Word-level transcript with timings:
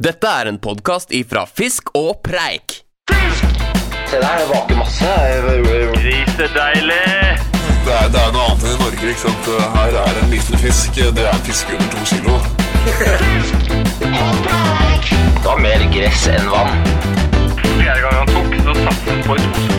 Dette 0.00 0.28
er 0.32 0.48
en 0.48 0.56
podkast 0.56 1.10
ifra 1.12 1.42
Fisk 1.44 1.90
og 1.92 2.22
Preik. 2.24 2.78
Fisk! 3.10 3.58
Se 4.08 4.16
der, 4.16 4.38
det 4.40 4.46
vaker 4.48 4.78
masse. 4.78 5.10
Grisedeilig! 5.92 7.02
Det 7.84 7.92
er, 7.98 8.08
det 8.08 8.22
er 8.22 8.32
noe 8.32 8.46
annet 8.46 8.64
enn 8.64 8.72
i 8.72 8.80
Norge. 8.80 9.10
ikke 9.10 9.20
sant? 9.26 9.50
Her 9.74 9.98
er 10.00 10.20
en 10.22 10.32
liten 10.32 10.56
fisk. 10.62 10.96
Det 10.96 11.26
er 11.26 11.28
en 11.34 11.44
fisk 11.44 11.74
under 11.76 11.92
to 11.92 12.00
kilo. 12.14 12.38
Det 14.00 15.44
var 15.44 15.60
mer 15.66 15.84
gress 15.92 16.24
enn 16.32 16.48
vann. 16.48 16.80
Fjerde 17.60 18.00
gang 18.06 18.16
han 18.22 18.32
tok, 18.32 18.56
så 18.64 18.78
satt 18.80 19.12
han 19.12 19.22
på 19.28 19.36
i 19.36 19.69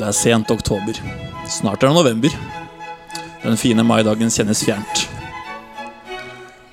Det 0.00 0.06
er 0.08 0.16
sent 0.16 0.48
oktober. 0.48 0.96
Snart 1.44 1.82
er 1.82 1.90
det 1.90 1.96
november. 1.98 2.36
Den 3.42 3.58
fine 3.60 3.84
maidagen 3.84 4.30
kjennes 4.32 4.62
fjernt. 4.64 5.02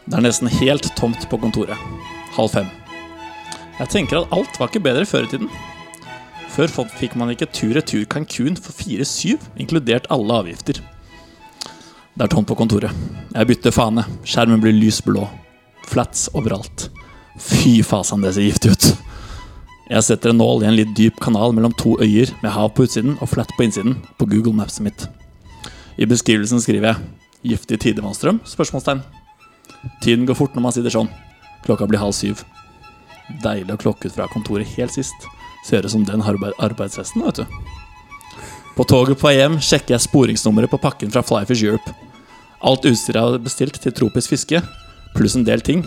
Det 0.08 0.16
er 0.16 0.24
nesten 0.24 0.48
helt 0.62 0.88
tomt 0.96 1.26
på 1.28 1.40
kontoret. 1.42 1.76
Halv 2.38 2.54
fem. 2.54 2.70
Jeg 3.82 3.92
tenker 3.92 4.22
at 4.22 4.32
alt 4.32 4.56
var 4.56 4.72
ikke 4.72 4.86
bedre 4.86 5.04
før 5.10 5.28
i 5.28 5.32
tiden. 5.34 5.52
Før 6.56 6.72
fikk 6.72 7.18
man 7.20 7.34
ikke 7.34 7.50
tur-retur 7.52 8.08
Cancún 8.08 8.56
for 8.56 8.72
4-7, 8.72 9.36
inkludert 9.60 10.08
alle 10.10 10.40
avgifter. 10.46 10.80
Det 10.80 12.24
er 12.24 12.32
tomt 12.32 12.48
på 12.48 12.56
kontoret. 12.56 12.96
Jeg 13.36 13.52
bytter 13.52 13.76
fane. 13.76 14.08
Skjermen 14.24 14.64
blir 14.64 14.74
lysblå. 14.74 15.28
Flats 15.84 16.30
overalt. 16.32 16.88
Fy 17.36 17.84
fasan, 17.84 18.24
det 18.24 18.38
ser 18.38 18.48
giftig 18.48 18.72
ut. 18.72 18.90
Jeg 19.88 20.04
setter 20.04 20.34
en 20.34 20.42
nål 20.42 20.66
i 20.66 20.68
en 20.68 20.76
litt 20.76 20.90
dyp 21.00 21.20
kanal 21.24 21.54
mellom 21.56 21.72
to 21.80 21.94
øyer 22.04 22.34
med 22.42 22.52
hav 22.52 22.74
på 22.76 22.84
utsiden 22.84 23.16
og 23.22 23.30
flatt 23.32 23.54
på 23.56 23.64
innsiden 23.64 23.96
på 24.20 24.28
Google 24.28 24.52
Mapset 24.58 24.84
mitt. 24.84 25.06
I 25.98 26.06
beskrivelsen 26.06 26.60
skriver 26.60 26.92
jeg 26.92 26.98
'giftig 27.44 27.80
tidevannsstrøm?' 27.80 28.44
spørsmålstegn. 28.44 29.02
Tiden 30.02 30.26
går 30.28 30.36
fort 30.36 30.56
når 30.56 30.62
man 30.62 30.72
sitter 30.72 30.90
sånn. 30.90 31.10
Klokka 31.64 31.88
blir 31.88 32.00
halv 32.00 32.14
syv. 32.14 32.44
Deilig 33.44 33.74
å 33.74 33.78
klokke 33.78 34.08
ut 34.08 34.16
fra 34.16 34.28
kontoret 34.28 34.68
helt 34.76 34.92
sist. 34.92 35.16
Ser 35.64 35.86
ut 35.86 35.92
som 35.92 36.04
den 36.04 36.22
arbeid 36.22 36.54
arbeidshesten, 36.60 37.24
vet 37.24 37.36
du. 37.36 37.46
På 38.76 38.84
toget 38.84 39.18
på 39.18 39.28
vei 39.28 39.38
hjem 39.40 39.58
sjekker 39.60 39.96
jeg 39.96 40.02
sporingsnummeret 40.02 40.70
på 40.70 40.82
pakken 40.82 41.12
fra 41.12 41.22
Flyfish 41.22 41.64
Europe. 41.64 41.96
Alt 42.62 42.86
utstyret 42.86 43.16
jeg 43.16 43.24
hadde 43.24 43.44
bestilt 43.44 43.82
til 43.82 43.92
tropisk 43.92 44.30
fiske, 44.30 44.62
pluss 45.16 45.36
en 45.36 45.46
del 45.48 45.62
ting 45.62 45.86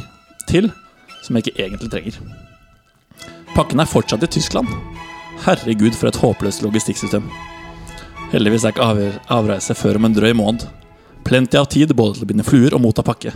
til 0.49 0.73
som 1.23 1.37
jeg 1.37 1.47
ikke 1.47 1.63
egentlig 1.63 1.91
trenger. 1.91 2.50
Pakken 3.55 3.83
er 3.83 3.89
fortsatt 3.91 4.23
i 4.25 4.31
Tyskland. 4.31 4.69
Herregud, 5.45 5.95
for 5.97 6.11
et 6.11 6.19
håpløst 6.21 6.63
logistikksystem. 6.63 7.25
Heldigvis 8.31 8.65
er 8.65 8.75
ikke 8.75 8.87
av 8.87 9.01
avreise 9.41 9.75
før 9.75 9.99
om 9.99 10.07
en 10.07 10.15
drøy 10.15 10.33
måned. 10.39 10.67
Plenty 11.27 11.59
av 11.59 11.67
tid 11.73 11.93
både 11.97 12.19
til 12.19 12.27
å 12.27 12.31
binde 12.31 12.47
fluer 12.47 12.77
og 12.77 12.83
motta 12.85 13.03
pakke. 13.07 13.33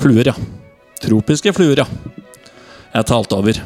Fluer, 0.00 0.32
ja. 0.32 0.34
Tropiske 1.02 1.52
fluer, 1.52 1.82
ja. 1.82 1.86
Jeg 2.92 3.08
talte 3.08 3.36
over. 3.36 3.60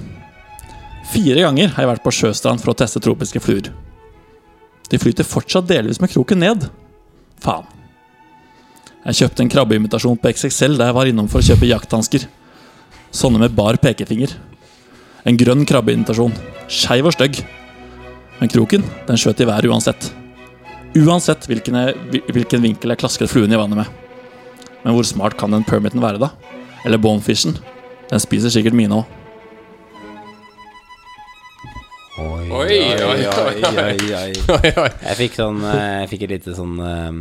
Fire 1.12 1.44
ganger 1.44 1.70
har 1.75 1.84
jeg 1.84 1.92
vært 1.92 2.05
på 2.05 2.14
sjøstrand 2.14 2.62
for 2.62 2.72
å 2.72 2.78
teste 2.78 3.03
tropiske 3.03 3.42
fluer. 3.42 3.70
De 4.91 4.98
flyter 5.03 5.27
fortsatt 5.27 5.69
delvis 5.70 6.00
med 6.03 6.10
kroken 6.12 6.42
ned. 6.42 6.66
Faen. 7.42 7.66
Jeg 9.06 9.20
kjøpte 9.20 9.44
en 9.44 9.50
krabbeimitasjon 9.53 10.19
på 10.19 10.33
XXL 10.34 10.75
da 10.81 10.88
jeg 10.88 10.97
var 10.97 11.06
innom 11.06 11.28
for 11.31 11.38
å 11.38 11.47
kjøpe 11.47 11.69
jakthansker. 11.70 12.27
Sånne 13.14 13.38
med 13.38 13.55
bar 13.55 13.78
pekefinger. 13.78 14.34
En 15.27 15.38
grønn 15.38 15.64
krabbeinvitasjon. 15.66 16.34
Skeiv 16.70 17.08
og 17.10 17.14
stygg. 17.16 17.41
Men 18.38 18.50
kroken, 18.52 18.84
den 19.08 19.19
skjøt 19.19 19.41
i 19.42 19.48
været 19.48 19.66
uansett. 19.66 20.10
Uansett 20.96 21.48
hvilken, 21.50 21.78
hvilken 22.30 22.62
vinkel 22.62 22.92
jeg 22.92 23.00
klasket 23.00 23.32
fluen 23.32 23.52
i 23.52 23.58
vannet 23.58 23.80
med. 23.82 24.69
Men 24.84 24.94
hvor 24.94 25.06
smart 25.08 25.34
kan 25.41 25.50
den 25.50 25.66
permiten 25.66 26.04
være, 26.04 26.20
da? 26.22 26.31
Eller 26.87 27.00
bonefishen? 27.03 27.56
Den 28.06 28.22
spiser 28.22 28.54
sikkert 28.54 28.76
mine 28.78 29.00
òg. 29.00 29.14
Oi, 32.16 32.47
Oi, 32.56 32.76
oi, 34.56 34.70
oi. 34.81 34.91
Jeg 35.03 35.16
fikk 35.19 35.34
sånn 35.37 35.58
eh, 35.69 35.98
Jeg 36.00 36.08
fikk 36.08 36.22
et 36.25 36.31
lite 36.32 36.54
sånn 36.56 36.78
eh, 36.81 37.19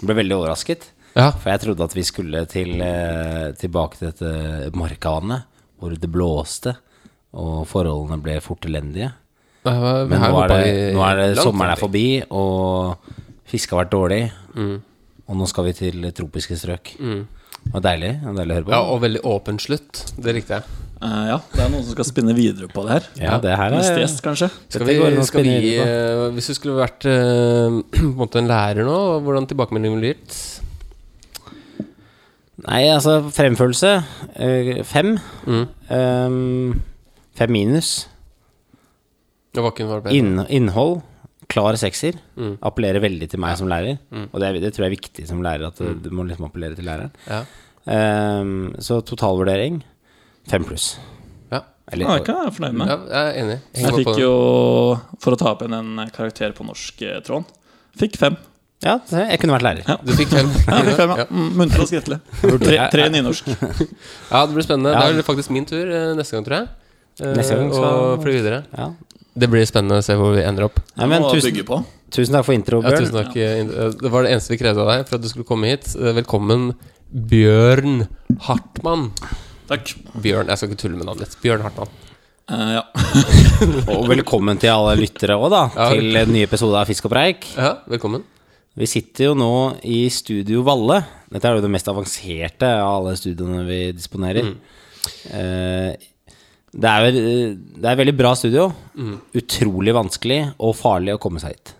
Ble 0.00 0.14
veldig 0.16 0.36
overrasket. 0.38 0.86
Ja. 1.18 1.32
For 1.34 1.50
jeg 1.50 1.62
trodde 1.66 1.84
at 1.84 1.96
vi 1.96 2.04
skulle 2.06 2.44
til, 2.48 2.78
eh, 2.80 3.50
tilbake 3.58 3.98
til 3.98 4.08
dette 4.12 4.70
markavannet 4.78 5.44
hvor 5.78 5.92
det 5.98 6.10
blåste, 6.10 6.78
og 7.38 7.62
forholdene 7.70 8.20
ble 8.24 8.38
fort 8.44 8.66
elendige. 8.68 9.12
Men 9.68 10.14
nå 10.22 10.42
er 10.44 10.52
det, 10.52 10.68
nå 10.96 11.02
er 11.04 11.18
det 11.22 11.26
sommeren 11.40 11.74
er 11.74 11.80
forbi, 11.80 12.06
og 12.30 13.10
fisket 13.48 13.74
har 13.76 13.84
vært 13.84 13.94
dårlig. 13.94 14.22
Og 15.28 15.36
nå 15.36 15.48
skal 15.50 15.68
vi 15.68 15.76
til 15.76 16.08
tropiske 16.16 16.56
strøk. 16.58 16.94
Det 16.98 17.74
var 17.74 17.84
deilig. 17.84 18.12
Det 18.20 18.28
var 18.28 18.36
deilig 18.38 18.52
å 18.52 18.58
høre 18.58 18.66
på. 18.66 18.72
Ja, 18.72 18.84
og 18.94 19.00
veldig 19.02 19.24
åpen 19.28 19.58
slutt. 19.60 20.04
Det 20.16 20.34
likte 20.36 20.58
jeg. 20.58 20.84
Uh, 20.98 21.24
ja, 21.28 21.34
det 21.52 21.60
er 21.62 21.68
noen 21.70 21.84
som 21.86 21.94
skal 21.94 22.06
spinne 22.08 22.34
videre 22.34 22.66
på 22.72 22.82
det 22.86 22.96
her. 22.96 23.04
Ja, 23.20 23.34
det 23.42 23.52
her 23.54 23.74
Neste 23.74 23.92
er 23.94 24.00
gjest, 24.02 24.22
kanskje. 24.24 24.48
Skal 24.66 24.88
vi, 24.88 24.96
skal 25.28 25.44
vi 25.46 25.74
eh, 25.78 26.22
Hvis 26.34 26.48
du 26.50 26.56
skulle 26.56 26.80
vært 26.80 27.06
uh, 27.06 27.76
på 27.92 28.00
en 28.02 28.16
måte 28.18 28.40
en 28.40 28.50
lærer 28.50 28.88
nå, 28.88 28.96
hvordan 29.26 29.46
tilbakemeldingen 29.50 30.00
ville 30.00 30.16
gitt? 30.16 30.38
Nei, 32.64 32.82
altså, 32.90 33.20
fremførelse 33.30 33.92
fem. 34.88 35.12
Mm. 35.46 35.66
Ehm, 35.94 36.72
fem 37.38 37.52
minus. 37.54 37.92
Det 39.54 39.62
var 39.64 39.72
ikke 39.72 39.86
noe 39.88 40.00
bedre. 40.04 40.16
Inn, 40.18 40.42
innhold, 40.52 40.98
klar 41.50 41.78
sekser. 41.80 42.18
Mm. 42.38 42.56
Appellerer 42.68 43.00
veldig 43.02 43.28
til 43.32 43.40
meg 43.42 43.56
som 43.60 43.70
lærer. 43.70 43.96
Og 44.28 44.36
det, 44.42 44.50
det 44.62 44.72
tror 44.76 44.84
jeg 44.86 44.90
er 44.92 44.96
viktig 44.98 45.28
som 45.30 45.40
lærer, 45.44 45.70
at 45.70 45.78
du 46.04 46.10
må 46.14 46.26
liksom 46.28 46.48
appellere 46.50 46.76
til 46.78 46.86
læreren. 46.88 47.14
Ja. 47.30 47.42
Um, 47.88 48.74
så 48.84 48.98
totalvurdering 49.08 49.78
fem 50.50 50.66
pluss. 50.68 50.90
Ja. 51.52 51.62
Eller, 51.88 52.04
Ja, 52.04 52.18
jeg 52.20 52.50
er 52.50 52.52
fornøyd 52.58 52.76
med. 52.76 52.90
ja, 52.92 52.98
jeg 53.08 53.30
er 53.32 53.38
enig. 53.44 53.56
Jeg 53.72 53.80
Henger 53.86 53.94
på 53.96 54.02
fikk 54.02 54.20
jo, 54.20 54.32
for 55.24 55.32
å 55.36 55.38
ta 55.40 55.54
opp 55.54 55.64
igjen 55.64 55.78
en 55.78 56.10
karakter 56.12 56.52
på 56.56 56.66
norsk, 56.68 57.00
eh, 57.08 57.22
Trond 57.24 57.48
Fikk 57.98 58.18
fem. 58.20 58.36
ja, 58.84 58.98
jeg 59.10 59.40
kunne 59.40 59.56
vært 59.56 59.64
lærer. 59.66 59.88
Ja. 59.88 59.96
Du 60.04 60.12
fikk 60.18 60.28
fem. 60.36 60.50
Ja, 60.68 60.82
fikk 60.84 61.00
fem, 61.00 61.14
ja. 61.16 61.24
Mm, 61.32 61.48
Muntlig 61.62 61.80
og 61.86 61.88
skriftlig. 61.90 62.20
Tre, 62.44 62.76
tre 62.92 63.08
nynorsk. 63.16 63.48
Ja, 63.48 64.44
det 64.44 64.52
blir 64.52 64.68
spennende. 64.68 64.92
Ja. 64.92 65.08
Det 65.16 65.24
er 65.24 65.26
faktisk 65.26 65.50
min 65.56 65.64
tur 65.66 65.88
eh, 65.88 66.12
neste 66.18 66.36
gang, 66.36 66.44
tror 66.46 66.58
jeg. 66.60 66.68
Eh, 67.20 67.34
Neste 67.36 67.56
gang 67.58 67.72
skal- 67.72 68.00
Og 68.14 68.22
fly 68.22 68.32
videre. 68.38 68.64
Ja. 68.76 68.90
Det 69.38 69.48
blir 69.50 69.64
spennende 69.66 69.98
å 70.00 70.04
se 70.04 70.14
hvor 70.18 70.34
vi 70.34 70.42
ender 70.42 70.64
opp. 70.66 70.80
Nei, 70.96 71.06
men 71.06 71.22
tusen, 71.22 71.54
tusen 72.10 72.34
takk 72.34 72.44
for 72.44 72.54
intro, 72.54 72.82
Ja, 72.82 72.90
Bjørn. 72.90 73.04
tusen 73.04 73.18
takk. 73.24 73.36
eh, 73.36 73.90
Det 74.02 74.10
var 74.10 74.22
det 74.24 74.32
eneste 74.32 74.50
vi 74.50 74.58
krevde 74.58 74.78
av 74.82 74.88
deg 74.88 75.06
for 75.08 75.16
at 75.16 75.22
du 75.22 75.28
skulle 75.28 75.44
komme 75.46 75.66
hit. 75.66 75.94
Eh, 75.96 76.12
Velkommen, 76.12 76.74
Bjørn 77.14 78.08
Hartmann. 78.40 79.12
Takk. 79.68 79.94
Bjørn, 80.20 80.48
Jeg 80.48 80.56
skal 80.58 80.68
ikke 80.70 80.78
tulle 80.78 80.96
med 80.96 81.06
navnet 81.06 81.28
ditt. 81.28 81.36
Bjørn 81.42 81.62
Hartmann. 81.62 81.88
Uh, 82.50 82.80
ja. 82.80 82.82
Og 83.92 84.06
velkommen 84.08 84.58
til 84.58 84.70
alle 84.72 84.96
lyttere 84.96 85.36
òg, 85.36 85.50
da. 85.52 85.70
Ja. 85.76 85.88
Til 85.92 86.16
en 86.16 86.32
ny 86.32 86.42
episode 86.46 86.74
av 86.80 86.86
Fisk 86.88 87.04
og 87.04 87.12
preik. 87.12 87.44
Ja, 87.58 87.74
velkommen. 87.86 88.22
Vi 88.78 88.86
sitter 88.86 89.24
jo 89.26 89.34
nå 89.34 89.50
i 89.84 90.08
Studio 90.08 90.62
Valle. 90.62 91.04
Dette 91.30 91.44
er 91.44 91.56
jo 91.58 91.60
det 91.60 91.70
mest 91.70 91.90
avanserte 91.92 92.62
av 92.80 93.02
alle 93.02 93.16
studioene 93.20 93.66
vi 93.68 93.92
disponerer. 93.92 94.54
Eh, 95.30 95.96
det, 96.72 96.90
er, 96.90 97.08
det 97.12 97.84
er 97.84 97.94
et 97.94 98.00
veldig 98.02 98.16
bra 98.18 98.34
studio. 98.38 98.68
Utrolig 99.38 99.94
vanskelig 99.96 100.40
og 100.58 100.76
farlig 100.76 101.16
å 101.16 101.20
komme 101.22 101.40
seg 101.42 101.56
hit. 101.56 101.74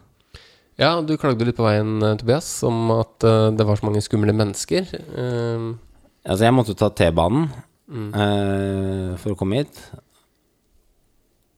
Ja, 0.79 0.93
du 1.03 1.17
klagde 1.19 1.47
litt 1.47 1.59
på 1.59 1.67
veien, 1.67 1.97
eh, 2.07 2.15
Tobias, 2.21 2.49
om 2.67 2.93
at 2.95 3.25
eh, 3.27 3.49
det 3.59 3.67
var 3.67 3.81
så 3.81 3.89
mange 3.89 4.03
skumle 4.05 4.35
mennesker. 4.37 4.87
Uh. 5.11 5.75
Altså, 6.23 6.45
jeg 6.45 6.55
måtte 6.55 6.77
ta 6.79 6.91
T-banen 6.95 7.49
eh, 7.89 9.17
for 9.19 9.35
å 9.35 9.39
komme 9.39 9.63
hit. 9.63 9.81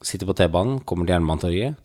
Sitter 0.01 0.29
på 0.29 0.37
T-banen, 0.39 0.79
kommer 0.89 1.05
til 1.05 1.19
Jernbanetorget. 1.19 1.77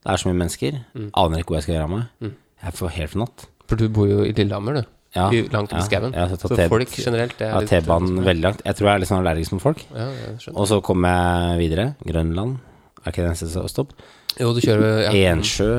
Det 0.00 0.08
er 0.08 0.22
så 0.22 0.30
mye 0.30 0.38
mennesker. 0.40 0.78
Aner 1.20 1.42
ikke 1.42 1.52
hvor 1.52 1.58
jeg 1.58 1.66
skal 1.66 1.76
gjøre 1.76 1.88
av 1.88 1.92
meg. 1.92 2.36
Jeg 2.64 2.76
får 2.78 2.94
helt 2.96 3.12
fnatt. 3.12 3.44
For 3.68 3.80
du 3.80 3.90
bor 3.92 4.08
jo 4.08 4.22
i 4.24 4.32
Lillehammer, 4.32 4.80
du. 4.80 4.99
Ja, 5.16 5.26
I, 5.34 5.42
langt 5.50 5.72
ja, 5.74 5.80
i 5.80 5.86
skauen. 5.88 6.12
ja, 6.14 6.28
så 6.38 6.48
folk 6.70 6.92
generelt 6.94 7.40
Ja, 7.42 7.58
T-banen 7.66 8.20
veldig 8.22 8.44
langt. 8.44 8.60
Jeg 8.62 8.76
tror 8.78 8.86
jeg 8.88 8.94
er 8.94 9.02
litt 9.02 9.10
sånn 9.10 9.22
allergisk 9.24 9.56
mot 9.56 9.64
folk. 9.64 9.80
Ja. 9.90 10.06
Og 10.54 10.68
så 10.70 10.78
kommer 10.86 11.16
jeg 11.50 11.64
videre. 11.64 11.86
Grønland. 12.06 12.60
Er 13.02 13.10
ikke 13.10 13.24
det 13.24 13.32
neste 13.32 13.64
stopp? 13.72 13.94
Jo, 14.38 14.52
du 14.54 14.60
kjører 14.62 15.08
ja. 15.08 15.32
Ensjø. 15.32 15.70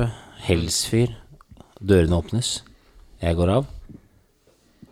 Helsfyr. 0.44 1.14
Dørene 1.80 2.18
åpnes. 2.18 2.58
Jeg 3.22 3.38
går 3.38 3.54
av. 3.56 3.70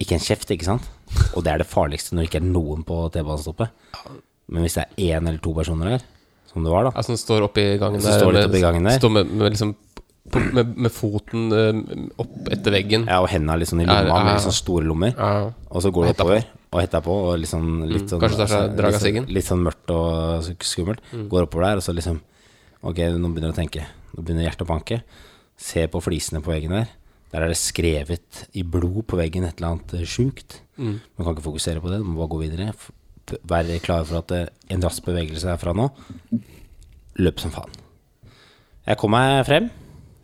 Ikke 0.00 0.16
en 0.16 0.24
kjeft, 0.24 0.48
ikke 0.54 0.68
sant? 0.70 0.88
Og 1.34 1.44
det 1.44 1.52
er 1.52 1.60
det 1.60 1.68
farligste 1.68 2.14
når 2.14 2.24
det 2.24 2.30
ikke 2.30 2.40
er 2.40 2.48
noen 2.48 2.86
på 2.86 3.02
T-banestoppet. 3.12 3.76
Men 4.50 4.64
hvis 4.64 4.78
det 4.78 4.86
er 4.86 5.18
én 5.18 5.28
eller 5.28 5.42
to 5.42 5.52
personer 5.54 5.98
der, 5.98 6.06
som 6.50 6.64
det 6.64 6.72
var, 6.72 6.88
da 6.88 6.94
Altså, 6.96 7.12
den 7.12 7.20
står 7.20 7.44
oppi 7.46 7.66
gangen 7.78 8.00
der. 8.02 8.16
står 8.18 8.32
litt 8.34 8.48
oppi 8.48 8.58
i 8.58 8.64
gangen 8.64 8.88
der. 8.88 8.96
Står 8.98 9.12
med, 9.18 9.30
med 9.36 9.52
liksom 9.52 9.74
med, 10.54 10.76
med 10.76 10.92
foten 10.92 11.46
eh, 11.56 11.80
opp 12.22 12.50
etter 12.52 12.74
veggen. 12.74 13.06
Ja, 13.08 13.20
og 13.24 13.28
hendene 13.32 13.66
sånn 13.66 13.82
i 13.82 13.86
Ja, 13.88 14.00
lomma, 14.02 14.06
ja, 14.06 14.12
med 14.12 14.20
ja. 14.20 14.24
med 14.28 14.38
liksom 14.40 14.56
store 14.56 14.84
lommer. 14.86 15.14
Ja. 15.16 15.50
Og 15.70 15.82
så 15.84 15.90
går 15.94 16.10
det 16.10 16.14
oppover, 16.16 16.44
og 16.70 16.80
hetta 16.84 17.00
på, 17.04 17.16
og 17.32 17.46
sånn, 17.50 17.70
litt 17.90 18.08
sånn 18.12 18.20
tar 18.22 18.34
seg 18.36 18.44
altså, 18.46 18.60
litt, 18.76 19.00
sånn- 19.02 19.32
litt 19.38 19.48
sånn 19.48 19.64
mørkt 19.64 19.90
og 19.94 20.50
skummelt. 20.66 21.00
Går 21.32 21.48
oppover 21.48 21.66
der, 21.70 21.80
og 21.82 21.86
så 21.86 21.96
liksom 21.96 22.20
Ok, 22.80 22.96
nå 22.96 23.28
begynner 23.28 23.50
du 23.50 23.52
å 23.52 23.58
tenke. 23.58 23.82
Nå 24.16 24.22
begynner 24.24 24.46
hjertet 24.46 24.62
å 24.64 24.70
banke. 24.70 24.96
Se 25.60 25.82
på 25.92 26.00
flisene 26.00 26.40
på 26.40 26.48
veggen 26.48 26.72
der. 26.72 26.86
Der 27.30 27.44
er 27.44 27.50
det 27.52 27.58
skrevet 27.60 28.38
i 28.56 28.62
blod 28.64 29.02
på 29.06 29.18
veggen 29.20 29.44
et 29.44 29.60
eller 29.60 29.74
annet 29.74 29.92
sjukt. 30.08 30.56
sjukt. 30.56 30.56
Man 30.80 31.26
kan 31.26 31.34
ikke 31.34 31.44
fokusere 31.44 31.82
på 31.84 31.90
det, 31.92 31.98
du 32.00 32.06
må 32.08 32.16
bare 32.22 32.32
gå 32.32 32.38
videre. 32.40 32.72
Vær 33.28 33.38
Være 33.52 33.76
klar 33.84 34.06
for 34.08 34.22
at 34.22 34.32
eh, 34.32 34.46
en 34.72 34.80
rask 34.82 35.04
bevegelse 35.04 35.46
herfra 35.52 35.74
nå. 35.76 35.90
Løp 37.20 37.38
som 37.42 37.52
faen. 37.52 37.76
Jeg 38.88 38.96
kom 38.98 39.12
meg 39.12 39.44
frem, 39.46 39.68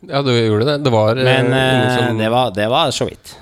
Ja, 0.09 0.23
du 0.23 0.31
gjorde 0.33 0.67
det. 0.69 0.77
Det 0.87 0.93
var 0.95 1.19
eh, 1.19 1.27
men 1.27 1.53
eh, 1.53 1.97
som 1.97 2.19
det, 2.19 2.29
var, 2.33 2.53
det 2.55 2.69
var 2.71 2.93
så 2.95 3.09
vidt. 3.09 3.37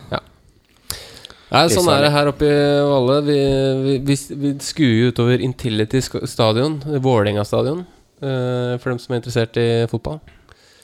Nei, 1.54 1.68
sånn 1.70 1.86
er 1.92 2.02
det 2.02 2.10
her 2.10 2.28
oppe 2.32 2.48
i 2.50 2.62
Valle. 2.88 3.18
Vi, 3.28 3.38
vi, 3.84 3.96
vi, 4.08 4.16
vi 4.42 4.52
skuer 4.64 4.94
jo 4.96 5.10
utover 5.14 5.42
Intility 5.44 6.00
stadion, 6.02 6.80
Vålerenga 6.82 7.44
stadion, 7.46 7.84
eh, 8.18 8.74
for 8.82 8.90
dem 8.90 9.02
som 9.02 9.14
er 9.14 9.20
interessert 9.22 9.60
i 9.60 9.68
fotball. 9.90 10.18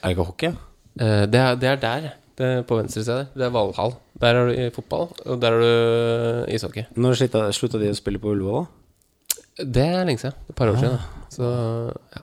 Er 0.01 0.13
det 0.13 0.15
ikke 0.15 0.29
hockey? 0.29 0.53
Det, 1.01 1.41
er, 1.41 1.57
det 1.59 1.71
er 1.73 1.81
der, 1.81 2.07
det 2.39 2.47
er 2.47 2.63
på 2.69 2.79
venstre 2.79 3.03
side. 3.07 3.25
Det 3.35 3.49
er 3.49 3.55
Valhall. 3.55 3.97
Der 4.21 4.37
er 4.37 4.51
du 4.51 4.53
i 4.55 4.69
fotball, 4.75 5.09
og 5.25 5.41
der 5.43 5.57
er 5.57 5.65
du 5.65 6.55
ishockey. 6.55 6.87
Når 6.95 7.19
slutta, 7.19 7.47
slutta 7.57 7.81
de 7.81 7.91
å 7.91 7.97
spille 7.99 8.21
på 8.23 8.35
Ullevål, 8.35 8.69
da? 8.69 9.65
Det 9.65 9.87
er 9.91 10.07
lenge 10.07 10.23
siden. 10.23 10.37
Et 10.49 10.57
par 10.57 10.71
år 10.71 10.79
siden. 10.81 11.01
da. 11.01 11.27
Så, 11.35 11.49
ja. 12.15 12.23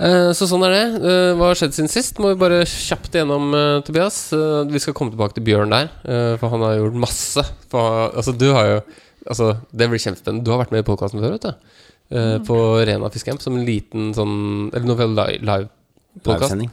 Eh, 0.00 0.30
så 0.32 0.48
sånn 0.48 0.64
er 0.64 0.72
det. 0.72 0.84
Eh, 1.04 1.34
hva 1.36 1.50
har 1.50 1.60
skjedd 1.60 1.76
siden 1.76 1.92
sist? 1.92 2.18
Må 2.22 2.32
vi 2.32 2.40
bare 2.40 2.62
kjapt 2.64 3.12
gjennom, 3.20 3.52
eh, 3.54 3.82
Tobias. 3.84 4.32
Vi 4.70 4.80
skal 4.80 4.96
komme 4.96 5.12
tilbake 5.12 5.36
til 5.36 5.44
Bjørn 5.44 5.70
der, 5.76 5.92
for 6.40 6.48
han 6.48 6.64
har 6.64 6.78
gjort 6.80 7.00
masse. 7.06 7.44
For, 7.68 8.10
altså, 8.10 8.36
du 8.36 8.50
har 8.52 8.66
jo 8.74 8.82
Altså, 9.28 9.50
det 9.76 9.88
blir 9.90 10.00
kjempespennende. 10.00 10.44
Du 10.46 10.50
har 10.50 10.62
vært 10.62 10.70
med 10.72 10.80
i 10.80 10.86
podkasten 10.88 11.20
før, 11.20 11.34
vet 11.36 11.44
du. 11.44 11.52
Eh, 12.10 12.38
På 12.46 12.56
Rena 12.82 13.10
Fiskehjem, 13.12 13.38
som 13.38 13.54
en 13.54 13.66
liten 13.66 14.14
sånn 14.16 14.70
Eller 14.74 14.86
noe 14.88 15.06
live, 15.06 15.42
live 15.44 15.68
podcast. 16.24 16.50
Livesending. 16.50 16.70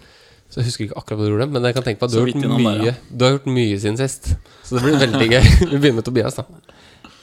Så 0.47 0.61
jeg 0.61 0.69
husker 0.69 0.85
ikke 0.87 0.97
akkurat 1.01 1.19
hva 1.19 1.25
du 1.27 1.31
gjorde, 1.33 1.47
men 1.51 1.65
jeg 1.67 1.75
kan 1.75 1.83
tenke 1.83 1.99
på 1.99 2.07
at 2.07 2.13
du 2.13 2.21
har, 2.21 2.29
gjort 2.31 2.45
mye, 2.55 2.71
der, 2.71 2.85
ja. 2.87 2.93
du 3.11 3.25
har 3.25 3.33
gjort 3.35 3.49
mye 3.51 3.79
siden 3.83 3.97
sist. 3.99 4.29
Så 4.63 4.77
det 4.77 4.83
blir 4.85 4.95
veldig 5.05 5.27
gøy. 5.27 5.43
Vi 5.43 5.75
begynner 5.75 5.97
med 5.99 6.07
Tobias, 6.07 6.39
da. 6.39 6.45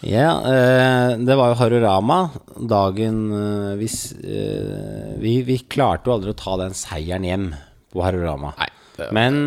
Ja, 0.05 0.33
eh, 0.45 1.15
det 1.25 1.37
var 1.39 1.53
jo 1.53 1.59
Harorama 1.62 2.19
dagen 2.61 3.21
eh, 3.33 3.71
vi, 3.81 3.89
eh, 4.29 5.15
vi, 5.23 5.39
vi 5.47 5.56
klarte 5.65 6.11
jo 6.11 6.17
aldri 6.19 6.35
å 6.35 6.37
ta 6.37 6.59
den 6.61 6.77
seieren 6.77 7.25
hjem 7.25 7.47
på 7.95 8.03
Harorama. 8.05 8.53
Nei, 8.59 8.69
det 8.99 9.06
var 9.06 9.17
Men 9.17 9.41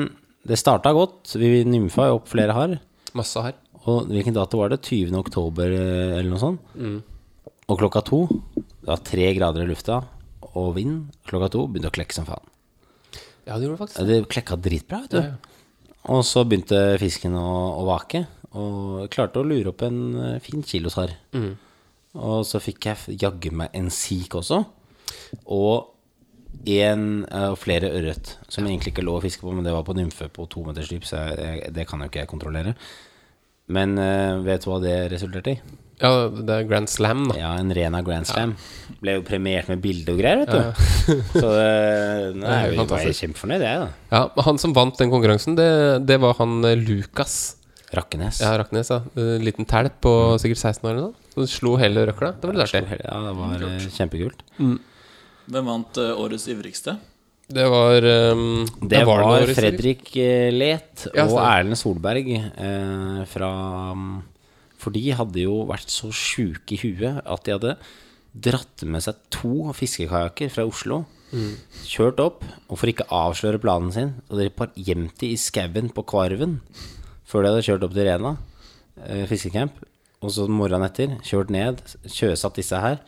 det 0.47 0.57
starta 0.57 0.93
godt. 0.95 1.35
Vi 1.37 1.61
nymfa 1.67 2.07
jo 2.09 2.17
opp 2.21 2.31
flere 2.31 2.55
har. 2.57 2.77
masse 3.17 3.43
her. 3.43 3.57
Og 3.87 4.09
hvilken 4.11 4.35
dato 4.35 4.59
var 4.59 4.73
det? 4.73 4.81
20. 4.83 5.13
oktober 5.19 5.71
eh, 5.77 6.17
eller 6.17 6.31
noe 6.33 6.41
sånt? 6.41 7.05
Og 7.67 7.79
klokka 7.81 8.01
to 8.07 8.21
Det 8.55 8.87
var 8.87 9.01
tre 9.03 9.29
grader 9.35 9.65
i 9.65 9.69
lufta 9.69 10.01
og 10.53 10.73
vind. 10.79 11.11
Klokka 11.27 11.51
to 11.53 11.67
begynte 11.67 11.91
å 11.91 11.95
klekke 11.99 12.15
som 12.15 12.25
faen. 12.27 12.49
Ja, 13.47 13.55
det 13.55 13.67
gjorde 13.67 13.77
det 13.77 13.81
faktisk. 13.83 14.07
Det 14.07 14.17
klekka 14.33 14.57
dritbra, 14.59 15.03
vet 15.05 15.13
du. 15.13 15.53
Og 16.11 16.23
så 16.25 16.43
begynte 16.47 16.79
fisken 17.01 17.35
å, 17.35 17.47
å 17.79 17.85
vake, 17.87 18.25
og 18.57 19.07
klarte 19.13 19.41
å 19.41 19.45
lure 19.47 19.71
opp 19.73 19.85
en 19.87 20.39
fin 20.43 20.63
fin 20.65 20.83
Mm. 21.33 21.53
Og 22.17 22.41
så 22.49 22.59
fikk 22.63 22.87
jeg 22.89 23.19
jaggu 23.21 23.51
meg 23.53 23.69
en 23.77 23.89
sik 23.93 24.33
også, 24.39 24.63
og 25.45 25.93
en, 26.65 27.25
eh, 27.29 27.55
flere 27.55 27.91
ørret, 27.93 28.37
som 28.49 28.65
egentlig 28.65 28.93
ikke 28.93 29.05
lå 29.05 29.17
å 29.17 29.21
fiske 29.21 29.41
på, 29.41 29.53
men 29.53 29.63
det 29.63 29.73
var 29.75 29.83
på 29.83 29.95
nymfe 29.95 30.29
på 30.33 30.47
to 30.49 30.63
meters 30.65 30.89
dyp, 30.89 31.05
så 31.05 31.19
jeg, 31.29 31.37
jeg, 31.37 31.73
det 31.73 31.87
kan 31.87 32.01
jo 32.01 32.07
ikke 32.09 32.23
jeg 32.23 32.31
kontrollere. 32.31 32.73
Men 33.69 33.97
eh, 33.99 34.39
vet 34.45 34.63
du 34.63 34.71
hva 34.71 34.79
det 34.81 35.11
resulterte 35.11 35.53
i? 35.53 35.59
Ja, 35.97 36.29
det 36.29 36.53
er 36.53 36.67
Grand 36.69 36.89
Slam, 36.89 37.25
da. 37.31 37.37
Ja, 37.39 37.51
en 37.57 37.73
Rena 37.73 38.03
Grand 38.05 38.27
Slam. 38.29 38.53
Ble 39.01 39.15
jo 39.17 39.23
premiert 39.25 39.67
med 39.71 39.81
bilde 39.81 40.13
og 40.13 40.19
greier, 40.21 40.43
vet 40.43 40.53
du. 40.53 40.83
Så 41.41 41.47
det, 41.57 42.35
nei, 42.37 42.45
Det 42.45 42.53
er 42.53 42.67
jeg 42.69 42.79
fantastisk. 42.83 43.21
kjempefornøyd, 43.23 43.65
jeg, 43.65 43.79
da. 43.81 43.87
Ja, 44.13 44.43
Han 44.45 44.61
som 44.61 44.75
vant 44.77 44.97
den 45.01 45.09
konkurransen, 45.13 45.57
det, 45.57 45.69
det 46.07 46.19
var 46.21 46.37
han 46.41 46.59
eh, 46.69 46.77
Lukas. 46.77 47.56
Rakkenes. 47.95 48.41
Ja, 48.43 48.51
Rakkenes, 48.59 48.89
ja 48.91 48.99
En 49.15 49.43
Liten 49.45 49.67
telp 49.69 50.01
på 50.03 50.11
sikkert 50.41 50.59
16 50.59 50.87
år 50.87 50.93
eller 50.93 51.05
noe. 51.05 51.27
Så 51.35 51.47
slo 51.55 51.75
hele 51.79 52.03
røkla. 52.09 52.33
Det 52.35 52.49
var 52.49 52.57
litt 52.57 52.67
artig. 52.67 52.99
Ja, 53.03 53.19
det 53.23 53.35
var 53.37 53.67
eh, 53.69 53.85
kjempekult. 53.95 54.41
Hvem 55.47 55.69
vant 55.71 55.99
uh, 56.01 56.17
årets 56.19 56.49
ivrigste? 56.51 56.97
Det 57.47 57.63
var 57.71 58.03
um, 58.03 58.65
Det 58.81 58.99
ja, 58.99 59.05
var, 59.07 59.21
det 59.39 59.55
Fredrik 59.55 60.09
eh, 60.19 60.49
Let 60.51 61.05
Ja, 61.13 61.23
og 61.23 61.31
stemmer. 61.31 61.45
Erlend 61.53 61.79
Solberg 61.79 62.27
eh, 62.35 63.21
fra 63.31 63.51
um, 63.95 64.09
For 64.75 64.91
de 64.91 65.05
hadde 65.15 65.45
jo 65.45 65.61
vært 65.69 65.93
så 65.93 66.11
sjuke 66.11 66.75
i 66.75 66.81
huet 66.81 67.21
at 67.23 67.45
de 67.47 67.55
hadde 67.55 67.77
dratt 68.37 68.83
med 68.83 69.01
seg 69.01 69.21
to 69.33 69.71
fiskekajakker 69.73 70.51
fra 70.53 70.67
Oslo. 70.67 70.99
Mm. 71.31 71.55
Kjørt 71.87 72.19
opp, 72.21 72.43
og 72.67 72.77
for 72.77 72.91
ikke 72.91 73.07
avsløre 73.09 73.57
planen 73.63 73.89
sin, 73.95 74.11
og 74.29 74.37
de 74.37 74.51
par 74.53 74.69
gjemt 74.77 75.15
de 75.23 75.31
i 75.33 75.39
skauen 75.41 75.89
på 75.95 76.03
Kvarven 76.05 76.59
før 77.27 77.43
de 77.43 77.51
hadde 77.51 77.65
kjørt 77.67 77.85
opp 77.87 77.95
til 77.95 78.07
Rena 78.07 78.35
eh, 79.05 79.25
fiskecamp. 79.29 79.81
Og 80.23 80.33
så 80.33 80.47
morgenen 80.49 80.87
etter 80.87 81.17
kjørt 81.25 81.51
ned, 81.53 81.81
sjøsatt 82.09 82.57
disse 82.57 82.79
her, 82.81 83.01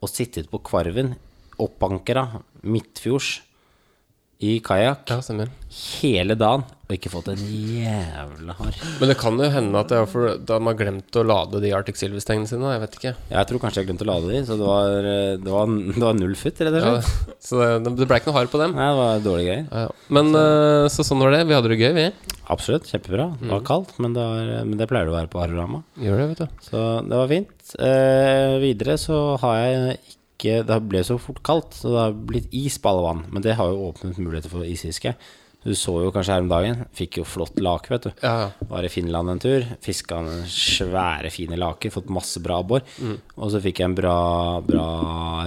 og 0.00 0.10
sittet 0.12 0.50
på 0.52 0.60
Kvarven, 0.64 1.14
oppankra 1.60 2.26
midtfjords 2.64 3.40
i 4.40 4.58
kajakk 4.64 5.10
Ja, 5.12 5.46
hele 6.00 6.36
dagen 6.40 6.64
og 6.90 6.96
ikke 6.96 7.12
fått 7.12 7.28
en 7.30 7.38
jævla 7.40 8.56
hard. 8.58 8.78
Men 8.98 9.10
det 9.12 9.16
kan 9.20 9.38
jo 9.38 9.48
hende 9.54 9.78
at 9.78 9.92
det 9.92 9.98
er 10.00 10.08
for, 10.10 10.32
da 10.42 10.58
de 10.58 10.66
har 10.66 10.78
glemt 10.80 11.18
å 11.20 11.22
lade 11.26 11.60
de 11.62 11.70
Arctic 11.76 12.00
Silver-stengene 12.00 12.50
sine. 12.50 12.72
Jeg 12.74 12.82
vet 12.82 12.96
ikke. 12.98 13.12
Jeg 13.30 13.50
tror 13.50 13.62
kanskje 13.62 13.84
jeg 13.84 13.90
glemte 13.92 14.06
å 14.06 14.10
lade 14.10 14.32
de, 14.32 14.40
så 14.48 14.58
det 14.58 14.66
var, 14.66 15.08
eh, 15.12 15.36
det 15.38 15.54
var, 15.54 15.70
det 15.70 16.02
var 16.02 16.18
null 16.18 16.34
futt, 16.40 16.58
rett 16.66 16.80
og 16.80 16.88
Ja, 16.90 16.98
så 17.38 17.62
det, 17.62 17.94
det 18.00 18.10
ble 18.10 18.18
ikke 18.18 18.32
noe 18.32 18.38
hard 18.40 18.52
på 18.52 18.62
dem. 18.64 18.74
Nei, 18.74 18.90
det 18.90 19.00
var 19.00 19.24
dårlige 19.28 19.48
greier. 19.52 19.64
Ja, 19.70 19.86
ja. 19.86 20.12
Men 20.18 20.34
eh, 20.42 20.90
så 20.90 21.06
sånn 21.06 21.22
var 21.22 21.36
det. 21.36 21.44
Vi 21.46 21.56
hadde 21.56 21.70
det 21.70 21.80
gøy, 21.80 21.92
vi. 21.96 22.36
Absolutt, 22.50 22.88
kjempebra. 22.90 23.28
Det 23.38 23.50
var 23.52 23.66
kaldt, 23.66 23.94
men 24.02 24.16
det, 24.16 24.22
var, 24.26 24.54
men 24.66 24.78
det 24.80 24.88
pleier 24.90 25.06
det 25.06 25.14
å 25.14 25.18
være 25.20 25.30
på 25.30 25.42
Arorama. 25.44 25.84
Gjør 26.02 26.18
det, 26.24 26.30
vet 26.32 26.42
du. 26.42 26.62
Så 26.66 26.86
det 27.06 27.20
var 27.20 27.30
fint. 27.30 27.74
Eh, 27.78 28.54
videre 28.64 28.96
så 28.98 29.20
har 29.44 29.60
jeg 29.62 30.00
ikke 30.40 30.62
Det 30.64 30.76
ble 30.88 31.02
så 31.04 31.18
fort 31.20 31.42
kaldt, 31.44 31.74
så 31.76 31.90
det 31.92 31.98
har 32.00 32.14
blitt 32.30 32.54
is 32.56 32.78
på 32.80 32.88
alle 32.88 33.04
vann. 33.04 33.18
Men 33.28 33.44
det 33.44 33.58
har 33.58 33.68
jo 33.68 33.90
åpnet 33.90 34.16
muligheter 34.16 34.48
for 34.48 34.64
isfiske. 34.64 35.12
Du 35.60 35.74
så 35.76 35.92
jo 36.00 36.12
kanskje 36.12 36.32
her 36.32 36.44
om 36.44 36.48
dagen. 36.48 36.84
Fikk 36.96 37.18
jo 37.20 37.26
flott 37.28 37.58
lake, 37.60 37.90
vet 37.92 38.06
du. 38.08 38.22
Ja. 38.24 38.48
Var 38.70 38.86
i 38.86 38.92
Finland 38.92 39.34
en 39.34 39.42
tur. 39.42 39.66
Fiska 39.84 40.22
en 40.22 40.46
svære, 40.48 41.28
fine 41.32 41.58
laker. 41.60 41.92
Fått 41.92 42.08
masse 42.12 42.40
bra 42.40 42.62
abbor. 42.62 42.86
Og 43.36 43.52
så 43.52 43.60
fikk 43.60 43.82
jeg 43.82 43.90
en 43.90 43.98
bra, 43.98 44.16
bra 44.64 44.86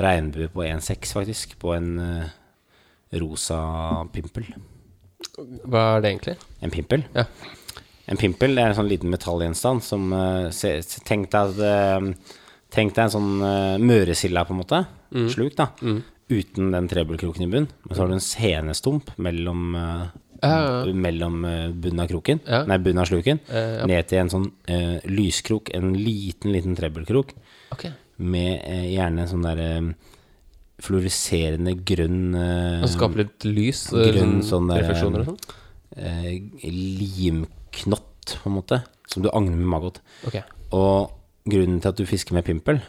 regnbue 0.04 0.52
på 0.54 0.68
1,6, 0.68 1.16
faktisk. 1.18 1.58
På 1.62 1.74
en 1.74 1.90
uh, 1.98 2.30
rosa 3.18 3.60
pimpel. 4.14 4.52
Hva 5.66 5.84
er 5.96 6.06
det 6.06 6.14
egentlig? 6.14 6.38
En 6.62 6.74
pimpel? 6.74 7.08
Ja. 7.18 7.26
En 8.12 8.20
pimpel 8.20 8.54
det 8.54 8.62
er 8.62 8.74
en 8.74 8.78
sånn 8.78 8.92
liten 8.92 9.10
metallgjenstand 9.14 9.82
som 9.82 10.10
uh, 10.14 10.50
se, 10.54 10.76
Tenk 11.08 11.32
deg 11.34 11.54
at 11.56 12.02
uh, 12.04 12.40
Tenk 12.74 12.94
deg 12.94 13.08
en 13.08 13.14
sånn 13.14 13.34
uh, 13.42 13.82
møresilda, 13.82 14.46
på 14.46 14.54
en 14.54 14.62
måte. 14.62 14.86
Mm. 15.14 15.28
Sluk, 15.30 15.58
da. 15.58 15.72
Uten 16.30 16.72
den 16.72 16.88
trebelkroken 16.88 17.44
i 17.44 17.48
bunn. 17.52 17.68
Men 17.84 17.96
så 17.96 18.02
har 18.04 18.08
du 18.08 18.14
en 18.14 18.24
senestump 18.24 19.10
mellom 19.18 19.76
uh. 19.76 20.86
Mellom 20.94 21.46
eh, 21.48 21.70
bunnen 21.72 22.02
av 22.04 22.08
kroken, 22.10 22.40
Ja. 22.46 22.66
nei, 22.68 22.78
bunnen 22.84 23.00
av 23.00 23.06
sluken, 23.08 23.40
Eh, 23.48 23.78
ja. 23.80 23.86
ned 23.88 24.08
til 24.10 24.18
en 24.20 24.30
sånn 24.30 24.48
uh, 24.70 25.00
lyskrok, 25.08 25.70
en 25.74 25.94
liten, 25.96 26.52
liten 26.52 26.76
trebelkrok, 26.76 27.32
okay. 27.72 27.92
med 28.18 28.60
uh, 28.68 28.84
gjerne 28.92 29.24
en 29.24 29.28
sånn 29.32 29.46
der 29.48 29.62
eh, 29.64 29.88
fluoreserende 30.84 31.78
grønn 31.88 32.36
Og 32.36 32.90
skape 32.92 33.22
litt 33.22 33.46
lys? 33.48 33.86
grønn 33.94 34.42
sånn 34.44 34.68
der, 34.68 34.82
refleksjoner 34.84 35.24
og 35.24 35.30
sånn? 35.32 35.40
eh, 35.96 36.42
limknott, 37.24 38.38
på 38.44 38.50
en 38.50 38.56
måte, 38.58 38.82
som 39.08 39.24
du 39.24 39.30
agner 39.32 39.56
med 39.56 39.70
maggot. 39.78 40.02
Okay. 40.28 40.44
Og 40.76 41.12
grunnen 41.50 41.80
til 41.84 41.92
at 41.92 42.00
du 42.00 42.06
fisker 42.10 42.36
med 42.36 42.46
pimpel, 42.48 42.82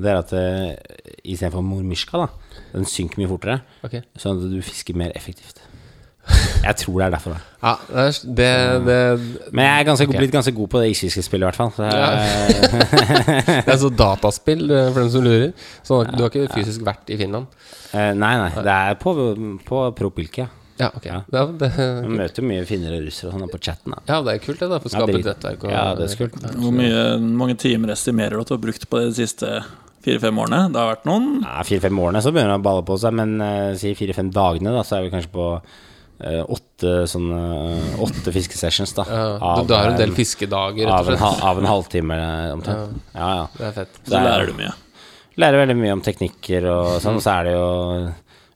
det 0.00 0.10
er 0.10 0.18
at 0.18 0.32
uh, 0.34 0.72
istedenfor 1.24 1.62
mormyrska, 1.62 2.24
da, 2.24 2.58
den 2.72 2.84
synker 2.90 3.20
mye 3.22 3.30
fortere, 3.30 3.60
Okay. 3.86 4.02
sånn 4.18 4.40
at 4.42 4.50
du 4.50 4.58
fisker 4.64 4.96
mer 4.98 5.12
effektivt. 5.14 5.60
Jeg 6.64 6.76
tror 6.80 6.94
det 7.02 7.04
er 7.04 7.10
derfor. 7.12 7.34
Da. 7.36 7.40
Ja, 7.60 7.72
det, 8.24 8.44
er, 8.48 8.78
det, 8.80 8.84
det, 8.86 9.52
Men 9.52 9.66
jeg 9.66 9.80
er 9.82 9.86
ganske, 9.90 10.06
okay. 10.08 10.18
blitt 10.22 10.32
ganske 10.32 10.54
god 10.56 10.70
på 10.72 10.80
det 10.80 10.86
isfiskespillet, 10.94 11.44
i 11.44 11.48
hvert 11.50 11.58
fall. 11.60 11.72
Så 11.76 11.84
jeg, 11.84 12.70
det 13.66 13.74
er 13.74 13.80
så 13.82 13.90
dataspill 13.92 14.64
eh, 14.72 14.86
for 14.94 15.02
dem 15.04 15.10
som 15.12 15.26
lurer. 15.26 15.50
Så 15.84 15.98
du 16.08 16.22
har 16.24 16.30
ikke 16.32 16.46
fysisk 16.54 16.80
vært 16.86 17.12
i 17.12 17.18
Finland? 17.20 17.52
eh, 17.92 18.14
nei, 18.16 18.32
nei. 18.40 18.48
Det 18.56 18.72
er 18.72 18.96
på, 19.04 19.14
på 19.68 19.82
Propilke. 20.00 20.46
Ja. 20.48 20.60
Ja, 20.74 20.88
ok. 20.96 21.04
Ja. 21.06 21.20
Ja, 21.30 21.44
det, 21.54 21.68
Man 22.08 22.16
møter 22.18 22.42
jo 22.42 22.48
mye 22.48 22.64
finnere 22.66 22.96
og 22.98 23.04
russere 23.06 23.28
og 23.30 23.36
sånn 23.36 23.52
på 23.52 23.60
chatten. 23.62 23.92
Da. 23.94 24.00
ja, 24.08 24.16
det 24.26 24.32
er 24.32 24.40
kult, 24.42 24.58
det. 24.64 24.70
da 24.72 24.80
For 24.82 24.88
å 24.90 24.94
skape 24.96 25.12
ja, 25.12 25.20
et 25.20 25.28
nettverk. 25.28 25.68
og- 25.68 25.70
ja, 25.76 25.84
det 26.00 26.08
er 26.08 26.16
kult. 26.24 26.40
Hvor 26.64 26.74
mye, 26.74 27.04
mange 27.44 27.54
timer 27.62 27.92
estimerer 27.94 28.34
du 28.34 28.42
at 28.42 28.50
du 28.50 28.56
har 28.56 28.64
brukt 28.64 28.88
på 28.90 28.98
det 29.04 29.12
de 29.12 29.18
siste 29.20 29.52
fire-fem 30.04 30.38
årene? 30.44 30.60
Det 30.74 30.80
har 30.80 30.92
vært 30.94 31.08
noen. 31.08 31.26
Ja, 31.44 31.62
Fire-fem 31.66 31.98
årene 32.04 32.22
så 32.24 32.32
begynner 32.34 32.54
det 32.54 32.60
å 32.62 32.66
balle 32.68 32.84
på 32.86 32.98
seg, 33.00 33.16
men 33.18 33.34
uh, 33.40 33.72
si 33.80 33.94
fire-fem 33.98 34.30
dagene, 34.34 34.72
da, 34.76 34.84
så 34.86 34.98
er 34.98 35.06
vi 35.06 35.12
kanskje 35.14 35.32
på 35.34 35.46
eh, 35.58 36.40
åtte 36.44 36.92
sånne 37.10 37.40
eh, 37.74 38.00
Åtte 38.04 38.32
fiskesessions, 38.34 38.92
da. 38.96 39.04
Ja, 39.08 39.52
du, 39.60 39.66
du 39.68 39.74
har 39.76 39.90
en 39.92 39.98
del 40.00 40.12
fiskedager, 40.16 40.86
rett 40.86 40.94
av 40.94 41.08
og 41.08 41.14
en, 41.16 41.22
Av 41.24 41.34
en, 41.38 41.44
av 41.50 41.62
en 41.64 41.70
halvtime 41.72 42.18
omtrent. 42.54 42.98
Ja, 43.16 43.30
ja. 43.40 43.46
Det 43.58 43.68
er 43.70 43.78
fett. 43.82 44.00
Så 44.06 44.20
lærer 44.20 44.50
du 44.52 44.58
mye. 44.60 44.72
Lærer 45.42 45.64
veldig 45.64 45.74
mye 45.80 45.94
om 45.96 46.04
teknikker 46.06 46.68
og 46.70 46.92
Mm. 46.94 47.00
sånn. 47.02 47.16
Og 47.18 47.24
så 47.24 47.32
er 47.40 47.48
det 47.48 47.54
jo 47.56 47.64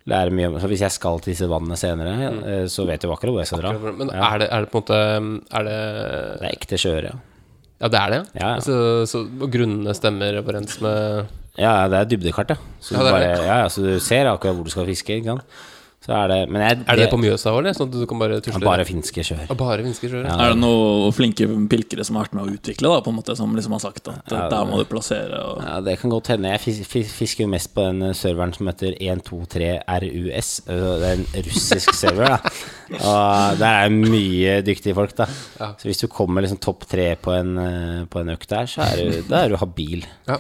lære 0.09 0.31
mye 0.33 0.47
om 0.49 0.59
Så 0.63 0.69
hvis 0.71 0.81
jeg 0.87 0.95
skal 0.95 1.19
til 1.21 1.33
disse 1.35 1.49
vannene 1.51 1.77
senere, 1.77 2.13
eh, 2.47 2.67
så 2.71 2.87
vet 2.87 3.03
jeg 3.03 3.11
jo 3.11 3.17
akkurat 3.17 3.35
hvor 3.35 3.43
jeg 3.43 3.51
skal 3.51 3.65
dra. 3.65 3.73
Men 3.99 4.13
er, 4.15 4.39
det, 4.45 4.47
er 4.55 4.63
det 4.65 4.71
på 4.73 4.79
en 4.79 4.85
måte 4.85 5.49
Er 5.59 5.67
det 5.67 5.79
Det 6.39 6.47
er 6.47 6.55
ekte 6.55 6.79
sjøøre, 6.81 7.11
ja. 7.11 7.19
Ja, 7.79 7.89
det 7.89 7.99
er 8.01 8.11
det? 8.15 8.21
Ja, 8.41 8.49
ja. 8.57 8.61
Så, 8.65 8.77
så 9.07 9.21
og 9.27 9.51
grunnene 9.55 9.93
stemmer 9.95 10.41
overens 10.41 10.81
med 10.83 11.27
Ja, 11.59 11.73
ja, 11.83 11.89
det 11.91 11.99
er 12.01 12.09
dybdekart, 12.13 12.51
ja. 12.55 12.57
Så, 12.81 12.95
Ja, 12.97 13.03
du 13.03 13.11
bare, 13.11 13.21
det. 13.23 13.45
ja, 13.47 13.59
ja, 13.63 13.69
så 13.71 13.83
du 13.83 13.93
ser 14.03 14.31
akkurat 14.31 14.55
hvor 14.59 14.67
du 14.67 14.71
skal 14.75 14.87
fiske. 14.91 15.17
Ikke 15.21 15.35
sant? 15.35 15.61
Så 16.07 16.13
er 16.15 16.29
det 16.31 16.37
Men 16.49 16.63
jeg, 16.63 16.77
Er 16.87 16.97
det 16.97 17.07
på 17.11 17.19
Mjøsa 17.19 17.51
òg, 17.51 17.59
eller? 17.59 17.75
Sånn 17.75 17.89
at 17.91 17.97
du 17.99 18.05
kan 18.07 18.21
bare 18.21 18.37
tusle 18.41 18.63
Bare 18.65 18.85
finske 18.87 19.25
sjøer. 19.27 19.49
Bare 19.59 19.83
finske 19.83 20.09
sjøer? 20.09 20.25
Ja. 20.29 20.37
Er 20.47 20.53
det 20.55 20.61
noen 20.63 21.11
flinke 21.13 21.49
pilkere 21.69 22.05
som 22.07 22.17
har 22.17 22.29
vært 22.29 22.37
med 22.39 22.45
å 22.47 22.55
utvikle, 22.55 22.93
da, 22.95 23.01
på 23.03 23.11
en 23.11 23.17
måte, 23.19 23.35
som 23.37 23.51
liksom 23.59 23.75
har 23.75 23.83
sagt 23.83 24.07
at 24.13 24.31
Ja, 24.33 24.45
der 24.53 24.65
må 24.71 24.79
du 24.79 24.85
plassere 24.89 25.41
og 25.43 25.61
Ja, 25.67 25.81
Det 25.85 25.99
kan 26.01 26.11
godt 26.15 26.31
hende. 26.33 26.53
Jeg 26.55 26.61
fis- 26.63 26.87
fis- 26.87 27.13
fisker 27.13 27.45
jo 27.45 27.51
mest 27.51 27.75
på 27.75 27.83
den 27.89 28.15
serveren 28.15 28.55
som 28.55 28.71
heter 28.71 28.95
123RUS. 28.95 30.51
Altså, 30.69 30.93
Det 31.03 31.09
er 31.09 31.17
en 31.19 31.27
russisk 31.49 31.95
server, 32.03 32.29
da. 32.37 32.53
Og 32.99 33.59
der 33.61 33.81
er 33.85 33.91
mye 33.95 34.59
dyktige 34.65 34.95
folk, 34.97 35.15
da. 35.19 35.27
Ja. 35.61 35.73
Så 35.79 35.91
hvis 35.91 36.01
du 36.03 36.07
kommer 36.09 36.43
liksom 36.47 36.61
topp 36.63 36.87
tre 36.89 37.11
på 37.21 37.35
en, 37.37 37.57
eh, 37.59 38.05
på 38.11 38.23
en 38.23 38.33
økt 38.37 38.49
der, 38.55 38.71
så 38.71 38.87
er 38.87 39.03
du, 39.03 39.23
da 39.29 39.45
er 39.45 39.53
du 39.53 39.59
habil. 39.61 40.07
Ja. 40.29 40.39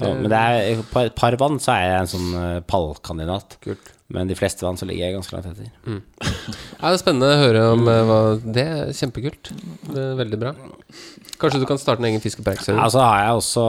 Så, 0.00 0.10
men 0.16 0.30
det 0.32 0.40
er, 0.40 0.82
på 0.90 1.04
et 1.06 1.14
par 1.18 1.36
vann 1.40 1.58
så 1.62 1.74
er 1.76 1.86
jeg 1.90 2.00
en 2.06 2.10
sånn 2.16 2.28
eh, 2.40 2.60
pallkandidat. 2.66 3.58
Kult. 3.64 3.92
Men 4.10 4.26
de 4.26 4.34
fleste 4.34 4.64
vann 4.66 4.74
så 4.80 4.88
ligger 4.88 5.04
jeg 5.06 5.14
ganske 5.14 5.36
langt 5.36 5.46
etter. 5.52 5.68
Ja, 5.86 6.88
det 6.88 6.94
er 6.96 6.98
spennende 6.98 7.28
å 7.30 7.38
høre 7.44 7.60
om 7.76 7.84
eh, 7.86 8.00
hva 8.08 8.16
Det 8.42 8.64
er 8.66 8.90
kjempekult. 8.96 9.52
Det 9.86 10.00
er 10.02 10.16
veldig 10.18 10.40
bra. 10.40 10.50
Kanskje 11.40 11.60
du 11.62 11.68
kan 11.70 11.78
starte 11.78 12.02
en 12.02 12.08
egen 12.10 12.20
fisk- 12.24 12.40
og 12.42 12.48
preik-server? 12.48 12.80
Ja, 12.82 12.88
så 12.90 13.04
har 13.06 13.20
jeg 13.22 13.38
også 13.38 13.68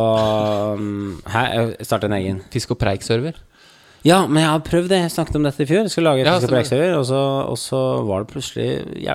um, 0.81 1.21
Hæ? 1.29 1.43
Jeg 1.53 1.85
starter 1.91 2.09
en 2.09 2.17
egen. 2.17 2.41
Fisk- 2.51 2.73
og 2.73 2.79
preik-server? 2.81 3.37
Ja, 4.01 4.23
men 4.25 4.41
jeg 4.41 4.49
har 4.49 4.63
prøvd 4.65 4.87
det. 4.89 4.97
Jeg 5.03 5.11
snakket 5.13 5.35
om 5.37 5.43
dette 5.45 5.61
i 5.61 5.67
fjor. 5.69 5.83
Jeg 5.85 5.91
skulle 5.93 6.09
lage 6.09 6.25
Ja, 6.25 6.33
fisk- 6.39 6.49
og 6.49 6.55
preik-server, 6.55 6.95
og, 6.97 7.05
så- 7.05 7.49
og 7.53 7.57
så 7.61 7.81
var 8.09 8.23
det 8.25 8.31
plutselig 8.33 8.69
ja, 9.05 9.13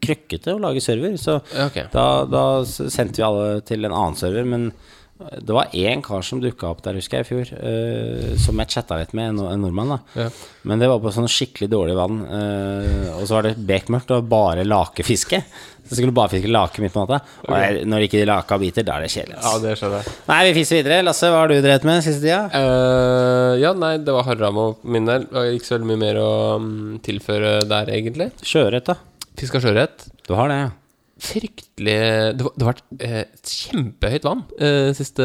krøkkete 0.00 0.54
å 0.56 0.62
lage 0.64 0.80
server. 0.80 1.12
Så 1.20 1.36
Ja, 1.52 1.66
ok. 1.68 1.76
da, 1.92 2.06
da 2.24 2.44
sendte 2.64 3.20
vi 3.20 3.26
alle 3.28 3.60
til 3.68 3.84
en 3.84 3.92
annen 3.92 4.16
server. 4.16 4.48
Men 4.48 4.70
det 5.18 5.54
var 5.54 5.72
én 5.74 6.02
kar 6.04 6.22
som 6.22 6.38
dukka 6.42 6.68
opp 6.70 6.82
der, 6.84 6.98
husker 7.00 7.18
jeg, 7.18 7.26
i 7.26 7.28
fjor. 7.28 7.48
Uh, 7.58 8.36
som 8.38 8.60
jeg 8.62 8.70
chatta 8.76 9.00
litt 9.00 9.14
med, 9.18 9.32
en, 9.32 9.40
en 9.50 9.64
nordmann. 9.64 9.96
da 9.96 10.22
Ja. 10.24 10.28
Men 10.68 10.82
det 10.82 10.90
var 10.90 11.00
på 11.02 11.10
sånn 11.14 11.26
skikkelig 11.30 11.70
dårlig 11.72 11.96
vann. 11.98 12.20
Uh, 12.22 13.16
og 13.16 13.26
så 13.26 13.38
var 13.38 13.48
det 13.48 13.56
bekmørkt 13.66 14.12
og 14.14 14.30
bare 14.30 14.66
lakefiske. 14.66 15.42
Så 15.88 15.96
skulle 15.96 16.12
du 16.12 16.18
bare 16.18 16.30
fiske 16.34 16.50
lake 16.52 16.82
midt 16.84 16.94
på 16.94 17.02
natta. 17.02 17.22
Og 17.48 17.54
jeg, 17.56 17.84
når 17.88 18.06
ikke 18.06 18.20
de 18.20 18.28
laka 18.28 18.58
biter, 18.60 18.86
da 18.86 18.98
er 18.98 19.06
det 19.06 19.12
kjedelig. 19.14 19.38
Ja, 19.40 19.54
det 19.62 19.76
skjønner 19.80 20.02
jeg. 20.04 20.16
Nei, 20.28 20.40
vi 20.46 20.56
fiser 20.60 20.80
videre. 20.82 20.98
Lasse, 21.06 21.30
hva 21.32 21.42
har 21.42 21.50
du 21.50 21.56
drevet 21.56 21.86
med 21.88 22.02
siste 22.04 22.22
tida? 22.22 22.42
Uh, 22.52 23.54
ja, 23.58 23.72
nei, 23.74 23.94
det 24.04 24.14
var 24.14 24.28
Harramo 24.28 24.70
på 24.82 24.96
min 24.96 25.08
del. 25.08 25.26
Var 25.32 25.54
ikke 25.56 25.70
så 25.70 25.78
veldig 25.78 25.92
mye 25.94 26.02
mer 26.04 26.20
å 26.22 26.32
um, 26.60 26.74
tilføre 27.04 27.56
der, 27.70 27.94
egentlig. 27.96 28.30
Sjøørret, 28.44 28.92
da. 28.92 28.98
Fiska 29.40 29.62
sjøørret. 29.64 30.10
Du 30.28 30.36
har 30.38 30.52
det, 30.52 30.60
ja. 30.66 30.76
Fryktelig 31.18 31.94
Det 32.38 32.46
har 32.46 32.68
vært 32.68 32.84
eh, 33.02 33.24
kjempehøyt 33.42 34.26
vann 34.26 34.44
eh, 34.62 34.92
siste 34.94 35.24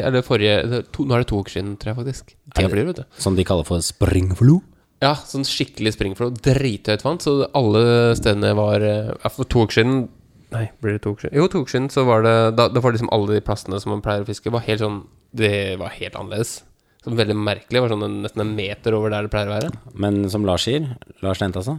Eller 0.00 0.24
forrige 0.24 0.80
to, 0.94 1.04
Nå 1.04 1.12
er 1.12 1.24
det 1.24 1.28
to 1.28 1.42
uker 1.42 1.58
siden, 1.58 1.74
tror 1.80 1.92
jeg 1.92 1.98
faktisk. 2.00 2.32
Tida 2.56 2.70
flyr, 2.72 2.88
vet 2.88 3.02
du. 3.02 3.04
Som 3.20 3.36
de 3.36 3.44
kaller 3.44 3.66
for 3.68 3.84
springflo. 3.84 4.62
Ja, 5.04 5.12
sånn 5.28 5.44
skikkelig 5.44 5.92
springflo. 5.92 6.30
Drithøyt 6.40 7.04
vann. 7.04 7.20
Så 7.20 7.34
alle 7.56 7.82
stedene 8.16 8.54
var 8.56 8.84
eh, 8.84 9.12
ja, 9.12 9.32
For 9.32 9.48
to 9.48 9.66
uker 9.66 9.82
siden 9.82 10.06
Nei, 10.54 10.68
blir 10.80 10.94
det 10.94 11.02
to 11.04 11.12
uker 11.12 11.26
siden? 11.26 11.36
Jo, 11.36 11.48
to 11.52 11.60
uker 11.64 11.74
siden 11.74 11.90
så 11.92 12.06
var 12.08 12.24
det 12.24 12.36
Da, 12.56 12.68
da 12.72 12.80
var 12.80 12.94
liksom 12.96 13.12
alle 13.12 13.36
de 13.36 13.44
plassene 13.44 13.80
som 13.82 13.92
man 13.92 14.04
pleier 14.04 14.24
å 14.24 14.28
fiske, 14.28 14.52
var 14.54 14.64
helt 14.64 14.84
sånn 14.84 15.02
Det 15.36 15.52
var 15.82 15.92
helt 15.98 16.16
annerledes. 16.16 16.60
Så 17.04 17.12
veldig 17.14 17.36
merkelig. 17.38 17.76
Det 17.76 17.82
var 17.84 17.92
sånn 17.92 18.06
en, 18.08 18.14
nesten 18.24 18.42
en 18.46 18.54
meter 18.56 18.96
over 18.96 19.12
der 19.12 19.26
det 19.26 19.34
pleier 19.34 19.52
å 19.52 19.58
være. 19.58 19.74
Men 19.94 20.24
som 20.32 20.46
Lars 20.48 20.64
sier, 20.66 20.88
Lars 21.22 21.42
Lente 21.42 21.60
altså, 21.60 21.76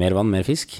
mer 0.00 0.14
vann, 0.16 0.30
mer 0.32 0.46
fisk. 0.46 0.78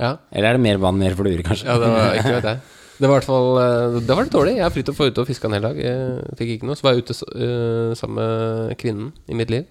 Ja, 0.00 0.14
Eller 0.32 0.50
er 0.50 0.56
det 0.58 0.64
mer 0.64 0.78
vann, 0.80 0.98
mer 1.00 1.14
fluer, 1.18 1.42
kanskje? 1.44 1.66
ja 1.68 1.76
det 1.80 1.90
var 1.92 2.14
ikke 2.18 2.36
vet 2.38 2.52
jeg. 2.54 2.60
Det 3.00 3.08
var 3.08 3.14
i 3.14 3.16
hvert 3.22 3.28
fall 3.30 3.54
eh, 3.56 3.94
Det 4.04 4.12
var 4.12 4.26
litt 4.26 4.34
dårlig. 4.34 4.52
Jeg 4.58 4.64
er 4.66 4.72
fritt 4.74 4.90
å 4.92 4.94
få 4.96 5.06
ute 5.08 5.22
og 5.22 5.28
fiske 5.30 5.48
en 5.48 5.54
hel 5.56 5.64
dag. 5.64 5.78
Jeg 5.80 6.34
fikk 6.36 6.50
ikke 6.54 6.66
noe. 6.68 6.76
Så 6.76 6.84
var 6.84 6.92
jeg 6.92 7.06
ute 7.06 7.14
eh, 7.16 7.92
sammen 7.96 8.18
med 8.20 8.74
kvinnen 8.80 9.06
i 9.24 9.38
mitt 9.38 9.52
liv 9.52 9.64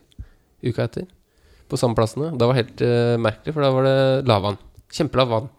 uka 0.66 0.88
etter. 0.88 1.06
På 1.70 1.78
samme 1.78 1.94
plassene. 1.98 2.32
Det 2.34 2.48
var 2.50 2.58
helt 2.58 2.82
eh, 2.82 3.14
merkelig, 3.22 3.54
for 3.54 3.62
da 3.62 3.70
var 3.76 3.86
det 3.86 3.98
lavvann. 4.30 4.58
Kjempelavt 4.98 5.34
vann. 5.36 5.52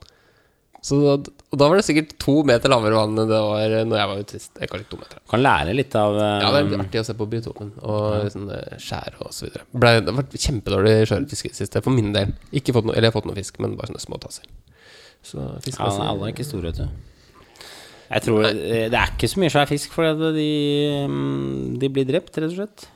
Så 0.82 0.98
da, 1.04 1.14
og 1.50 1.58
da 1.58 1.66
var 1.66 1.80
det 1.80 1.84
sikkert 1.86 2.12
to 2.22 2.36
meter 2.46 2.70
lavere 2.70 2.94
vann 2.94 3.18
enn 3.18 3.26
det 3.30 3.38
var 3.42 3.72
eh, 3.74 3.84
når 3.88 3.98
jeg 3.98 4.10
var 4.10 4.20
ute 4.22 4.38
sist. 4.38 4.52
Kanskje 4.60 4.86
to 4.92 4.98
meter. 5.00 5.18
Kan 5.32 5.42
lære 5.42 5.72
litt 5.74 5.94
av 5.98 6.14
um... 6.14 6.20
Ja, 6.22 6.50
det 6.54 6.60
er 6.60 6.68
litt 6.68 6.82
artig 6.84 7.00
å 7.02 7.06
se 7.08 7.16
på 7.18 7.26
biotopen 7.32 7.72
og 7.82 8.28
sånn 8.34 8.48
eh, 8.54 8.76
skjær 8.78 9.16
og 9.24 9.32
så 9.34 9.48
videre. 9.48 9.66
Ble, 9.74 9.92
det 9.98 10.14
har 10.14 10.18
vært 10.20 10.36
kjempedårlig 10.46 10.94
sjøørretfiske 11.10 11.50
i 11.50 11.54
det 11.56 11.58
siste, 11.58 11.82
for 11.82 11.96
min 11.96 12.12
del. 12.14 12.36
Ikke 12.54 12.76
fått 12.76 12.86
noe, 12.86 12.94
eller 12.94 13.08
jeg 13.08 13.14
har 13.14 13.18
fått 13.18 13.28
noe 13.32 13.38
fisk, 13.40 13.58
men 13.64 13.74
bare 13.80 13.90
sånne 13.90 14.04
små 14.06 14.20
tasser. 14.22 14.46
Så 15.26 15.42
ja, 15.42 15.50
fiskemessig- 15.66 16.06
Alle 16.06 16.28
er 16.30 16.34
ikke 16.36 16.46
store, 16.46 16.70
vet 16.70 16.84
du. 16.84 17.66
Jeg 18.10 18.24
tror 18.26 18.42
Nei. 18.46 18.54
Det 18.90 18.98
er 19.02 19.12
ikke 19.14 19.28
så 19.30 19.42
mye 19.42 19.52
svær 19.54 19.68
fisk, 19.70 19.92
for 19.94 20.22
de, 20.38 20.48
mm, 21.10 21.78
de 21.82 21.90
blir 21.94 22.06
drept, 22.08 22.38
rett 22.38 22.50
og 22.50 22.56
slett. 22.58 22.86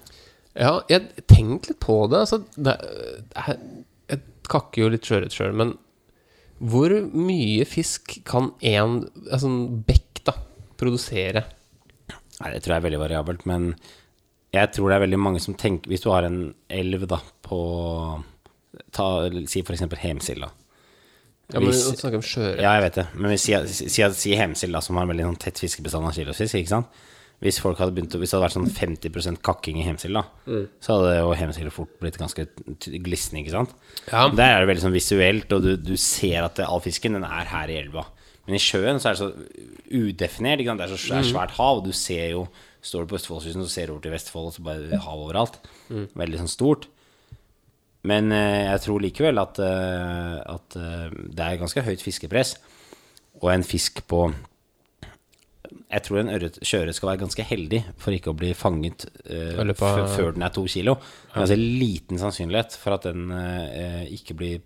Ja, 0.54 0.76
jeg 0.90 1.26
tenkte 1.26 1.73
litt 1.73 1.82
på 1.82 1.99
det. 2.11 2.23
Altså, 2.23 2.40
det 2.54 2.75
er, 2.78 3.58
jeg 4.14 4.23
kakker 4.46 4.84
jo 4.84 4.92
litt 4.94 5.06
sjøørret 5.11 5.34
sjøl, 5.34 5.54
men 5.58 5.75
hvor 6.64 6.92
mye 7.12 7.66
fisk 7.68 8.16
kan 8.28 8.52
én 8.64 9.02
altså, 9.30 9.49
en 9.50 9.83
bekk 9.87 10.23
da, 10.26 10.35
produsere? 10.80 11.44
Nei, 12.40 12.50
Det 12.54 12.62
tror 12.64 12.75
jeg 12.75 12.80
er 12.80 12.87
veldig 12.88 13.02
variabelt, 13.02 13.44
men 13.47 13.75
jeg 14.54 14.73
tror 14.75 14.90
det 14.90 14.97
er 14.97 15.04
veldig 15.06 15.18
mange 15.23 15.40
som 15.42 15.54
tenker 15.59 15.90
Hvis 15.90 16.02
du 16.04 16.11
har 16.12 16.26
en 16.26 16.54
elv 16.71 17.06
da 17.11 17.18
på 17.47 17.59
ta, 18.94 19.06
Si 19.50 19.62
eksempel 19.62 19.99
Hemsilda. 19.99 20.50
Ja, 21.52 21.61
men 21.61 21.68
Hvis- 21.68 21.85
snakker 22.00 22.16
om 22.16 22.23
sjøørret. 22.23 22.62
Ja, 22.62 22.73
jeg 22.78 22.83
vet 22.87 22.94
det. 22.94 23.06
Men 23.14 23.30
hvis 23.30 23.42
si, 23.44 23.52
si, 23.68 23.88
si, 23.88 24.02
si 24.16 24.35
Hemsild, 24.35 24.83
som 24.83 24.97
har 24.97 25.04
en 25.04 25.11
veldig 25.12 25.26
sånn 25.28 25.38
tett 25.38 25.59
fiskebestand 25.61 26.06
av 26.09 26.14
kilosfisk, 26.16 26.54
ikke 26.56 26.73
sant. 26.73 26.87
Hvis 27.45 27.59
folk 27.61 27.77
hadde 27.77 27.93
begynt 27.93 28.15
Hvis 28.17 28.31
det 28.33 28.39
hadde 28.39 28.47
vært 28.47 28.57
sånn 28.57 28.71
50% 28.73 29.43
kakking 29.45 29.77
i 29.83 29.85
Hemsil, 29.85 30.15
da, 30.17 30.23
Mm. 30.49 30.67
så 30.81 30.97
hadde 30.97 31.15
jo 31.19 31.35
Hemsil 31.37 31.71
fort 31.71 31.93
blitt 32.01 32.17
ganske 32.17 32.47
glisne, 33.05 33.43
ikke 33.43 33.53
sant. 33.53 33.75
Ja. 34.11 34.29
Der 34.33 34.55
er 34.57 34.65
det 34.65 34.71
veldig 34.73 34.85
sånn 34.87 34.97
visuelt, 34.97 35.53
og 35.53 35.63
du, 35.63 35.77
du 35.77 35.97
ser 36.01 36.47
at 36.49 36.59
all 36.65 36.81
fisken 36.81 37.13
den 37.19 37.25
er 37.29 37.45
her 37.53 37.69
i 37.69 37.77
elva. 37.83 38.07
Men 38.47 38.57
i 38.57 38.61
sjøen 38.61 38.99
så 39.01 39.11
er 39.11 39.15
det 39.17 39.23
så 39.23 39.29
udefinert. 39.93 40.65
Det 40.65 40.69
er 40.85 40.89
så 40.93 40.97
det 40.99 41.05
svært, 41.05 41.31
svært 41.33 41.55
hav. 41.61 41.85
Du 41.85 41.93
ser 41.93 42.31
jo 42.35 42.47
Står 42.85 43.07
du 43.07 43.15
på 43.15 43.17
Østfoldskysten 43.17 43.63
og 43.65 43.71
ser 43.73 43.89
over 43.89 44.03
til 44.05 44.13
Vestfold, 44.13 44.51
og 44.51 44.53
så 44.53 44.61
bare 44.67 44.99
hav 45.01 45.21
overalt. 45.23 45.55
Mm. 45.89 46.03
Veldig 46.21 46.41
sånn 46.43 46.51
stort. 46.53 46.83
Men 48.05 48.29
eh, 48.37 48.67
jeg 48.69 48.83
tror 48.85 49.01
likevel 49.01 49.41
at, 49.41 49.57
eh, 49.65 50.35
at 50.53 50.77
eh, 50.77 51.07
det 51.33 51.47
er 51.47 51.57
ganske 51.63 51.81
høyt 51.87 52.05
fiskepress. 52.05 52.59
Og 53.41 53.49
en 53.55 53.65
fisk 53.65 54.03
på 54.05 54.27
Jeg 55.95 56.02
tror 56.07 56.19
en 56.21 56.31
ørret, 56.35 56.59
sjøørret 56.66 56.95
skal 56.97 57.09
være 57.12 57.21
ganske 57.25 57.45
heldig 57.47 57.83
for 58.02 58.11
ikke 58.16 58.33
å 58.33 58.37
bli 58.38 58.52
fanget 58.54 59.04
uh, 59.31 59.75
før 60.16 60.33
den 60.35 60.43
er 60.43 60.50
to 60.54 60.64
kilo. 60.66 60.95
Det 60.97 61.37
er 61.37 61.45
altså 61.45 61.59
liten 61.61 62.19
sannsynlighet 62.19 62.76
for 62.81 62.97
at 62.97 63.07
den 63.11 63.31
uh, 63.31 64.04
ikke 64.11 64.35
blir 64.38 64.61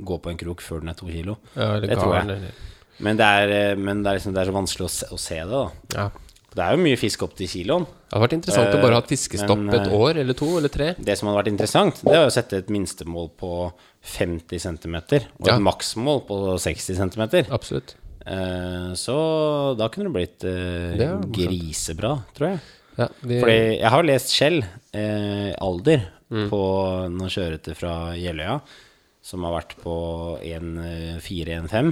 går 0.00 0.18
på 0.24 0.30
en 0.30 0.38
krok 0.40 0.60
før 0.64 0.80
den 0.84 0.88
er 0.92 0.98
to 0.98 1.06
kilo. 1.10 1.38
Ja, 1.56 1.78
det, 1.80 1.88
det 1.90 1.98
tror 1.98 2.14
jeg. 2.16 2.24
eller- 2.28 2.68
Men 3.00 3.16
det 3.16 3.24
er, 3.26 3.48
eh, 3.72 3.76
men 3.80 4.02
det 4.02 4.10
er, 4.10 4.18
liksom, 4.18 4.34
det 4.34 4.40
er 4.42 4.50
så 4.50 4.52
vanskelig 4.52 4.84
å 4.84 4.90
se, 4.92 5.06
å 5.08 5.18
se 5.18 5.34
det, 5.40 5.48
da. 5.48 5.70
Ja. 5.96 6.10
Det 6.50 6.64
er 6.64 6.74
jo 6.76 6.82
mye 6.82 6.98
fisk 6.98 7.22
opp 7.22 7.34
til 7.38 7.46
kiloen. 7.48 7.84
Det 7.86 8.12
hadde 8.12 8.24
vært 8.26 8.34
interessant 8.36 8.74
å 8.74 8.80
bare 8.82 8.96
ha 8.98 9.00
et 9.04 9.08
fiskestopp 9.12 9.58
Men, 9.58 9.74
et 9.78 9.92
år 9.94 10.18
eller 10.20 10.34
to 10.34 10.48
eller 10.58 10.68
tre. 10.68 10.88
Det 10.98 11.16
som 11.16 11.28
hadde 11.30 11.38
vært 11.44 11.52
interessant, 11.52 12.00
det 12.04 12.12
er 12.18 12.26
å 12.26 12.32
sette 12.34 12.58
et 12.58 12.68
minstemål 12.74 13.30
på 13.40 13.72
50 14.02 14.58
cm 14.58 14.96
og 14.96 15.46
Ja. 15.48 15.54
et 15.56 15.62
maksmål 15.62 16.26
på 16.26 16.58
60 16.58 16.96
cm. 16.98 17.46
Absolutt. 17.50 17.94
Eh, 18.30 18.90
så 18.94 19.16
da 19.78 19.88
kunne 19.90 20.06
det 20.10 20.14
blitt 20.14 20.44
eh, 20.46 20.92
Det 21.00 21.08
grisebra, 21.34 22.12
tror 22.36 22.52
jeg. 22.52 22.60
Ja, 23.00 23.06
de... 23.24 23.38
Fordi 23.40 23.56
jeg 23.80 23.90
har 23.94 24.06
lest 24.06 24.34
Skjell, 24.36 24.60
eh, 24.94 25.50
alder, 25.60 26.08
Mm. 26.30 26.44
på 26.46 26.58
noen 27.10 27.26
kjørete 27.32 27.72
fra 27.74 28.12
Jeløya, 28.14 28.60
som 29.20 29.42
har 29.42 29.56
vært 29.56 29.72
på 29.82 29.94
1,4-1,5. 30.46 31.88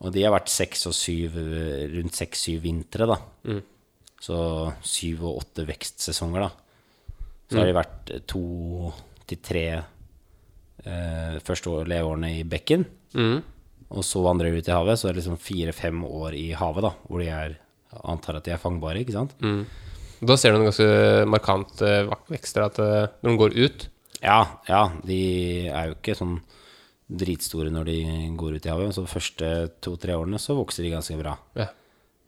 Og 0.00 0.14
de 0.14 0.22
har 0.24 0.32
vært 0.32 0.48
seks 0.48 0.86
og 0.88 0.94
syv, 0.96 1.36
eh, 1.36 1.82
rundt 1.92 2.16
seks-syv 2.16 2.62
vintre, 2.64 3.04
da. 3.10 3.18
Mm. 3.44 3.60
Så 4.20 4.38
syv 4.80 5.24
og 5.28 5.42
åtte 5.42 5.66
vekstsesonger, 5.68 6.40
da. 6.40 6.50
Så 7.50 7.52
Mm. 7.52 7.58
har 7.58 7.66
de 7.66 7.76
vært 7.82 8.10
eh, 8.14 8.20
to 8.26 8.92
til 9.26 9.38
tre 9.44 9.66
eh, 10.86 11.38
første 11.44 11.68
år, 11.68 11.84
leveårene 11.86 12.38
i 12.40 12.42
bekken. 12.48 12.86
Mm. 13.14 13.42
Og 13.90 14.04
så 14.06 14.22
vandrer 14.22 14.52
de 14.52 14.58
ut 14.62 14.68
i 14.70 14.74
havet, 14.74 14.98
så 15.00 15.08
er 15.08 15.12
det 15.16 15.22
liksom 15.24 15.38
fire-fem 15.42 16.04
år 16.06 16.34
i 16.38 16.52
havet, 16.54 16.82
da. 16.86 16.92
Hvor 17.08 17.18
de 17.22 17.28
er 17.34 17.56
antar 18.06 18.36
at 18.38 18.44
de 18.46 18.52
er 18.54 18.60
fangbare, 18.62 19.00
ikke 19.02 19.16
sant? 19.16 19.32
Mm. 19.42 19.64
Da 20.22 20.36
ser 20.36 20.52
du 20.52 20.60
en 20.60 20.68
ganske 20.68 21.26
markant 21.26 21.80
eh, 21.82 22.06
vekster 22.30 22.66
at 22.68 22.78
eh, 22.78 23.06
når 23.24 23.30
de 23.32 23.40
går 23.40 23.56
ut 23.64 23.86
Ja, 24.22 24.42
ja, 24.68 24.82
de 25.02 25.20
er 25.72 25.88
jo 25.90 25.94
ikke 25.96 26.14
sånn 26.18 26.36
dritstore 27.10 27.72
når 27.74 27.88
de 27.88 27.96
går 28.38 28.58
ut 28.60 28.66
i 28.68 28.70
havet. 28.70 28.94
Så 28.94 29.02
de 29.06 29.10
første 29.10 29.48
to-tre 29.82 30.14
årene 30.14 30.38
så 30.38 30.54
vokser 30.58 30.84
de 30.86 30.92
ganske 30.94 31.16
bra. 31.18 31.36
ja. 31.58 31.66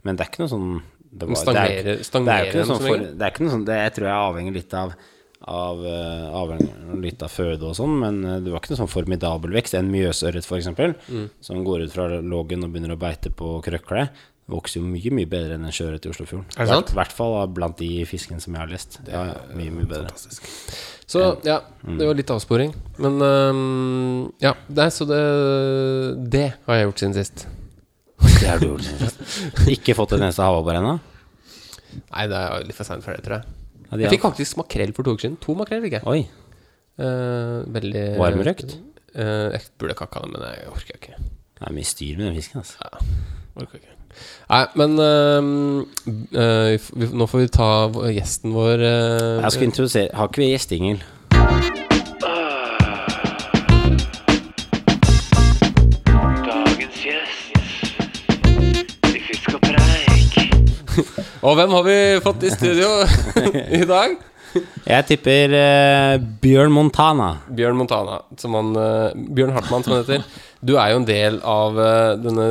Men 0.02 0.16
det 0.19 0.25
er 0.25 0.31
ikke 0.33 0.40
noe 0.42 0.50
sånn 0.50 0.71
det, 1.12 1.26
De 1.28 1.35
var- 1.37 1.45
det 1.54 1.92
er- 1.92 2.02
stagnerer- 2.02 2.26
det 2.26 2.33
er 2.33 2.47
ikke 2.49 2.59
noe 2.59 2.71
sånn 2.73 2.87
for, 2.88 2.99
det 2.99 3.23
er 3.23 3.31
ikke 3.31 3.45
noe 3.45 3.52
sånn 3.52 3.64
Det 3.69 3.75
jeg 3.76 3.92
tror 3.95 4.07
jeg 4.09 4.23
avhenger 4.33 4.52
litt 4.57 4.75
av 4.75 4.95
av 5.50 5.80
uh, 5.82 6.58
litt 7.02 7.22
av 7.25 7.32
føde 7.32 7.66
og 7.66 7.76
sånn, 7.76 7.94
men 8.02 8.20
eh, 8.25 8.40
det 8.44 8.52
var 8.52 8.62
ikke 8.62 8.75
noe 8.75 8.82
sånn 8.84 8.90
formidabel 8.92 9.54
vekst. 9.56 9.75
En 9.78 9.90
mjøsørret, 9.90 10.46
f.eks., 10.46 10.68
mm. 11.08 11.25
som 11.42 11.62
går 11.66 11.87
ut 11.87 11.94
fra 11.94 12.08
lågen 12.20 12.62
og 12.62 12.75
begynner 12.75 12.94
å 12.94 13.00
beite 13.00 13.32
på 13.34 13.56
krøkle, 13.64 14.06
vokser 14.52 14.80
jo 14.80 14.88
mye 14.90 15.12
mye 15.14 15.30
bedre 15.30 15.56
enn 15.56 15.66
en 15.66 15.75
sjøørret 15.75 16.06
i 16.06 16.11
Oslofjorden. 16.12 16.46
Er 16.56 16.66
det 16.66 16.75
sant? 16.75 16.92
I 16.92 16.99
hvert 16.99 17.14
fall 17.14 17.37
blant 17.54 17.78
de 17.80 17.90
fiskene 18.08 18.42
som 18.42 18.54
jeg 18.54 18.62
har 18.62 18.72
lest. 18.72 18.99
Det 19.06 19.14
Ja, 19.14 19.22
mye, 19.54 19.70
mye 19.70 19.88
bedre. 19.88 20.11
Fantastisk. 20.11 20.50
Så 21.12 21.25
ja, 21.46 21.58
det 21.84 22.08
var 22.08 22.18
litt 22.18 22.30
avsporing. 22.32 22.75
Men 23.02 23.18
um, 23.22 24.28
ja, 24.42 24.54
nei, 24.72 24.88
så 24.94 25.06
det 25.08 25.22
Det 26.32 26.46
har 26.66 26.78
jeg 26.78 26.88
gjort 26.88 27.02
siden 27.02 27.16
sist. 27.18 27.46
Det 28.22 28.46
har 28.49 28.62
du 28.62 28.70
gjort. 28.70 28.87
siden 28.87 29.11
sist. 29.11 29.25
Ikke 29.76 29.96
fått 29.99 30.14
en 30.16 30.25
eneste 30.25 30.46
havabbor 30.46 30.78
ennå? 30.78 30.99
Nei, 32.12 32.28
det 32.30 32.38
er 32.38 32.64
litt 32.66 32.78
for 32.78 32.88
seint 32.88 33.04
for 33.04 33.14
det, 33.14 33.25
tror 33.26 33.40
jeg. 33.40 33.62
Ja, 33.92 33.99
de 33.99 34.06
Jeg 34.06 34.14
fikk 34.14 34.25
faktisk 34.25 34.56
makrell 34.56 34.94
for 34.96 35.04
to 35.04 35.12
uker 35.12 35.26
siden. 35.26 35.37
To 35.44 35.52
makrell 35.58 35.82
fikk 35.84 35.99
jeg. 35.99 36.04
Oi. 36.08 36.22
Uh, 36.96 37.61
veldig 37.75 38.04
Varmrøkt? 38.20 38.76
Uh, 39.12 39.52
jeg 39.52 39.68
burde 39.80 39.96
kakka 39.99 40.25
det, 40.25 40.32
men 40.32 40.46
jeg 40.49 40.72
orker 40.72 40.96
ikke. 40.96 41.18
Det 41.58 41.68
er 41.68 41.76
mye 41.76 41.88
styr 41.90 42.16
med 42.16 42.30
den 42.30 42.38
fisken. 42.40 42.64
Altså. 42.64 43.12
Orker 43.61 43.82
ikke. 43.82 43.99
Nei, 44.49 44.64
men 44.80 44.96
uh, 44.96 45.84
uh, 46.40 46.90
nå 47.20 47.28
får 47.28 47.44
vi 47.44 47.52
ta 47.52 47.70
gjesten 48.12 48.52
vår 48.52 48.84
Jeg 48.84 49.54
skal 49.54 49.64
introdusere 49.70 50.12
Har 50.16 50.28
ikke 50.28 50.44
vi 50.44 50.52
gjestingel? 50.52 51.00
Og 61.46 61.56
hvem 61.58 61.70
har 61.76 61.87
vi 61.87 61.96
fått 62.25 62.44
i 62.46 62.50
studio 62.52 62.88
i 63.80 63.82
dag? 63.88 64.16
Jeg 64.84 65.06
tipper 65.08 65.54
eh, 65.56 66.14
Bjørn 66.42 66.72
Montana. 66.75 67.30
Bjørn 67.56 67.78
Montana. 67.78 68.18
Som 68.40 68.56
han, 68.58 68.72
øh, 68.76 69.14
Bjørn 69.37 69.54
Hartmann, 69.56 69.84
som 69.87 69.94
han 69.96 70.02
heter. 70.04 70.26
Du 70.61 70.75
er 70.76 70.90
jo 70.92 70.99
en 71.00 71.06
del 71.08 71.38
av 71.49 71.78
øh, 71.80 72.11
denne, 72.20 72.49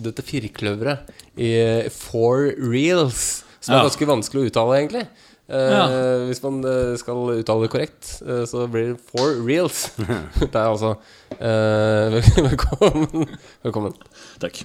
dette 0.00 0.24
firkløveret 0.24 1.10
i 1.36 1.50
øh, 1.60 1.90
Four 1.92 2.48
Reels. 2.72 3.42
Som 3.60 3.74
er 3.74 3.82
Ja. 3.82 3.88
ganske 3.90 4.08
vanskelig 4.08 4.40
å 4.46 4.48
uttale, 4.48 4.78
egentlig. 4.80 5.04
Eh, 5.50 5.68
Ja. 5.74 5.84
Hvis 6.30 6.40
man 6.46 6.62
øh, 6.64 6.94
skal 6.96 7.20
uttale 7.42 7.66
det 7.66 7.70
korrekt, 7.74 8.14
øh, 8.24 8.46
så 8.48 8.64
blir 8.72 8.94
det 8.94 9.00
Four 9.12 9.36
Reels. 9.44 9.90
det 10.40 10.54
er 10.54 10.70
altså 10.70 10.94
øh, 11.36 12.16
Velkommen. 12.48 13.28
Velkommen. 13.66 13.92
Takk. 14.40 14.62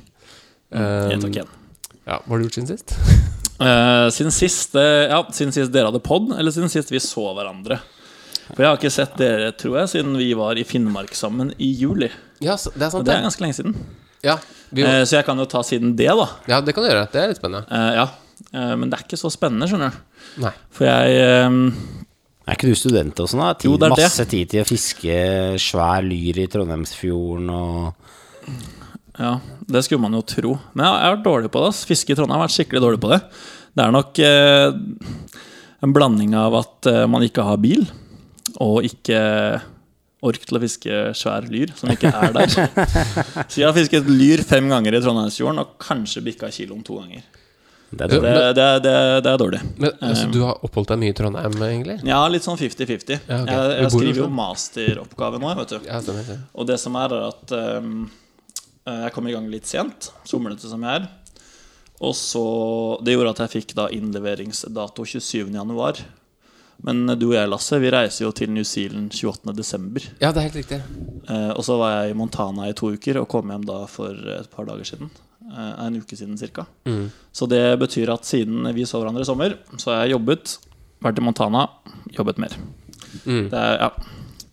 Um, 0.72 1.20
takker 1.20 1.44
ok. 1.44 1.65
Ja, 2.06 2.20
Hva 2.22 2.36
har 2.36 2.38
du 2.42 2.46
gjort 2.48 2.58
siden 2.60 2.70
sist? 2.70 2.94
uh, 3.60 4.08
siden 4.14 4.34
sist 4.36 4.76
uh, 4.78 5.06
Ja, 5.10 5.20
siden 5.34 5.54
sist 5.56 5.72
dere 5.74 5.90
hadde 5.90 6.02
pod, 6.06 6.32
eller 6.38 6.54
siden 6.54 6.70
sist 6.74 6.92
vi 6.94 7.00
så 7.04 7.28
hverandre? 7.38 7.80
For 8.52 8.62
jeg 8.62 8.70
har 8.70 8.78
ikke 8.78 8.92
sett 8.94 9.16
dere, 9.18 9.48
tror 9.58 9.80
jeg, 9.82 9.90
siden 9.96 10.18
vi 10.22 10.28
var 10.38 10.54
i 10.62 10.64
Finnmark 10.70 11.16
sammen 11.18 11.50
i 11.58 11.72
juli. 11.80 12.12
Ja, 12.46 12.54
så- 12.62 12.70
det 12.76 12.84
er 12.86 12.92
sant, 12.94 13.00
Og 13.02 13.06
det. 13.08 13.16
er 13.16 13.24
ganske 13.26 13.42
lenge 13.42 13.58
siden. 13.58 13.74
Ja, 14.26 14.36
vi, 14.72 14.84
uh, 14.86 15.02
så 15.06 15.18
jeg 15.18 15.26
kan 15.26 15.38
jo 15.42 15.46
ta 15.50 15.64
siden 15.66 15.96
det, 15.98 16.08
da. 16.14 16.28
ja, 16.48 16.62
det 16.62 16.76
kan 16.76 16.84
du 16.86 16.90
gjøre. 16.92 17.08
Det 17.12 17.22
er 17.24 17.28
litt 17.34 17.42
spennende. 17.42 17.66
Eh, 17.72 17.96
ja. 17.98 18.06
Eh, 18.54 18.76
men 18.76 18.90
det 18.92 19.00
er 19.00 19.04
ikke 19.08 19.18
så 19.18 19.32
spennende, 19.34 19.66
skjønner 19.72 19.92
du. 19.96 19.98
Nei. 20.44 20.52
For 20.76 20.86
jeg 20.86 21.18
eh, 21.26 21.58
Er 22.46 22.54
ikke 22.60 22.70
du 22.70 22.76
student 22.78 23.20
og 23.24 23.30
sånn? 23.32 23.42
da? 23.42 23.54
Tid, 23.58 23.70
Jo, 23.72 23.78
det 23.82 23.88
er 23.90 23.96
det. 23.96 24.04
masse 24.06 24.26
tid 24.30 24.50
til 24.52 24.62
å 24.62 24.68
fiske 24.70 25.16
svær 25.58 26.04
lyr 26.06 26.38
i 26.44 26.48
Trondheimsfjorden 26.54 27.50
og 27.50 27.96
Ja, 29.20 29.34
det 29.72 29.84
skulle 29.86 30.02
man 30.04 30.16
jo 30.18 30.22
tro. 30.28 30.56
Men 30.74 30.86
jeg 30.86 30.94
har- 30.94 31.16
vært 31.16 31.24
dårlig 31.26 31.52
på 31.54 31.62
det. 31.64 31.70
ass. 31.74 31.86
Fiske 31.88 32.12
i 32.12 32.16
Trondheim 32.18 32.40
har 32.40 32.48
vært 32.48 32.56
skikkelig 32.58 32.82
dårlig 32.84 33.00
på 33.04 33.12
det. 33.14 33.22
Det 33.76 33.84
er 33.86 33.92
nok 33.96 34.20
eh, 34.20 34.72
en 35.84 35.94
blanding 35.96 36.36
av 36.36 36.56
at 36.62 36.90
eh, 36.92 37.06
man 37.08 37.22
ikke 37.24 37.44
har 37.44 37.58
bil, 37.58 37.86
og 38.60 38.84
ikke 38.88 39.62
ork 40.26 40.42
til 40.48 40.58
å 40.58 40.62
fiske 40.64 41.00
svær 41.14 41.46
lyr, 41.52 41.72
som 41.78 41.92
ikke 41.94 42.10
er 42.10 42.34
der. 42.34 42.48
Så 43.52 43.60
jeg 43.62 43.68
har 43.68 43.76
fisket 43.78 44.08
lyr 44.10 44.42
fem 44.48 44.68
ganger 44.72 44.96
i 44.98 45.01
Trondheimsfjorden, 45.04 45.60
og 45.62 45.75
kanskje 45.84 46.24
bikka 46.25 46.50
kiloen 46.56 46.84
to 46.88 46.98
ganger. 47.01 47.22
Det 47.96 48.01
er 48.08 48.12
dårlig. 48.16 48.32
det, 48.58 48.64
det, 48.84 48.94
det 49.24 49.32
er 49.32 49.38
dårlig. 49.40 49.60
Men 49.78 49.92
altså, 50.04 50.25
du 50.34 50.40
har 50.42 50.58
oppholdt 50.66 50.90
deg 50.92 51.00
mye 51.04 51.14
i 51.14 51.16
Trondheim, 51.16 51.54
egentlig? 51.68 52.00
Ja, 52.10 52.24
litt 52.32 52.44
sånn 52.44 52.58
50-50. 52.60 53.20
Ja, 53.30 53.38
okay. 53.44 53.54
Jeg, 53.54 53.75
jeg 53.84 53.92
skriver 53.94 54.22
jo 54.24 54.30
masteroppgave 54.36 55.40
nå, 55.40 55.51
vet 55.62 55.75
du. 55.75 55.78
Ja. 55.88 56.01
Og 56.58 56.68
det 56.68 56.80
som 56.82 56.98
er, 57.00 57.14
er 57.16 57.28
at 57.30 57.54
eh, 57.56 57.92
jeg 58.86 59.14
kom 59.16 59.28
i 59.28 59.34
gang 59.34 59.48
litt 59.50 59.66
sent, 59.70 60.12
somlete 60.30 60.70
som 60.70 60.84
jeg 60.86 61.02
er. 61.02 61.08
Og 62.04 62.14
så 62.18 62.46
Det 63.04 63.16
gjorde 63.16 63.34
at 63.36 63.42
jeg 63.46 63.54
fikk 63.56 63.76
da 63.78 63.88
innleveringsdato 63.94 65.06
27.1. 65.08 66.04
Men 66.84 67.06
du 67.16 67.30
og 67.30 67.38
jeg, 67.38 67.50
Lasse, 67.50 67.78
vi 67.80 67.92
reiser 67.94 68.26
jo 68.26 68.32
til 68.36 68.52
New 68.52 68.66
Zealand 68.68 69.14
28.12. 69.16 70.10
Ja, 70.20 70.34
det 70.36 70.42
er 70.42 70.48
helt 70.50 70.58
riktig. 70.60 70.82
Eh, 71.32 71.52
og 71.56 71.64
så 71.66 71.78
var 71.80 71.94
jeg 71.96 72.12
i 72.12 72.18
Montana 72.20 72.68
i 72.70 72.76
to 72.78 72.92
uker 72.94 73.22
og 73.22 73.30
kom 73.32 73.54
hjem 73.54 73.64
da 73.68 73.86
for 73.90 74.12
et 74.36 74.50
par 74.52 74.68
dager 74.68 74.90
siden. 74.92 75.10
Eh, 75.46 75.72
en 75.86 76.02
uke 76.02 76.20
siden 76.20 76.36
cirka. 76.38 76.68
Mm. 76.86 77.08
Så 77.32 77.48
det 77.50 77.64
betyr 77.80 78.12
at 78.14 78.28
siden 78.28 78.68
vi 78.76 78.86
så 78.86 79.00
hverandre 79.00 79.24
i 79.24 79.30
sommer, 79.30 79.56
så 79.80 79.94
har 79.94 80.04
jeg 80.04 80.18
jobbet, 80.18 80.58
vært 81.06 81.22
i 81.22 81.26
Montana, 81.26 81.64
jobbet 82.18 82.44
mer. 82.44 82.60
Mm. 83.24 83.48
Det 83.54 83.62
er, 83.62 83.80
ja, 83.80 83.90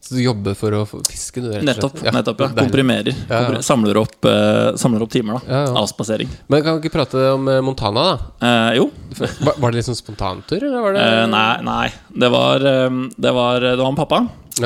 Så 0.02 0.16
du 0.16 0.22
jobber 0.24 0.56
for 0.58 0.74
å 0.74 0.80
fiske, 0.82 1.38
du, 1.38 1.46
rett 1.52 1.62
Nettopp. 1.62 2.00
Ja, 2.02 2.10
nettopp 2.10 2.40
ja. 2.42 2.48
Komprimerer. 2.56 3.14
Ja, 3.30 3.42
ja. 3.54 3.60
Samler, 3.62 4.00
opp, 4.00 4.16
uh, 4.26 4.74
samler 4.80 5.04
opp 5.04 5.12
timer, 5.14 5.38
da. 5.38 5.54
Ja. 5.54 5.76
Avspasering. 5.78 6.30
Men 6.50 6.64
kan 6.64 6.74
vi 6.80 6.82
ikke 6.88 6.96
prate 6.96 7.22
om 7.36 7.46
eh, 7.48 7.60
Montana, 7.62 8.02
da? 8.08 8.48
Eh, 8.48 8.80
jo. 8.80 8.88
Var, 9.20 9.60
var 9.62 9.76
det 9.76 9.84
sånn 9.86 9.98
spontantur, 9.98 10.58
eller 10.58 10.82
var 10.82 10.96
det 10.96 11.04
Eh, 11.06 11.26
nei, 11.30 11.52
nei. 11.68 11.86
Det 12.24 12.32
var, 12.34 12.66
eh, 12.66 12.98
det 13.14 13.34
var 13.38 13.62
Det 13.62 13.76
var 13.78 13.94
med 13.94 14.02
pappa. 14.02 14.20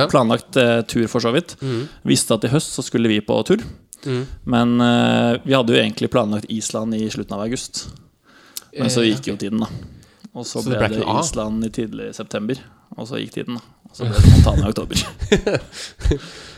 Planlagt 0.08 0.56
uh, 0.56 0.80
tur, 0.88 1.04
for 1.12 1.22
så 1.22 1.30
vidt. 1.36 1.54
Mm. 1.60 1.84
Visste 2.08 2.34
at 2.34 2.48
i 2.48 2.50
høst 2.50 2.72
så 2.74 2.82
skulle 2.82 3.12
vi 3.12 3.20
på 3.20 3.36
tur. 3.46 3.60
Mm. 4.06 4.24
Men 4.48 4.74
uh, 4.80 5.36
vi 5.44 5.54
hadde 5.54 5.76
jo 5.76 5.78
egentlig 5.78 6.10
planlagt 6.16 6.48
Island 6.50 6.96
i 6.96 7.04
slutten 7.12 7.36
av 7.36 7.44
august. 7.44 7.84
Men 8.72 8.90
så 8.92 9.04
gikk 9.04 9.28
jo 9.30 9.36
tiden, 9.36 9.62
da. 9.62 9.68
Og 10.32 10.44
så, 10.44 10.58
Så 10.60 10.68
det 10.72 10.80
ble 10.80 10.88
ble 10.88 10.96
det, 10.96 11.04
noe 11.04 11.20
av? 11.20 11.24
Island 11.24 11.68
i 11.68 11.72
tidlig 11.76 12.10
september. 12.16 12.58
Og 12.96 13.08
så 13.08 13.20
gikk 13.20 13.36
tiden, 13.38 13.60
da. 13.60 13.75
Så 13.96 14.04
ble 14.06 14.16
det 14.20 14.32
Montana 14.34 14.66
i 14.66 14.72
oktober. 14.74 14.96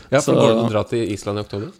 Ja, 0.09 0.17
for 0.21 0.33
så- 0.33 0.35
Går 0.39 0.47
det 0.49 0.57
an 0.57 0.65
å 0.65 0.69
dra 0.73 0.81
til 0.89 1.11
Island 1.13 1.37
i 1.39 1.41
oktober? 1.45 1.71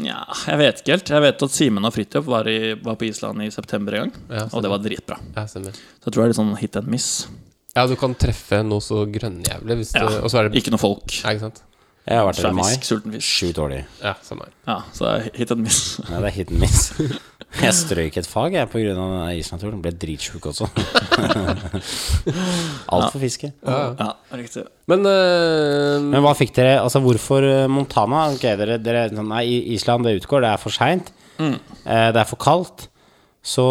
Nja, 0.00 0.20
jeg 0.46 0.58
vet 0.60 0.78
ikke 0.80 0.92
helt. 0.94 1.10
Jeg 1.12 1.22
vet 1.24 1.42
at 1.44 1.50
Simen 1.52 1.84
og 1.84 1.92
Fridtjof 1.92 2.24
var, 2.30 2.46
var 2.86 2.94
på 3.00 3.04
Island 3.08 3.42
i 3.44 3.48
september 3.52 3.96
en 3.98 4.04
gang. 4.06 4.12
Ja, 4.30 4.44
Og 4.52 4.62
det 4.64 4.70
var 4.72 4.78
dritbra. 4.84 5.18
Ja. 5.34 5.44
Så 5.50 5.60
jeg 5.60 5.74
tror 6.06 6.14
det 6.14 6.22
er 6.24 6.30
litt 6.32 6.38
sånn 6.38 6.54
hit 6.60 6.78
and 6.80 6.88
miss. 6.88 7.08
Ja, 7.74 7.84
du 7.90 7.96
kan 7.98 8.14
treffe 8.14 8.62
noe 8.64 8.78
så 8.80 9.02
grønnjævlig, 9.10 9.76
hvis 9.82 9.90
Ja, 9.98 10.06
det, 10.08 10.20
og 10.22 10.30
så 10.30 10.38
er 10.40 10.48
det 10.48 10.62
Ikke 10.62 10.70
noe 10.70 10.78
folk. 10.80 11.10
Ja, 11.24 11.34
ikke 11.34 11.48
sant? 11.48 11.60
Jeg 12.06 12.20
har 12.20 12.26
vært 12.28 12.36
der 12.40 12.50
i 12.52 12.56
mai. 12.60 13.18
Sjukt 13.24 13.56
dårlig. 13.58 13.82
Ja, 14.04 14.14
samme. 14.22 14.46
Ja, 14.68 14.78
så 14.94 15.04
det 15.08 15.12
er 15.34 15.38
hit 15.40 15.50
and 15.56 15.62
miss. 15.66 15.80
Ja, 16.08 16.20
det 16.20 16.30
er 16.30 16.34
hit 16.38 16.50
and 16.54 16.60
miss. 16.60 16.92
Jeg 17.62 17.74
strøyk 17.76 18.16
et 18.18 18.26
fag 18.28 18.56
jeg 18.56 18.68
pga. 18.70 18.80
isnaturen. 18.82 19.38
islandturen. 19.38 19.82
Ble 19.84 19.92
dritsjuk 19.94 20.46
også. 20.50 20.68
Alt 22.92 23.12
for 23.12 23.20
fiske. 23.22 23.52
Ja, 23.62 24.08
riktig. 24.34 24.64
Men 24.90 25.06
uh, 25.06 26.00
Men 26.02 26.24
hva 26.24 26.34
fikk 26.36 26.54
dere 26.56 26.80
Altså, 26.82 27.00
hvorfor 27.04 27.46
eh, 27.46 27.66
Montana? 27.70 28.26
Ok, 28.34 28.44
dere, 28.60 28.78
dere 28.82 29.06
sånn, 29.12 29.30
Nei, 29.30 29.44
Island, 29.76 30.08
det 30.08 30.18
utgår. 30.20 30.44
Det 30.44 30.50
er 30.50 30.60
for 30.60 30.74
seint. 30.74 31.12
Mm. 31.38 31.56
Eh, 31.56 32.08
det 32.14 32.20
er 32.20 32.28
for 32.28 32.40
kaldt. 32.42 32.88
Så 33.44 33.64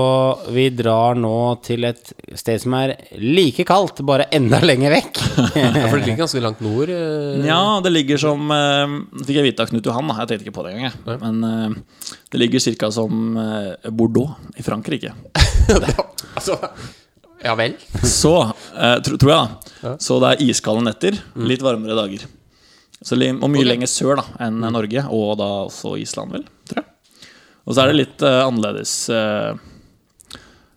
vi 0.54 0.68
drar 0.70 1.16
nå 1.18 1.38
til 1.66 1.88
et 1.88 2.12
sted 2.38 2.62
som 2.62 2.76
er 2.78 2.92
like 3.18 3.64
kaldt, 3.66 4.04
bare 4.06 4.28
enda 4.38 4.60
lenger 4.62 4.94
vekk. 4.94 5.22
ja, 5.58 5.72
For 5.90 5.98
det 5.98 6.04
ligger 6.04 6.20
ganske 6.20 6.44
langt 6.46 6.62
nord. 6.62 6.92
eh. 6.94 7.40
Ja, 7.48 7.80
det 7.82 7.90
ligger 7.96 8.22
som 8.22 8.54
eh, 8.54 8.94
Fikk 9.24 9.40
jeg 9.40 9.48
vite 9.48 9.66
av 9.66 9.72
Knut 9.74 9.90
Johan. 9.90 10.14
Jeg 10.14 10.30
tenkte 10.30 10.46
ikke 10.46 10.56
på 10.60 10.68
det 10.68 10.76
engang. 10.76 11.18
Men 11.26 11.42
eh, 11.50 12.14
det 12.30 12.44
ligger 12.44 12.62
ca. 12.78 12.92
som 12.94 13.34
Bordeaux 13.98 14.38
i 14.62 14.68
Frankrike. 14.68 15.16
altså, 16.38 16.60
ja 17.42 17.58
vel? 17.58 17.74
Så, 18.06 18.36
tro, 19.10 19.18
tror 19.18 19.34
jeg, 19.34 19.74
da. 19.82 19.98
Så 19.98 20.22
det 20.22 20.36
er 20.36 20.48
iskalde 20.52 20.86
netter, 20.86 21.18
litt 21.50 21.66
varmere 21.66 21.98
dager. 21.98 22.30
Så, 23.02 23.18
og 23.18 23.50
mye 23.50 23.66
okay. 23.66 23.72
lenger 23.74 23.90
sør 23.90 24.22
da 24.22 24.30
enn 24.46 24.62
Norge, 24.70 25.02
og 25.10 25.40
da 25.42 25.54
også 25.66 25.98
Island, 26.00 26.38
vel. 26.38 26.46
Tror 26.70 26.86
jeg. 26.86 26.93
Og 27.64 27.76
så 27.76 27.84
er 27.84 27.92
det 27.92 28.00
litt 28.02 28.24
uh, 28.26 28.44
annerledes 28.44 28.94
uh, 29.14 29.56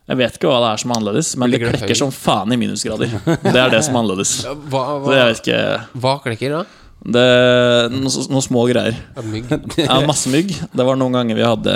Jeg 0.07 0.19
vet 0.21 0.39
ikke 0.39 0.51
hva 0.51 0.61
det 0.63 0.73
er 0.73 0.83
som 0.83 0.93
er 0.93 1.01
annerledes, 1.01 1.31
men 1.41 1.55
det 1.55 1.61
klekker 1.65 1.87
høyt? 1.91 1.99
som 1.99 2.13
faen 2.15 2.55
i 2.55 2.59
minusgrader. 2.61 3.17
Det 3.27 3.57
er 3.59 3.73
det 3.73 3.83
som 3.87 3.97
er 3.97 4.05
annerledes. 4.05 4.35
Hva, 4.71 4.85
hva, 5.03 5.23
ikke 5.35 5.63
hva 5.99 6.19
klekker 6.25 6.61
da? 6.61 6.67
Det 7.07 7.27
Noen 7.93 8.07
noe 8.33 8.43
små 8.45 8.65
greier. 8.71 8.97
Ja, 9.17 9.25
mygg. 9.27 9.51
Ja, 9.83 9.99
masse 10.07 10.31
mygg. 10.33 10.55
Det 10.73 10.87
var 10.87 10.99
noen 10.99 11.19
ganger 11.19 11.39
vi 11.39 11.45
hadde 11.47 11.75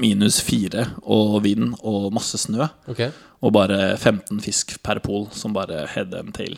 minus 0.00 0.40
fire 0.42 0.88
og 1.02 1.42
vind 1.44 1.74
og 1.82 2.10
masse 2.14 2.40
snø. 2.40 2.66
Okay. 2.90 3.12
Og 3.42 3.54
bare 3.54 3.96
15 3.98 4.40
fisk 4.42 4.78
per 4.86 5.02
pol 5.04 5.28
som 5.34 5.54
bare 5.56 5.84
head 5.92 6.14
and 6.18 6.34
tail. 6.34 6.56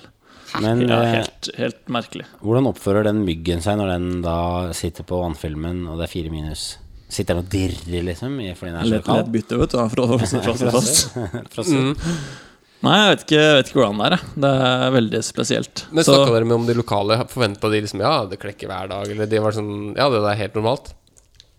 Men 0.63 0.85
Ja, 0.87 1.01
eh, 1.03 1.15
helt, 1.19 1.51
helt 1.59 1.89
merkelig. 1.89 2.27
hvordan 2.41 2.69
oppfører 2.71 3.05
den 3.09 3.25
myggen 3.27 3.61
seg 3.65 3.79
når 3.81 3.89
den 3.97 4.23
da 4.23 4.73
sitter 4.73 5.03
på 5.03 5.19
vannfilmen, 5.19 5.89
og 5.89 5.99
det 5.99 6.07
er 6.07 6.13
fire 6.13 6.31
minus? 6.31 6.77
Sitter 7.15 7.37
den 7.39 7.45
og 7.45 7.51
dirrer, 7.53 8.03
liksom? 8.09 8.33
i- 8.43 8.55
Fordi 8.59 8.73
den 8.73 8.81
er 8.81 8.89
så 8.89 8.95
Lett, 8.97 9.11
lett 9.15 9.31
bytte, 9.37 9.59
vet 9.61 9.71
du. 9.71 9.79
Fra, 9.95 10.09
fra. 10.59 10.81
Fra 11.55 11.65
sør. 11.69 11.95
Nei, 12.85 12.95
jeg 13.01 13.13
vet 13.15 13.23
ikke, 13.25 13.37
jeg 13.41 13.55
vet 13.57 13.69
ikke 13.71 13.79
hvordan 13.81 14.01
det 14.03 14.07
er. 14.11 14.15
jeg. 14.19 14.33
Det 14.45 14.49
er 14.65 14.91
veldig 14.93 15.21
spesielt. 15.25 15.85
Men 15.95 16.05
snakka 16.05 16.35
dere 16.35 16.49
med 16.51 16.57
om 16.59 16.67
de 16.69 16.75
lokale? 16.77 17.17
Forventa 17.33 17.71
de 17.73 17.79
liksom 17.87 18.03
Ja, 18.05 18.11
det 18.29 18.37
klekker 18.43 18.69
hver 18.69 18.91
dag? 18.91 19.09
Eller 19.15 19.31
de 19.31 19.41
var 19.41 19.55
sånn 19.57 19.71
Ja, 19.97 20.11
det 20.13 20.21
er 20.21 20.41
helt 20.43 20.59
normalt? 20.59 20.91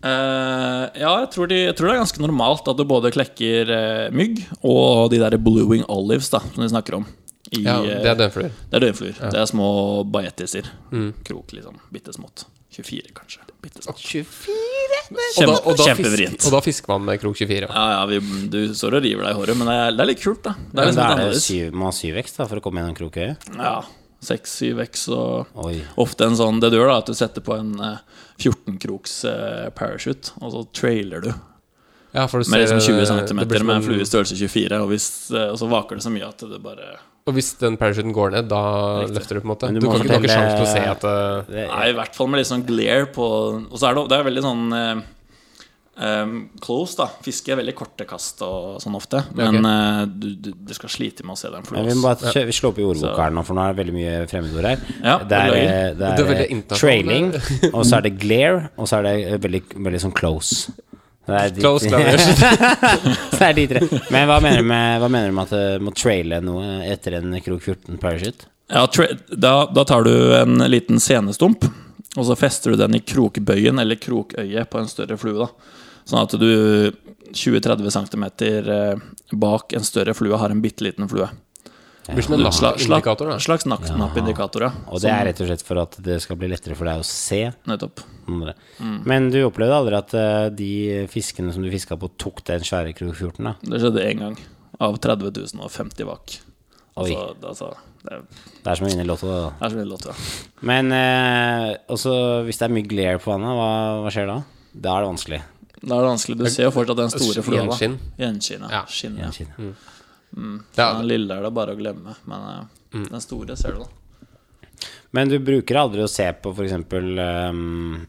Uh, 0.06 0.86
ja, 0.94 1.12
jeg 1.24 1.30
tror, 1.34 1.48
de, 1.50 1.56
jeg 1.64 1.74
tror 1.74 1.88
det 1.88 1.94
er 1.96 2.02
ganske 2.04 2.20
normalt 2.22 2.68
at 2.70 2.78
du 2.78 2.84
både 2.86 3.10
klekker 3.14 3.70
uh, 3.72 4.14
mygg 4.14 4.42
og 4.60 5.08
de 5.10 5.18
der 5.18 5.34
bluing 5.42 5.82
olives 5.90 6.28
da, 6.30 6.38
som 6.52 6.62
de 6.62 6.68
snakker 6.70 7.00
om. 7.00 7.06
I, 7.50 7.62
Ja, 7.64 7.78
eh, 7.80 8.02
det 8.04 8.10
er 8.12 8.18
døgnfluer. 8.20 8.52
det 8.70 8.76
er 8.78 8.84
døgnfluer. 8.86 9.18
Det 9.32 9.38
er 9.40 9.48
små 9.50 9.68
bajettiser. 10.12 10.68
Mm. 10.92 11.08
Krok, 11.26 11.56
liksom. 11.56 11.80
Bitte 11.94 12.14
smått. 12.14 12.44
24, 12.76 13.12
kanskje. 13.16 13.42
Bitte 13.64 13.82
Kjempe, 13.86 15.26
Og 15.42 15.46
da, 15.46 15.54
og, 15.56 15.76
da 15.78 15.84
Kjempevrient. 15.86 16.36
fisk, 16.38 16.46
og 16.48 16.56
da 16.56 16.62
fisker 16.64 16.92
man 16.92 17.04
med 17.06 17.20
krok 17.22 17.36
24. 17.38 17.68
Ja, 17.70 17.84
ja, 17.94 18.00
vi, 18.10 18.20
du 18.52 18.58
står 18.74 18.98
og 18.98 19.06
river 19.06 19.26
deg 19.26 19.36
i 19.36 19.38
håret, 19.40 19.58
men 19.58 19.70
det 19.70 19.76
er, 19.76 19.94
det 19.94 20.04
er 20.04 20.10
litt 20.10 20.24
kult, 20.24 20.42
da. 20.44 20.56
Det 20.56 20.82
er 20.82 20.90
liksom 20.90 21.02
er 21.02 21.06
det 21.06 21.14
annerledes. 21.16 21.46
syv, 21.46 21.78
må 21.78 21.90
ha 21.90 22.20
x 22.22 22.36
da, 22.38 22.48
for 22.50 22.60
å 22.60 22.64
komme 22.64 22.82
gjennom 22.82 22.98
krokøyet. 22.98 23.48
Ja. 23.56 23.76
6-7 24.26 24.80
X 24.86 25.08
og 25.12 25.58
Oi. 25.66 25.76
ofte 26.00 26.24
en 26.26 26.36
sånn 26.38 26.60
Det 26.62 26.70
du 26.72 26.78
gjør, 26.78 26.88
da, 26.88 27.00
at 27.02 27.10
du 27.10 27.14
setter 27.14 27.44
på 27.44 27.56
en 27.56 27.74
eh, 27.84 27.98
14-kroks 28.40 29.18
eh, 29.28 29.66
parachute, 29.76 30.32
og 30.40 30.54
så 30.54 30.62
trailer 30.76 31.26
du 31.26 31.30
Ja, 32.16 32.24
for 32.26 32.40
du 32.40 32.50
med 32.50 32.64
liksom 32.64 32.80
20 32.80 33.02
eh, 33.02 33.10
cm 33.12 33.42
med 33.44 33.76
en 33.76 33.84
flue 33.84 34.02
i 34.02 34.08
størrelse 34.08 34.38
24, 34.40 34.80
og, 34.82 34.88
hvis, 34.92 35.10
eh, 35.34 35.50
og 35.52 35.60
så 35.60 35.68
vaker 35.70 36.00
det 36.00 36.06
så 36.06 36.12
mye 36.14 36.30
at 36.32 36.46
det 36.48 36.62
bare 36.64 36.96
Og 37.26 37.34
hvis 37.34 37.48
den 37.58 37.74
parachuten 37.80 38.12
går 38.14 38.30
ned, 38.36 38.46
da 38.52 38.60
Riktig. 39.02 39.16
løfter 39.16 39.34
du 39.34 39.40
på 39.42 39.46
en 39.48 39.50
måte? 39.50 39.66
Men 39.72 39.80
Du, 39.80 39.80
du 39.80 39.86
kan 39.90 39.98
ikke, 40.04 40.12
fortelle- 40.14 40.36
sjanse 40.36 40.54
til 40.60 40.66
å 40.66 40.70
se 40.76 40.84
at 40.92 41.04
uh, 41.10 41.42
Det, 41.50 41.66
Nei, 41.72 41.88
i 41.90 41.96
hvert 41.98 42.14
fall 42.14 42.28
med 42.30 42.38
litt 42.42 42.50
sånn 42.52 42.62
glare 42.68 43.08
på 43.16 43.26
Og 43.66 43.76
så 43.80 43.88
er 43.90 43.98
det, 43.98 44.04
det 44.12 44.18
er 44.20 44.26
veldig 44.28 44.44
sånn 44.46 44.64
eh, 44.78 45.04
em, 46.06 46.34
close, 46.62 46.94
da. 47.00 47.06
Fiske 47.24 47.50
er 47.54 47.58
veldig 47.62 47.74
korte 47.78 48.06
kast 48.06 48.42
og 48.46 48.76
sånn 48.84 48.94
ofte. 48.98 49.22
Men 49.34 49.58
eh, 49.64 50.02
du, 50.06 50.28
du, 50.44 50.50
du 50.68 50.74
skal 50.76 50.92
slite 50.92 51.24
med 51.26 51.34
å 51.34 51.40
se 51.40 51.50
den 51.50 51.66
Men 51.72 51.86
vi 51.88 51.94
må 51.98 52.04
bare 52.06 52.30
kjø- 52.34 52.46
vi 52.46 52.56
slå 52.60 52.70
opp 52.74 52.78
i 52.82 52.86
ordboka 52.86 53.26
her 53.26 53.34
nå, 53.34 53.42
for 53.48 53.56
nå 53.58 53.64
er 53.66 53.74
det 53.74 53.80
veldig 53.82 53.96
mye 53.96 54.16
fremmedord 54.30 54.68
her. 54.70 54.86
Ja, 55.02 55.16
det 55.24 55.40
er, 55.42 55.50
det, 55.50 55.66
er, 55.66 55.94
det 55.96 56.14
Det 56.20 56.38
er 56.38 56.46
eh, 56.46 56.64
trailing, 56.76 57.32
og 57.72 57.82
så 57.88 57.98
er 57.98 58.06
det 58.06 58.14
glare, 58.22 58.68
og 58.76 58.86
så 58.90 59.00
er 59.00 59.08
det 59.08 59.14
eh, 59.32 59.38
veldig, 59.48 59.62
veldig 59.88 60.02
sånn 60.06 60.14
close. 60.22 60.76
Det 61.26 61.38
er 61.38 61.54
Close 61.58 61.88
close. 61.90 62.34
så 63.36 63.48
er 63.48 63.56
de 63.56 63.64
tre. 63.70 63.80
Men 64.14 64.28
hva 64.30 64.36
mener 64.42 64.62
du 64.62 64.68
med, 64.70 65.00
hva 65.02 65.08
mener 65.10 65.32
du 65.32 65.38
med 65.38 65.48
at 65.48 65.54
du 65.80 65.86
må 65.86 65.94
traile 65.96 66.38
noe 66.44 66.76
etter 66.86 67.18
en 67.18 67.34
krok 67.42 67.64
14 67.64 67.98
parachute? 68.02 68.46
Ja, 68.70 68.86
da, 69.30 69.54
da 69.70 69.84
tar 69.86 70.06
du 70.06 70.14
en 70.38 70.58
liten 70.70 71.02
senestump, 71.02 71.66
og 72.16 72.28
så 72.28 72.36
fester 72.38 72.74
du 72.74 72.80
den 72.80 72.98
i 72.98 73.02
krokbøyen 73.02 73.82
eller 73.82 73.98
krokøyet 73.98 74.70
på 74.70 74.80
en 74.80 74.90
større 74.90 75.18
flue. 75.20 75.38
da 75.42 75.50
Sånn 76.06 76.22
at 76.22 76.34
du 76.38 76.50
20-30 77.34 77.90
cm 77.90 78.26
bak 79.42 79.74
en 79.74 79.86
større 79.86 80.14
flue 80.14 80.38
har 80.38 80.54
en 80.54 80.62
bitte 80.62 80.86
liten 80.86 81.10
flue. 81.10 81.26
Det 82.06 82.14
blir 82.14 82.22
som 82.22 82.34
en 82.36 82.42
nappindikator. 82.46 83.30
slags 83.42 83.64
napp- 83.66 83.88
nappindikator, 83.98 84.62
ja. 84.62 84.70
Og 84.88 85.00
det 85.02 85.10
er 85.10 85.24
rett 85.26 85.40
og 85.42 85.48
slett 85.48 85.62
for 85.66 85.78
at 85.82 85.96
det 86.06 86.20
skal 86.22 86.36
bli 86.38 86.48
lettere 86.52 86.76
for 86.78 86.84
deg 86.86 87.00
å 87.02 87.04
se. 87.04 87.52
Nettopp. 87.66 88.00
andre. 88.28 88.54
Mm. 88.80 88.98
Men 89.06 89.30
du 89.30 89.40
opplevde 89.46 89.74
aldri 89.74 89.96
at 89.98 90.14
eh, 90.14 90.48
de 90.50 90.70
fiskene 91.10 91.52
som 91.52 91.62
du 91.62 91.70
fiska 91.70 91.96
på, 91.98 92.10
tok 92.18 92.44
den 92.44 92.60
svære 92.66 92.94
krokfjorten? 92.94 93.44
14? 93.44 93.44
da? 93.44 93.54
Det 93.76 93.80
skjedde 93.82 94.04
én 94.06 94.18
gang. 94.22 94.36
Av 94.80 94.96
30 94.98 95.30
000 95.54 95.62
og 95.64 95.70
50 95.70 96.04
vak. 96.06 96.38
Oi. 96.96 97.10
Altså, 97.12 97.34
det, 97.40 97.48
altså, 97.48 97.70
det 98.04 98.12
er- 98.12 98.22
Det 98.62 98.70
er 98.70 98.74
som 98.76 98.86
å 98.86 98.90
vinne 98.90 99.02
i 99.04 99.06
Lotto. 99.06 99.26
da. 99.26 99.50
det 99.50 99.66
er 99.66 99.68
som 99.70 99.78
å 99.78 99.82
vinne 99.82 99.90
lotto, 99.92 100.08
ja. 100.08 100.14
Men 100.62 100.92
eh, 100.92 101.76
også 101.88 102.44
hvis 102.46 102.58
det 102.58 102.68
er 102.70 102.74
mye 102.74 102.88
glare 102.88 103.18
på 103.18 103.30
vannet, 103.34 103.52
hva, 103.58 104.02
hva 104.04 104.10
skjer 104.14 104.26
da? 104.30 104.38
Da 104.74 104.96
er 104.96 105.02
det 105.04 105.10
vanskelig. 105.10 105.42
Da 105.86 105.94
er 105.98 106.00
det 106.02 106.08
vanskelig. 106.10 106.38
Du 106.38 106.50
ser 106.50 106.64
jo 106.64 106.70
fortsatt 106.74 106.96
den 106.96 107.10
store 107.12 107.42
flua. 107.44 107.64
Gjenskinn. 107.66 107.98
Gjenskinn, 108.18 108.62
ja. 108.64 108.70
Ja. 108.80 108.84
Skinn, 108.88 109.18
ja. 109.20 109.30
Kinn. 110.36 110.58
Ja, 110.76 110.92
Den 110.98 111.08
lille 111.08 111.34
er 111.38 111.46
det 111.48 111.54
bare 111.56 111.74
å 111.74 111.78
glemme, 111.80 112.16
men 112.28 112.48
eh, 112.52 112.64
Mm. 112.96 113.08
den 113.10 113.20
store 113.20 113.56
ser 113.58 113.72
du, 113.74 113.80
da. 113.82 113.88
Men 115.12 115.28
du 115.28 115.38
bruker 115.42 115.76
aldri 115.80 116.04
å 116.04 116.08
se 116.08 116.28
på 116.40 116.52
f.eks. 116.54 116.72
Um, 117.50 118.06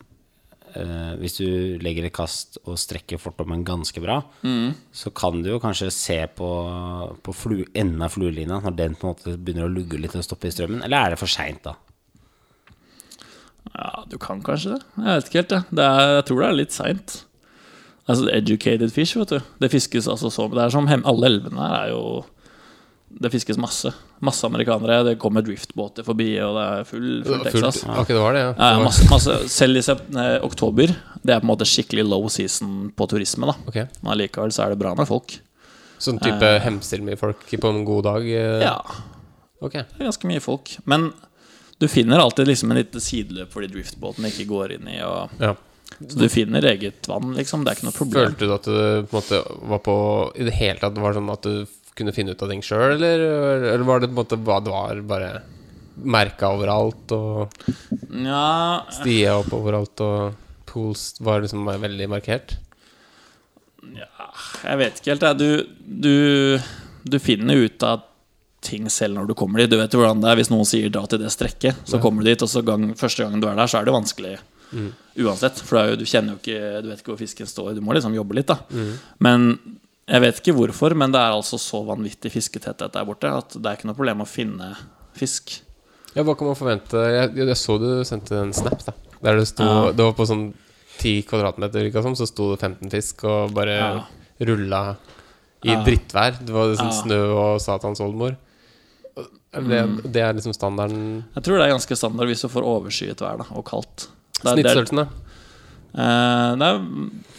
uh, 0.77 1.15
hvis 1.17 1.37
du 1.39 1.77
legger 1.81 2.05
et 2.05 2.13
kast 2.13 2.59
og 2.65 2.77
strekker 2.77 3.17
fortommen 3.19 3.63
ganske 3.65 3.99
bra, 4.03 4.19
Mm. 4.43 4.75
så 4.93 5.09
kan 5.13 5.41
du 5.41 5.49
jo 5.49 5.59
kanskje 5.59 5.89
se 5.91 6.19
på, 6.37 6.49
på 7.23 7.33
flu, 7.35 7.65
enden 7.73 8.01
av 8.05 8.11
fluelina 8.13 8.61
når 8.61 8.75
den 8.77 8.95
på 8.95 9.07
en 9.07 9.15
måte 9.15 9.37
begynner 9.37 9.65
å 9.67 9.73
lugge 9.73 9.99
litt 9.99 10.15
og 10.15 10.23
stoppe 10.23 10.47
i 10.47 10.51
strømmen, 10.53 10.83
eller 10.85 10.97
er 10.97 11.09
det 11.15 11.19
for 11.19 11.27
seint 11.31 11.63
da? 11.63 11.73
Ja, 13.73 14.03
du 14.09 14.17
kan 14.17 14.41
kanskje 14.41 14.77
det. 14.77 14.83
Jeg 14.97 15.05
vet 15.21 15.27
ikke 15.29 15.41
helt, 15.41 15.51
jeg. 15.57 15.63
Det 15.77 15.83
er, 15.85 16.13
jeg 16.17 16.25
tror 16.29 16.39
det 16.41 16.47
er 16.49 16.57
litt 16.61 16.71
seint. 16.75 17.17
Altså, 18.07 18.29
educated 18.31 18.91
fish, 18.95 19.17
vet 19.19 19.29
du. 19.35 19.39
Det 19.59 19.69
fiskes 19.71 20.07
altså 20.07 20.29
så 20.31 20.45
Det 20.53 20.63
er 20.63 20.69
som 20.71 20.87
hem, 20.87 21.01
Alle 21.05 21.27
elvene 21.27 21.59
her 21.59 21.73
er 21.81 21.89
jo 21.91 22.23
Det 23.21 23.31
fiskes 23.33 23.57
masse. 23.59 23.91
Masse 24.21 24.45
amerikanere. 24.47 25.03
Det 25.03 25.17
kommer 25.19 25.41
driftbåter 25.43 26.03
forbi, 26.05 26.29
og 26.43 26.55
det 26.57 26.63
er 26.67 26.83
full, 26.87 27.23
full 27.25 27.39
fullt. 27.39 27.51
Texas. 27.53 27.83
Ok, 27.87 28.07
det 28.11 28.19
var 28.21 28.33
det, 28.35 28.41
ja. 28.43 28.53
Ja, 28.57 28.79
masse, 28.83 29.07
masse. 29.09 29.35
Selv 29.49 29.79
i 29.79 29.83
eh, 29.83 30.37
oktober, 30.43 30.91
det 31.23 31.33
er 31.35 31.39
på 31.39 31.47
en 31.47 31.51
måte 31.51 31.67
skikkelig 31.67 32.03
low 32.07 32.27
season 32.29 32.91
på 32.95 33.07
turisme. 33.07 33.47
da 33.47 33.55
Okay. 33.67 33.85
Men 34.01 34.11
allikevel 34.15 34.51
så 34.51 34.65
er 34.65 34.69
det 34.75 34.79
bra 34.79 34.93
med 34.95 35.07
folk. 35.07 35.37
Sånn 35.99 36.19
type 36.21 36.51
hemstil 36.61 37.01
mye 37.01 37.17
folk 37.17 37.47
på 37.47 37.69
en 37.73 37.85
god 37.87 38.03
dag? 38.03 38.27
eh, 38.27 38.61
Ja, 38.67 38.75
Ok. 39.61 39.73
det 39.73 39.99
er 39.99 40.09
ganske 40.11 40.27
mye 40.27 40.39
folk. 40.43 40.75
Men 40.85 41.11
du 41.79 41.87
finner 41.87 42.19
alltid 42.19 42.47
liksom 42.47 42.71
en 42.71 42.77
liten 42.77 43.01
sideløp 43.01 43.49
fordi 43.53 43.71
driftbåtene 43.71 44.29
ikke 44.29 44.47
går 44.49 44.75
inn 44.77 44.87
i. 44.87 44.99
Og, 45.01 45.29
Ja. 45.39 45.55
Så 45.97 46.19
du 46.19 46.27
finner 46.29 46.65
eget 46.69 47.07
vann, 47.09 47.33
liksom. 47.37 47.63
Det 47.63 47.71
er 47.71 47.79
ikke 47.79 47.87
noe 47.87 47.97
problem. 47.97 48.29
Følte 48.29 48.47
du 48.47 48.53
at 48.53 48.67
du 48.67 49.07
på 49.09 49.17
en 49.17 49.19
måte 49.19 49.41
var 49.71 49.83
på 49.85 49.97
I 50.37 50.47
det 50.47 50.55
hele 50.59 50.81
tatt 50.81 50.99
var 51.01 51.15
sånn 51.17 51.31
at 51.33 51.47
du 51.47 51.77
kunne 51.97 52.13
finne 52.13 52.35
ut 52.35 52.43
av 52.45 52.51
ting 52.51 52.61
sjøl, 52.61 52.91
eller, 52.93 53.23
eller 53.73 53.85
var 53.87 54.03
det 54.03 54.11
på 54.11 54.13
en 54.13 54.19
måte 54.19 54.37
hva 54.45 54.59
det 54.61 54.73
var, 54.73 54.99
bare 55.09 55.31
merka 55.97 56.51
overalt, 56.53 57.13
og 57.15 57.55
ja. 58.13 58.85
stier 58.99 59.39
opp 59.39 59.49
overalt, 59.57 60.03
og 60.05 60.67
pools 60.69 61.15
var 61.25 61.41
liksom 61.41 61.65
veldig 61.65 62.09
markert? 62.11 62.59
Ja, 63.95 64.27
Jeg 64.67 64.81
vet 64.83 64.99
ikke 64.99 65.15
helt, 65.15 65.25
jeg. 65.25 65.39
Du, 65.41 65.81
du, 66.05 66.69
du 67.09 67.17
finner 67.23 67.65
ut 67.65 67.87
av 67.87 68.05
ting 68.61 68.89
selv 68.93 69.17
når 69.17 69.31
du 69.31 69.33
kommer 69.37 69.63
dit. 69.63 69.71
Du 69.71 69.79
vet 69.79 69.93
jo 69.93 70.01
hvordan 70.01 70.21
det 70.21 70.29
er 70.29 70.37
hvis 70.37 70.51
noen 70.51 70.67
sier 70.67 70.91
'dra 70.91 71.05
til 71.09 71.21
det 71.23 71.31
strekket', 71.33 71.81
så 71.87 72.01
kommer 72.03 72.21
du 72.21 72.29
dit, 72.29 72.45
og 72.45 72.51
så 72.51 72.61
gang, 72.65 72.91
første 72.99 73.23
gangen 73.23 73.41
du 73.41 73.47
er 73.49 73.57
der, 73.57 73.69
så 73.69 73.79
er 73.79 73.87
det 73.87 73.95
vanskelig 73.95 74.37
uansett. 75.17 75.59
For 75.65 75.79
jo, 75.91 75.95
du 75.99 76.05
kjenner 76.05 76.35
jo 76.35 76.39
ikke 76.41 76.81
Du 76.83 76.89
vet 76.89 76.99
ikke 77.01 77.13
hvor 77.13 77.21
fisken 77.21 77.47
står. 77.49 77.75
Du 77.75 77.81
må 77.81 77.93
liksom 77.97 78.13
jobbe 78.15 78.35
litt, 78.35 78.47
da. 78.47 78.59
Men 79.19 79.59
jeg 80.07 80.21
vet 80.23 80.39
ikke 80.41 80.55
hvorfor, 80.55 80.95
men 80.95 81.11
det 81.11 81.19
er 81.19 81.35
altså 81.35 81.57
så 81.59 81.81
vanvittig 81.85 82.31
fisketetthet 82.31 82.93
der 82.93 83.05
borte 83.05 83.27
at 83.27 83.57
det 83.57 83.65
er 83.65 83.75
ikke 83.79 83.89
noe 83.89 83.97
problem 83.97 84.21
å 84.23 84.27
finne 84.29 84.69
fisk. 85.17 85.57
Ja, 86.15 86.23
hva 86.23 86.33
kan 86.37 86.47
man 86.47 86.55
forvente? 86.55 87.01
Jeg, 87.11 87.33
jeg 87.35 87.57
så 87.59 87.75
du 87.81 87.89
sendte 88.07 88.39
en 88.39 88.53
snap, 88.55 88.79
da. 88.85 88.93
Der 89.21 89.37
det 89.41 89.47
sto 89.49 89.63
Ja. 89.65 89.91
Det 89.91 90.05
var 90.05 90.13
på 90.13 90.25
sånn 90.29 90.53
10 90.97 91.23
kvadratmeter, 91.29 91.83
liksom, 91.91 92.15
så 92.17 92.25
sto 92.25 92.55
det 92.55 92.61
15 92.63 92.89
fisk 92.89 93.23
og 93.29 93.51
bare 93.53 93.75
Ja. 93.77 94.05
rulla 94.39 94.95
i 95.65 95.69
Ja. 95.73 95.83
drittvær. 95.83 96.39
Det 96.45 96.53
var 96.53 96.71
liksom 96.71 96.87
Ja. 96.89 97.01
snø 97.03 97.19
og 97.35 97.61
satans 97.61 97.99
oldemor. 97.99 98.37
Det, 99.57 100.11
det 100.13 100.21
er 100.21 100.33
liksom 100.37 100.53
standarden. 100.53 101.23
Jeg 101.35 101.43
tror 101.43 101.57
det 101.57 101.65
er 101.67 101.73
ganske 101.73 101.95
standard 101.97 102.27
hvis 102.29 102.41
du 102.41 102.47
får 102.47 102.63
overskyet 102.63 103.21
vær 103.21 103.37
da, 103.39 103.45
og 103.57 103.65
kaldt. 103.65 104.07
Snittstørrelsen, 104.41 105.01
da? 105.01 105.07
Uh, 105.97 106.53
er, 106.61 106.81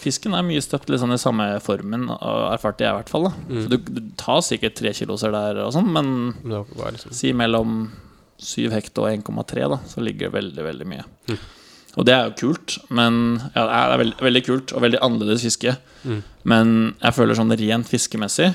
fisken 0.01 0.35
er 0.35 0.47
mye 0.47 0.63
støpt 0.65 0.91
sånn 0.99 1.15
i 1.15 1.21
samme 1.21 1.47
formen, 1.63 2.09
erfarte 2.11 2.87
jeg 2.87 2.91
i 2.91 2.99
hvert 2.99 3.13
fall. 3.13 3.29
Så 3.47 3.69
du, 3.71 3.77
du 3.79 4.01
tar 4.19 4.43
sikkert 4.47 4.79
tre 4.81 4.95
kiloser 4.97 5.35
der, 5.35 5.63
og 5.67 5.75
sånn, 5.77 5.93
men 5.95 6.11
liksom 6.43 7.15
si 7.15 7.31
mellom 7.37 7.85
7 8.43 8.71
hekt 8.75 8.99
og 9.03 9.11
1,3, 9.13 9.69
da, 9.71 9.79
så 9.87 10.03
ligger 10.03 10.29
det 10.29 10.37
veldig, 10.39 10.65
veldig 10.67 10.89
mye. 10.91 11.07
Og 11.99 12.07
det 12.07 12.15
er 12.15 12.29
jo 12.29 12.37
kult, 12.39 12.79
men 12.95 13.39
ja, 13.55 13.63
det 13.63 13.79
er 13.79 14.01
veldig, 14.03 14.19
veldig 14.27 14.43
kult 14.47 14.75
og 14.75 14.85
veldig 14.85 15.01
annerledes 15.03 15.47
fiske. 15.47 15.75
Men 16.49 16.75
jeg 17.03 17.17
føler 17.17 17.39
sånn 17.39 17.55
rent 17.59 17.91
fiskemessig 17.91 18.53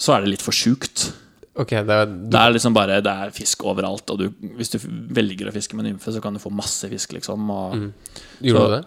så 0.00 0.14
er 0.14 0.24
det 0.24 0.32
litt 0.34 0.44
for 0.44 0.56
sjukt. 0.56 1.10
Ok, 1.54 1.74
det 1.84 1.92
er, 1.92 2.06
Det 2.32 2.38
er 2.40 2.52
liksom 2.54 2.72
bare 2.72 3.02
Det 3.04 3.12
er 3.12 3.32
fisk 3.36 3.64
overalt, 3.68 4.08
og 4.08 4.18
du, 4.22 4.30
hvis 4.56 4.72
du 4.72 4.78
velger 5.12 5.50
å 5.50 5.52
fiske 5.52 5.76
med 5.76 5.84
nymfe, 5.90 6.12
så 6.14 6.22
kan 6.24 6.32
du 6.32 6.40
få 6.40 6.52
masse 6.54 6.88
fisk, 6.88 7.12
liksom. 7.18 7.50
Og, 7.52 7.76
Gjorde 8.40 8.58
så- 8.62 8.68
du 8.68 8.76
det? 8.76 8.84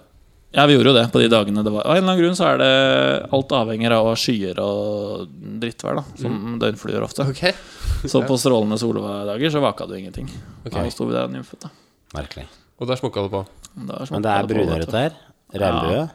Ja, 0.56 0.66
vi 0.66 0.78
gjorde 0.78 0.88
jo 0.88 0.96
det 0.96 1.12
på 1.12 1.20
de 1.20 1.28
dagene 1.28 1.64
det 1.66 1.72
var 1.74 1.84
Av 1.84 1.98
en 1.98 2.04
eller 2.04 2.14
annen 2.14 2.22
grunn 2.22 2.36
så 2.38 2.46
er 2.54 2.58
det 2.62 3.30
Alt 3.36 3.50
avhenger 3.52 3.92
av 3.92 4.08
skyer 4.16 4.60
og 4.64 5.28
drittvær, 5.60 6.00
da. 6.00 6.04
Som 6.16 6.60
døgnfluer 6.62 7.04
ofte. 7.04 7.28
Okay. 7.28 7.52
Så 8.12 8.22
på 8.24 8.38
strålende 8.40 8.78
soldager 8.80 9.50
så 9.52 9.60
vaka 9.64 9.88
du 9.90 9.96
ingenting. 9.98 10.30
Okay. 10.66 10.84
Da 10.86 10.90
sto 10.94 11.08
vi 11.10 11.16
der 11.16 11.28
nymfet, 11.28 11.60
da. 11.66 11.70
Merkelig. 12.14 12.46
Og 12.80 12.88
der 12.88 13.00
smokka 13.00 13.24
det 13.26 13.32
på. 13.32 13.42
Men 13.76 14.22
det 14.22 14.32
er 14.32 14.48
brunørret 14.48 14.92
der? 14.94 15.18
Regnbue. 15.56 16.10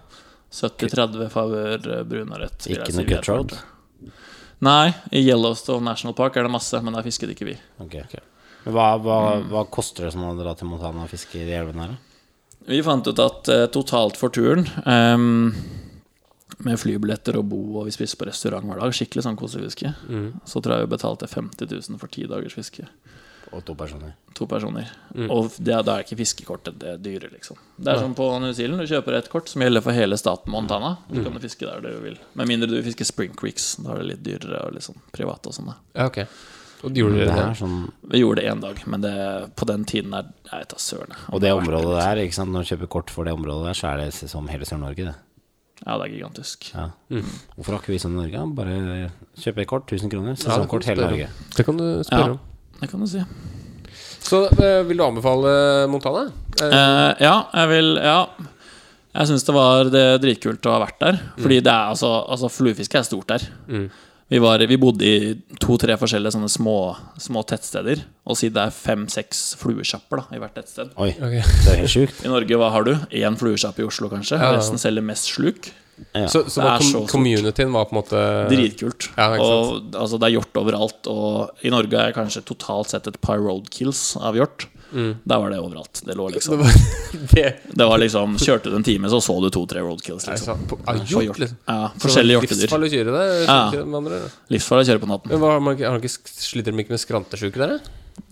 70-30 0.51 1.31
favør 1.33 1.91
eh, 1.99 2.03
brunørret. 2.07 2.67
Ikke 2.71 2.95
noe 2.95 3.07
cutthroat? 3.11 3.57
Nei, 4.61 4.91
i 5.17 5.23
Yellowstone 5.25 5.85
National 5.87 6.15
Park 6.15 6.37
er 6.37 6.45
det 6.45 6.53
masse, 6.53 6.81
men 6.85 6.93
der 6.97 7.07
fisket 7.07 7.31
ikke 7.33 7.47
vi. 7.49 7.55
Ok. 7.81 7.95
Men 8.67 8.75
hva, 8.77 8.89
hva, 9.01 9.19
Mm. 9.41 9.47
hva 9.49 9.63
koster 9.73 10.05
det 10.05 10.13
som 10.13 10.25
å 10.29 10.35
dra 10.37 10.53
til 10.55 10.69
Montana 10.69 11.05
og 11.07 11.09
fiske 11.13 11.41
i 11.41 11.47
de 11.49 11.55
elvene 11.57 11.87
her? 11.87 11.95
Vi 12.69 12.83
fant 12.85 13.07
ut 13.09 13.19
at 13.25 13.49
eh, 13.49 13.67
totalt 13.73 14.19
for 14.21 14.29
turen 14.29 14.67
um, 14.85 15.55
med 16.61 16.77
flybilletter 16.79 17.39
og 17.41 17.47
bo, 17.49 17.61
og 17.81 17.87
vi 17.89 17.95
spiste 17.95 18.19
på 18.21 18.29
restaurant 18.29 18.67
hver 18.69 18.83
dag. 18.83 18.93
Skikkelig 18.93 19.25
sånn 19.25 19.39
kosefiske. 19.41 19.95
Så 20.45 20.61
tror 20.61 20.77
jeg 20.77 20.85
vi 20.85 20.93
betalte 20.93 21.27
50 21.31 21.71
000 21.73 21.99
for 22.03 22.13
ti 22.13 22.27
dagers 22.29 22.53
fiske. 22.59 22.85
Og 23.53 23.65
to 23.67 23.75
personer. 23.75 24.13
To 24.39 24.47
personer. 24.47 24.87
Og 25.29 25.51
det, 25.59 25.75
da 25.85 25.97
er 25.99 26.05
ikke 26.05 26.17
fiskekortet 26.21 26.77
det 26.79 26.93
dyre, 27.03 27.31
liksom. 27.33 27.57
Det 27.83 27.91
er 27.93 27.99
som 27.99 28.13
på 28.15 28.29
New 28.41 28.53
Zealand. 28.55 28.81
Du 28.85 28.87
kjøper 28.87 29.17
et 29.19 29.29
kort 29.33 29.51
som 29.51 29.65
gjelder 29.65 29.83
for 29.83 29.97
hele 29.97 30.17
staten 30.21 30.53
Montana. 30.55 30.93
Så 31.11 31.25
kan 31.25 31.35
du 31.35 31.41
fiske 31.43 31.67
der 31.67 31.83
du 31.83 31.91
vil. 32.05 32.17
Med 32.39 32.47
mindre 32.53 32.69
du 32.71 32.77
vil 32.79 32.87
fiske 32.87 33.05
Spring 33.09 33.35
Creeks. 33.37 33.73
Da 33.83 33.97
er 33.97 34.03
det 34.05 34.09
litt 34.13 34.23
dyrere 34.29 34.63
og 34.69 34.77
litt 34.77 34.87
sånn 34.87 35.01
privat 35.13 35.51
og 35.51 35.57
sånn. 35.57 35.73
Ja, 35.99 36.07
ok. 36.07 36.23
Og 36.87 36.97
gjorde 36.97 37.19
Det 37.19 37.27
dere 37.29 37.49
det? 37.51 37.57
sånn 37.59 37.75
Vi 38.09 38.21
gjorde 38.23 38.41
det 38.41 38.53
én 38.55 38.61
dag, 38.63 38.79
men 38.89 39.03
det, 39.05 39.11
på 39.61 39.67
den 39.69 39.83
tiden 39.85 40.15
er 40.17 40.31
Jeg 40.49 40.63
vet 40.63 40.71
da 40.73 40.79
søren. 40.81 41.17
Og 41.29 41.41
det 41.43 41.51
området 41.53 41.99
der, 41.99 42.23
ikke 42.23 42.39
sant? 42.39 42.55
når 42.55 42.63
du 42.65 42.71
kjøper 42.71 42.89
kort 42.95 43.11
for 43.13 43.25
det 43.29 43.35
området 43.37 43.67
der, 43.67 43.75
så 43.77 43.91
er 43.91 43.97
det 44.07 44.15
som 44.31 44.49
hele 44.49 44.65
Sør-Norge, 44.65 45.11
det. 45.11 45.17
Ja, 45.85 45.97
det 45.99 46.07
er 46.07 46.15
gigantisk. 46.15 46.71
Ja. 46.75 46.87
Hvorfor 47.57 47.73
har 47.75 47.81
ikke 47.83 47.93
vi 47.95 47.99
sånn 48.01 48.13
i 48.17 48.23
Norge? 48.23 48.47
Bare 48.57 49.11
kjøpe 49.41 49.63
et 49.65 49.69
kort, 49.69 49.87
1000 49.93 50.11
kroner, 50.13 50.35
Ja, 50.37 50.41
sesongkort 50.47 50.85
du 50.85 50.89
hele 50.91 51.07
Norge. 51.09 51.29
Det 51.57 51.65
kan 51.69 51.77
du 51.81 51.85
spørre 52.05 52.27
Ja, 52.27 52.33
om. 52.37 52.41
Det 52.81 52.91
kan 52.91 53.01
du 53.01 53.09
si. 53.11 53.23
Så 54.21 54.45
eh, 54.61 54.83
vil 54.87 55.01
du 55.01 55.05
anbefale 55.05 55.87
Montana? 55.91 56.29
Eh, 56.61 56.67
Eh, 56.69 57.11
ja, 57.25 57.37
jeg 57.55 57.69
vil 57.75 57.97
Ja. 58.03 58.21
Jeg 59.11 59.27
syns 59.27 59.43
det 59.43 59.55
var 59.57 59.89
det 59.91 60.05
dritkult 60.23 60.67
å 60.71 60.77
ha 60.77 60.85
vært 60.85 61.01
der. 61.03 61.17
Fordi 61.41 61.57
det 61.67 61.73
er 61.73 61.91
altså, 61.91 62.13
altså 62.31 62.47
Fluefiske 62.47 63.01
er 63.01 63.03
stort 63.03 63.27
der. 63.33 63.43
Vi, 64.31 64.39
var, 64.39 64.63
vi 64.63 64.77
bodde 64.79 65.03
i 65.03 65.33
to-tre 65.59 65.97
forskjellige 65.99 66.37
sånne 66.37 66.51
små, 66.53 66.95
små 67.19 67.43
tettsteder. 67.43 68.05
Og 68.31 68.39
si 68.39 68.53
det 68.55 68.63
er 68.63 68.71
fem-seks 68.71 69.57
fluesjapper 69.59 70.23
da, 70.23 70.37
i 70.37 70.39
hvert 70.39 70.55
tettsted. 70.55 70.93
Oi, 70.95 71.09
okay. 71.17 71.43
det 71.43 71.73
er 71.73 71.81
helt 71.81 71.91
sjukt. 71.91 72.23
I 72.23 72.31
Norge, 72.31 72.61
hva 72.63 72.71
har 72.71 72.87
du? 72.87 72.93
Én 73.19 73.39
fluesjappe 73.41 73.83
i 73.83 73.89
Oslo, 73.89 74.07
kanskje. 74.13 74.39
Ja, 74.39 74.53
ja. 74.53 74.61
Resten 74.61 74.79
selger 74.79 75.03
mest 75.03 75.33
sluk. 75.33 75.73
Ja. 76.17 76.27
Så, 76.33 76.45
så 76.51 76.63
var 76.65 76.83
så 76.85 77.05
communityen 77.11 77.71
var 77.73 77.85
på 77.91 77.95
en 77.95 78.01
måte 78.01 78.21
Dritkult. 78.51 79.11
Ja, 79.17 79.29
og 79.39 79.95
altså, 79.95 80.19
det 80.19 80.29
er 80.31 80.37
hjort 80.39 80.59
overalt. 80.61 81.07
Og 81.13 81.65
i 81.67 81.71
Norge 81.73 82.01
er 82.09 82.13
kanskje 82.17 82.43
totalt 82.49 82.91
sett 82.95 83.07
et 83.11 83.21
par 83.23 83.39
roadkills 83.39 84.17
av 84.21 84.39
hjort. 84.39 84.67
Der 84.91 85.39
var 85.39 85.53
det 85.53 85.61
overalt. 85.63 86.01
Det 86.03 86.17
lå 86.19 86.25
liksom 86.35 86.65
det, 87.31 87.45
Det 87.71 87.87
var 87.87 88.01
liksom 88.03 88.33
Kjørte 88.43 88.73
du 88.73 88.75
en 88.81 88.83
time, 88.83 89.07
så 89.13 89.21
så 89.23 89.37
du 89.45 89.47
to-tre 89.55 89.85
roadkills. 89.87 90.27
Liksom. 90.27 90.65
På- 90.67 90.81
hjort, 91.07 91.39
liksom. 91.39 91.61
Ja, 91.71 91.93
forskjellige 92.03 92.41
hjortedyr. 92.41 92.65
Livsfarlig 92.67 92.91
å 92.91 92.95
kjøre 92.97 93.15
det. 93.15 93.27
Ja. 93.47 94.29
Livsfarlig 94.51 94.89
å 94.89 94.91
kjøre 94.91 95.03
på 95.05 95.11
natten. 95.13 95.31
Men 95.31 95.43
hva, 95.45 95.53
har 95.55 95.63
man, 95.63 95.77
ikke- 95.79 95.93
har 95.95 96.03
ikke, 96.03 96.13
sliter 96.35 96.75
de 96.75 96.83
ikke 96.83 96.97
med 96.97 97.05
skrantesjuke 97.05 97.63
der? 97.63 97.77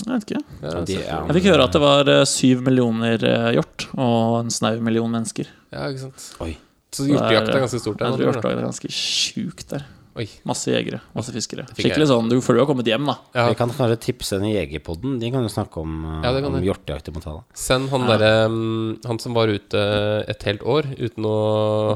Jeg 0.03 0.11
vet 0.11 0.25
ikke. 0.27 0.43
Ja, 0.67 0.81
De, 0.85 0.95
ja. 0.99 1.21
Jeg 1.31 1.37
fikk 1.39 1.47
høre 1.53 1.65
at 1.69 1.73
det 1.79 1.81
var 1.81 2.11
eh, 2.13 2.25
syv 2.29 2.61
millioner 2.67 3.23
eh, 3.25 3.53
hjort 3.57 3.87
og 3.95 4.41
en 4.43 4.51
snau 4.53 4.75
million 4.85 5.11
mennesker. 5.15 5.47
ja, 5.73 5.87
ikke 5.93 6.09
sant. 6.09 6.27
Oi. 6.45 6.57
Så 6.95 7.05
hjortejakt 7.09 7.53
er 7.53 7.65
ganske 7.67 7.81
stort 7.83 8.01
der? 8.01 8.11
Jeg 8.11 8.19
tror 8.19 8.31
hjortejakt 8.31 8.59
er 8.59 8.69
ganske 8.69 8.93
sjukt 8.95 9.73
der. 9.75 9.87
Oi. 10.19 10.25
Masse 10.49 10.73
jegere, 10.73 10.99
masse 11.15 11.31
fiskere. 11.31 11.65
Skikkelig 11.77 12.09
sånn, 12.11 12.27
du 12.31 12.41
føler 12.43 12.59
du 12.59 12.63
har 12.65 12.69
kommet 12.73 12.89
hjem, 12.91 13.07
da. 13.07 13.15
Ja. 13.37 13.45
Vi 13.53 13.59
kan 13.61 13.71
kanskje 13.71 13.99
tipse 14.09 14.41
den 14.41 14.51
Jegerpodden. 14.51 15.19
De 15.23 15.31
kan 15.31 15.47
jo 15.47 15.53
snakke 15.53 15.79
om, 15.79 15.93
uh, 16.03 16.25
Ja, 16.27 16.33
om 16.49 16.57
hjortejakt 16.65 17.11
i 17.11 17.15
Montana. 17.15 17.45
Send 17.55 17.93
han 17.93 18.09
derre 18.09 18.33
mm, 18.51 19.05
Han 19.07 19.23
som 19.23 19.37
var 19.39 19.53
ute 19.53 19.85
et 20.27 20.49
helt 20.49 20.65
år 20.67 20.91
uten 20.99 21.29
å 21.29 21.37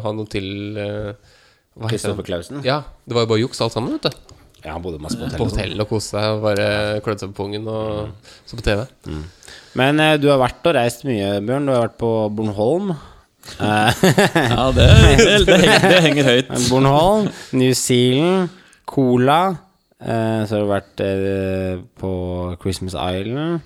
ha 0.05 0.15
noe 0.15 0.31
til 0.31 0.79
eh, 0.79 1.35
Hva 1.75 1.91
heter 1.91 2.15
han? 2.15 2.23
Klausen. 2.29 2.63
Ja, 2.67 2.83
det 3.09 3.19
var 3.19 3.27
jo 3.27 3.33
bare 3.35 3.43
juks 3.43 3.65
alt 3.65 3.75
sammen, 3.75 3.99
vet 3.99 4.07
du. 4.07 4.39
Ja, 4.63 4.77
han 4.77 4.85
bodde 4.85 5.03
masse 5.03 5.19
på 5.19 5.27
På 5.35 5.49
hotell. 5.51 5.75
og 5.83 5.91
koste 5.91 6.15
seg 6.15 6.37
og 6.37 6.45
bare 6.47 6.67
klødde 7.03 7.25
seg 7.25 7.33
på 7.33 7.43
pungen 7.43 7.67
og 7.67 8.31
så 8.47 8.55
på 8.55 8.63
TV. 8.69 8.85
Men 9.75 9.99
eh, 9.99 10.15
du 10.23 10.29
har 10.31 10.39
vært 10.39 10.63
og 10.71 10.79
reist 10.79 11.03
mye, 11.09 11.41
Bjørn. 11.43 11.67
Du 11.67 11.75
har 11.75 11.89
vært 11.89 11.99
på 11.99 12.13
Bornholm. 12.39 12.95
Eh, 13.59 14.03
Ja, 14.53 14.71
det, 14.75 14.87
det, 15.19 15.47
det, 15.47 15.59
henger, 15.65 15.89
det 15.91 16.01
henger 16.07 16.31
høyt. 16.31 16.53
Bornholm, 16.71 17.29
New 17.59 17.73
Zealand, 17.79 18.49
Cola. 18.89 19.41
Eh, 20.03 20.41
så 20.49 20.57
har 20.59 20.65
du 20.65 20.71
vært 20.73 21.05
eh, 21.07 21.77
på 22.01 22.13
Christmas 22.63 22.95
Island. 22.99 23.61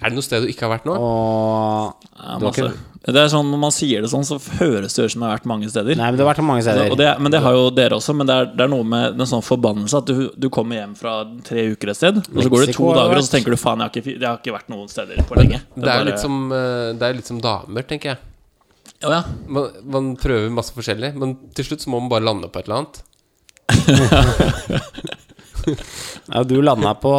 Er 0.00 0.08
det 0.08 0.16
noe 0.16 0.24
sted 0.24 0.40
du 0.46 0.48
ikke 0.48 0.64
har 0.64 0.78
vært 0.78 0.86
nå? 0.88 0.94
Og 0.96 2.06
Ja, 2.16 2.38
masse. 2.40 2.70
Det 3.00 3.16
er 3.16 3.30
sånn, 3.32 3.48
Når 3.48 3.58
man 3.62 3.72
sier 3.72 4.02
det 4.04 4.10
sånn, 4.12 4.26
så 4.28 4.36
høres 4.60 4.92
det 4.96 5.06
ut 5.06 5.12
som 5.14 5.22
det 5.22 5.28
har 5.30 5.38
vært 5.38 5.46
mange 5.48 5.68
steder. 5.72 5.96
Nei, 5.96 6.06
men 6.12 6.18
det 6.18 6.24
har 6.24 6.28
vært 6.34 6.44
mange 6.44 6.62
steder. 6.64 6.90
Og 6.92 6.98
det, 7.00 7.06
men 7.24 7.32
det 7.32 7.40
har 7.40 7.54
jo 7.56 7.62
dere 7.72 7.96
også. 7.96 8.12
Men 8.16 8.28
det 8.28 8.34
er, 8.36 8.48
det 8.58 8.64
er 8.66 8.70
noe 8.72 8.84
med 8.86 9.16
en 9.24 9.28
sånn 9.28 9.44
forbannelse 9.44 10.00
at 10.02 10.08
du, 10.12 10.26
du 10.36 10.48
kommer 10.52 10.76
hjem 10.82 10.92
fra 11.00 11.14
tre 11.46 11.64
uker 11.72 11.92
et 11.94 11.96
sted, 12.00 12.20
og 12.20 12.42
så 12.44 12.52
går 12.52 12.66
det 12.68 12.74
to 12.76 12.90
dager, 12.96 13.16
og 13.16 13.24
så 13.26 13.34
tenker 13.38 13.56
du 13.56 13.60
faen, 13.60 13.80
jeg 13.80 13.88
har 13.88 13.94
ikke, 14.02 14.14
jeg 14.20 14.28
har 14.28 14.40
ikke 14.42 14.54
vært 14.58 14.72
noen 14.72 14.92
steder 14.92 15.24
på 15.28 15.38
lenge. 15.40 15.62
Det 15.74 15.80
er, 15.80 15.88
bare- 15.88 16.08
litt 16.10 16.20
som, 16.22 16.36
eh, 16.52 16.90
det 17.00 17.08
er 17.08 17.16
litt 17.22 17.32
som 17.32 17.40
damer, 17.44 17.88
tenker 17.88 18.12
jeg. 18.14 18.20
Å 19.00 19.12
ja. 19.14 19.22
Man, 19.48 19.70
man 19.88 20.10
prøver 20.20 20.50
masse 20.52 20.74
forskjellig, 20.76 21.14
men 21.16 21.36
til 21.56 21.64
slutt 21.70 21.84
så 21.84 21.90
må 21.92 22.00
man 22.02 22.10
bare 22.12 22.26
lande 22.26 22.50
på 22.52 22.60
et 22.60 22.68
eller 22.68 22.82
annet. 22.82 22.96
Ja, 26.32 26.42
du 26.44 26.62
landa 26.62 26.94
på 26.94 27.10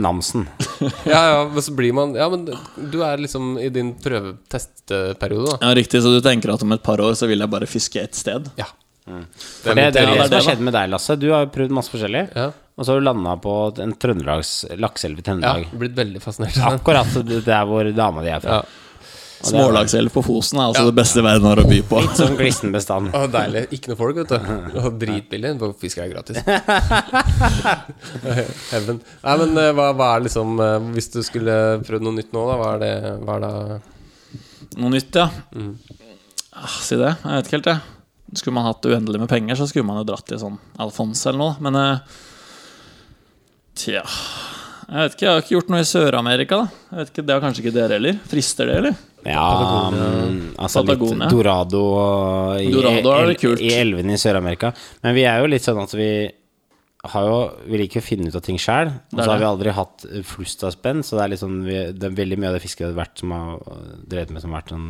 Namsen. 0.00 0.46
Ja, 1.04 1.20
ja, 1.30 1.48
men 1.52 1.62
så 1.62 1.72
blir 1.76 1.92
man 1.92 2.14
Ja, 2.16 2.28
men 2.32 2.46
du 2.90 2.96
er 3.04 3.18
liksom 3.20 3.58
i 3.60 3.68
din 3.72 3.94
prøvetestperiode, 4.00 5.50
da. 5.54 5.58
ja, 5.68 5.74
riktig. 5.76 6.00
Så 6.02 6.12
du 6.14 6.20
tenker 6.24 6.54
at 6.54 6.62
om 6.64 6.72
et 6.76 6.82
par 6.84 7.00
år 7.04 7.16
så 7.18 7.28
vil 7.30 7.44
jeg 7.44 7.52
bare 7.52 7.68
fiske 7.68 8.00
ett 8.02 8.16
sted? 8.16 8.48
Ja. 8.60 8.66
For 9.04 9.76
det, 9.76 9.90
det 9.96 10.00
er 10.00 10.08
Ja, 10.08 10.14
det 10.14 10.16
det 10.16 10.22
er 10.24 10.28
som 10.28 10.36
har 10.38 10.46
skjedd 10.48 10.62
med 10.64 10.76
deg, 10.76 10.92
Lasse. 10.94 11.16
Du 11.20 11.26
har 11.32 11.44
jo 11.44 11.50
prøvd 11.54 11.74
masse 11.76 11.92
forskjellig. 11.92 12.22
Ja. 12.32 12.46
Og 12.74 12.86
så 12.86 12.94
har 12.94 13.02
du 13.02 13.06
landa 13.06 13.34
på 13.38 13.52
en 13.84 13.92
trøndelags 14.00 14.52
lakseelv 14.80 15.20
i 15.20 15.22
ja 15.22 15.26
Trøndelag. 15.28 15.66
blitt 15.78 15.98
veldig 15.98 16.22
fascinert. 16.24 16.56
Akkurat 16.72 17.12
der 17.46 17.68
hvor 17.68 17.90
dama 17.94 18.24
di 18.24 18.32
er 18.32 18.40
fra. 18.42 18.62
Ja. 18.62 18.80
Smålagselv 19.48 20.10
på 20.14 20.22
Fosen 20.24 20.58
er 20.60 20.66
altså 20.70 20.82
Ja. 20.84 20.90
det 20.90 20.96
beste 20.98 21.22
verden 21.24 21.46
har 21.50 21.60
å 21.62 21.64
by 21.68 21.80
på. 21.88 22.00
Litt 22.04 22.16
sånn 22.20 22.36
glissen 22.38 22.72
bestand. 22.74 23.10
Å, 23.14 23.24
deilig. 23.30 23.64
Ikke 23.76 23.92
noe 23.92 23.98
folk, 24.00 24.16
vet 24.22 24.28
du. 24.32 24.38
Og 24.84 24.98
dritbillig. 25.00 25.54
for 25.60 25.74
Fisk 25.80 25.98
er 26.04 26.08
gratis. 26.12 26.40
Heaven. 28.72 29.00
Nei, 29.24 29.34
men 29.42 29.56
eh, 29.60 29.70
hva, 29.76 29.90
hva 29.96 30.08
er 30.16 30.24
liksom 30.26 30.54
eh, 30.62 30.78
Hvis 30.96 31.10
du 31.14 31.20
skulle 31.26 31.56
prøvd 31.86 32.06
noe 32.06 32.16
nytt 32.18 32.32
nå, 32.34 32.44
da? 32.50 32.56
Hva 32.60 32.70
er 32.76 32.82
det 32.84 32.92
Hva 33.24 33.36
er 33.38 33.44
det? 33.44 33.52
Noe 34.80 34.90
nytt, 34.90 35.14
ja. 35.20 35.28
Ah, 36.54 36.70
si 36.82 36.96
det. 36.98 37.12
Jeg 37.22 37.30
vet 37.36 37.46
ikke 37.50 37.58
helt, 37.58 37.68
jeg. 37.74 38.38
Skulle 38.40 38.56
man 38.56 38.66
hatt 38.66 38.86
uendelig 38.88 39.20
med 39.22 39.30
penger, 39.30 39.54
så 39.60 39.68
skulle 39.70 39.86
man 39.86 40.00
jo 40.00 40.06
dratt 40.08 40.26
til 40.26 40.40
sånn 40.40 40.56
Alphonse 40.82 41.28
eller 41.30 41.38
noe. 41.44 41.54
Men 41.62 41.78
eh, 41.78 41.98
tja 43.78 44.00
Jeg 44.02 44.98
vet 44.98 45.14
ikke, 45.14 45.24
jeg 45.26 45.30
har 45.32 45.42
ikke 45.44 45.54
gjort 45.56 45.70
noe 45.74 45.82
i 45.84 45.88
Sør-Amerika, 45.88 46.58
da. 46.64 46.66
Jeg 46.90 46.98
vet 47.04 47.12
ikke, 47.12 47.26
Det 47.28 47.36
har 47.36 47.44
kanskje 47.44 47.62
ikke 47.64 47.76
dere 47.76 47.98
heller? 47.98 48.18
Frister 48.30 48.70
det, 48.70 48.76
eller? 48.82 48.98
Ja, 49.24 49.88
mm, 49.88 50.54
altså 50.60 50.82
litt 50.84 51.02
Dorado 51.32 51.82
i, 52.60 52.68
Dorado 52.72 53.12
er 53.16 53.30
det 53.32 53.36
kult. 53.40 53.62
i 53.62 53.72
elvene 53.72 54.16
i 54.16 54.20
Sør-Amerika. 54.20 54.74
Men 55.04 55.16
vi 55.16 55.24
er 55.28 55.40
jo 55.40 55.48
litt 55.48 55.64
sånn 55.64 55.80
at 55.80 55.94
vi 55.96 56.10
har 57.04 57.26
jo 57.28 57.40
Vi 57.68 57.76
liker 57.76 58.00
å 58.00 58.04
finne 58.04 58.30
ut 58.32 58.36
av 58.36 58.44
ting 58.44 58.56
sjøl. 58.60 58.92
Og 59.12 59.18
så 59.20 59.28
har 59.28 59.40
vi 59.40 59.48
aldri 59.48 59.74
hatt 59.76 60.06
flust 60.28 60.64
av 60.64 60.72
spenn, 60.72 61.02
så 61.04 61.18
det 61.18 61.26
er 61.26 61.40
sånn 61.40 61.58
vi, 61.66 61.76
Det 61.92 62.08
er 62.08 62.16
veldig 62.20 62.38
mye 62.40 62.52
av 62.52 62.56
det 62.58 62.64
fisket 62.64 62.88
har 62.88 62.96
vært 62.96 63.20
som 63.20 63.34
har 63.34 63.58
drevet 64.08 64.32
med 64.32 64.44
som 64.44 64.54
har 64.54 64.62
vært 64.62 64.72
sånn 64.76 64.88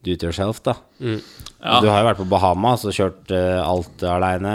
do 0.00 0.14
it 0.16 0.22
yourself, 0.24 0.62
da. 0.64 0.78
Ja. 1.00 1.80
Du 1.80 1.88
har 1.90 2.00
jo 2.00 2.08
vært 2.08 2.20
på 2.22 2.28
Bahamas 2.28 2.86
og 2.88 2.96
kjørt 2.96 3.32
uh, 3.36 3.60
alt 3.60 4.04
aleine. 4.08 4.54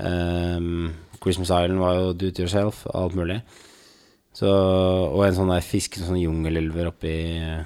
Um, 0.00 0.94
Christmas 1.20 1.50
Island 1.50 1.82
var 1.82 1.98
jo 1.98 2.12
do 2.16 2.30
it 2.32 2.40
yourself, 2.40 2.86
alt 2.96 3.16
mulig. 3.18 3.42
Så, 4.38 4.48
og 4.48 5.24
en 5.26 5.34
sånn 5.36 5.50
der 5.50 5.64
fisk, 5.66 5.98
sånn 5.98 6.20
jungelelver 6.20 6.92
oppi 6.92 7.12
eh, 7.42 7.64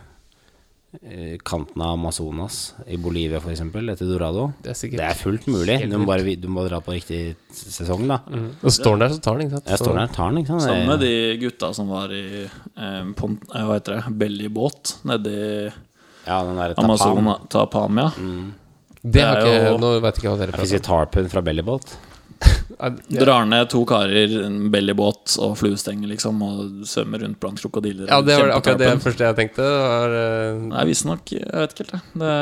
kanten 1.42 1.80
av 1.80 1.94
Amazonas, 1.94 2.74
i 2.86 2.98
Bolivia 3.00 3.38
f.eks., 3.40 3.60
etter 3.64 4.04
Dorado. 4.10 4.52
Det 4.62 4.74
er 4.74 4.90
Det 4.92 5.00
er 5.00 5.14
fullt 5.16 5.46
mulig. 5.48 5.78
Du 5.88 5.96
må 5.98 6.06
bare 6.06 6.34
du 6.36 6.48
må 6.52 6.66
dra 6.68 6.80
på 6.84 6.92
riktig 6.92 7.34
sesong, 7.50 8.04
da. 8.10 8.18
Og 8.62 8.70
står 8.70 8.98
den 8.98 9.06
der, 9.06 9.14
så 9.16 9.22
tar 9.24 9.38
den, 9.38 9.46
ikke 9.48 9.56
sant? 9.56 9.70
Ja, 9.72 9.76
står 9.80 9.94
der, 9.96 10.12
tar 10.12 10.28
den, 10.30 10.42
ikke 10.42 10.52
sant? 10.52 10.62
Sammen 10.68 10.86
med 10.92 11.00
de 11.00 11.12
gutta 11.40 11.72
som 11.74 11.88
var 11.88 12.12
i 12.12 12.44
eh, 12.44 13.04
pont, 13.16 13.40
eh, 13.54 13.64
Hva 13.64 13.78
heter 13.78 13.96
det? 14.02 14.14
Bellybåt 14.20 14.96
nedi 15.08 15.72
Ja, 16.26 16.40
Amazon 16.76 17.16
tapam. 17.24 17.48
Tapam, 17.48 18.02
Mm. 18.18 18.52
Det 19.02 19.20
har 19.24 19.34
Det 19.34 19.42
er 19.42 19.62
ikke 19.66 19.70
jo- 19.72 19.78
Nå 19.78 20.00
vet 20.00 20.18
ikke 20.20 20.28
hva 20.30 20.38
dere 20.38 20.52
prater 20.52 20.62
fisker 20.62 20.82
Tarpen 20.86 21.28
fra 21.28 21.40
bellybåt. 21.42 21.96
Drar 23.22 23.46
ned 23.46 23.68
to 23.70 23.84
karer, 23.88 24.36
en 24.46 24.58
bellybåt 24.72 25.36
og 25.42 25.54
fluestenger, 25.60 26.08
liksom, 26.10 26.42
og 26.42 26.88
svømmer 26.88 27.22
rundt 27.22 27.38
blant 27.42 27.62
krokodiller. 27.62 28.08
Ja, 28.10 28.20
det 28.24 28.38
var 28.40 28.56
akkurat 28.56 28.82
det 28.82 28.90
første 29.04 29.28
jeg 29.28 29.38
tenkte. 29.38 29.68
Var, 29.68 30.16
uh... 30.16 30.66
Nei, 30.72 30.84
visstnok. 30.90 31.34
Jeg 31.36 31.46
vet 31.46 31.76
ikke 31.76 31.86
helt, 31.86 31.94
jeg. 31.98 32.20
Det, 32.24 32.34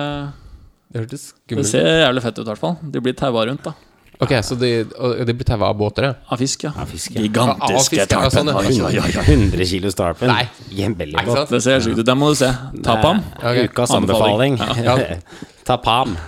det 0.91 1.05
hørtes 1.05 1.29
skummelt 1.35 1.69
ut. 1.69 1.71
ser 1.75 2.03
jævlig 2.07 2.27
fett 2.27 2.41
ut, 2.41 2.45
i 2.47 2.51
hvert 2.53 2.65
fall. 2.65 2.77
De 2.97 3.05
blir 3.05 3.17
taua 3.21 3.47
rundt, 3.51 3.69
da. 3.69 3.77
Ok, 4.21 4.35
så 4.45 4.57
de, 4.61 4.71
og 5.01 5.21
de 5.25 5.33
blir 5.33 5.49
taua 5.49 5.71
av 5.73 5.79
båter, 5.81 6.11
ja? 6.11 6.17
Av 6.29 6.41
fisk, 6.41 6.67
ja. 6.67 6.73
fisk, 6.89 7.15
ja. 7.17 7.23
Gigantiske 7.25 7.97
ja, 8.03 8.05
tarpen. 8.09 8.51
ja. 8.53 8.59
Oi, 8.61 8.75
oi, 8.85 8.99
oi. 9.01 9.13
100 9.23 9.69
kilos 9.71 9.97
tarpen 9.97 10.29
Nei. 10.29 10.43
i 10.77 10.83
en 10.85 10.97
bellybåt. 10.99 11.49
Det 11.49 11.63
ser 11.65 11.79
helt 11.79 11.87
sjukt 11.89 12.03
ut. 12.03 12.09
Den 12.09 12.21
må 12.21 12.29
du 12.35 12.37
se. 12.43 12.51
Tapam. 12.85 13.23
Det 13.39 13.47
er 13.49 13.63
Ok. 13.63 13.71
Ukas 13.73 13.95
anbefaling. 13.97 14.61
Ja. 14.85 14.99
Tapam. 15.69 16.19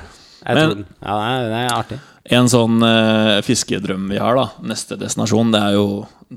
Jeg 0.40 0.56
Men- 0.56 0.70
tror, 0.70 0.86
ja, 1.04 1.18
det 1.18 1.28
er, 1.28 1.50
det 1.50 1.60
er 1.60 1.74
artig. 1.76 2.00
En 2.24 2.46
sånn 2.50 2.82
eh, 2.86 3.40
fiskedrøm 3.42 4.04
vi 4.12 4.18
har, 4.22 4.36
da. 4.38 4.48
Neste 4.70 4.98
destinasjon, 5.00 5.50
det 5.54 5.62
er 5.62 5.78
jo 5.78 5.86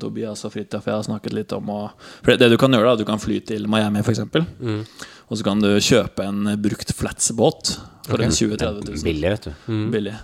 Tobias 0.02 0.41
og 0.48 0.54
Fridtjof 0.56 0.88
jeg 0.89 0.98
har 0.98 1.04
snakket 1.06 1.36
litt 1.38 1.54
om. 1.56 1.69
å 1.69 1.82
for 2.21 2.34
det 2.34 2.50
du 2.50 2.58
kan 2.62 2.74
gjøre, 2.74 2.93
da, 2.93 3.04
du 3.04 3.08
kan 3.08 3.21
fly 3.21 3.41
til 3.45 3.67
Miami, 3.69 4.02
f.eks. 4.02 4.24
Mm. 4.60 4.82
Og 5.26 5.38
så 5.38 5.45
kan 5.45 5.62
du 5.62 5.69
kjøpe 5.82 6.26
en 6.26 6.56
brukt 6.62 6.91
Flats-båt 6.93 7.76
For 8.06 8.21
en 8.21 8.34
20 8.34 8.58
000-30 8.58 8.89
000. 8.91 9.04
Billig, 9.06 9.30
vet 9.36 9.48
du. 9.48 9.78
Billig. 9.93 10.15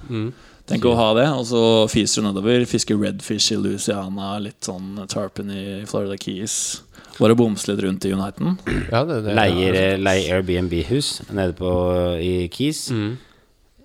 Tenk 0.69 0.85
å 0.85 0.93
ha 0.95 1.07
det, 1.17 1.25
og 1.33 1.45
så 1.49 1.63
fiser 1.91 2.21
du 2.21 2.29
nedover. 2.29 2.65
Fisker 2.69 2.99
redfish 3.01 3.55
i 3.55 3.57
Louisiana, 3.59 4.35
litt 4.41 4.61
sånn 4.65 5.01
tarpon 5.09 5.49
i 5.53 5.63
Florida 5.89 6.17
Keys. 6.21 6.81
Bare 7.17 7.35
bomse 7.37 7.67
litt 7.69 7.81
rundt 7.83 8.05
i 8.07 8.13
Uniten. 8.13 8.55
Ja, 8.91 9.03
det, 9.05 9.23
det, 9.25 9.33
Leier, 9.37 9.97
leier 10.01 10.39
Airbnb-hus 10.39 11.19
nede 11.33 11.57
på 11.57 11.73
i 12.21 12.47
Keys. 12.53 12.87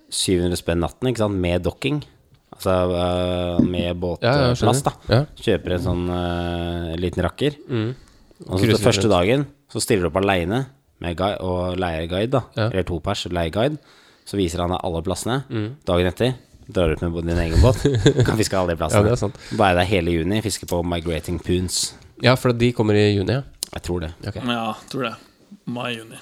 700 0.09 0.59
spenn 0.59 0.79
natten, 0.83 1.09
ikke 1.11 1.23
sant, 1.23 1.35
med 1.43 1.65
dokking. 1.65 2.01
Altså 2.57 2.73
øh, 2.89 3.59
med 3.67 3.83
Ja, 3.83 3.89
ja, 3.91 3.93
båtplass, 3.93 4.59
skjønner. 4.61 4.81
da. 4.87 4.93
Ja. 5.13 5.19
Kjøper 5.45 5.75
en 5.75 5.83
sånn 5.83 6.05
uh, 6.09 6.95
liten 6.97 7.21
rakker. 7.25 7.57
Og 8.47 8.59
så 8.59 8.69
den 8.69 8.81
første 8.81 9.09
dagen 9.11 9.45
så 9.71 9.81
stiller 9.83 10.07
du 10.07 10.11
opp 10.11 10.19
aleine 10.23 10.63
og 11.43 11.77
leier 11.77 12.07
guide, 12.09 12.31
da. 12.33 12.41
Ja. 12.57 12.69
Eller 12.71 12.87
to 12.87 12.97
pers 13.03 13.25
leier 13.29 13.53
guide. 13.53 13.77
Så 14.27 14.39
viser 14.39 14.63
han 14.63 14.73
deg 14.73 14.81
alle 14.83 15.03
plassene. 15.05 15.41
Mm. 15.51 15.67
Dagen 15.87 16.09
etter 16.09 16.33
drar 16.67 16.89
du 16.91 16.97
ut 16.97 17.03
med 17.05 17.29
din 17.29 17.37
egen 17.45 17.61
båt. 17.63 17.83
Kan 18.27 18.39
fiske 18.39 18.57
alle 18.59 18.73
de 18.73 18.75
Ja, 18.75 18.81
plassene. 18.81 19.05
det 19.07 19.13
er 19.15 19.21
sant. 19.21 19.37
Bare 19.59 19.77
der 19.79 19.87
hele 19.87 20.11
juni, 20.17 20.41
fiske 20.43 20.67
på 20.67 20.81
Migrating 20.83 21.37
Poons. 21.39 21.93
Ja, 22.23 22.33
for 22.35 22.51
de 22.51 22.71
kommer 22.75 22.97
i 22.97 23.13
juni, 23.13 23.37
ja. 23.37 23.43
Jeg 23.73 23.83
tror 23.85 24.03
det. 24.03 24.09
Okay. 24.25 24.41
Ja, 24.47 24.73
tror 24.91 25.05
det. 25.07 25.13
Mai-juni. 25.69 26.19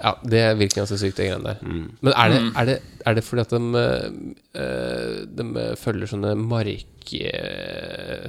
Ja, 0.00 0.14
det 0.22 0.44
virker 0.60 0.82
ganske 0.82 0.98
sykt, 1.00 1.16
de 1.18 1.26
greiene 1.26 1.44
der. 1.44 1.58
Mm. 1.64 1.88
Men 2.00 2.12
er 2.14 2.30
det, 2.32 2.40
er, 2.54 2.68
det, 2.68 2.76
er 3.06 3.14
det 3.14 3.24
fordi 3.24 3.40
at 3.40 3.50
de, 3.50 3.60
eh, 4.54 5.26
de 5.36 5.76
følger 5.80 6.06
sånne 6.10 6.34
mark... 6.36 6.86
eh, 7.16 8.28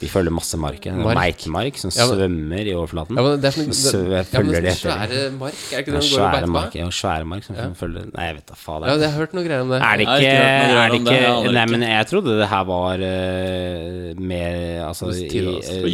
De 0.00 0.08
følger 0.10 0.32
masse 0.34 0.56
mark. 0.58 0.86
Mark. 0.96 1.18
Meitemark 1.18 1.76
som 1.78 1.90
Ja, 1.94 2.06
men- 2.08 2.16
svømmer 2.18 2.64
i 2.66 2.72
overflaten. 2.74 3.14
Ja, 3.16 3.22
men 3.22 3.40
det 3.40 3.48
er 3.50 3.54
sånn, 3.56 3.72
Så 3.76 4.00
det, 4.08 4.08
ja, 4.08 4.16
men 4.16 4.24
følger 4.32 4.52
det 4.56 4.62
de 4.62 4.68
er 4.68 4.72
etter. 4.72 4.90
svære 4.90 5.38
mark, 5.38 5.54
er 5.54 5.76
det 5.76 5.82
ikke 5.82 5.86
det 5.86 5.86
de 5.86 5.92
går 5.92 5.96
og 5.96 6.02
svære 6.16 6.32
beiter 6.32 6.50
mark, 6.56 6.70
på? 6.72 6.78
ja, 6.80 6.86
svære 7.00 7.26
mark 7.26 7.44
som 7.44 7.54
følger 7.76 8.02
Nei, 8.16 8.24
jeg 8.26 8.34
vet 8.38 8.46
da 8.46 8.54
faen. 8.56 8.82
Ja, 8.88 8.94
jeg 8.96 9.10
har 9.12 9.18
hørt 9.20 9.34
noe 9.36 9.44
greier 9.46 9.60
om 9.66 9.70
det. 9.74 9.80
Er 9.82 9.96
det 9.96 10.06
ikke, 10.06 10.16
ikke 10.16 10.32
er 10.32 10.88
det 10.90 11.00
ikke, 11.00 11.44
det, 11.46 11.52
Nei, 11.56 11.66
men 11.74 11.80
jeg 11.86 12.06
trodde 12.10 12.38
det 12.40 12.48
her 12.48 12.64
var 12.64 12.96
uh, 13.06 14.20
mer 14.32 14.56
Altså 14.86 15.06
Og 15.12 15.90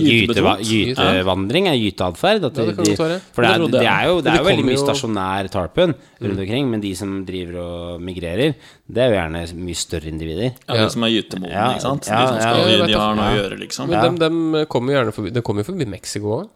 gytevandring 0.72 1.68
er 1.70 1.76
gyteatferd. 1.80 2.42
Ja, 2.42 2.48
det 2.48 2.76
kan 2.76 2.84
de- 2.84 2.90
godt 2.96 2.98
være. 2.98 3.20
For 3.32 3.42
det 3.42 3.50
Det 3.52 3.62
er, 3.62 3.80
det 3.80 3.86
er 3.88 4.04
jo, 4.08 4.20
det 4.20 4.30
er 4.32 4.38
jo 4.38 4.44
veldig 4.44 4.64
mye 4.66 4.76
jo- 4.78 4.84
stasjonær 4.86 5.48
tarpon 5.50 5.94
rundt 6.22 6.38
omkring, 6.40 6.70
men 6.70 6.80
de 6.80 6.94
som 6.94 7.24
driver 7.26 7.56
og 7.60 8.00
migrerer, 8.12 8.54
det 8.88 9.02
er 9.02 9.10
jo 9.10 9.16
gjerne 9.18 9.42
mye 9.64 9.74
større 9.74 10.08
individer. 10.12 10.52
Ja, 10.68 10.74
Ja. 10.74 10.84
de 10.84 10.90
som 10.90 11.02
er 11.04 11.08
gytemodne, 11.08 11.50
Ja, 11.52 11.68
ikke 11.74 11.80
sant? 11.80 12.06
ja, 12.06 12.20
de 12.20 12.28
som 12.28 12.40
skal, 12.40 12.56
ja, 12.70 12.86
de, 12.86 12.86
de 12.92 12.98
har 12.98 13.14
noe 13.16 13.24
å 13.24 13.36
gjøre, 13.42 13.58
liksom. 13.58 13.88
Men 13.88 13.98
Ja. 13.98 14.08
de 14.08 14.18
dem 14.18 14.66
kommer 14.66 14.92
jo 14.92 14.98
gjerne 15.00 15.12
forbi 15.14 15.32
De 15.32 15.40
kommer 15.42 15.64
forbi 15.64 15.86
Mexico 15.86 16.42
òg. 16.42 16.48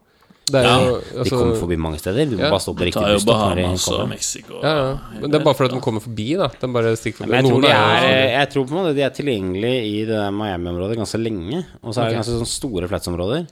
Det 0.49 0.55
er 0.55 0.63
Ja, 0.63 0.79
jo 0.79 1.01
De 1.01 1.19
altså, 1.19 1.37
kommer 1.41 1.55
forbi 1.59 1.75
mange 1.75 1.97
steder. 1.99 2.23
Du 2.29 2.37
må 2.37 2.39
Ja. 2.39 2.49
bare 2.51 2.59
stå 2.63 2.71
på 2.73 2.79
De 2.79 2.85
riktig 2.85 3.19
de 3.19 3.25
Bahamas 3.25 3.87
og. 3.91 4.07
Mexico. 4.07 4.53
ja, 4.63 4.75
ja. 4.77 4.97
Men 5.19 5.29
det 5.31 5.41
er 5.41 5.43
bare 5.43 5.55
fordi 5.55 5.65
at 5.67 5.75
de 5.75 5.81
kommer 5.81 5.99
forbi, 5.99 6.37
da. 6.37 6.47
De 6.47 6.67
bare 6.71 6.95
stikker 6.95 7.17
forbi. 7.17 7.29
Men 7.31 7.43
jeg 7.43 7.51
tror, 7.51 7.61
de 7.61 7.67
er 7.67 8.39
jeg 8.39 8.49
tror 8.53 8.63
på 8.65 8.71
en 8.71 8.77
måte 8.79 8.95
de 8.95 9.01
er 9.01 9.09
tilgjengelige 9.09 9.79
i 9.83 10.05
det 10.05 10.33
Miami-området 10.33 10.95
ganske 10.95 11.19
lenge. 11.19 11.65
Og 11.83 11.93
så 11.93 11.99
er 12.05 12.09
det 12.09 12.15
ganske 12.23 12.39
sånn 12.39 12.47
store 12.47 12.87
fletsområder. 12.87 13.47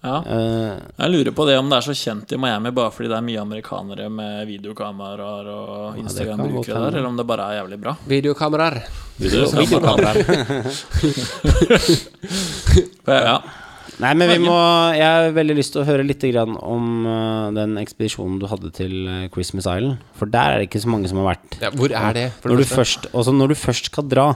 Ja. 0.00 0.22
Eh, 0.24 0.78
Jeg 0.96 1.10
lurer 1.12 1.32
på 1.36 1.44
det 1.44 1.58
om 1.60 1.68
det 1.68 1.76
er 1.76 1.84
så 1.84 1.92
kjent 1.96 2.30
i 2.32 2.36
Miami 2.40 2.70
bare 2.72 2.88
fordi 2.94 3.10
det 3.12 3.18
er 3.18 3.24
mye 3.26 3.40
amerikanere 3.42 4.06
med 4.08 4.46
videokameraer 4.48 5.48
og 5.52 5.98
Instagram-brukere 6.00 6.72
hende. 6.72 6.90
der, 6.90 6.96
eller 6.98 7.08
om 7.10 7.18
det 7.20 7.26
bare 7.28 7.48
er 7.50 7.58
jævlig 7.60 7.78
bra. 7.82 7.92
Videokameraer. 8.08 8.78
Videokameraer. 9.20 10.16
Ja. 13.10 13.40
Nei, 14.00 14.12
men 14.16 14.30
vi 14.30 14.36
må 14.40 14.54
Jeg 14.96 15.04
har 15.04 15.32
veldig 15.36 15.56
lyst 15.58 15.74
til 15.74 15.82
å 15.82 15.88
høre 15.88 16.04
litt 16.06 16.22
grann 16.30 16.54
om 16.56 16.84
eh, 17.04 17.50
den 17.56 17.74
ekspedisjonen 17.82 18.38
du 18.40 18.46
hadde 18.48 18.70
til 18.76 18.94
eh, 19.10 19.26
Christmas 19.34 19.66
Island. 19.68 20.00
For 20.16 20.30
der 20.30 20.54
er 20.54 20.62
det 20.62 20.70
ikke 20.70 20.80
så 20.84 20.88
mange 20.92 21.10
som 21.10 21.20
har 21.20 21.32
vært. 21.34 21.58
Ja, 21.60 21.72
hvor 21.74 21.92
er 21.92 22.16
det? 22.16 22.26
For 22.40 22.52
Når 22.54 22.62
det 22.62 22.68
du, 22.70 22.74
først, 22.78 23.10
også 23.12 23.34
når 23.36 23.52
du 23.52 23.56
først 23.60 23.90
skal 23.92 24.08
dra 24.08 24.28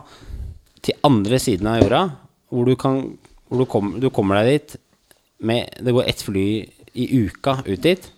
til 0.84 0.98
andre 1.08 1.38
siden 1.40 1.70
av 1.70 1.78
jorda, 1.80 2.02
hvor 2.52 2.68
du, 2.68 2.74
kan, 2.76 2.98
hvor 3.48 3.62
du, 3.62 3.66
kom, 3.72 3.94
du 4.02 4.10
kommer 4.12 4.42
deg 4.42 4.50
dit 4.58 4.74
med 5.46 5.78
Det 5.84 5.94
går 5.94 6.08
ett 6.10 6.22
fly 6.22 6.48
i 6.94 7.06
uka 7.24 7.58
ut 7.66 7.82
dit, 7.82 8.10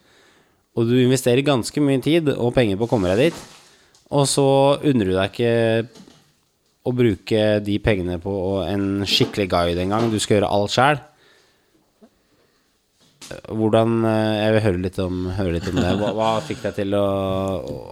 og 0.77 0.89
du 0.89 0.97
investerer 1.01 1.45
ganske 1.45 1.81
mye 1.81 2.03
tid 2.05 2.29
og 2.35 2.55
penger 2.57 2.77
på 2.77 2.85
å 2.89 2.91
komme 2.91 3.13
deg 3.15 3.31
dit, 3.31 3.45
og 4.13 4.27
så 4.29 4.49
unner 4.85 5.09
du 5.09 5.15
deg 5.17 5.33
ikke 5.33 6.05
å 6.87 6.93
bruke 6.95 7.43
de 7.67 7.77
pengene 7.83 8.21
på 8.23 8.33
en 8.63 9.03
skikkelig 9.09 9.49
guide 9.51 9.83
en 9.83 9.95
gang. 9.95 10.11
Du 10.13 10.21
skal 10.23 10.39
gjøre 10.39 10.51
alt 10.55 10.75
sjæl. 10.75 11.01
Hvordan 13.27 14.05
eh, 14.07 14.35
Jeg 14.37 14.53
vil 14.55 14.63
høre 14.69 14.83
litt 14.85 14.99
om, 15.03 15.25
høre 15.35 15.57
litt 15.57 15.67
om 15.73 15.81
det. 15.81 15.95
Hva, 15.99 16.13
hva 16.15 16.29
fikk 16.47 16.61
deg 16.63 16.77
til 16.77 16.95
å, 16.95 17.07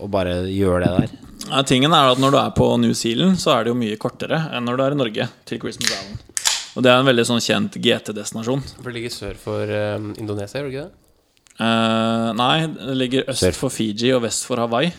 å 0.05 0.11
bare 0.11 0.45
gjøre 0.47 0.85
det 0.85 0.93
der? 0.95 1.17
Ja, 1.49 1.65
tingen 1.67 1.97
er 1.97 2.13
at 2.13 2.23
Når 2.23 2.37
du 2.37 2.39
er 2.39 2.53
på 2.55 2.69
New 2.79 2.95
Zealand, 2.95 3.41
så 3.43 3.57
er 3.57 3.65
det 3.65 3.75
jo 3.75 3.81
mye 3.81 3.99
kortere 3.99 4.45
enn 4.55 4.69
når 4.69 4.79
du 4.79 4.85
er 4.87 4.95
i 4.95 5.01
Norge. 5.03 5.29
Til 5.51 5.59
Christmas 5.65 5.91
Island 5.91 6.34
Og 6.75 6.83
det 6.83 6.91
er 6.91 6.99
en 6.99 7.07
veldig 7.07 7.25
sånn 7.29 7.43
kjent 7.43 7.79
GT-destinasjon. 7.79 8.63
For 8.81 8.91
det 8.91 8.99
ligger 8.99 9.15
sør 9.15 9.39
for 9.39 9.71
um, 9.71 10.13
Indonesia, 10.19 10.59
gjør 10.59 10.71
det 10.71 10.75
ikke 10.75 10.87
det? 10.89 11.01
Eh, 11.55 12.29
nei, 12.35 12.67
det 12.67 12.95
ligger 12.99 13.29
øst 13.31 13.45
Sør. 13.45 13.59
for 13.59 13.71
Fiji 13.71 14.11
og 14.15 14.25
vest 14.25 14.47
for 14.49 14.59
Hawaii. 14.59 14.91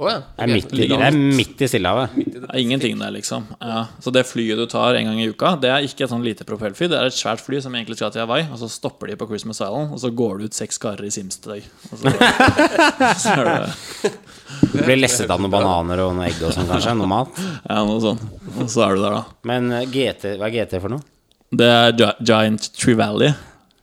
Å 0.00 0.08
ja. 0.08 0.20
Det 0.32 0.44
er 0.44 0.48
midt 0.48 0.70
i, 0.72 0.86
det 0.88 0.96
er 0.96 1.16
midt 1.16 1.60
i 1.60 1.66
Stillehavet. 1.68 2.14
Det 2.16 2.46
er 2.46 2.60
ingenting 2.60 3.00
der, 3.00 3.12
liksom. 3.12 3.44
Ja. 3.60 3.82
Så 4.00 4.12
det 4.12 4.24
flyet 4.28 4.60
du 4.60 4.64
tar 4.68 4.96
en 4.96 5.10
gang 5.10 5.20
i 5.20 5.28
uka, 5.28 5.54
det 5.60 5.72
er 5.72 5.84
ikke 5.84 6.06
et 6.06 6.12
sånn 6.12 6.24
lite 6.24 6.46
propellfly. 6.48 6.88
Det 6.88 6.96
er 6.96 7.08
et 7.08 7.16
svært 7.16 7.44
fly 7.44 7.60
som 7.64 7.76
egentlig 7.76 7.98
skal 8.00 8.12
til 8.12 8.24
Hawaii, 8.24 8.46
og 8.48 8.60
så 8.62 8.68
stopper 8.72 9.12
de 9.12 9.18
på 9.20 9.28
Christmas 9.28 9.60
Island, 9.60 9.92
og 9.92 10.00
så 10.00 10.12
går 10.22 10.40
det 10.40 10.48
ut 10.48 10.60
seks 10.60 10.80
karer 10.80 11.04
i 11.08 11.12
Sims 11.12 11.40
til 11.40 11.56
deg. 11.56 11.68
Og 11.90 12.00
så, 12.00 12.14
så 13.24 13.36
er 13.36 13.50
det 13.50 14.14
Du 14.60 14.82
blir 14.84 14.98
lesset 15.00 15.30
av 15.30 15.40
noen 15.40 15.52
bananer 15.52 16.02
og 16.04 16.12
noen 16.14 16.26
egg 16.28 16.40
og 16.44 16.52
sånn, 16.54 16.68
kanskje. 16.68 16.92
Noe 16.98 17.08
mat. 17.10 17.38
ja, 17.64 17.80
noe 17.86 18.00
sånt. 18.02 18.26
Og 18.56 18.68
så 18.70 18.84
er 18.86 18.96
du 18.96 19.02
der, 19.04 19.16
da. 19.16 19.38
Men 19.48 19.70
eh, 19.74 19.86
GT, 19.88 20.34
hva 20.40 20.50
er 20.50 20.54
GT 20.54 20.76
for 20.82 20.92
noe? 20.92 21.02
Det 21.50 21.66
er 21.66 21.96
Giant 22.22 22.68
Tree 22.76 22.98
Valley. 22.98 23.32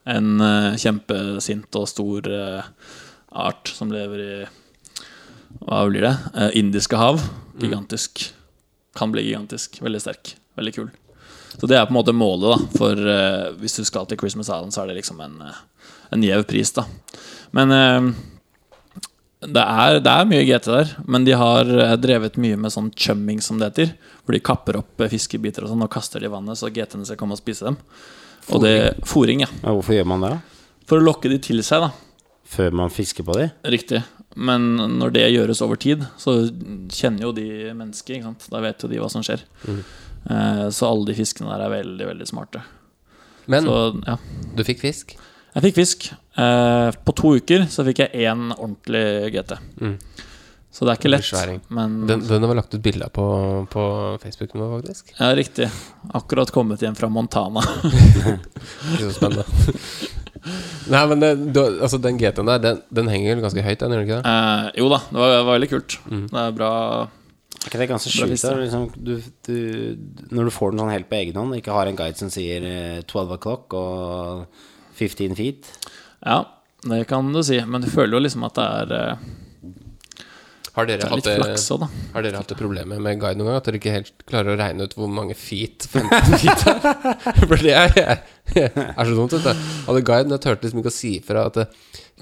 En 0.08 0.38
uh, 0.40 0.78
kjempesint 0.80 1.76
og 1.76 1.90
stor 1.92 2.30
uh, 2.32 2.70
art 3.44 3.74
som 3.76 3.92
lever 3.92 4.22
i 4.24 4.30
Hva 5.66 5.82
blir 5.90 6.06
det? 6.06 6.14
Uh, 6.38 6.48
indiske 6.62 7.00
hav. 7.00 7.20
Gigantisk. 7.60 8.30
Kan 8.96 9.12
bli 9.12 9.26
gigantisk. 9.28 9.82
Veldig 9.84 10.04
sterk. 10.06 10.38
Veldig 10.56 10.76
kul. 10.78 10.88
Så 11.58 11.68
det 11.68 11.76
er 11.76 11.90
på 11.90 11.92
en 11.92 12.00
måte 12.00 12.16
målet, 12.16 12.54
da. 12.54 12.78
For 12.78 13.58
hvis 13.58 13.80
du 13.80 13.86
skal 13.88 14.06
til 14.08 14.20
Christmas 14.20 14.48
Island, 14.52 14.76
så 14.76 14.84
er 14.84 14.92
det 14.92 15.00
liksom 15.00 15.20
en, 15.26 15.40
en 16.14 16.24
gjev 16.24 16.44
pris, 16.48 16.70
da. 16.76 16.84
Men 17.56 17.72
det 19.38 19.62
er, 19.62 20.00
det 20.02 20.10
er 20.10 20.30
mye 20.30 20.46
GT 20.48 20.68
der, 20.72 20.92
men 21.06 21.26
de 21.28 21.36
har 21.38 21.68
eh, 21.70 21.94
drevet 22.02 22.40
mye 22.42 22.58
med 22.58 22.74
sånn 22.74 22.90
chumming, 22.98 23.38
som 23.44 23.60
det 23.62 23.70
heter. 23.70 23.92
Hvor 24.26 24.34
de 24.34 24.42
kapper 24.42 24.80
opp 24.80 25.04
eh, 25.04 25.12
fiskebiter 25.12 25.66
og 25.66 25.70
sånn 25.74 25.86
og 25.86 25.92
kaster 25.94 26.24
det 26.24 26.32
i 26.32 26.34
vannet, 26.34 26.58
så 26.58 26.72
GT-ene 26.74 27.06
skal 27.06 27.20
komme 27.20 27.38
og 27.38 27.42
spise 27.42 27.68
dem. 27.68 27.78
Og 28.50 28.64
det 28.64 28.74
Fôring, 29.06 29.44
ja. 29.46 29.50
Ja, 29.62 29.76
hvorfor 29.76 29.94
gjør 29.94 30.10
man 30.10 30.26
det, 30.26 30.34
da? 30.34 30.72
For 30.90 30.98
å 30.98 31.06
lokke 31.06 31.30
de 31.30 31.38
til 31.44 31.62
seg, 31.68 31.86
da. 31.86 31.92
Før 32.48 32.74
man 32.82 32.94
fisker 32.94 33.28
på 33.28 33.36
de? 33.38 33.50
Riktig. 33.70 34.02
Men 34.38 34.72
når 34.98 35.14
det 35.14 35.28
gjøres 35.36 35.62
over 35.66 35.78
tid, 35.82 36.06
så 36.18 36.40
kjenner 36.94 37.28
jo 37.28 37.36
de 37.36 37.48
mennesket. 37.78 38.18
Ikke 38.18 38.32
sant? 38.32 38.50
Da 38.54 38.62
vet 38.64 38.82
jo 38.82 38.90
de 38.90 39.02
hva 39.02 39.10
som 39.12 39.26
skjer. 39.26 39.44
Mm. 39.68 39.82
så 40.74 40.88
alle 40.88 41.10
de 41.10 41.16
fiskene 41.18 41.50
der 41.52 41.66
er 41.66 41.74
veldig, 41.74 42.08
veldig 42.10 42.28
smarte. 42.30 42.62
Men 43.52 43.68
Så 43.68 43.78
ja. 44.06 44.18
du 44.56 44.64
fikk 44.68 44.82
fisk? 44.84 45.14
Jeg 45.54 45.66
fikk 45.68 45.78
fisk. 45.78 46.08
Eh, 46.38 46.90
på 47.04 47.16
to 47.18 47.36
uker 47.40 47.66
så 47.72 47.86
fikk 47.88 48.04
jeg 48.06 48.28
én 48.30 48.52
ordentlig 48.54 49.34
GT. 49.34 49.56
Mm. 49.82 49.96
Så 50.78 50.86
det 50.86 50.94
er 50.94 51.00
ikke 51.00 51.10
lett. 51.10 51.64
Men 51.74 51.96
Den, 52.06 52.22
den 52.28 52.44
har 52.44 52.52
vi 52.52 52.58
lagt 52.60 52.76
ut 52.76 52.84
bilde 52.86 53.08
av 53.08 53.14
på, 53.16 53.26
på 53.74 53.84
Facebook 54.22 54.54
nå, 54.54 54.68
faktisk. 54.76 55.10
ja, 55.18 55.32
riktig. 55.38 55.72
Akkurat 56.14 56.52
kommet 56.54 56.84
hjem 56.86 56.98
fra 57.00 57.10
Montana. 57.10 57.64
Ikke 58.94 59.08
så 59.08 59.16
spennende. 59.16 59.48
Nei, 60.88 61.02
men 61.10 61.24
det, 61.24 61.32
du, 61.56 61.60
altså, 61.66 61.98
den 62.00 62.20
GT-en 62.22 62.48
der, 62.52 62.62
den, 62.62 62.84
den 62.94 63.10
henger 63.12 63.34
vel 63.40 63.48
ganske 63.48 63.64
høyt, 63.66 63.80
den, 63.82 63.96
gjør 63.96 64.04
den 64.04 64.08
ikke 64.08 64.20
det? 64.22 64.36
Eh, 64.36 64.70
jo 64.84 64.92
da, 64.94 65.02
det 65.10 65.20
var, 65.24 65.34
det 65.34 65.42
var 65.42 65.58
veldig 65.58 65.72
kult. 65.74 65.98
Mm. 66.14 66.24
Det 66.30 66.44
er 66.44 66.56
bra 66.62 66.72
Er 67.02 67.68
ikke 67.72 67.82
det 67.82 67.90
ganske 67.90 68.14
sjukt? 68.14 68.46
Liksom, 68.62 68.86
du, 69.10 69.14
du, 69.50 69.58
når 70.30 70.48
du 70.52 70.54
får 70.54 70.72
den 70.76 70.84
sånn 70.86 70.94
helt 70.94 71.10
på 71.10 71.18
egen 71.24 71.42
hånd, 71.42 71.58
ikke 71.58 71.76
har 71.76 71.90
en 71.90 71.98
guide 71.98 72.22
som 72.22 72.30
sier 72.32 72.70
eh, 72.70 73.02
12 73.02 73.34
o'clock 73.40 73.74
og 73.82 74.46
15 75.02 75.34
feet 75.42 75.74
Ja, 76.28 76.48
det 76.84 77.06
kan 77.08 77.34
du 77.34 77.44
si. 77.44 77.66
Men 77.66 77.82
du 77.82 77.88
føler 77.88 78.18
jo 78.18 78.24
liksom 78.26 78.44
at 78.44 78.58
det 78.60 78.64
er, 78.68 78.90
eh, 78.98 79.28
Har 80.78 80.86
dere, 80.86 81.08
er 81.08 81.10
hatt 81.10 81.26
litt 81.26 81.40
flaks 81.40 81.64
også, 81.74 81.88
har 82.14 82.26
dere 82.26 82.38
hatt 82.38 82.52
det 82.52 82.58
problemet 82.60 83.02
med 83.02 83.22
guide 83.22 83.40
noen 83.40 83.50
gang? 83.50 83.56
At 83.58 83.66
dere 83.66 83.80
ikke 83.80 83.94
helt 83.96 84.12
klarer 84.30 84.54
å 84.54 84.58
regne 84.60 84.86
ut 84.86 84.92
hvor 84.94 85.10
mange 85.10 85.34
feet 85.34 85.88
15 85.92 86.36
feet 86.38 86.68
er? 86.70 87.08
For 87.50 87.64
det 87.66 87.74
er, 87.74 88.20
er 88.62 89.10
så 89.10 89.16
dumt, 89.18 89.34
vet 89.34 89.48
du. 89.48 89.64
Hadde 89.88 90.04
guiden 90.06 90.36
jeg 90.36 90.44
turte 90.44 90.68
liksom 90.68 90.84
ikke 90.84 90.94
å 90.94 90.98
si 91.00 91.16
fra 91.26 91.48
at 91.50 91.58
eh, 91.64 91.72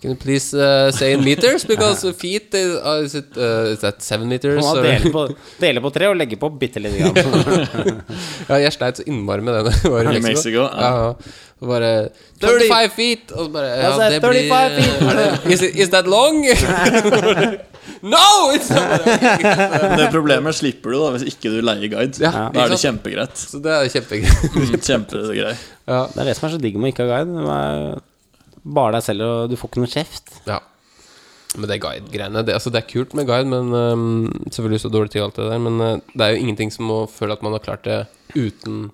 Can 0.02 0.12
you 0.12 0.18
please 0.20 0.54
uh, 0.54 0.92
say 0.92 1.14
in 1.16 1.24
meters? 1.24 1.64
Because 1.64 2.04
feet 2.22 2.54
is, 2.54 2.76
uh, 2.76 3.02
is, 3.04 3.16
it, 3.16 3.38
uh, 3.38 3.72
is 3.72 3.80
that 3.80 4.02
seven 4.04 4.28
meters? 4.28 4.60
Man 4.60 4.76
må 4.76 4.84
dele 4.84 5.12
på, 5.12 5.22
dele 5.62 5.84
på 5.86 5.92
tre 5.96 6.10
og 6.12 6.18
legge 6.20 6.40
på 6.40 6.50
bitte 6.60 6.84
lite 6.84 7.00
grann. 7.00 8.02
Ja, 8.50 8.60
jeg 8.60 8.76
sleit 8.76 9.00
så 9.00 9.08
innmari 9.08 9.44
med 9.44 9.56
det 9.56 9.76
var 9.88 10.12
i 10.12 10.18
I 10.20 10.24
Mexico. 10.24 10.68
Ja. 10.68 10.92
ja. 10.92 11.46
Og 11.64 11.72
bare 11.72 11.94
35 12.44 12.92
feet! 12.96 13.32
Og 13.32 13.48
så 13.48 13.56
bare 13.56 13.72
Ja, 13.72 13.96
det 14.12 14.20
blir 14.20 14.52
35 14.52 14.76
feet. 14.82 15.08
er 15.08 15.22
det, 15.22 15.54
is, 15.56 15.64
it, 15.64 15.80
is 15.86 15.96
that 15.96 16.12
long? 16.12 16.44
No! 18.04 18.52
It's 18.56 18.70
not 18.74 19.06
det 20.00 20.10
problemet 20.16 20.58
slipper 20.58 20.92
du 20.96 21.00
da 21.00 21.14
hvis 21.16 21.28
ikke 21.32 21.52
du 21.54 21.60
leier 21.66 21.92
guide. 21.92 22.20
Ja, 22.24 22.50
Da 22.54 22.66
er 22.66 22.74
det 22.74 22.82
kjempegreit. 22.82 23.38
Så 23.40 23.62
det 23.64 23.72
er 23.72 23.90
kjempegreit. 23.94 24.46
Mm, 24.56 25.40
Ja. 25.86 26.00
Det 26.12 26.22
er 26.22 26.30
det 26.32 26.36
som 26.38 26.48
er 26.50 26.56
så 26.56 26.62
digg 26.62 26.78
med 26.80 26.90
å 26.90 26.94
ikke 26.96 27.06
ha 27.08 27.20
guide. 27.20 27.36
Du 27.46 27.50
er 27.52 28.00
bare 28.76 28.96
deg 28.98 29.04
selv, 29.06 29.22
og 29.26 29.52
du 29.52 29.56
får 29.60 29.70
ikke 29.72 29.84
noe 29.84 29.92
kjeft. 29.94 30.34
Ja. 30.50 30.60
Men 31.56 31.70
det 31.72 31.78
guide-greiene 31.84 32.42
det, 32.44 32.56
altså 32.58 32.72
det 32.74 32.82
er 32.82 32.90
kult 32.90 33.14
med 33.16 33.28
guide, 33.30 33.48
men 33.48 33.70
um, 33.72 34.28
selvfølgelig 34.50 34.82
så 34.84 34.92
dårlig 34.92 35.14
tid 35.14 35.22
og 35.22 35.28
alt 35.30 35.38
det 35.40 35.50
der. 35.52 35.62
Men 35.68 35.82
uh, 35.82 35.92
det 36.14 36.26
er 36.26 36.34
jo 36.36 36.42
ingenting 36.44 36.74
som 36.74 36.90
å 36.92 37.02
føle 37.12 37.38
at 37.38 37.46
man 37.46 37.56
har 37.56 37.64
klart 37.64 37.86
det 37.88 38.00
uten 38.36 38.90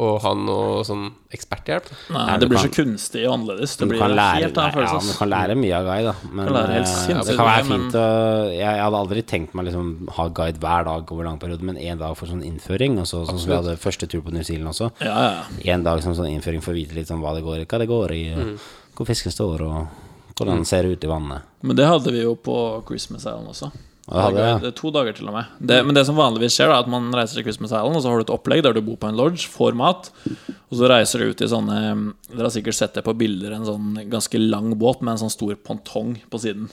å 0.00 0.06
ha 0.24 0.30
noe 0.32 0.80
sånn 0.88 1.10
eksperthjelp. 1.34 1.88
Nei, 2.14 2.36
det 2.40 2.48
blir 2.48 2.58
kan- 2.58 2.70
så 2.70 2.76
kunstig 2.78 3.24
og 3.28 3.34
annerledes. 3.34 3.74
Det 3.76 3.84
Du 3.84 3.90
blir 3.92 4.00
kan 4.00 4.14
lære, 4.16 4.40
helt 4.46 4.56
annen 4.62 4.86
ja, 4.86 4.98
du 5.04 5.12
kan 5.18 5.28
lære 5.30 5.56
mye 5.60 5.74
av 5.76 5.84
guide, 5.90 6.04
da. 6.08 6.14
Men 6.32 6.46
Kan 6.48 6.56
eh, 6.56 7.22
det 7.28 7.36
kan 7.36 7.46
være 7.50 7.64
fint 7.68 7.92
å 8.00 8.04
jeg, 8.50 8.58
jeg 8.64 8.80
hadde 8.86 9.00
aldri 9.02 9.22
tenkt 9.22 9.54
meg 9.54 9.66
liksom 9.68 10.08
ha 10.16 10.28
guide 10.28 10.58
hver 10.62 10.84
dag 10.88 11.12
over 11.12 11.24
lang 11.28 11.38
periode, 11.38 11.62
men 11.62 11.76
én 11.76 11.98
dag 12.00 12.16
for 12.16 12.26
sånn 12.26 12.42
innføring. 12.42 12.98
Og 12.98 13.04
så, 13.06 13.26
sånn 13.28 13.38
som 13.38 13.50
vi 13.50 13.56
hadde 13.60 13.76
første 13.78 14.08
tur 14.08 14.22
på 14.22 14.32
New 14.32 14.42
Zealand 14.42 14.72
også. 14.72 14.90
Ja, 15.04 15.16
ja. 15.36 15.74
En 15.74 15.84
dag 15.84 16.02
som 16.02 16.14
sånn 16.14 16.32
innføring 16.32 16.62
for 16.62 16.72
å 16.72 16.78
vite 16.80 16.94
litt 16.96 17.10
om 17.10 17.20
hva 17.20 17.34
det 17.36 17.44
går, 17.44 17.66
hva 17.66 17.78
det 17.78 17.88
går 17.88 18.10
i, 18.16 18.24
Mm. 18.40 18.58
hvor 18.96 19.06
fisken 19.06 19.30
står, 19.32 19.60
og 19.68 19.88
hvordan 20.36 20.56
den 20.56 20.64
ser 20.64 20.84
ut 20.84 21.04
i 21.04 21.06
vannet. 21.06 21.42
Men 21.62 21.76
det 21.76 21.86
hadde 21.86 22.10
vi 22.10 22.22
jo 22.22 22.34
på 22.36 22.82
Christmas 22.88 23.20
Island 23.26 23.48
også. 23.48 23.70
Det 24.10 24.70
er 24.72 24.76
to 24.76 24.90
dager 24.94 25.14
til 25.16 25.28
og 25.30 25.36
med. 25.36 25.50
Det, 25.58 25.80
men 25.86 25.96
det 25.96 26.02
som 26.08 26.18
vanligvis 26.18 26.56
skjer, 26.56 26.72
er 26.72 26.82
at 26.82 26.90
man 26.90 27.08
reiser 27.14 27.38
til 27.38 27.46
Christmas 27.46 27.70
Island, 27.70 27.96
og 27.96 28.02
så 28.02 28.10
har 28.10 28.20
du 28.20 28.26
et 28.26 28.32
opplegg 28.34 28.64
der 28.66 28.74
du 28.76 28.82
bor 28.84 28.98
på 29.00 29.10
en 29.10 29.18
lodge, 29.18 29.46
får 29.50 29.76
mat, 29.78 30.10
og 30.26 30.78
så 30.78 30.90
reiser 30.90 31.22
du 31.22 31.30
ut 31.30 31.44
i 31.44 31.50
sånne 31.50 31.76
Dere 32.30 32.46
har 32.46 32.54
sikkert 32.54 32.78
sett 32.78 32.98
det 32.98 33.04
på 33.06 33.14
bilder, 33.18 33.54
en 33.56 33.68
sånn 33.68 34.00
ganske 34.10 34.40
lang 34.40 34.72
båt 34.78 35.04
med 35.04 35.14
en 35.14 35.22
sånn 35.24 35.34
stor 35.34 35.54
pontong 35.66 36.16
på 36.30 36.42
siden. 36.42 36.66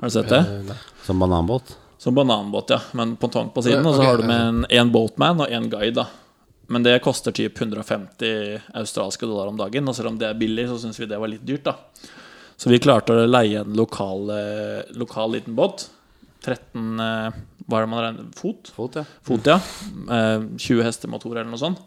Har 0.00 0.10
du 0.10 0.14
sett 0.14 0.28
det? 0.32 0.76
Som 1.06 1.22
bananbåt. 1.22 1.76
Som 1.98 2.14
bananbåt, 2.14 2.70
ja. 2.70 2.80
Med 2.92 3.08
en 3.08 3.16
pontong 3.16 3.48
på 3.54 3.62
siden. 3.64 3.86
Og 3.86 3.96
så 3.96 4.04
har 4.04 4.20
du 4.20 4.28
med 4.28 4.40
en, 4.40 4.66
en 4.68 4.92
boatman 4.92 5.40
og 5.44 5.52
en 5.52 5.70
guide, 5.72 5.96
da. 6.02 6.08
Men 6.66 6.84
det 6.84 6.98
koster 7.04 7.32
typ 7.32 7.60
150 7.60 8.60
australske 8.74 9.26
dollar 9.28 9.50
om 9.52 9.56
dagen. 9.56 9.88
Og 9.88 9.96
selv 9.96 10.12
om 10.12 10.18
det 10.20 10.30
er 10.30 10.38
billig, 10.38 10.66
så 10.70 10.78
syns 10.80 11.00
vi 11.00 11.08
det 11.08 11.20
var 11.20 11.32
litt 11.32 11.44
dyrt, 11.44 11.68
da. 11.68 11.76
Så 12.56 12.70
vi 12.70 12.80
klarte 12.80 13.16
å 13.16 13.26
leie 13.28 13.60
en 13.64 13.74
lokal, 13.76 14.30
eh, 14.30 14.92
lokal 14.96 15.34
liten 15.34 15.56
båt. 15.58 15.88
13 16.44 17.00
eh, 17.00 17.38
Hva 17.64 17.78
er 17.78 17.86
det 17.86 17.90
man 17.92 18.02
regner 18.04 18.26
Fot? 18.36 18.68
Fot, 18.76 18.98
ja. 19.00 19.04
Fot, 19.24 19.48
ja. 19.48 19.58
Eh, 20.04 20.44
20 20.60 20.84
hestemotor 20.84 21.38
eller 21.38 21.50
noe 21.50 21.60
sånt. 21.60 21.80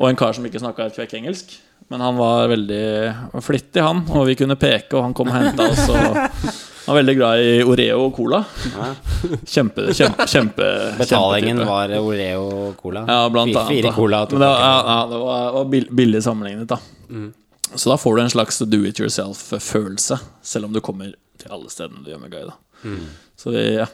Og 0.00 0.08
en 0.08 0.18
kar 0.18 0.32
som 0.34 0.46
ikke 0.48 0.62
snakka 0.62 0.88
et 0.88 0.96
kvekk 0.96 1.18
engelsk. 1.20 1.52
Men 1.92 2.00
han 2.00 2.16
var 2.16 2.48
veldig 2.48 3.42
flittig, 3.44 3.82
han. 3.84 4.04
Og 4.16 4.24
vi 4.30 4.36
kunne 4.38 4.56
peke, 4.56 4.96
og 4.96 5.04
han 5.04 5.16
kom 5.16 5.28
og 5.28 5.36
henta 5.36 5.66
oss. 5.68 5.82
Og 5.92 5.98
han 6.86 6.86
var 6.86 6.98
veldig 6.98 7.14
glad 7.18 7.42
i 7.44 7.50
Oreo 7.68 8.06
og 8.06 8.16
cola. 8.16 8.40
Kjempe, 9.44 9.90
kjempe, 9.94 10.26
kjempe 10.26 10.70
Betalingen 10.98 11.60
kjempe 11.60 11.68
var 11.68 11.92
Oreo 12.00 12.46
og 12.46 12.80
cola. 12.80 13.04
Ja, 13.06 13.28
blant 13.28 13.52
annet. 13.52 13.68
Fire 13.68 13.92
cola. 13.94 14.24
Men 14.32 14.40
det 14.42 14.48
var, 14.48 14.64
ja, 14.64 14.74
ja, 14.88 14.98
det 15.12 15.20
var, 15.26 15.52
var 15.58 15.94
billig 16.00 16.24
sammenlignet, 16.24 16.72
da. 16.72 16.80
Mm. 17.12 17.28
Så 17.74 17.92
da 17.92 17.96
får 18.00 18.16
du 18.16 18.22
en 18.24 18.34
slags 18.38 18.58
do 18.58 18.82
it 18.88 19.00
yourself-følelse, 19.00 20.18
selv 20.42 20.68
om 20.68 20.74
du 20.74 20.80
kommer 20.84 21.12
til 21.40 21.54
alle 21.54 21.70
stedene 21.72 22.02
du 22.04 22.10
gjør 22.12 22.24
med 22.24 22.32
guide. 22.32 22.50
da. 22.50 22.71
Mm. 22.84 23.06
Så 23.38 23.54
vi, 23.54 23.62
ja, 23.74 23.88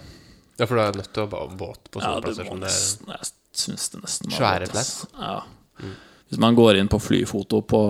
Ja, 0.58 0.66
for 0.66 0.74
du 0.74 0.82
er 0.82 0.96
nødt 0.98 1.12
til 1.14 1.22
å 1.22 1.30
ha 1.30 1.46
båt 1.46 1.90
på 1.92 2.02
ja 2.02 2.10
sånne 2.10 2.20
du 2.20 2.28
plasser 2.28 2.48
må 2.48 2.56
som 2.56 2.62
det 2.64 2.72
er. 2.72 3.14
Jeg 3.14 3.62
syns 3.62 3.88
det 3.92 4.02
nesten 4.02 4.32
var 4.32 4.40
Svære 4.40 4.70
plass. 4.72 4.92
Ja. 5.14 5.36
Mm. 5.78 5.96
Hvis 6.28 6.40
man 6.42 6.56
går 6.58 6.76
inn 6.76 6.90
på 6.92 6.98
flyfoto 7.00 7.62
på 7.64 7.80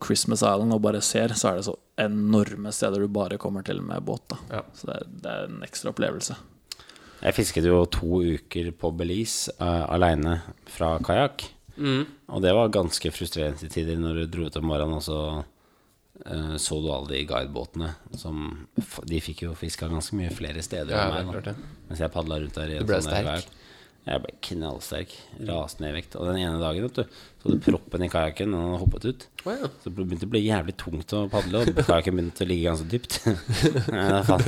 Christmas 0.00 0.40
Island 0.40 0.72
og 0.72 0.80
bare 0.84 1.02
ser, 1.04 1.34
så 1.36 1.50
er 1.50 1.58
det 1.58 1.66
så 1.66 1.74
enorme 2.00 2.72
steder 2.72 3.02
du 3.04 3.10
bare 3.12 3.36
kommer 3.42 3.66
til 3.66 3.82
med 3.84 4.06
båt. 4.06 4.24
da 4.32 4.38
Ja. 4.60 4.62
Så 4.74 4.88
det 4.88 4.94
er, 4.96 5.10
det 5.24 5.32
er 5.32 5.50
en 5.50 5.66
ekstra 5.66 5.92
opplevelse. 5.92 6.38
Jeg 7.22 7.36
fisket 7.36 7.66
jo 7.68 7.82
to 7.86 8.22
uker 8.22 8.70
på 8.74 8.90
Belize 8.98 9.52
uh, 9.60 9.84
aleine 9.92 10.40
fra 10.72 10.96
kajakk. 11.04 11.44
Mm. 11.76 12.06
Og 12.32 12.42
det 12.42 12.54
var 12.56 12.72
ganske 12.72 13.12
frustrerende 13.14 13.60
til 13.60 13.70
tider 13.70 14.00
når 14.00 14.22
du 14.22 14.32
dro 14.32 14.48
ut 14.48 14.56
om 14.58 14.66
morgenen, 14.66 14.96
og 14.98 15.04
så 15.04 15.18
eh, 15.28 15.44
så 16.62 16.76
du 16.82 16.86
alle 16.94 17.08
de 17.10 17.24
guidebåtene 17.26 17.88
som 18.14 18.66
De 19.10 19.18
fikk 19.20 19.42
jo 19.42 19.54
fiska 19.58 19.88
ganske 19.90 20.14
mye 20.14 20.30
flere 20.30 20.62
steder 20.62 20.94
Ja, 20.94 21.08
enn 21.18 21.30
meg. 21.32 21.48
Mens 21.88 22.02
jeg 22.04 22.12
padla 22.14 22.38
rundt 22.42 22.54
der 22.54 22.70
i 22.70 22.78
Du 22.78 22.86
ble 22.86 23.00
sånn 23.02 23.10
der 23.16 23.26
sterk. 23.40 23.58
Jeg 24.06 24.22
ble 24.24 24.32
knallsterk. 24.48 25.12
Rasende 25.46 25.90
i 25.90 25.94
vekt. 25.94 26.16
Og 26.18 26.26
den 26.30 26.40
ene 26.42 26.58
dagen 26.62 26.86
vet 26.86 26.96
du, 27.00 27.18
så 27.42 27.48
hadde 27.50 27.58
proppen 27.64 28.04
i 28.06 28.08
kajakken 28.12 28.52
og 28.54 28.64
han 28.70 28.80
hoppet 28.84 29.04
ut. 29.10 29.24
Oh, 29.42 29.50
ja. 29.50 29.66
Så 29.82 29.90
det 29.90 29.96
begynte 30.06 30.28
å 30.28 30.30
bli 30.30 30.44
jævlig 30.44 30.76
tungt 30.78 31.12
å 31.18 31.24
padle, 31.32 31.64
og 31.66 31.80
kajakken 31.82 32.14
begynte 32.14 32.44
å 32.44 32.46
ligge 32.46 32.68
ganske 32.68 32.86
dypt. 32.92 33.16
ja, 33.90 34.20
faen. 34.28 34.44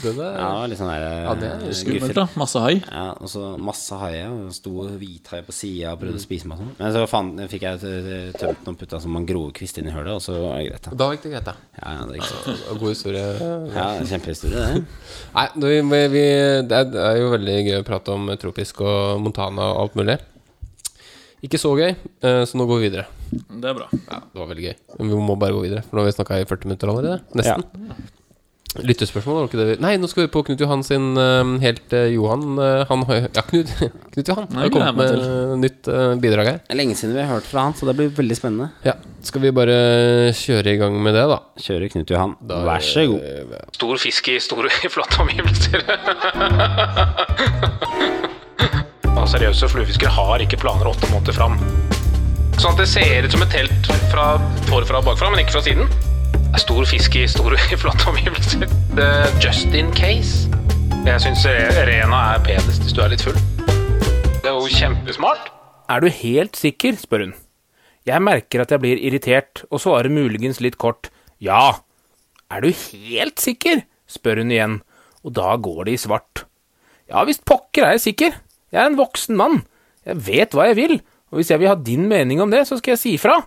Den 0.00 0.20
er, 0.24 0.38
ja, 0.38 0.48
litt 0.70 0.78
sånn 0.80 0.88
der 0.88 1.04
Ja, 1.04 1.34
det 1.36 1.50
er 1.50 1.64
eh, 1.66 1.74
Skummelt, 1.76 2.14
da. 2.16 2.24
Masse 2.40 2.62
hai. 2.64 2.72
Ja, 2.86 3.02
og 3.18 3.28
så 3.28 3.42
masse 3.60 3.98
haier. 4.00 4.32
Sto 4.56 4.86
hvithai 4.96 5.42
på 5.44 5.52
sida 5.52 5.92
og 5.92 5.98
Mm. 5.98 6.04
prøvde 6.06 6.20
å 6.22 6.24
spise 6.24 6.48
meg 6.48 6.60
sånn. 6.62 6.70
Men 6.78 6.94
så 6.94 7.02
faen, 7.10 7.30
fikk 7.52 7.66
jeg 7.66 7.82
eh, 7.90 8.30
tømt 8.38 8.64
noen 8.64 8.78
putta 8.80 9.00
som 9.04 9.18
en 9.18 9.26
grovkvist 9.28 9.82
inn 9.82 9.90
i 9.90 9.92
hølet, 9.92 10.14
og 10.16 10.22
så 10.24 10.38
var 10.40 10.56
det 10.62 10.70
greit. 10.70 10.88
da 10.88 10.96
Da 11.02 11.10
gikk 11.12 11.26
det 11.26 11.32
greit, 11.34 11.50
da. 11.50 11.54
Ja, 11.82 11.92
ja, 11.98 12.06
det 12.08 12.22
gikk 12.22 12.30
så. 12.30 12.56
God 12.80 12.88
historie. 12.94 13.26
Ja, 13.74 13.86
kjempehistorie, 14.08 14.64
det. 14.64 14.82
Nei, 15.36 15.46
det, 15.60 15.74
vi, 15.92 16.00
vi, 16.16 16.24
det 16.72 16.80
er 17.04 17.20
jo 17.20 17.28
veldig 17.36 17.58
gøy 17.68 17.78
å 17.82 17.86
prate 17.92 18.16
om 18.16 18.32
tropisk 18.40 18.80
og 18.86 19.20
Montana 19.26 19.68
og 19.74 19.82
alt 19.84 19.98
mulig. 20.00 20.18
Ikke 21.46 21.58
så 21.62 21.70
gøy, 21.78 21.92
eh, 22.22 22.42
så 22.50 22.58
nå 22.58 22.66
går 22.66 22.80
vi 22.82 22.88
videre. 22.88 23.06
Det 23.30 23.68
er 23.70 23.74
bra. 23.78 23.86
Ja, 23.94 24.18
det 24.26 24.40
var 24.40 24.48
veldig 24.50 24.64
gøy. 24.70 24.76
Men 24.98 25.10
vi 25.12 25.14
må 25.28 25.36
bare 25.38 25.54
gå 25.54 25.60
videre, 25.62 25.82
for 25.86 25.96
nå 25.98 26.02
har 26.02 26.08
vi 26.10 26.16
snakka 26.18 26.40
i 26.42 26.46
40 26.50 26.66
minutter 26.70 26.90
allerede. 26.90 27.20
Nesten. 27.38 27.62
Lyttespørsmål, 28.84 29.38
var 29.40 29.46
ikke 29.48 29.58
det 29.58 29.64
vi 29.70 29.74
Nei, 29.80 29.94
nå 29.98 30.06
skal 30.10 30.26
vi 30.26 30.28
på 30.30 30.42
Knut 30.44 30.60
Johan 30.60 30.82
sin 30.84 31.16
eh, 31.18 31.52
helt 31.64 31.94
eh, 31.96 32.10
Johan. 32.12 32.42
han 32.86 33.00
har 33.08 33.16
Ja, 33.24 33.42
Knut, 33.48 33.70
Knut 34.12 34.28
Johan 34.28 34.44
har 34.54 34.68
kommet 34.74 34.98
med 34.98 35.14
eh, 35.24 35.54
nytt 35.62 35.88
bidrag 36.20 36.46
her. 36.50 36.58
Det 36.66 36.74
er 36.76 36.78
lenge 36.82 36.94
siden 37.00 37.14
vi 37.16 37.22
har 37.24 37.32
hørt 37.38 37.48
fra 37.48 37.64
han, 37.64 37.72
så 37.78 37.88
det 37.88 37.94
blir 37.98 38.12
veldig 38.18 38.36
spennende. 38.38 38.68
Ja, 38.84 38.92
Skal 39.24 39.40
vi 39.46 39.54
bare 39.56 39.78
kjøre 40.36 40.74
i 40.74 40.78
gang 40.82 40.98
med 41.02 41.16
det, 41.16 41.24
da? 41.32 41.40
Kjøre 41.64 41.88
Knut 41.94 42.12
Johan. 42.12 42.36
Da- 42.44 42.60
Vær 42.68 42.84
så 42.84 43.06
god. 43.08 43.56
Stor 43.80 43.96
fisk 44.04 44.28
i 44.34 44.38
store, 44.44 44.68
flotte 44.94 45.16
omgivelser. 45.24 45.80
Og 49.18 49.26
seriøse 49.30 49.68
fluefiskere 49.72 50.12
har 50.14 50.42
ikke 50.44 50.58
planer 50.62 50.88
åtte 50.90 51.08
måneder 51.12 51.34
fram. 51.36 51.58
Sånn 52.58 52.74
at 52.74 52.80
det 52.82 52.88
ser 52.90 53.26
ut 53.26 53.34
som 53.34 53.42
et 53.44 53.52
telt 53.54 53.90
fra 54.12 54.28
forfra 54.70 55.00
og 55.00 55.08
bakfra, 55.10 55.30
men 55.30 55.42
ikke 55.42 55.56
fra 55.58 55.64
siden. 55.66 55.90
Det 56.34 56.56
er 56.56 56.62
stor 56.62 56.86
fisk 56.90 57.18
i 57.18 57.26
store, 57.30 57.58
flotte 57.82 58.08
omgivelser. 58.10 58.64
Er 58.98 59.28
just 59.42 59.74
in 59.76 59.90
case. 59.94 60.48
Jeg 61.06 61.22
syns 61.22 61.44
Rena 61.88 62.22
er 62.34 62.42
penest 62.46 62.82
hvis 62.84 62.94
du 62.96 63.02
er 63.04 63.12
litt 63.12 63.22
full. 63.24 63.36
Det 64.38 64.48
er 64.48 64.56
jo 64.56 64.66
kjempesmart. 64.70 65.52
Er 65.88 66.02
du 66.04 66.08
helt 66.12 66.58
sikker? 66.58 66.98
spør 67.00 67.26
hun. 67.26 67.36
Jeg 68.08 68.24
merker 68.24 68.62
at 68.64 68.72
jeg 68.72 68.80
blir 68.82 69.00
irritert, 69.04 69.62
og 69.68 69.82
svarer 69.82 70.08
muligens 70.12 70.62
litt 70.64 70.78
kort 70.80 71.10
ja. 71.44 71.78
Er 72.50 72.64
du 72.64 72.70
helt 72.72 73.40
sikker? 73.42 73.84
spør 74.08 74.40
hun 74.42 74.52
igjen, 74.54 74.78
og 75.22 75.34
da 75.36 75.54
går 75.60 75.84
det 75.88 75.96
i 75.98 76.02
svart. 76.06 76.44
Ja 77.08 77.22
visst 77.28 77.44
pokker 77.48 77.86
er 77.86 77.96
jeg 77.96 78.06
sikker. 78.08 78.36
Jeg 78.72 78.82
er 78.82 78.90
en 78.90 78.98
voksen 78.98 79.38
mann. 79.38 79.62
Jeg 80.06 80.20
vet 80.26 80.56
hva 80.56 80.68
jeg 80.70 80.78
vil, 80.78 80.98
og 81.32 81.40
hvis 81.40 81.52
jeg 81.52 81.60
vil 81.60 81.70
ha 81.70 81.76
din 81.76 82.06
mening 82.08 82.42
om 82.42 82.52
det, 82.52 82.64
så 82.68 82.78
skal 82.78 82.94
jeg 82.94 83.02
si 83.02 83.14
fra, 83.20 83.38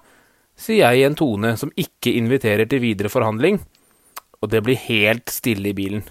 sier 0.58 0.84
jeg 0.84 1.02
i 1.02 1.06
en 1.08 1.18
tone 1.18 1.56
som 1.58 1.72
ikke 1.80 2.14
inviterer 2.20 2.70
til 2.70 2.84
videre 2.84 3.12
forhandling, 3.12 3.62
og 4.42 4.52
det 4.54 4.64
blir 4.66 4.80
helt 4.88 5.32
stille 5.34 5.72
i 5.72 5.78
bilen. 5.78 6.04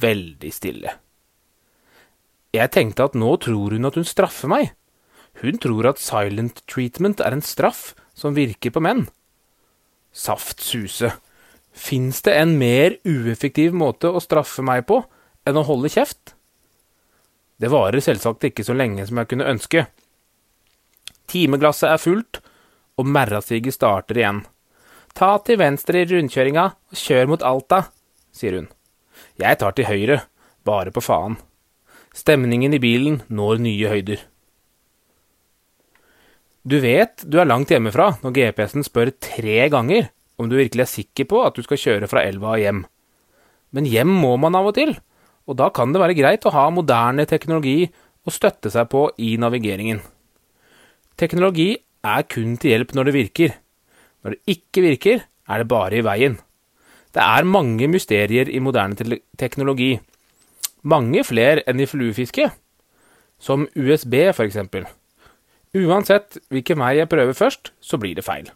Veldig 0.00 0.52
stille. 0.52 0.92
Jeg 2.56 2.72
tenkte 2.72 3.08
at 3.08 3.16
nå 3.16 3.34
tror 3.42 3.76
hun 3.76 3.88
at 3.88 3.96
hun 3.98 4.08
straffer 4.08 4.50
meg. 4.52 4.72
Hun 5.42 5.60
tror 5.60 5.90
at 5.90 6.00
silent 6.00 6.62
treatment 6.70 7.20
er 7.20 7.36
en 7.36 7.44
straff 7.44 7.90
som 8.16 8.36
virker 8.36 8.72
på 8.72 8.80
menn. 8.84 9.04
Saft 10.16 10.64
suse. 10.64 11.10
Fins 11.76 12.22
det 12.24 12.36
en 12.40 12.54
mer 12.56 12.96
ueffektiv 13.04 13.76
måte 13.76 14.08
å 14.08 14.22
straffe 14.24 14.64
meg 14.64 14.86
på 14.88 15.02
enn 15.46 15.60
å 15.60 15.66
holde 15.68 15.92
kjeft? 15.92 16.35
Det 17.56 17.70
varer 17.72 18.02
selvsagt 18.04 18.44
ikke 18.50 18.64
så 18.66 18.76
lenge 18.76 19.06
som 19.08 19.20
jeg 19.20 19.30
kunne 19.30 19.48
ønske. 19.48 19.86
Timeglasset 21.30 21.88
er 21.90 22.02
fullt, 22.02 22.40
og 22.96 23.08
merrasiget 23.08 23.76
starter 23.76 24.20
igjen. 24.20 24.44
Ta 25.16 25.36
til 25.44 25.60
venstre 25.60 26.02
i 26.02 26.08
rundkjøringa 26.10 26.64
og 26.92 27.00
kjør 27.00 27.30
mot 27.32 27.44
Alta, 27.44 27.86
sier 28.36 28.58
hun. 28.58 28.68
Jeg 29.40 29.58
tar 29.60 29.76
til 29.76 29.88
høyre, 29.88 30.20
bare 30.64 30.92
på 30.92 31.02
faen. 31.04 31.38
Stemningen 32.16 32.76
i 32.76 32.80
bilen 32.80 33.22
når 33.28 33.62
nye 33.64 33.92
høyder. 33.92 34.20
Du 36.66 36.80
vet 36.82 37.22
du 37.22 37.38
er 37.38 37.48
langt 37.48 37.70
hjemmefra 37.70 38.16
når 38.24 38.34
GPS-en 38.34 38.84
spør 38.84 39.12
tre 39.22 39.68
ganger 39.72 40.08
om 40.36 40.48
du 40.50 40.56
virkelig 40.58 40.82
er 40.82 40.90
sikker 40.90 41.28
på 41.30 41.42
at 41.46 41.56
du 41.56 41.62
skal 41.64 41.80
kjøre 41.80 42.08
fra 42.10 42.24
elva 42.26 42.56
og 42.56 42.62
hjem. 42.62 42.80
Men 43.76 43.88
hjem 43.88 44.10
må 44.24 44.34
man 44.40 44.56
av 44.58 44.68
og 44.72 44.76
til, 44.76 44.96
og 45.46 45.58
da 45.60 45.70
kan 45.74 45.92
det 45.94 46.02
være 46.02 46.16
greit 46.18 46.46
å 46.46 46.54
ha 46.54 46.66
moderne 46.74 47.26
teknologi 47.28 47.86
å 48.26 48.34
støtte 48.34 48.72
seg 48.74 48.88
på 48.90 49.06
i 49.22 49.36
navigeringen. 49.38 50.00
Teknologi 51.16 51.70
er 52.06 52.26
kun 52.28 52.56
til 52.60 52.74
hjelp 52.74 52.92
når 52.96 53.08
det 53.08 53.14
virker. 53.16 53.54
Når 54.24 54.34
det 54.34 54.56
ikke 54.56 54.84
virker, 54.84 55.22
er 55.46 55.62
det 55.62 55.70
bare 55.70 56.00
i 56.00 56.04
veien. 56.04 56.36
Det 57.14 57.22
er 57.22 57.48
mange 57.48 57.86
mysterier 57.88 58.50
i 58.50 58.60
moderne 58.60 59.20
teknologi, 59.38 59.96
Mange 60.86 61.24
flere 61.26 61.64
enn 61.66 61.80
i 61.82 61.86
fluefiske. 61.90 62.44
Som 63.42 63.64
USB, 63.74 64.14
eksempel. 64.30 64.84
Uansett 65.74 66.38
hvilken 66.52 66.78
vei 66.78 66.92
jeg 67.00 67.10
prøver 67.10 67.34
først, 67.34 67.72
så 67.82 67.98
blir 67.98 68.14
det 68.14 68.24
feil. 68.24 68.46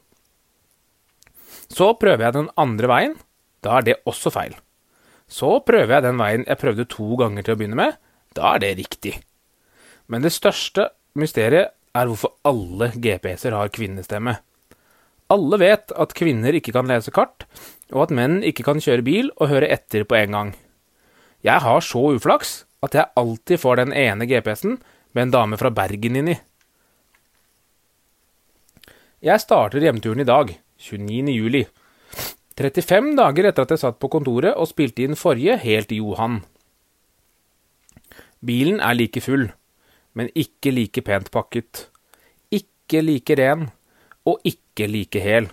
Så 1.67 1.91
prøver 1.99 2.29
jeg 2.29 2.37
den 2.39 2.51
andre 2.55 2.91
veien. 2.93 3.17
Da 3.67 3.81
er 3.81 3.89
det 3.89 3.99
også 4.07 4.31
feil. 4.31 4.55
Så 5.31 5.61
prøver 5.63 5.95
jeg 5.95 6.07
den 6.09 6.19
veien 6.19 6.47
jeg 6.49 6.59
prøvde 6.59 6.89
to 6.91 7.15
ganger 7.21 7.47
til 7.47 7.55
å 7.55 7.61
begynne 7.61 7.79
med. 7.79 7.99
Da 8.35 8.55
er 8.55 8.63
det 8.63 8.77
riktig. 8.81 9.15
Men 10.11 10.25
det 10.27 10.35
største 10.35 10.91
mysteriet 11.19 11.71
er 11.95 12.11
hvorfor 12.11 12.35
alle 12.47 12.91
GPS-er 12.95 13.55
har 13.55 13.71
kvinnestemme. 13.75 14.37
Alle 15.31 15.59
vet 15.63 15.95
at 15.95 16.15
kvinner 16.19 16.57
ikke 16.59 16.75
kan 16.75 16.91
lese 16.91 17.13
kart, 17.15 17.47
og 17.95 18.09
at 18.09 18.15
menn 18.15 18.41
ikke 18.47 18.67
kan 18.67 18.83
kjøre 18.83 19.07
bil 19.07 19.31
og 19.37 19.51
høre 19.53 19.71
etter 19.71 20.03
på 20.07 20.19
en 20.19 20.35
gang. 20.35 20.53
Jeg 21.47 21.63
har 21.63 21.83
så 21.87 22.03
uflaks 22.17 22.65
at 22.85 22.97
jeg 22.97 23.13
alltid 23.17 23.63
får 23.63 23.83
den 23.85 23.95
ene 23.95 24.27
GPS-en 24.27 24.81
med 25.15 25.23
en 25.29 25.35
dame 25.35 25.59
fra 25.61 25.71
Bergen 25.75 26.19
inni. 26.19 26.37
Jeg 29.21 29.43
starter 29.43 29.85
hjemturen 29.85 30.23
i 30.23 30.29
dag, 30.29 30.55
29. 30.81 31.31
juli. 31.35 31.67
35 32.59 33.15
dager 33.17 33.49
etter 33.49 33.67
at 33.67 33.75
jeg 33.75 33.83
satt 33.85 34.01
på 34.03 34.11
kontoret 34.13 34.57
og 34.57 34.69
spilte 34.69 35.05
inn 35.05 35.19
forrige 35.19 35.57
helt 35.63 35.93
Johan. 35.95 36.41
Bilen 38.45 38.81
er 38.81 38.97
like 38.97 39.21
full, 39.21 39.51
men 40.17 40.33
ikke 40.35 40.73
like 40.75 41.05
pent 41.05 41.31
pakket. 41.33 41.87
Ikke 42.51 43.03
like 43.05 43.37
ren, 43.39 43.69
og 44.27 44.41
ikke 44.45 44.89
like 44.91 45.21
hel. 45.23 45.49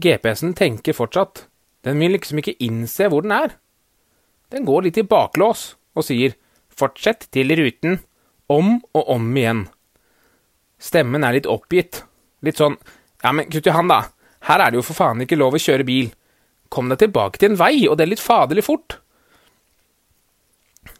GPS-en 0.00 0.54
tenker 0.58 0.96
fortsatt. 0.96 1.46
Den 1.84 2.00
vil 2.00 2.14
liksom 2.16 2.40
ikke 2.40 2.56
innse 2.64 3.10
hvor 3.10 3.22
den 3.22 3.34
er. 3.34 3.54
Den 4.50 4.66
går 4.66 4.86
litt 4.86 4.98
i 4.98 5.06
baklås 5.06 5.74
og 5.94 6.06
sier 6.06 6.34
'fortsett 6.74 7.28
til 7.30 7.54
ruten', 7.54 8.00
om 8.48 8.82
og 8.94 9.08
om 9.08 9.36
igjen. 9.36 9.68
Stemmen 10.78 11.24
er 11.24 11.32
litt 11.32 11.46
oppgitt. 11.46 12.02
Litt 12.42 12.56
sånn 12.56 12.76
'ja, 13.22 13.32
men 13.32 13.50
kutt 13.50 13.66
i 13.66 13.70
han, 13.70 13.88
da'. 13.88 14.13
Her 14.48 14.60
er 14.60 14.72
det 14.72 14.80
jo 14.80 14.84
for 14.84 14.98
faen 14.98 15.24
ikke 15.24 15.38
lov 15.40 15.56
å 15.56 15.62
kjøre 15.62 15.86
bil. 15.88 16.10
Kom 16.72 16.90
deg 16.90 17.00
tilbake 17.00 17.40
til 17.40 17.52
en 17.52 17.60
vei, 17.60 17.86
og 17.88 17.96
det 17.96 18.06
er 18.06 18.12
litt 18.12 18.24
faderlig 18.24 18.66
fort. 18.66 18.98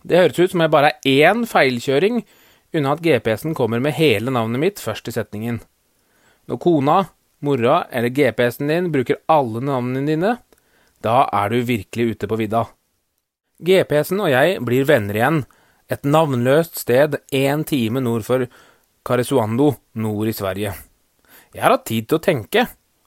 Det 0.05 0.21
høres 0.21 0.39
ut 0.41 0.53
som 0.53 0.63
jeg 0.65 0.73
bare 0.73 0.95
er 0.95 1.29
én 1.29 1.45
feilkjøring 1.49 2.23
unna 2.75 2.95
at 2.97 3.03
GPS-en 3.05 3.55
kommer 3.57 3.83
med 3.83 3.97
hele 3.97 4.33
navnet 4.35 4.61
mitt 4.61 4.83
først 4.83 5.09
i 5.09 5.15
setningen. 5.15 5.61
Når 6.51 6.61
kona, 6.61 6.97
mora 7.45 7.85
eller 7.93 8.13
GPS-en 8.13 8.73
din 8.73 8.91
bruker 8.93 9.21
alle 9.31 9.63
navnene 9.65 10.09
dine, 10.09 10.33
da 11.05 11.25
er 11.33 11.53
du 11.53 11.61
virkelig 11.69 12.15
ute 12.15 12.29
på 12.29 12.39
vidda. 12.41 12.65
GPS-en 13.65 14.25
og 14.25 14.33
jeg 14.33 14.61
blir 14.67 14.89
venner 14.89 15.21
igjen, 15.21 15.43
et 15.93 16.05
navnløst 16.09 16.81
sted 16.81 17.19
én 17.33 17.65
time 17.69 18.01
nord 18.01 18.25
for 18.27 18.47
Karesuando, 19.05 19.75
nord 20.01 20.31
i 20.31 20.35
Sverige. 20.37 20.73
Jeg 21.55 21.63
har 21.63 21.77
hatt 21.77 21.87
tid 21.87 22.09
til 22.09 22.19
å 22.19 22.25
tenke, 22.25 22.65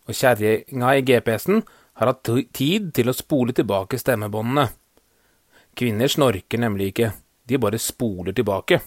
og 0.07 0.15
kjerringa 0.15 0.93
i 0.95 1.03
GPS-en 1.05 1.63
har 1.99 2.11
hatt 2.11 2.29
tid 2.55 2.91
til 2.95 3.09
å 3.09 3.15
spole 3.15 3.55
tilbake 3.55 3.99
stemmebåndene. 3.99 4.67
Kvinner 5.77 6.09
snorker 6.09 6.61
nemlig 6.61 6.91
ikke, 6.91 7.11
de 7.45 7.59
bare 7.61 7.79
spoler 7.81 8.35
tilbake. 8.37 8.79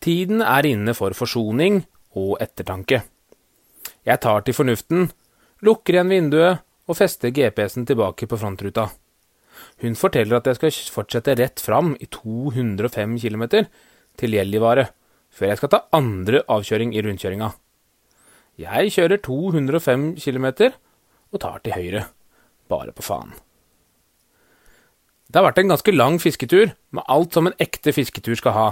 Tiden 0.00 0.42
er 0.44 0.68
inne 0.68 0.94
for 0.96 1.16
forsoning 1.16 1.82
og 2.16 2.36
ettertanke. 2.40 3.02
Jeg 4.06 4.22
tar 4.22 4.44
til 4.46 4.56
fornuften, 4.56 5.10
lukker 5.66 5.96
igjen 5.96 6.12
vinduet 6.12 6.62
og 6.86 6.98
fester 6.98 7.32
GPS-en 7.34 7.88
tilbake 7.88 8.28
på 8.30 8.38
frontruta. 8.38 8.88
Hun 9.82 9.96
forteller 9.98 10.38
at 10.38 10.48
jeg 10.50 10.58
skal 10.60 10.78
fortsette 10.94 11.36
rett 11.40 11.62
fram 11.64 11.94
i 12.00 12.08
205 12.12 13.16
km 13.20 13.44
til 14.16 14.36
Gjellivare, 14.36 14.88
før 15.32 15.52
jeg 15.52 15.60
skal 15.60 15.72
ta 15.72 15.84
andre 15.96 16.44
avkjøring 16.48 16.94
i 16.94 17.02
rundkjøringa. 17.04 17.50
Jeg 18.56 18.92
kjører 18.94 19.20
205 19.20 20.14
km 20.16 20.46
og 21.34 21.40
tar 21.42 21.60
til 21.60 21.76
høyre, 21.76 22.06
bare 22.72 22.94
på 22.96 23.04
faen. 23.04 23.34
Det 25.28 25.36
har 25.36 25.44
vært 25.48 25.60
en 25.60 25.72
ganske 25.74 25.92
lang 25.92 26.16
fisketur, 26.22 26.72
med 26.94 27.04
alt 27.12 27.36
som 27.36 27.50
en 27.50 27.58
ekte 27.60 27.92
fisketur 27.92 28.38
skal 28.38 28.54
ha. 28.56 28.66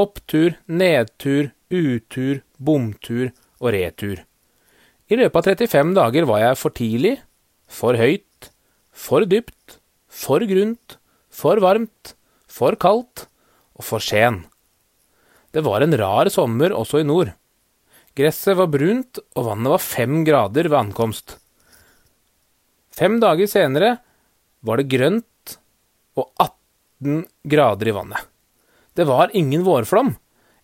Opptur, 0.00 0.56
nedtur, 0.66 1.52
utur, 1.70 2.42
bomtur 2.58 3.30
og 3.60 3.70
retur. 3.76 4.24
I 5.08 5.18
løpet 5.20 5.38
av 5.38 5.62
35 5.62 5.94
dager 5.96 6.26
var 6.28 6.42
jeg 6.42 6.58
for 6.58 6.74
tidlig, 6.74 7.14
for 7.70 8.00
høyt, 8.00 8.50
for 8.90 9.28
dypt, 9.28 9.78
for 10.08 10.42
grunt, 10.42 10.98
for 11.30 11.62
varmt, 11.62 12.16
for 12.50 12.74
kaldt 12.80 13.28
og 13.78 13.86
for 13.86 14.02
sen. 14.02 14.42
Det 15.54 15.62
var 15.62 15.84
en 15.84 15.94
rar 15.96 16.28
sommer 16.32 16.74
også 16.74 17.04
i 17.04 17.06
nord. 17.06 17.30
Gresset 18.18 18.56
var 18.58 18.66
brunt, 18.72 19.20
og 19.38 19.46
vannet 19.46 19.70
var 19.76 19.82
fem 19.84 20.24
grader 20.26 20.66
ved 20.66 20.78
ankomst. 20.80 21.36
Fem 22.90 23.20
dager 23.22 23.46
senere 23.46 23.92
var 24.66 24.80
det 24.80 24.88
grønt 24.90 25.54
og 26.18 26.32
18 26.42 27.22
grader 27.46 27.92
i 27.92 27.94
vannet. 27.94 28.24
Det 28.98 29.06
var 29.06 29.30
ingen 29.38 29.62
vårflom. 29.62 30.16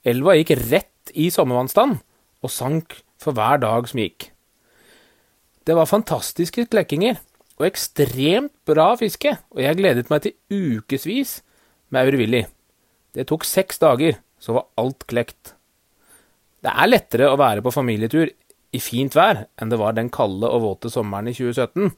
Elva 0.03 0.35
gikk 0.35 0.57
rett 0.67 1.15
i 1.15 1.29
sommervannstand 1.31 2.01
og 2.43 2.51
sank 2.51 2.99
for 3.23 3.37
hver 3.37 3.63
dag 3.63 3.87
som 3.87 4.03
gikk. 4.03 4.33
Det 5.65 5.79
var 5.79 5.89
fantastiske 5.89 6.67
klekkinger 6.73 7.23
og 7.55 7.69
ekstremt 7.71 8.53
bra 8.67 8.91
fiske, 8.99 9.37
og 9.55 9.63
jeg 9.63 9.79
gledet 9.79 10.11
meg 10.11 10.27
til 10.27 10.35
ukevis 10.51 11.39
med 11.95 12.03
Aurevilli. 12.03 12.43
Det 13.15 13.29
tok 13.31 13.47
seks 13.47 13.79
dager, 13.79 14.19
så 14.43 14.59
var 14.59 14.73
alt 14.81 15.07
klekt. 15.07 15.54
Det 16.65 16.73
er 16.73 16.89
lettere 16.89 17.29
å 17.29 17.37
være 17.37 17.62
på 17.65 17.73
familietur 17.75 18.31
i 18.75 18.81
fint 18.81 19.15
vær 19.15 19.45
enn 19.61 19.71
det 19.71 19.79
var 19.79 19.95
den 19.97 20.11
kalde 20.12 20.49
og 20.49 20.65
våte 20.65 20.91
sommeren 20.91 21.29
i 21.29 21.37
2017. 21.37 21.93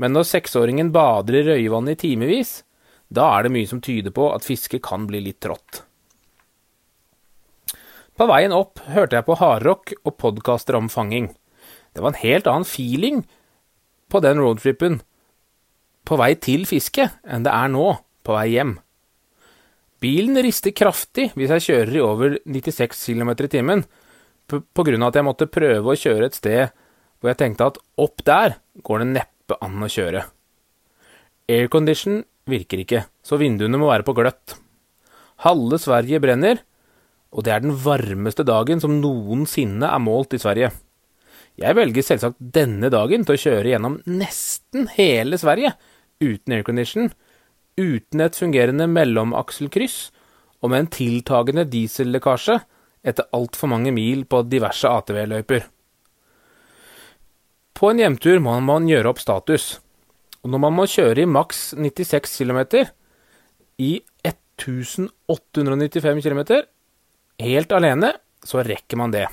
Men 0.00 0.14
når 0.14 0.28
seksåringen 0.28 0.92
bader 0.94 1.40
i 1.40 1.46
røyvannet 1.48 1.98
i 1.98 2.08
timevis, 2.08 2.60
da 3.10 3.26
er 3.34 3.44
det 3.44 3.54
mye 3.56 3.68
som 3.68 3.82
tyder 3.82 4.14
på 4.14 4.30
at 4.32 4.46
fisket 4.46 4.84
kan 4.86 5.08
bli 5.10 5.20
litt 5.24 5.40
trått. 5.42 5.82
På 8.14 8.28
veien 8.30 8.54
opp 8.54 8.80
hørte 8.94 9.18
jeg 9.18 9.26
på 9.26 9.36
hardrock 9.40 9.94
og 10.04 10.16
podkaster 10.20 10.78
om 10.78 10.90
fanging. 10.92 11.32
Det 11.92 12.04
var 12.04 12.12
en 12.12 12.22
helt 12.22 12.48
annen 12.50 12.68
feeling 12.68 13.24
på 14.12 14.20
den 14.22 14.38
roadtrippen 14.38 15.00
på 16.06 16.18
vei 16.20 16.34
til 16.38 16.66
fisket 16.68 17.18
enn 17.26 17.44
det 17.46 17.52
er 17.54 17.72
nå 17.72 17.88
på 18.26 18.36
vei 18.36 18.46
hjem. 18.54 18.76
Bilen 20.00 20.38
rister 20.40 20.72
kraftig 20.72 21.28
hvis 21.36 21.52
jeg 21.56 21.66
kjører 21.66 21.96
i 21.96 22.04
over 22.04 22.38
96 22.48 23.02
km 23.12 23.34
i 23.36 23.50
timen, 23.52 23.84
på 24.50 24.84
grunn 24.86 25.04
av 25.04 25.12
at 25.12 25.20
jeg 25.20 25.26
måtte 25.26 25.50
prøve 25.52 25.92
å 25.92 25.98
kjøre 25.98 26.30
et 26.30 26.38
sted 26.38 26.72
hvor 27.20 27.30
jeg 27.30 27.40
tenkte 27.42 27.68
at 27.68 27.78
opp 28.00 28.24
der 28.26 28.56
går 28.86 29.02
det 29.02 29.10
neppe 29.12 29.58
an 29.60 29.84
å 29.84 29.90
kjøre. 29.92 30.24
Aircondition 31.50 32.22
virker 32.50 32.82
ikke, 32.82 33.04
så 33.22 33.38
vinduene 33.40 33.78
må 33.78 33.90
være 33.90 34.06
på 34.06 34.14
gløtt. 34.16 34.56
Halve 35.44 35.78
Sverige 35.80 36.20
brenner, 36.22 36.62
og 37.30 37.44
det 37.46 37.52
er 37.54 37.62
den 37.62 37.76
varmeste 37.76 38.44
dagen 38.46 38.80
som 38.82 38.96
noensinne 39.02 39.86
er 39.86 40.02
målt 40.02 40.34
i 40.34 40.40
Sverige. 40.40 40.72
Jeg 41.60 41.76
velger 41.76 42.06
selvsagt 42.06 42.40
denne 42.40 42.88
dagen 42.92 43.26
til 43.26 43.36
å 43.36 43.42
kjøre 43.44 43.74
gjennom 43.74 43.98
nesten 44.08 44.88
hele 44.96 45.38
Sverige 45.40 45.74
uten 46.20 46.56
aircondition, 46.56 47.10
uten 47.80 48.20
et 48.24 48.36
fungerende 48.36 48.86
mellomakselkryss 48.90 50.10
og 50.60 50.70
med 50.72 50.84
en 50.84 50.90
tiltagende 50.92 51.64
diesellekkasje 51.72 52.60
etter 53.06 53.28
altfor 53.36 53.70
mange 53.72 53.92
mil 53.96 54.26
på 54.28 54.42
diverse 54.48 54.88
ATV-løyper. 54.88 55.64
På 57.80 57.90
en 57.90 58.02
hjemtur 58.02 58.42
må 58.44 58.58
man 58.60 58.88
gjøre 58.90 59.08
opp 59.08 59.20
status, 59.22 59.78
og 60.44 60.52
når 60.52 60.60
man 60.66 60.76
må 60.76 60.84
kjøre 60.88 61.24
i 61.24 61.28
maks 61.28 61.70
96 61.78 62.36
km 62.42 62.60
i 63.80 63.92
1895 64.28 66.20
km 66.24 66.42
helt 67.40 67.72
alene, 67.72 68.12
så 68.44 68.60
rekker 68.64 69.00
man 69.00 69.12
det. 69.14 69.26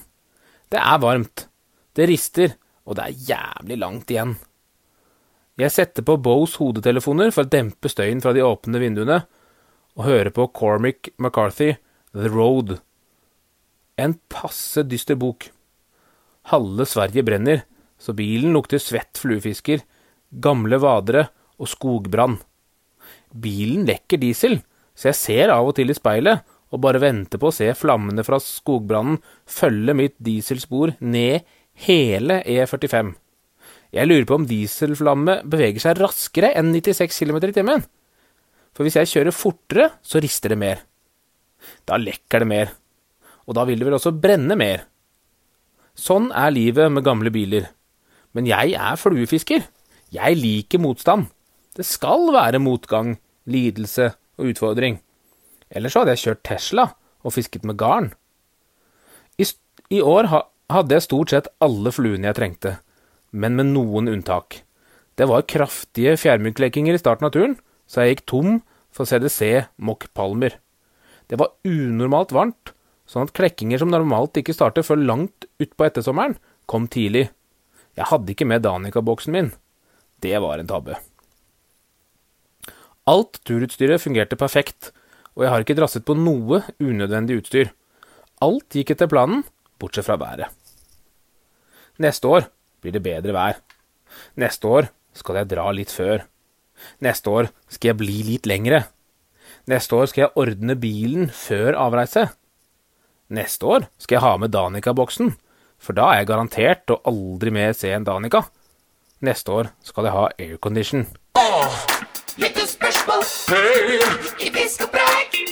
Det 0.71 0.79
er 0.79 0.99
varmt, 1.03 1.47
det 1.95 2.07
rister, 2.07 2.55
og 2.87 2.95
det 2.95 3.03
er 3.03 3.19
jævlig 3.33 3.77
langt 3.83 4.11
igjen. 4.11 4.35
Jeg 5.57 5.73
setter 5.73 6.05
på 6.05 6.19
Bows 6.21 6.59
hodetelefoner 6.61 7.31
for 7.33 7.47
å 7.47 7.49
dempe 7.49 7.89
støyen 7.89 8.21
fra 8.21 8.33
de 8.35 8.43
åpne 8.45 8.81
vinduene, 8.81 9.23
og 9.97 10.05
hører 10.05 10.29
på 10.33 10.45
Cormac 10.53 11.09
McCarthy, 11.17 11.71
The 12.13 12.29
Road. 12.29 12.75
En 13.97 14.13
passe 14.29 14.83
dyster 14.85 15.17
bok. 15.17 15.49
Halve 16.53 16.85
Sverige 16.85 17.25
brenner, 17.25 17.65
så 17.97 18.13
bilen 18.13 18.53
lukter 18.53 18.77
svett 18.81 19.17
fluefisker, 19.17 19.81
gamle 20.29 20.77
vadere 20.83 21.25
og 21.57 21.71
skogbrann. 21.73 22.37
Bilen 23.33 23.89
lekker 23.89 24.21
diesel, 24.21 24.59
så 24.93 25.09
jeg 25.09 25.21
ser 25.23 25.53
av 25.57 25.65
og 25.71 25.77
til 25.77 25.89
i 25.89 25.97
speilet 25.97 26.45
og 26.69 26.83
bare 26.83 27.01
venter 27.01 27.41
på 27.41 27.49
å 27.49 27.55
se 27.55 27.67
flammene 27.79 28.25
fra 28.27 28.37
skogbrannen 28.43 29.21
følge 29.49 29.95
mitt 29.97 30.17
dieselspor 30.21 30.97
ned 31.01 31.47
hele 31.87 32.43
E45. 32.45 33.15
Jeg 33.95 34.09
lurer 34.09 34.25
på 34.27 34.35
om 34.35 34.47
dieselflamme 34.47 35.41
beveger 35.47 35.83
seg 35.83 36.01
raskere 36.01 36.51
enn 36.59 36.73
96 36.75 37.15
km 37.23 37.39
i 37.47 37.55
timen. 37.55 37.85
For 38.75 38.85
hvis 38.85 38.97
jeg 38.99 39.11
kjører 39.13 39.35
fortere, 39.35 39.87
så 40.03 40.21
rister 40.21 40.53
det 40.53 40.59
mer. 40.61 40.83
Da 41.87 41.97
lekker 41.97 42.43
det 42.43 42.49
mer. 42.49 42.75
Og 43.47 43.55
da 43.57 43.63
vil 43.65 43.79
det 43.79 43.87
vel 43.87 43.97
også 43.97 44.13
brenne 44.13 44.57
mer. 44.59 44.83
Sånn 45.97 46.29
er 46.35 46.53
livet 46.53 46.91
med 46.93 47.05
gamle 47.07 47.31
biler. 47.33 47.71
Men 48.37 48.45
jeg 48.45 48.75
er 48.77 48.99
fluefisker. 48.99 49.65
Jeg 50.13 50.37
liker 50.37 50.83
motstand. 50.83 51.31
Det 51.73 51.85
skal 51.87 52.29
være 52.35 52.61
motgang, 52.61 53.15
lidelse 53.49 54.11
og 54.37 54.51
utfordring. 54.51 54.99
Ellers 55.73 55.97
hadde 55.97 56.13
jeg 56.13 56.23
kjørt 56.23 56.43
Tesla 56.47 56.85
og 57.25 57.33
fisket 57.35 57.65
med 57.67 57.77
garn. 57.79 58.11
I, 59.37 59.45
i 59.93 60.01
år 60.01 60.29
ha, 60.31 60.43
hadde 60.73 60.95
jeg 60.95 61.05
stort 61.07 61.33
sett 61.33 61.49
alle 61.63 61.91
fluene 61.93 62.29
jeg 62.29 62.37
trengte, 62.37 62.77
men 63.37 63.57
med 63.57 63.69
noen 63.75 64.09
unntak. 64.11 64.63
Det 65.17 65.27
var 65.29 65.45
kraftige 65.49 66.15
fjærmygglekinger 66.19 66.97
i 66.97 67.01
starten 67.01 67.29
av 67.29 67.33
turen, 67.35 67.55
så 67.89 68.03
jeg 68.03 68.17
gikk 68.17 68.25
tom 68.29 68.59
for 68.93 69.09
CDC 69.09 69.67
mokkpalmer. 69.77 70.57
Det 71.29 71.39
var 71.39 71.53
unormalt 71.67 72.33
varmt, 72.35 72.73
sånn 73.07 73.27
at 73.27 73.33
klekkinger 73.37 73.81
som 73.81 73.91
normalt 73.93 74.37
ikke 74.39 74.55
starter 74.55 74.85
før 74.85 75.01
langt 75.01 75.47
utpå 75.61 75.87
ettersommeren, 75.87 76.37
kom 76.67 76.89
tidlig. 76.91 77.27
Jeg 77.97 78.09
hadde 78.11 78.33
ikke 78.33 78.47
med 78.49 78.65
Danica-boksen 78.65 79.33
min. 79.33 79.53
Det 80.21 80.35
var 80.43 80.59
en 80.59 80.69
tabbe. 80.69 80.97
Alt 83.07 83.39
turutstyret 83.47 84.03
fungerte 84.03 84.37
perfekt, 84.39 84.91
og 85.37 85.45
jeg 85.45 85.53
har 85.53 85.63
ikke 85.63 85.77
drasset 85.77 86.05
på 86.05 86.17
noe 86.17 86.63
unødvendig 86.83 87.39
utstyr. 87.41 87.71
Alt 88.43 88.75
gikk 88.75 88.91
etter 88.93 89.09
planen, 89.09 89.45
bortsett 89.79 90.05
fra 90.09 90.17
været. 90.19 90.51
Neste 92.03 92.29
år 92.29 92.49
blir 92.87 92.95
det 92.95 93.03
bedre 93.03 93.33
vær. 93.35 93.59
Neste 94.39 94.67
år 94.71 94.87
skal 95.17 95.41
jeg 95.41 95.49
dra 95.51 95.67
litt 95.75 95.91
før. 95.91 96.23
Neste 97.03 97.29
år 97.33 97.49
skal 97.67 97.91
jeg 97.91 97.99
bli 97.99 98.21
litt 98.23 98.47
lengre. 98.47 98.85
Neste 99.67 99.97
år 99.97 100.07
skal 100.07 100.27
jeg 100.27 100.35
ordne 100.39 100.77
bilen 100.79 101.27
før 101.33 101.75
avreise. 101.75 102.29
Neste 103.33 103.67
år 103.67 103.87
skal 103.99 104.15
jeg 104.15 104.23
ha 104.23 104.37
med 104.39 104.53
Danica-boksen, 104.55 105.33
for 105.77 105.97
da 105.97 106.13
er 106.13 106.21
jeg 106.21 106.29
garantert 106.31 106.93
å 106.95 107.01
aldri 107.09 107.51
mer 107.51 107.75
se 107.75 107.91
en 107.91 108.07
Danica. 108.07 108.45
Neste 109.19 109.51
år 109.51 109.71
skal 109.83 110.07
jeg 110.07 110.15
ha 110.15 110.27
aircondition. 110.37 111.03
Hei! 113.49 113.99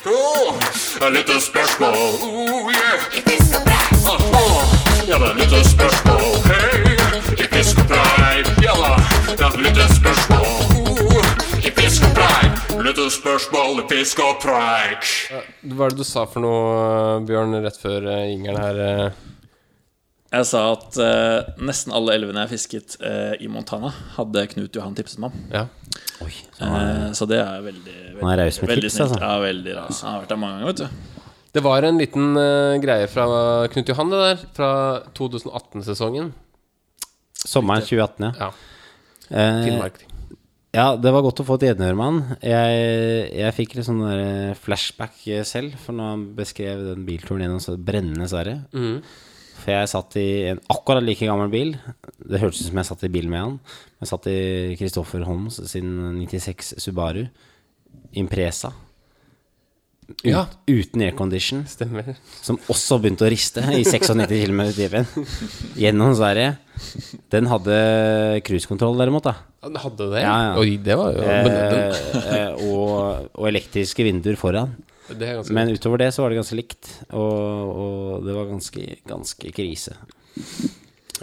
Åh, 0.06 0.54
Oh, 1.02 1.10
lite 1.12 1.42
spørsmål. 1.42 1.96
Oh, 2.24 2.72
yeah. 2.72 3.00
Åh, 4.08 4.76
Ja, 5.10 5.18
det 5.18 5.30
er 5.30 5.36
Litt 5.36 5.66
spørsmål. 5.68 6.22
Hei! 6.46 6.95
Et 9.36 9.58
lite. 9.60 9.86
I 11.66 11.72
fisk 11.76 12.04
og 12.08 12.14
preik. 12.16 12.60
Lite 12.86 13.06
i 13.06 13.86
fisk 13.90 14.20
og 14.24 14.38
preik. 14.44 15.08
Hva 15.76 15.88
er 15.88 15.94
det 15.94 16.00
du 16.00 16.06
sa 16.08 16.24
for 16.30 16.44
noe, 16.44 17.22
Bjørn, 17.28 17.56
rett 17.66 17.80
før 17.82 18.08
eh, 18.12 18.28
jingeren 18.32 18.62
her? 18.62 18.80
eh? 18.86 19.24
Jeg 20.36 20.48
sa 20.50 20.62
at 20.74 20.98
eh, 21.00 21.50
nesten 21.64 21.94
alle 21.96 22.16
elvene 22.18 22.44
jeg 22.46 22.54
fisket 22.56 22.96
eh, 23.00 23.36
i 23.44 23.50
Montana, 23.52 23.92
hadde 24.18 24.46
Knut 24.54 24.76
Johan 24.76 24.96
tipset 24.98 25.20
meg 25.24 25.32
om. 25.36 25.44
Ja. 25.54 25.66
Oi, 26.24 26.32
så 26.56 26.70
Eh, 26.70 27.10
så 27.16 27.28
det 27.30 27.40
er 27.42 27.60
veldig, 27.66 27.96
veldig, 27.96 28.22
Han 28.24 28.32
er 28.34 28.42
raus 28.44 28.62
med 28.62 28.72
veldig 28.72 28.88
tips, 28.90 28.96
snilt. 28.98 29.12
altså. 29.12 29.24
Ja, 29.24 29.40
veldig 29.44 29.76
raus. 29.80 30.02
Han 30.06 30.14
har 30.16 30.24
vært 30.24 30.34
der 30.36 30.42
mange 30.42 30.60
ganger, 30.60 30.72
vet 30.72 30.84
du. 30.84 31.28
Det 31.56 31.64
var 31.64 31.88
en 31.88 32.00
liten 32.00 32.38
eh, 32.40 32.78
greie 32.84 33.08
fra 33.12 33.26
Knut 33.72 33.92
Johan, 33.92 34.12
det 34.12 34.22
der. 34.24 34.46
Fra 34.56 34.72
2018-sesongen. 35.18 36.32
Sommeren 37.46 37.84
2018, 37.86 38.26
ja. 38.30 38.48
Ja. 38.48 38.75
Eh, 39.30 39.62
Finnmark. 39.66 40.02
ja, 40.76 40.88
det 41.00 41.14
var 41.16 41.24
godt 41.26 41.42
å 41.44 41.48
få 41.48 41.58
et 41.60 41.70
gjenhør 41.70 41.96
med 41.98 42.06
han. 42.10 42.20
Jeg, 42.46 42.82
jeg 43.42 43.56
fikk 43.60 43.78
litt 43.78 43.88
sånn 43.88 44.04
der 44.04 44.58
flashback 44.60 45.22
selv, 45.48 45.78
for 45.82 45.98
når 45.98 46.12
han 46.14 46.26
beskrev 46.38 46.84
den 46.92 47.08
bilturen 47.08 47.46
gjennom 47.46 47.64
så 47.64 47.78
brennende 47.78 48.30
Sverige. 48.32 48.62
Mm. 48.76 49.00
For 49.56 49.72
jeg 49.72 49.90
satt 49.90 50.18
i 50.20 50.28
en 50.52 50.60
akkurat 50.70 51.04
like 51.04 51.26
gammel 51.26 51.50
bil. 51.50 51.76
Det 52.20 52.42
hørtes 52.42 52.62
ut 52.62 52.70
som 52.70 52.82
jeg 52.82 52.90
satt 52.90 53.06
i 53.08 53.14
bil 53.14 53.30
med 53.32 53.42
han. 53.42 53.60
Jeg 54.04 54.12
satt 54.12 54.28
i 54.30 54.40
Kristoffer 54.78 55.24
Holms 55.26 55.62
sin 55.72 55.94
96 56.20 56.76
Subaru 56.84 57.24
Impresa. 58.20 58.74
Ut, 60.06 60.22
Ja. 60.26 60.46
Uten 60.70 61.02
aircondition. 61.02 61.64
Stemmer. 61.70 62.16
Som 62.46 62.60
også 62.70 63.00
begynte 63.02 63.26
å 63.26 63.32
riste 63.32 63.64
i 63.74 63.82
96 63.84 64.46
km 64.46 64.62
i 64.68 64.74
timen 64.78 65.08
gjennom 65.82 66.14
Sverige. 66.18 66.56
Den 67.34 67.50
hadde 67.50 67.78
cruisekontroll, 68.46 68.98
derimot. 69.02 69.26
da 69.26 69.36
Den 69.64 69.80
hadde 69.82 70.10
det? 70.14 70.22
Ja, 70.22 70.36
ja. 70.44 70.54
Oi, 70.62 70.78
det 70.78 70.98
var 71.00 71.16
jo 71.16 71.26
eh, 71.26 72.06
eh, 72.36 72.68
og, 72.70 73.32
og 73.34 73.50
elektriske 73.50 74.06
vinduer 74.06 74.38
foran. 74.38 74.76
Men 75.54 75.74
utover 75.74 76.02
det 76.02 76.14
så 76.14 76.24
var 76.24 76.34
det 76.34 76.40
ganske 76.42 76.58
likt. 76.58 76.94
Og, 77.10 77.74
og 77.82 78.26
det 78.26 78.38
var 78.38 78.50
ganske, 78.50 78.88
ganske 79.10 79.54
krise. 79.58 79.98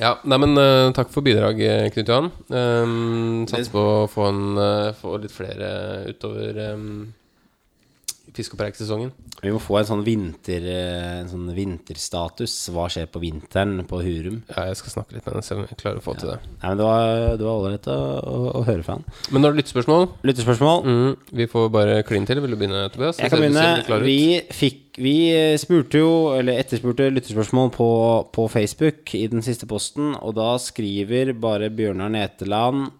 Ja, 0.00 0.16
nei, 0.24 0.38
men 0.40 0.56
uh, 0.56 0.90
takk 0.96 1.10
for 1.12 1.22
bidrag, 1.22 1.58
Knut 1.92 2.08
Johan. 2.08 2.30
Um, 2.48 3.42
Satser 3.50 3.74
på 3.74 3.82
å 3.82 4.06
få, 4.10 4.30
en, 4.30 4.44
uh, 4.56 4.94
få 4.96 5.18
litt 5.20 5.34
flere 5.34 5.72
utover 6.08 6.62
um, 6.72 7.12
fisk- 8.36 8.54
og 8.54 8.60
preik-sesongen. 8.62 9.10
Vi 9.42 9.50
må 9.50 9.58
få 9.60 9.78
en 9.80 9.86
sånn, 9.88 10.02
vinter, 10.06 10.62
eh, 10.70 11.20
en 11.20 11.28
sånn 11.28 11.48
vinterstatus. 11.54 12.52
Hva 12.72 12.86
skjer 12.92 13.08
på 13.10 13.20
vinteren 13.22 13.82
på 13.90 13.98
Hurum? 14.04 14.42
Ja, 14.48 14.66
jeg 14.70 14.76
skal 14.78 14.94
snakke 14.94 15.16
litt 15.16 15.24
med 15.26 15.34
henne, 15.34 15.42
se 15.44 15.56
om 15.56 15.64
jeg 15.66 15.78
klarer 15.80 15.98
å 15.98 16.04
få 16.04 16.14
til 16.18 16.30
det. 16.30 16.38
Nei, 16.62 16.68
men 16.68 16.78
Det 16.78 16.86
var 16.86 17.36
det 17.40 17.48
ålreit 17.52 17.88
å, 17.90 17.96
å, 18.22 18.36
å 18.60 18.64
høre 18.68 18.84
fra 18.86 18.96
han. 18.98 19.04
Men 19.32 19.42
det 19.42 19.50
er 19.50 19.58
lyttespørsmål 19.58 20.06
Lyttespørsmål? 20.22 20.84
mm, 20.86 21.16
Vi 21.42 21.46
får 21.50 21.68
bare 21.74 21.98
kline 22.06 22.26
til. 22.30 22.40
Vil 22.44 22.54
du 22.54 22.56
begynne, 22.60 22.84
Tobias? 22.94 23.18
Jeg 23.18 23.30
kan 23.34 23.42
begynne. 23.42 24.00
Vi, 24.06 24.20
fikk, 24.54 24.80
vi 25.02 25.16
spurte 25.58 25.98
jo, 26.04 26.12
eller 26.38 26.60
etterspurte 26.62 27.10
lytterspørsmål 27.12 27.72
på, 27.74 27.90
på 28.32 28.48
Facebook 28.52 29.14
i 29.18 29.26
den 29.32 29.42
siste 29.42 29.66
posten, 29.66 30.14
og 30.22 30.36
da 30.38 30.54
skriver 30.62 31.34
bare 31.34 31.68
Bjørnar 31.74 32.12
Neteland 32.14 32.92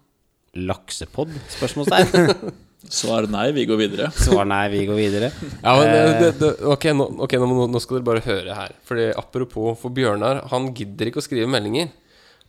Laksepod? 0.55 1.31
Spørsmålstegn. 1.55 2.51
Svar 2.89 3.25
nei, 3.31 3.51
vi 3.55 3.63
går 3.65 3.77
videre. 3.79 4.09
Svar 4.25 4.45
nei, 4.45 4.67
vi 4.73 4.85
går 4.89 4.97
videre. 4.99 5.29
Ja, 5.63 5.73
men 5.79 5.87
det, 5.87 5.99
Eh. 6.03 6.19
det, 6.19 6.31
det, 6.39 6.49
ok, 6.73 6.85
nå, 6.97 7.05
okay 7.23 7.39
nå, 7.39 7.47
nå- 7.71 7.79
skal 7.81 7.99
dere 7.99 8.07
bare 8.09 8.23
høre 8.25 8.55
her. 8.57 8.73
Fordi 8.85 9.05
Apropos 9.17 9.77
for 9.81 9.89
Bjørnar, 9.95 10.43
han 10.51 10.73
gidder 10.75 11.07
ikke 11.11 11.21
å 11.23 11.25
skrive 11.25 11.47
meldinger. 11.49 11.91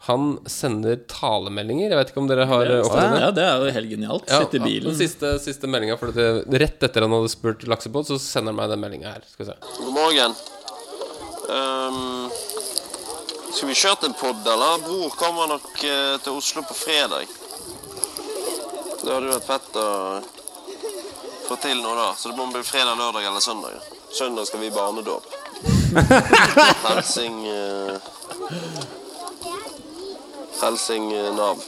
Han 0.09 0.35
sender 0.51 0.99
talemeldinger. 1.09 1.89
Jeg 1.95 1.97
vet 1.97 2.11
ikke 2.13 2.21
om 2.21 2.27
dere 2.29 2.45
har 2.51 2.67
eh, 2.67 2.83
opplevd 2.85 3.15
det? 3.15 3.21
Ja, 3.23 3.31
det 3.39 3.45
er 3.47 3.63
jo 3.63 3.71
helt 3.79 3.91
genialt. 3.95 4.27
Ja, 4.29 4.41
Sitte 4.43 4.59
i 4.59 4.61
Den 4.61 4.67
bilen. 4.69 4.97
siste, 4.99 5.31
siste 5.41 5.71
meldinga. 5.71 5.97
For 5.97 6.13
rett 6.13 6.83
etter 6.85 7.07
han 7.07 7.15
hadde 7.15 7.31
spurt 7.33 7.63
laksebåt, 7.71 8.11
så 8.11 8.19
sender 8.21 8.53
han 8.53 8.59
meg 8.59 8.75
den 8.75 8.83
meldinga 8.85 9.15
her. 9.15 9.23
Skal 9.31 9.47
vi 9.47 9.53
se. 9.53 9.57
God 9.79 9.95
morgen. 9.97 10.35
Um, 11.55 12.29
skal 13.55 13.69
vi 13.71 13.77
kjøre 13.79 13.99
til 14.03 14.11
en 14.11 14.19
podd, 14.19 14.45
eller? 14.51 14.83
Bror 14.85 15.17
kommer 15.21 15.49
nok 15.55 15.71
eh, 15.87 16.15
til 16.25 16.37
Oslo 16.41 16.65
på 16.69 16.77
fredag. 16.77 17.31
Det 19.05 19.13
hadde 19.13 19.29
jo 19.29 19.35
vært 19.35 19.45
fett 19.45 19.75
å 19.77 19.89
få 21.45 21.57
til 21.61 21.83
noe 21.85 21.97
da. 21.99 22.07
Så 22.17 22.31
det 22.31 22.39
må 22.39 22.47
bli 22.49 22.63
fredag, 22.65 22.97
lørdag 22.97 23.27
eller 23.29 23.45
søndag. 23.45 23.77
Søndag 24.17 24.49
skal 24.49 24.63
vi 24.63 24.71
i 24.71 24.73
barnedåp. 24.73 25.29
Helsing 26.87 27.47
eh, 27.47 27.97
Helsing 30.63 31.13
eh, 31.13 31.31
Nav. 31.37 31.61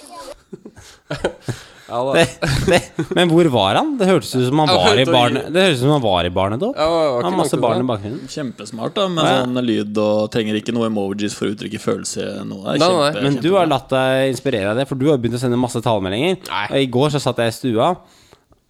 Ja. 1.87 2.01
Det, 2.16 2.22
det, 2.66 2.78
men 3.14 3.30
hvor 3.30 3.47
var 3.55 3.76
han? 3.78 3.93
Det 4.01 4.09
hørtes 4.09 4.32
ut 4.34 4.49
som 4.49 4.59
han 4.59 4.70
var 4.74 4.99
i, 4.99 5.05
barnet 5.07 5.53
det 5.55 5.62
hørtes 5.68 5.78
ut 5.78 5.84
som 5.84 5.93
han 5.95 6.03
var 6.03 6.26
i 6.26 6.32
barnedåp. 6.34 6.74
Ja, 6.74 6.87
Han 7.20 7.28
har 7.28 7.37
masse 7.39 7.61
barn 7.62 7.84
i 7.84 7.87
bakgrunnen. 7.87 8.24
Kjempesmart, 8.32 8.95
da, 8.97 9.05
med 9.12 9.22
Ja. 9.24 9.37
sånn 9.45 9.61
lyd 9.62 10.01
og 10.03 10.24
trenger 10.34 10.59
ikke 10.59 10.74
noe 10.74 10.89
emojis 10.91 11.37
for 11.39 11.47
å 11.47 11.55
uttrykke 11.55 11.78
følelse. 11.78 12.26
Noe. 12.49 12.74
Det 12.74 12.74
er 12.74 12.82
Nei, 12.82 12.89
nei, 12.91 13.12
kjempe, 13.12 13.22
Men 13.28 13.39
du 13.45 13.51
har 13.55 13.70
latt 13.70 13.89
deg 13.95 14.32
inspirere 14.32 14.72
av 14.72 14.80
det, 14.80 14.89
for 14.91 14.99
du 14.99 15.07
har 15.12 15.18
begynt 15.22 15.39
å 15.39 15.43
sende 15.45 15.61
masse 15.62 15.78
talemeldinger. 15.84 16.41
Og 16.70 16.76
I 16.82 16.91
går 16.99 17.14
så 17.14 17.22
satt 17.22 17.39
jeg 17.45 17.55
i 17.55 17.57
stua 17.61 17.93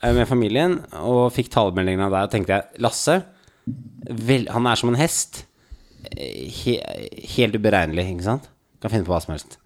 eh, 0.02 0.12
med 0.12 0.28
familien 0.28 0.76
og 1.00 1.30
fikk 1.32 1.48
talemeldingen 1.56 2.04
av 2.10 2.12
deg, 2.18 2.28
og 2.28 2.34
tenkte 2.36 2.58
jeg 2.58 2.82
Lasse, 2.84 3.22
vel, 4.28 4.44
han 4.52 4.66
er 4.68 4.76
som 4.76 4.92
en 4.92 5.00
hest. 5.00 5.46
Eh, 6.12 6.50
He, 6.60 6.76
helt 7.38 7.56
uberegnelig, 7.56 8.10
ikke 8.12 8.28
sant? 8.28 8.50
Kan 8.84 8.92
finne 8.92 9.08
på 9.08 9.14
hva 9.16 9.22
som 9.24 9.32
helst. 9.32 9.56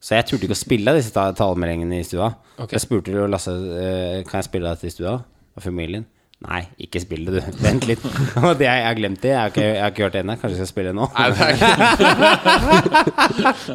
Så 0.00 0.16
jeg 0.16 0.24
turte 0.30 0.46
ikke 0.48 0.56
å 0.56 0.60
spille 0.62 0.94
disse 0.96 1.12
ta- 1.12 1.32
talemeldingene 1.36 1.98
i 2.00 2.06
stua. 2.08 2.30
Okay. 2.56 2.74
Jeg 2.78 2.84
spurte 2.86 3.12
jo 3.12 3.26
Lasse 3.28 3.52
eh, 3.52 4.22
Kan 4.28 4.40
jeg 4.40 4.46
spille 4.48 4.70
dette 4.72 4.88
i 4.88 4.94
stua. 4.94 5.18
Og 5.56 5.62
familien 5.64 6.06
Nei, 6.40 6.62
ikke 6.80 7.02
spill 7.02 7.26
det, 7.28 7.34
du. 7.36 7.48
Vent 7.66 7.84
litt. 7.84 8.00
Det 8.60 8.64
jeg, 8.64 8.84
har 8.86 8.94
glemt 8.96 9.20
det. 9.20 9.28
Jeg 9.34 9.36
har 9.42 9.50
ikke, 9.52 9.64
jeg 9.66 9.82
har 9.84 9.90
ikke 9.92 10.04
hørt 10.06 10.14
det 10.16 10.22
ennå. 10.22 10.36
Kanskje 10.40 10.56
jeg 10.56 10.60
skal 10.62 10.70
spille 10.70 10.88
det 10.88 10.96
nå. 10.96 11.08
Nei, 11.12 11.26
det 11.36 11.40
er 11.44 11.52
ikke 11.52 12.70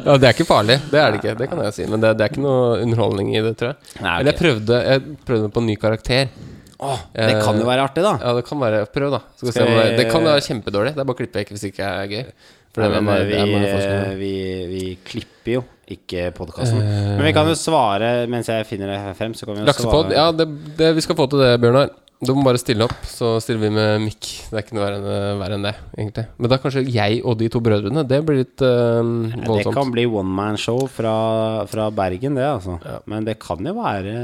Ja, 0.08 0.16
det 0.18 0.26
er 0.26 0.34
ikke 0.34 0.46
farlig. 0.48 0.76
Det 0.90 0.98
er 0.98 1.14
det 1.14 1.20
ikke. 1.20 1.34
Det 1.38 1.48
kan 1.52 1.62
jeg 1.62 1.76
si. 1.76 1.86
Men 1.92 2.02
det, 2.02 2.10
det 2.18 2.26
er 2.26 2.34
ikke 2.34 2.42
noe 2.42 2.80
underholdning 2.82 3.30
i 3.36 3.44
det, 3.46 3.54
tror 3.60 3.70
jeg. 3.70 3.78
Nei, 4.00 4.02
okay. 4.02 4.18
Eller 4.18 4.32
jeg 4.32 4.40
prøvde, 4.40 4.80
jeg 4.90 5.16
prøvde 5.30 5.52
på 5.54 5.62
en 5.62 5.70
ny 5.70 5.78
karakter. 5.86 6.34
Åh, 6.76 7.06
det 7.16 7.38
kan 7.40 7.62
jo 7.62 7.70
være 7.70 7.86
artig, 7.86 8.02
da. 8.04 8.16
Ja, 8.20 8.34
det 8.36 8.42
kan 8.50 8.60
være 8.60 8.82
Prøv, 8.92 9.14
da. 9.14 9.22
Skal 9.38 9.46
vi 9.48 9.52
se 9.54 9.56
Skal 9.60 9.70
om 9.70 9.78
det, 9.78 9.86
vi- 9.86 9.96
det 10.02 10.10
kan 10.10 10.26
være 10.26 10.42
kjempedårlig. 10.50 10.92
Det 10.98 11.00
er 11.00 11.08
bare 11.08 11.16
å 11.16 11.20
klippe 11.22 11.40
vekk 11.40 11.54
hvis 11.54 11.62
det 11.64 11.70
ikke 11.72 11.86
er 12.02 12.10
gøy. 12.10 12.26
For 12.74 12.82
Nei, 12.82 12.90
det, 12.92 13.00
men, 13.06 13.14
er, 13.14 13.24
vi, 13.30 13.38
er 13.62 13.86
eh, 13.86 14.12
vi, 14.20 14.34
vi 14.74 14.82
klipper 15.06 15.54
jo 15.54 15.62
ikke 15.86 16.30
podkasten. 16.34 16.80
men 16.80 17.22
vi 17.28 17.34
kan 17.36 17.46
jo 17.46 17.54
svare 17.58 18.26
mens 18.30 18.50
jeg 18.50 18.66
finner 18.66 18.90
det 18.90 19.14
frem. 19.18 19.36
Så 19.36 19.46
kan 19.46 19.54
vi 19.54 19.62
jo 19.62 19.68
Laksepod. 19.68 20.10
svare 20.10 20.18
Ja, 20.18 20.32
det, 20.34 20.48
det, 20.78 20.90
vi 20.96 21.04
skal 21.04 21.18
få 21.18 21.28
til 21.30 21.44
det, 21.44 21.54
Bjørnar. 21.62 21.92
Du 22.24 22.32
må 22.32 22.46
bare 22.46 22.56
stille 22.56 22.86
opp, 22.86 22.96
så 23.04 23.34
stiller 23.44 23.66
vi 23.66 23.74
med 23.76 24.06
mikk. 24.06 24.28
Det 24.48 24.56
er 24.56 24.62
ikke 24.64 24.76
noe 24.78 24.86
verre 24.86 25.00
enn, 25.02 25.40
verre 25.42 25.58
enn 25.58 25.66
det, 25.66 25.72
egentlig. 25.98 26.24
Men 26.40 26.52
da 26.52 26.58
kanskje 26.62 26.82
jeg 26.88 27.18
og 27.20 27.36
de 27.42 27.50
to 27.52 27.60
brødrene. 27.60 28.06
Det 28.08 28.20
blir 28.24 28.40
litt 28.40 28.64
uh, 28.64 29.04
Det 29.36 29.66
kan 29.76 29.92
bli 29.92 30.06
one 30.08 30.32
man 30.38 30.56
show 30.60 30.86
fra, 30.88 31.16
fra 31.68 31.90
Bergen, 31.92 32.38
det, 32.40 32.46
altså. 32.48 32.78
Men 33.04 33.28
det 33.28 33.36
kan 33.42 33.60
jo 33.60 33.74
være 33.76 34.14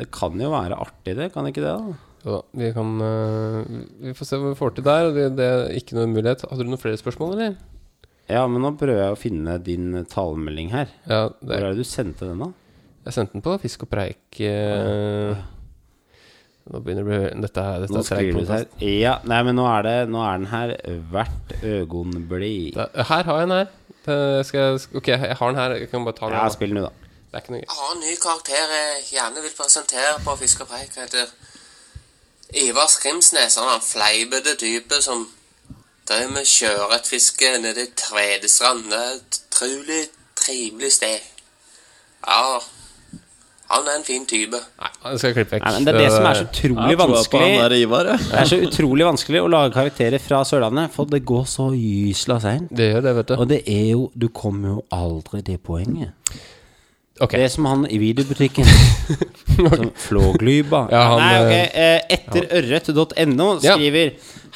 Det 0.00 0.08
kan 0.16 0.40
jo 0.40 0.54
være 0.54 0.80
artig, 0.80 1.18
det. 1.18 1.28
Kan 1.34 1.50
ikke 1.50 1.66
det? 1.66 1.74
da? 1.76 1.98
Jo 2.24 2.36
da, 2.36 2.40
vi 2.60 2.68
kan 2.76 2.88
eh, 3.00 3.76
Vi 4.04 4.12
får 4.16 4.28
se 4.28 4.38
hva 4.40 4.50
vi 4.52 4.58
får 4.58 4.74
til 4.76 4.84
der. 4.88 5.08
og 5.08 5.16
Det, 5.16 5.28
det 5.36 5.50
er 5.50 5.76
ikke 5.76 5.96
noen 5.96 6.16
mulighet. 6.16 6.44
Hadde 6.48 6.64
du 6.64 6.72
noen 6.72 6.80
flere 6.80 7.00
spørsmål, 7.00 7.36
eller? 7.36 7.60
Ja, 8.30 8.44
men 8.46 8.62
nå 8.62 8.70
prøver 8.78 9.00
jeg 9.02 9.14
å 9.16 9.18
finne 9.18 9.56
din 9.66 10.04
talemelding 10.10 10.70
her. 10.72 10.90
Ja, 11.10 11.24
Hvor 11.40 11.56
er 11.56 11.70
det 11.72 11.80
du 11.82 11.88
sendte 11.88 12.28
den, 12.30 12.38
da? 12.44 12.50
jeg 13.06 13.14
sendte 13.16 13.32
den 13.38 13.42
på 13.42 13.54
Fisk 13.62 13.82
og 13.86 13.90
preik. 13.90 14.40
eh, 14.44 15.34
nå 16.70 16.80
begynner 16.84 17.02
det 17.02 17.06
å 17.06 17.08
bli 17.10 17.40
Dette, 17.42 17.62
er- 17.64 17.80
dette 17.80 17.92
Nå 17.96 18.00
er 18.04 18.08
treig 18.10 18.32
du 18.36 18.52
her. 18.52 18.66
Ja, 18.84 19.14
nei, 19.24 19.42
men 19.42 19.56
nå 19.56 19.64
er, 19.66 19.82
det, 19.88 19.94
nå 20.12 20.20
er 20.22 20.38
den 20.38 20.50
her 20.52 20.74
hvert 21.10 21.54
øgonblikk. 21.64 22.76
Her 22.76 23.24
har 23.24 23.40
jeg 23.40 23.48
den 23.48 23.56
her. 23.56 23.68
Det 24.04 24.46
skal 24.46 24.60
jeg, 24.60 24.80
ok, 24.96 25.08
jeg 25.08 25.36
har 25.40 25.50
den 25.52 25.60
her. 25.60 25.70
Jeg 25.80 25.90
kan 25.90 26.04
bare 26.04 26.14
ta 26.20 26.28
den. 26.30 26.36
Ja, 26.38 26.48
spill 26.54 26.74
nå, 26.76 26.84
da. 26.86 26.92
Det 27.30 27.38
er 27.38 27.42
ikke 27.44 27.52
noe 27.54 27.60
gøy. 27.60 27.66
Jeg 27.66 27.78
har 27.80 27.90
en 27.96 28.00
ny 28.04 28.14
karakter 28.22 28.76
jeg 28.76 29.02
gjerne 29.14 29.42
vil 29.44 29.56
presentere 29.58 30.14
på 30.24 30.36
Fisk 30.40 30.62
og 30.64 30.68
preik. 30.70 30.94
Heter 30.98 31.26
Ivar 32.62 32.88
Skrimsnes. 32.90 33.56
Han 33.60 33.68
er 33.70 33.76
en 33.80 33.84
fleipete 33.86 34.54
type 34.60 35.02
som 35.04 35.26
driver 36.10 36.34
med 36.34 36.48
sjøørretfiske 36.50 37.54
nede 37.62 37.86
i 37.86 37.90
Tvedestrand. 38.02 38.84
Det 38.90 38.98
er 38.98 39.16
et 39.16 39.40
utrolig 39.46 40.02
trivelig 40.40 40.92
sted. 40.96 41.22
Ja, 42.26 42.58
han 43.70 43.86
er 43.86 43.98
en 44.00 44.04
fin 44.06 44.24
type. 44.26 44.58
Nei, 44.80 44.90
det 45.12 45.20
skal 45.20 45.28
jeg 45.30 45.36
klippe 45.38 45.54
vekk. 45.56 45.64
Nei, 45.66 45.72
men 45.76 45.86
det 45.86 45.92
er 45.94 45.98
det 46.02 46.08
som 46.10 46.26
er 46.26 46.38
så 46.40 46.46
utrolig 46.48 46.94
ja, 46.96 46.98
vanskelig. 47.04 47.50
der 47.60 47.74
Ivar, 47.78 48.08
ja. 48.10 48.16
Det 48.18 48.38
er 48.40 48.48
så 48.50 48.58
utrolig 48.66 49.06
vanskelig 49.06 49.42
å 49.44 49.50
lage 49.54 49.74
karakterer 49.76 50.22
fra 50.24 50.40
Sørlandet, 50.48 50.90
for 50.96 51.06
det 51.12 51.22
går 51.30 51.44
så 51.48 51.68
gysla 51.78 52.40
seint. 52.42 52.72
Det 52.74 52.90
gjør 52.90 53.06
det, 53.06 53.14
vet 53.20 53.30
du. 53.30 53.36
Og 53.38 53.50
det 53.52 53.60
er 53.70 53.84
jo 53.92 54.08
Du 54.18 54.26
kommer 54.34 54.74
jo 54.74 54.82
aldri 54.90 55.44
til 55.46 55.58
poenget. 55.62 56.16
Okay. 57.20 57.36
Det 57.38 57.46
er 57.46 57.52
som 57.52 57.66
han 57.68 57.84
i 57.86 57.98
videobutikken. 58.00 58.64
Som 59.60 59.90
Flåglyba. 60.06 60.86
Ja, 60.88 61.00
han, 61.12 61.18
Nei, 61.20 61.34
ok. 61.42 61.74
eh, 61.76 62.14
Etter 62.16 62.46
ørret.no 62.56 63.48
Ja. 63.60 63.74
skriver 63.76 64.14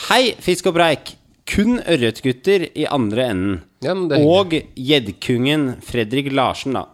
Hei, 0.08 0.22
Fisk 0.40 0.70
og 0.72 0.78
Preik. 0.78 1.12
Kun 1.48 1.78
ørretgutter 1.80 2.68
i 2.72 2.86
andre 2.88 3.28
enden. 3.30 3.56
Ja. 3.84 3.94
Og 3.94 4.54
gjeddkungen 4.74 5.74
Fredrik 5.84 6.30
Larsen, 6.32 6.78
da. 6.78 6.86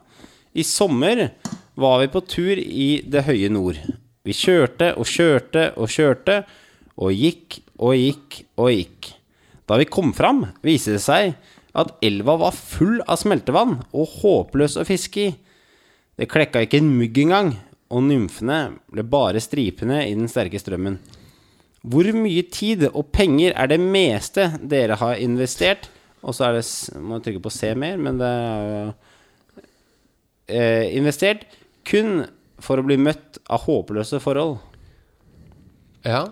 I 0.52 0.64
sommer 0.66 1.28
var 1.78 2.00
vi 2.02 2.10
på 2.10 2.22
tur 2.26 2.58
i 2.58 2.88
det 3.06 3.24
høye 3.28 3.50
nord. 3.52 3.78
Vi 4.26 4.34
kjørte 4.36 4.92
og 4.98 5.06
kjørte 5.08 5.70
og 5.78 5.88
kjørte, 5.92 6.42
og 7.00 7.14
gikk 7.14 7.60
og 7.78 7.94
gikk 7.96 8.42
og 8.60 8.74
gikk. 8.74 9.12
Da 9.70 9.78
vi 9.80 9.86
kom 9.88 10.10
fram, 10.16 10.44
viste 10.66 10.96
det 10.96 11.04
seg 11.04 11.36
at 11.78 11.94
elva 12.02 12.34
var 12.40 12.56
full 12.56 12.98
av 13.06 13.20
smeltevann 13.20 13.78
og 13.94 14.18
håpløs 14.18 14.74
å 14.80 14.86
fiske 14.88 15.28
i. 15.28 15.30
Det 16.18 16.28
klekka 16.28 16.64
ikke 16.66 16.80
en 16.82 16.90
mugg 16.98 17.16
engang, 17.22 17.54
og 17.90 18.04
nymfene 18.06 18.58
ble 18.90 19.06
bare 19.06 19.40
stripende 19.42 20.02
i 20.04 20.12
den 20.18 20.28
sterke 20.30 20.58
strømmen. 20.60 20.98
Hvor 21.80 22.10
mye 22.12 22.42
tid 22.52 22.84
og 22.90 23.06
penger 23.14 23.54
er 23.56 23.70
det 23.70 23.80
meste 23.80 24.50
dere 24.60 24.98
har 25.00 25.20
investert? 25.22 25.88
Og 26.20 26.36
så 26.36 26.50
er 26.50 26.58
det 26.58 26.64
Må 27.00 27.16
jeg 27.16 27.24
trykke 27.24 27.44
på 27.46 27.52
se 27.54 27.72
mer, 27.74 27.96
men 27.96 28.18
det 28.20 28.28
er 28.28 28.66
jo 28.66 28.82
eh, 30.48 30.96
Investert 30.98 31.46
kun 31.88 32.26
for 32.60 32.76
å 32.76 32.84
bli 32.84 32.98
møtt 33.00 33.38
av 33.48 33.64
håpløse 33.64 34.20
forhold. 34.20 34.58
Ja. 36.04 36.26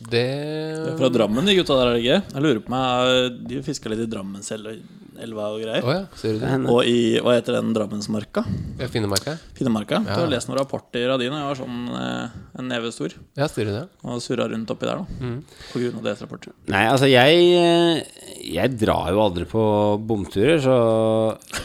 Det 0.00 0.10
Det 0.10 0.90
er 0.90 0.98
fra 0.98 1.08
Drammen, 1.14 1.46
de 1.46 1.54
gutta 1.54 1.76
der, 1.78 1.86
er 1.86 1.94
det 1.94 2.02
ikke? 2.02 2.34
Jeg 2.34 2.42
lurer 2.42 2.60
på 2.64 2.72
meg 2.74 3.38
De 3.48 3.60
fiska 3.62 3.88
litt 3.92 4.00
i 4.02 4.10
Drammenselva 4.10 5.44
og 5.54 5.60
greier. 5.62 5.84
Oh, 5.86 5.92
ja, 5.94 6.00
ser 6.18 6.34
du 6.34 6.40
det? 6.42 6.56
Og 6.72 6.80
i 6.90 6.96
Hva 7.22 7.36
heter 7.36 7.54
den 7.60 7.70
Drammensmarka? 7.76 8.42
Ja, 8.80 8.88
Finnemarka. 8.90 9.36
Finnemarka. 9.54 9.54
Finnemarka. 9.54 10.00
Du 10.02 10.10
Ja. 10.10 10.16
har 10.24 10.26
lest 10.32 10.48
noen 10.50 10.58
rapporter 10.58 11.08
av 11.14 11.20
dine. 11.22 11.38
jeg 11.38 11.46
var 11.46 11.54
sånn 11.54 11.78
eh, 11.94 12.28
en 12.58 12.68
neve 12.68 12.90
stor. 12.92 13.14
Ja, 13.38 13.46
styrer 13.46 13.72
det. 13.80 13.88
Og 14.02 14.18
surra 14.20 14.48
rundt 14.50 14.68
oppi 14.74 14.86
der, 14.90 14.96
da. 14.96 15.06
På 15.72 15.78
grunn 15.78 15.96
av 16.00 16.02
deres 16.02 16.20
rapporter. 16.26 16.52
Nei, 16.66 16.84
altså 16.90 17.06
jeg 17.08 17.54
eh, 17.54 18.02
Jeg 18.44 18.76
drar 18.76 19.12
jo 19.14 19.22
aldri 19.22 19.44
på 19.46 19.62
bomturer, 20.04 20.58
så 20.60 20.74
eh, 21.38 21.62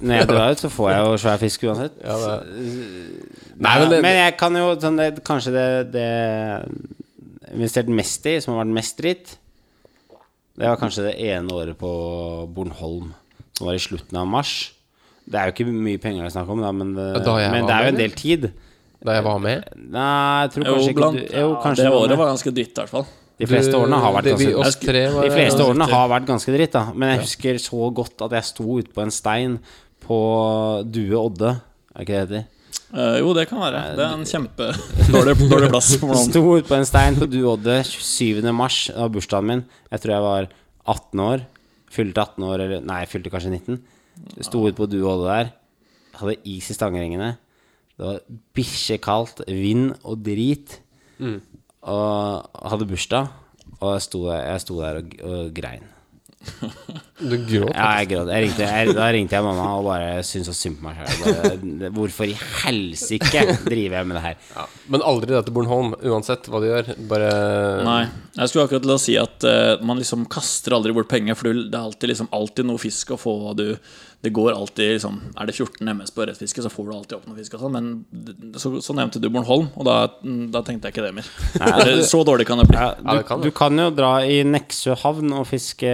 Når 0.00 0.14
jeg 0.20 0.28
drar 0.30 0.52
ut, 0.54 0.58
så 0.62 0.70
får 0.70 0.90
jeg 0.94 1.04
jo 1.04 1.18
svær 1.26 1.38
fisk 1.42 1.64
uansett. 1.66 1.98
Ja, 2.04 2.16
det 2.22 2.46
Nei, 3.58 3.78
men 3.80 4.00
men, 4.02 4.16
jeg 4.22 4.36
kan 4.38 4.54
jo 4.54 4.74
sånn, 4.80 4.96
det, 4.98 5.22
Kanskje 5.24 5.52
det, 5.52 5.92
det 5.92 6.08
investert 7.52 7.90
mest 7.92 8.26
i, 8.30 8.38
som 8.42 8.54
har 8.54 8.64
vært 8.64 8.76
mest 8.78 9.00
dritt, 9.00 9.34
det 10.54 10.70
var 10.70 10.78
kanskje 10.78 11.08
det 11.08 11.14
ene 11.18 11.50
året 11.50 11.78
på 11.78 11.90
Bornholm, 12.54 13.10
som 13.58 13.66
var 13.68 13.74
i 13.74 13.82
slutten 13.82 14.20
av 14.20 14.28
mars. 14.30 14.52
Det 15.24 15.40
er 15.40 15.48
jo 15.48 15.54
ikke 15.56 15.66
mye 15.72 15.98
penger 15.98 16.22
det 16.22 16.28
er 16.30 16.34
snakk 16.36 16.52
om, 16.52 16.62
da, 16.62 16.70
men, 16.76 16.94
det, 16.94 17.08
Da 17.24 17.34
men 17.50 17.66
det 17.66 17.74
er 17.74 17.88
jo 17.88 17.92
en 17.94 18.00
del 18.00 18.14
tid. 18.14 18.46
Da 19.04 19.18
jeg 19.18 19.24
var 19.26 19.40
med. 19.42 19.66
Nei, 19.76 20.44
jeg 20.44 20.52
tror 20.54 20.68
Jo, 20.68 20.74
blant, 20.96 21.18
ikke 21.18 21.28
du 21.28 21.36
Jo, 21.36 21.48
ja, 21.50 21.60
kanskje 21.64 21.84
det 21.84 21.92
var 21.92 22.06
året 22.06 22.20
var 22.20 22.30
ganske 22.32 22.52
dritt, 22.56 22.72
i 22.72 22.80
hvert 22.80 22.92
fall. 22.92 23.06
De 23.34 23.48
fleste 23.50 23.74
årene 23.74 23.98
har 23.98 24.14
vært 24.14 24.28
det, 24.28 24.34
vi, 24.38 24.46
ganske 24.54 24.94
var 24.94 25.26
De 25.26 25.32
fleste 25.34 25.58
Ja, 25.58 25.66
årene 25.66 25.88
har 25.90 26.10
vært 26.12 26.28
ganske 26.28 26.54
dritt, 26.54 26.76
da. 26.76 26.84
Men 26.94 27.12
jeg 27.12 27.24
husker 27.24 27.58
så 27.60 27.90
godt 27.98 28.24
at 28.28 28.36
jeg 28.38 28.48
sto 28.52 28.66
ute 28.78 28.94
på 28.94 29.02
en 29.02 29.12
stein 29.12 29.58
på 30.04 30.18
Due 30.86 31.18
Odde. 31.18 31.56
Er 31.94 32.06
ikke 32.06 32.14
det 32.14 32.28
det 32.30 32.42
heter? 32.44 32.53
Eh, 32.94 33.16
jo, 33.22 33.32
det 33.34 33.48
kan 33.50 33.58
være. 33.62 33.80
Det 33.98 34.04
er 34.04 34.12
en 34.14 34.26
kjempe 34.28 34.68
dårlig, 35.14 35.34
plass. 35.72 35.92
Sto 36.28 36.42
ute 36.54 36.68
på 36.68 36.76
en 36.76 36.86
stein 36.88 37.18
på 37.18 37.26
Duodde 37.30 37.80
27. 37.88 38.44
mars. 38.54 38.84
Det 38.92 38.98
var 39.00 39.12
bursdagen 39.14 39.48
min. 39.50 39.64
Jeg 39.90 40.04
tror 40.04 40.14
jeg 40.14 40.26
var 40.28 40.48
18 40.94 41.24
år. 41.24 41.44
Fylte 41.94 42.22
18 42.22 42.46
år, 42.48 42.64
eller 42.66 42.84
Nei, 42.86 43.00
jeg 43.04 43.12
fylte 43.14 43.32
kanskje 43.34 43.54
19. 43.56 43.80
Sto 44.46 44.62
ute 44.66 44.78
på 44.78 44.88
Duodde 44.90 45.26
der. 45.30 45.52
Hadde 46.20 46.36
is 46.46 46.70
i 46.70 46.76
stangeringene. 46.76 47.32
Det 47.94 48.06
var 48.08 48.20
bikkjekaldt, 48.58 49.44
vind 49.50 49.92
og 50.02 50.22
drit. 50.26 50.78
Og 51.84 52.68
hadde 52.70 52.88
bursdag. 52.90 53.30
Og 53.80 53.96
jeg 53.96 54.04
sto 54.06 54.22
der, 54.28 54.40
jeg 54.52 54.62
sto 54.62 54.78
der 54.80 55.00
og, 55.02 55.14
og 55.26 55.50
grein. 55.56 55.82
Du 57.14 57.36
gråt. 57.38 57.70
Ja, 57.70 58.00
jeg 58.00 58.08
gråt. 58.10 58.30
Jeg 58.34 58.42
ringte, 58.42 58.66
jeg, 58.66 58.94
da 58.96 59.04
ringte 59.14 59.36
jeg 59.36 59.44
mamma 59.46 59.68
og 59.78 59.86
bare 59.86 60.08
syntes 60.26 60.48
så 60.50 60.54
synd 60.58 60.80
på 60.80 60.88
meg 60.88 60.98
sjøl. 60.98 61.84
Hvorfor 61.94 62.26
i 62.26 62.34
helsike 62.64 63.44
driver 63.68 64.00
jeg 64.00 64.08
med 64.10 64.18
det 64.18 64.24
her? 64.24 64.40
Ja. 64.50 64.64
Men 64.90 65.04
aldri 65.06 65.30
dette 65.30 65.54
Bornholm, 65.54 65.94
uansett 66.10 66.48
hva 66.50 66.60
du 66.60 66.66
gjør. 66.68 66.90
Bare 67.10 67.30
Nei. 67.86 68.00
Jeg 68.34 68.50
skulle 68.50 68.66
akkurat 68.66 68.82
til 68.82 68.96
å 68.96 68.98
si 68.98 69.14
at 69.20 69.46
uh, 69.46 69.84
man 69.86 70.02
liksom 70.02 70.26
kaster 70.32 70.74
aldri 70.74 70.94
bort 70.96 71.08
penger, 71.12 71.38
for 71.38 71.54
det 71.54 71.70
er 71.70 71.84
alltid, 71.84 72.10
liksom, 72.10 72.32
alltid 72.34 72.66
noe 72.66 72.82
fisk 72.82 73.14
å 73.14 73.20
få. 73.20 73.36
Du, 73.54 73.68
det 74.24 74.32
går 74.32 74.54
alltid 74.56 74.94
liksom 74.96 75.18
Er 75.36 75.46
det 75.50 75.54
14 75.54 75.88
MS 75.92 76.10
på 76.16 76.24
rettfiske, 76.26 76.62
så 76.64 76.70
får 76.72 76.86
du 76.88 76.92
alltid 76.96 77.16
opp 77.18 77.26
noe 77.28 77.36
fisk. 77.36 77.54
Og 77.58 77.60
sånn, 77.66 77.74
men 77.76 78.54
så, 78.58 78.72
så 78.80 78.96
nevnte 78.96 79.20
du 79.20 79.28
Bornholm, 79.30 79.68
og 79.76 79.84
da, 79.84 79.96
da 80.54 80.62
tenkte 80.64 80.88
jeg 80.88 80.94
ikke 80.96 81.04
det 81.04 81.14
mer. 81.18 81.28
Så 82.08 82.22
dårlig 82.26 82.46
kan 82.48 82.58
det 82.62 82.68
bli. 82.70 82.78
Ja, 82.80 82.94
Ja, 83.04 83.12
du, 83.12 83.18
det 83.20 83.26
kan 83.28 83.42
du 83.44 83.50
kan 83.54 83.78
jo 83.84 83.90
dra 83.94 84.12
i 84.24 84.40
Neksø 84.48 84.94
havn 85.04 85.32
og 85.36 85.44
fiske 85.50 85.90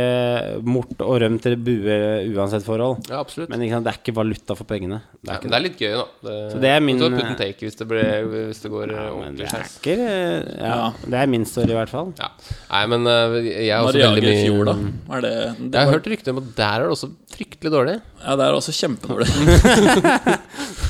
mort 0.67 1.01
og 1.03 1.19
rømt 1.23 1.47
eller 1.49 1.61
bue 1.67 1.99
uansett 2.37 2.65
forhold. 2.67 3.05
Ja, 3.11 3.21
absolutt. 3.25 3.51
Men 3.53 3.65
ikke 3.67 3.77
sant, 3.79 3.89
det 3.89 3.93
er 3.95 4.01
ikke 4.01 4.15
valuta 4.21 4.57
for 4.59 4.69
pengene. 4.71 5.01
Det 5.21 5.33
er 5.35 5.41
ikke 5.41 5.51
det 5.53 5.59
er 5.59 5.65
litt 5.67 5.81
gøy, 5.83 5.95
da. 5.99 6.05
Det, 6.29 6.37
Så 6.55 6.61
det 6.63 6.71
er 6.77 6.81
min- 6.85 6.99
Du 7.01 7.05
har 7.09 7.25
and 7.31 7.39
take 7.39 7.59
hvis 7.67 7.77
det, 7.81 7.87
ble, 7.91 8.03
hvis 8.31 8.61
det 8.63 8.71
går 8.73 8.93
eh, 8.95 9.11
ordentlig 9.11 9.49
skeis. 9.51 9.79
ja, 9.87 10.71
Ja. 10.71 10.93
Det 11.05 11.19
er 11.23 11.27
min 11.27 11.45
story, 11.49 11.71
i 11.75 11.79
hvert 11.79 11.91
fall. 11.93 12.13
Ja. 12.21 12.29
Nei, 12.71 12.83
men 12.95 13.07
eh, 13.07 13.37
jeg 13.67 13.69
er 13.75 13.81
også 13.83 13.99
Mariager 13.99 14.15
veldig 14.15 14.31
mye 14.31 14.45
fjor, 14.47 14.65
da. 14.71 14.75
Er 15.17 15.21
det, 15.27 15.33
det 15.59 15.73
Jeg 15.75 15.81
har 15.81 15.87
var- 15.91 15.95
hørt 15.99 16.11
rykter 16.15 16.31
om 16.37 16.39
at 16.45 16.51
der 16.57 16.71
er 16.71 16.79
det 16.87 16.91
også 16.97 17.11
fryktelig 17.35 17.73
dårlig. 17.73 17.97
Ja, 18.21 18.37
det 18.37 18.47
er 18.47 18.57
også 18.57 18.73
kjempedårlig. 18.77 19.27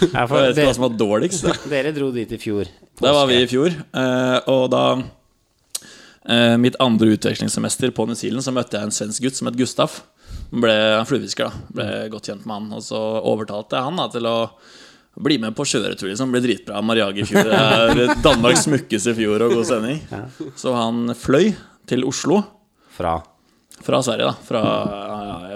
Jeg 0.01 0.29
vet 0.31 0.51
ikke 0.51 0.67
hva 0.67 0.75
som 0.75 0.87
var 0.87 0.95
dårligst. 0.99 1.47
da. 1.47 1.55
dere 1.71 1.93
dro 1.95 2.11
dit 2.15 2.31
i 2.35 2.39
fjor. 2.41 2.69
Der 3.01 3.15
var 3.15 3.29
vi 3.31 3.39
i 3.41 3.49
fjor, 3.49 3.71
eh, 3.73 4.39
og 4.51 4.67
da 4.73 4.85
eh, 4.99 6.57
Mitt 6.61 6.77
andre 6.83 7.15
utvekslingssemester 7.15 7.95
på 7.97 8.05
New 8.09 8.19
Zealand 8.19 8.45
Så 8.45 8.53
møtte 8.53 8.77
jeg 8.77 8.89
en 8.89 8.93
svensk 8.93 9.25
gutt 9.25 9.39
som 9.39 9.49
het 9.49 9.57
Gustaf. 9.61 10.03
Han 10.51 10.65
ble 10.65 10.75
fluefisker, 11.09 11.49
da. 11.49 11.65
Ble 11.79 11.89
godt 12.13 12.29
kjent 12.33 12.47
med 12.49 12.57
han. 12.59 12.69
Og 12.77 12.85
så 12.85 12.99
overtalte 12.99 13.79
jeg 13.79 13.87
han 13.89 14.01
da, 14.03 14.09
til 14.13 14.29
å 14.29 14.37
bli 15.21 15.39
med 15.43 15.55
på 15.59 15.67
kjøretur. 15.69 16.11
Liksom. 16.11 16.33
Blir 16.35 16.45
dritbra. 16.45 16.83
Mariage 16.83 17.23
i 17.23 17.29
fjor. 17.29 17.47
Det 17.47 17.61
er 17.61 18.15
Danmarks 18.25 18.67
smukkeste 18.67 19.15
fjord 19.19 19.47
og 19.47 19.55
god 19.59 19.69
sending. 19.71 20.01
Så 20.59 20.75
han 20.75 21.15
fløy 21.19 21.53
til 21.91 22.07
Oslo. 22.09 22.43
Fra 22.97 23.21
Fra 23.81 24.03
Sverige, 24.05 24.29
da. 24.29 24.35
Fra 24.45 24.63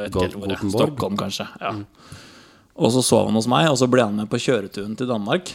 vet 0.04 0.12
ikke 0.12 0.26
helt 0.28 0.38
hvor. 0.38 0.52
Gothenburg? 0.52 0.76
Stockholm, 0.80 1.16
kanskje. 1.20 1.48
Ja. 1.60 1.74
Og 2.74 2.90
så 2.94 3.04
sov 3.06 3.28
han 3.30 3.38
hos 3.38 3.48
meg, 3.50 3.70
og 3.70 3.78
så 3.78 3.88
ble 3.90 4.06
han 4.06 4.18
med 4.18 4.30
på 4.30 4.40
kjøreturen 4.42 4.96
til 4.98 5.10
Danmark. 5.10 5.54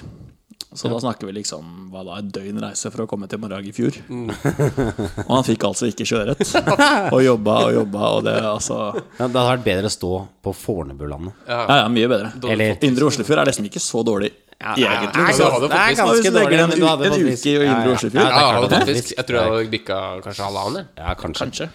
Så 0.73 0.89
da 0.91 0.99
snakker 1.01 1.25
vi 1.25 1.33
liksom 1.39 1.89
hva 1.89 2.03
da, 2.05 2.19
et 2.21 2.27
døgn 2.29 2.59
reise 2.61 2.91
for 2.93 3.01
å 3.01 3.07
komme 3.09 3.25
til 3.29 3.39
Marag 3.41 3.65
i 3.65 3.71
fjor. 3.73 3.95
og 5.25 5.31
han 5.31 5.47
fikk 5.47 5.65
altså 5.65 5.89
ikke 5.89 6.05
kjøret. 6.05 6.43
Og 7.15 7.23
jobba 7.25 7.55
og 7.65 7.73
jobba, 7.73 8.09
og 8.19 8.27
det 8.27 8.35
altså 8.37 8.77
ja, 8.93 9.25
Det 9.25 9.25
hadde 9.25 9.47
vært 9.47 9.65
bedre 9.65 9.89
å 9.89 9.95
stå 9.95 10.11
på 10.45 10.53
Fornebulandet. 10.53 11.41
Ja, 11.49 11.63
ja, 11.81 11.87
mye 11.89 12.11
bedre. 12.11 12.29
Eller 12.53 12.85
Indre 12.85 13.09
Oslofjord 13.09 13.41
er 13.41 13.49
nesten 13.49 13.65
ikke 13.65 13.81
så 13.81 14.03
dårlig 14.05 14.29
Egentlig. 14.59 15.15
ja, 15.15 15.31
så- 15.31 15.45
du 15.45 15.51
hadde 15.55 15.67
det 15.71 15.79
er 15.79 15.95
ganske 15.95 16.31
dårlig. 16.35 16.59
En, 16.59 16.69
men 16.69 16.79
du 16.79 16.85
hadde 16.85 17.05
en 17.05 17.13
fått 17.13 17.21
uke 17.31 17.47
i 17.47 17.55
Indre 17.55 17.87
ja. 17.87 17.95
Oslofjord. 17.95 18.19
Ja, 18.19 18.27
Ja, 18.27 18.51
ja, 18.51 18.79
er 18.79 18.99
jeg 18.99 19.25
tror 19.25 19.35
jeg 19.39 19.45
hadde 19.47 19.71
bikka 19.71 19.97
kanskje 20.25 20.43
halvannen. 20.49 20.87
Ja, 20.99 21.13
kanskje. 21.15 21.47
Kanskje. 21.47 21.69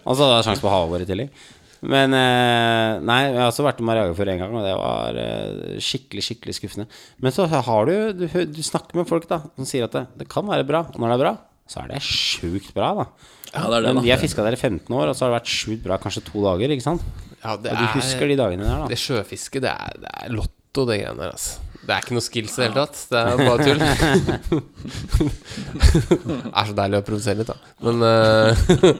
Og 0.06 0.16
så 0.16 0.26
hadde 0.26 0.36
jeg 0.40 0.46
sjanse 0.48 0.64
på 0.64 0.72
havår 0.74 1.04
i 1.04 1.06
tillegg. 1.06 1.30
Men 1.80 2.12
eh, 2.12 2.98
Nei, 3.00 3.20
jeg 3.30 3.38
har 3.40 3.48
også 3.48 3.64
vært 3.64 3.78
med 3.80 3.88
Mariaga 3.88 4.16
for 4.18 4.28
en 4.28 4.42
gang, 4.42 4.56
og 4.58 4.66
det 4.66 4.74
var 4.76 5.16
eh, 5.22 5.78
skikkelig 5.80 6.24
skikkelig 6.26 6.56
skuffende. 6.58 6.86
Men 7.24 7.32
så 7.32 7.46
har 7.48 7.88
du 7.88 7.94
Du, 8.12 8.26
du 8.26 8.62
snakker 8.66 9.00
med 9.00 9.08
folk 9.08 9.28
da 9.30 9.40
som 9.56 9.64
sier 9.68 9.86
at 9.86 9.94
det, 9.96 10.04
det 10.20 10.28
kan 10.28 10.44
være 10.50 10.66
bra. 10.68 10.82
Og 10.92 10.98
når 11.00 11.14
det 11.14 11.16
er 11.20 11.24
bra, 11.24 11.34
så 11.70 11.84
er 11.84 11.94
det 11.94 12.02
sjukt 12.04 12.74
bra, 12.76 12.92
da. 13.00 13.08
Ja, 13.54 13.64
det 13.70 13.78
er 13.78 13.86
det, 13.86 13.94
Men 13.94 14.04
vi 14.04 14.10
har 14.12 14.20
fiska 14.20 14.44
der 14.44 14.58
i 14.58 14.60
15 14.60 14.90
år, 14.94 15.08
og 15.10 15.16
så 15.16 15.24
har 15.26 15.32
det 15.32 15.40
vært 15.40 15.54
sjukt 15.54 15.82
bra 15.86 15.96
kanskje 16.02 16.26
to 16.26 16.42
dager. 16.44 16.74
Ikke 16.74 16.84
sant? 16.90 17.06
Ja, 17.40 17.54
det 17.56 17.72
Og 17.72 17.80
du 17.80 17.86
husker 17.96 18.28
de 18.28 18.36
dagene 18.38 18.66
der, 18.66 18.82
da. 18.84 18.90
Det 18.90 18.98
sjøfisket, 19.00 19.64
det 19.64 19.72
er, 19.72 20.02
det 20.04 20.10
er 20.10 20.34
lotto, 20.70 20.86
det 20.86 21.00
greiene 21.02 21.18
der, 21.18 21.34
altså. 21.34 21.66
Det 21.80 21.94
er 21.94 22.04
ikke 22.04 22.14
noe 22.14 22.22
skills 22.22 22.52
i 22.52 22.60
det 22.60 22.66
hele 22.68 22.82
tatt. 22.84 22.98
Det 23.10 23.18
er 23.18 23.36
bare 23.40 23.64
tull. 23.64 23.80
det 25.80 26.50
er 26.52 26.68
så 26.68 26.74
deilig 26.76 26.98
å 27.00 27.06
provosere 27.06 27.40
litt, 27.40 27.48
da. 27.50 27.56
Men 27.86 28.04
uh, 28.04 28.50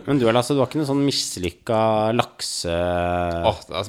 Men 0.09 0.19
du, 0.19 0.25
altså, 0.33 0.57
du 0.57 0.63
har 0.63 0.71
ikke 0.71 0.81
noe 0.81 0.89
sånn 0.89 1.05
mislykka 1.05 1.81
lakse... 2.17 2.73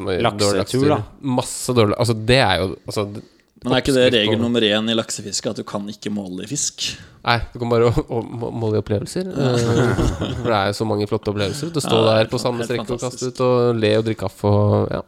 mye 0.05 0.19
Laksetur, 0.27 0.89
da. 0.91 0.99
Masse 1.39 1.77
dårlig 1.77 1.97
Altså, 2.03 2.17
det 2.19 2.41
er 2.43 2.59
jo 2.61 2.67
altså, 2.83 3.07
Men 3.61 3.75
er 3.75 3.83
ikke 3.83 3.93
det 3.93 4.07
regel 4.15 4.39
nummer 4.41 4.63
én 4.65 4.87
i 4.89 4.95
laksefiske, 4.97 5.51
at 5.51 5.59
du 5.61 5.65
kan 5.67 5.83
ikke 5.91 6.09
måle 6.13 6.47
i 6.47 6.49
fisk? 6.49 6.87
Nei, 7.21 7.37
du 7.53 7.59
kan 7.61 7.69
bare 7.69 7.91
måle 8.63 8.79
i 8.79 8.81
opplevelser. 8.81 9.27
eh, 9.29 9.91
for 10.39 10.49
det 10.49 10.57
er 10.57 10.71
jo 10.71 10.77
så 10.79 10.87
mange 10.89 11.05
flotte 11.11 11.29
opplevelser. 11.29 11.69
Du 11.69 11.77
står 11.83 11.99
Ja, 11.99 12.15
er 12.15 12.23
der 12.23 12.31
på 12.31 12.41
samme 12.41 12.65
strekk 12.65 12.89
og 12.89 13.03
kaster 13.03 13.29
ut 13.29 13.43
og 13.45 13.77
le 13.77 13.91
og 13.99 14.07
drikke 14.07 14.25
kaffe 14.25 14.49
og 14.49 14.89
ja. 14.95 15.03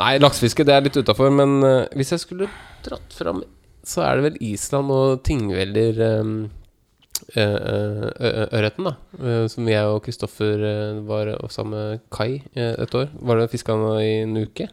Nei, 0.00 0.14
laksefiske 0.18 0.64
det 0.66 0.74
er 0.74 0.86
litt 0.88 0.96
utafor, 0.96 1.28
men 1.30 1.58
eh, 1.62 1.84
hvis 2.00 2.14
jeg 2.16 2.24
skulle 2.24 2.48
dratt 2.86 3.14
fram, 3.14 3.44
så 3.84 4.00
er 4.06 4.16
det 4.16 4.24
vel 4.30 4.38
Island 4.48 4.90
og 4.90 5.20
Tingveller 5.28 6.00
um, 6.24 6.36
Ørreten, 7.36 8.88
da. 8.88 8.94
eh, 9.20 9.44
som 9.52 9.68
jeg 9.68 9.90
og 9.92 10.00
Kristoffer 10.04 10.64
eh, 10.68 11.02
var 11.06 11.30
sammen 11.52 11.76
med 11.76 12.02
Kai 12.12 12.42
eh, 12.56 12.74
et 12.80 12.96
år. 12.96 13.12
Var 13.20 13.40
det 13.40 13.50
fiska 13.52 13.76
i 14.00 14.10
en 14.24 14.36
uke. 14.40 14.68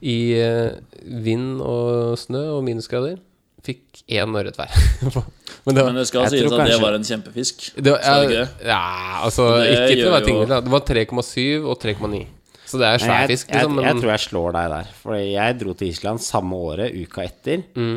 I 0.00 0.18
eh, 0.40 0.78
vind 1.24 1.60
og 1.60 2.16
snø 2.20 2.46
og 2.56 2.64
minusgrader. 2.66 3.18
Fikk 3.60 4.02
én 4.08 4.36
ørret 4.40 4.56
hver. 4.56 4.72
Men 5.66 5.76
det 5.76 5.82
var, 5.82 5.90
Men 5.92 5.98
det 6.00 6.06
skal 6.08 6.30
sies 6.32 6.46
at 6.48 6.54
at 6.56 6.70
det 6.70 6.78
var 6.80 6.96
en 6.96 7.04
kjempefisk. 7.04 7.66
det 7.76 7.92
var, 7.92 8.00
ja, 8.32 8.46
ja, 8.64 8.84
altså 9.26 9.50
Det 9.60 9.74
Ikke 9.92 9.98
til 9.98 10.08
å 10.08 10.14
være 10.14 10.28
tingel. 10.30 10.54
Det 10.54 10.72
var 10.72 10.86
3,7 10.88 11.66
og 11.68 11.76
3,9. 11.82 12.22
Så 12.70 12.78
det 12.78 12.86
er 12.86 13.02
svær 13.02 13.24
jeg, 13.24 13.32
fisk, 13.32 13.50
jeg, 13.50 13.58
liksom. 13.58 13.82
jeg, 13.82 13.90
Men 13.90 14.00
tror 14.00 14.12
jeg 14.14 14.24
slår 14.24 14.56
deg 14.56 14.72
der. 14.72 14.90
For 15.02 15.18
jeg 15.18 15.58
dro 15.60 15.74
til 15.76 15.90
Island 15.90 16.22
samme 16.22 16.60
året, 16.70 16.96
uka 16.96 17.26
etter. 17.26 17.64
Mm. 17.74 17.96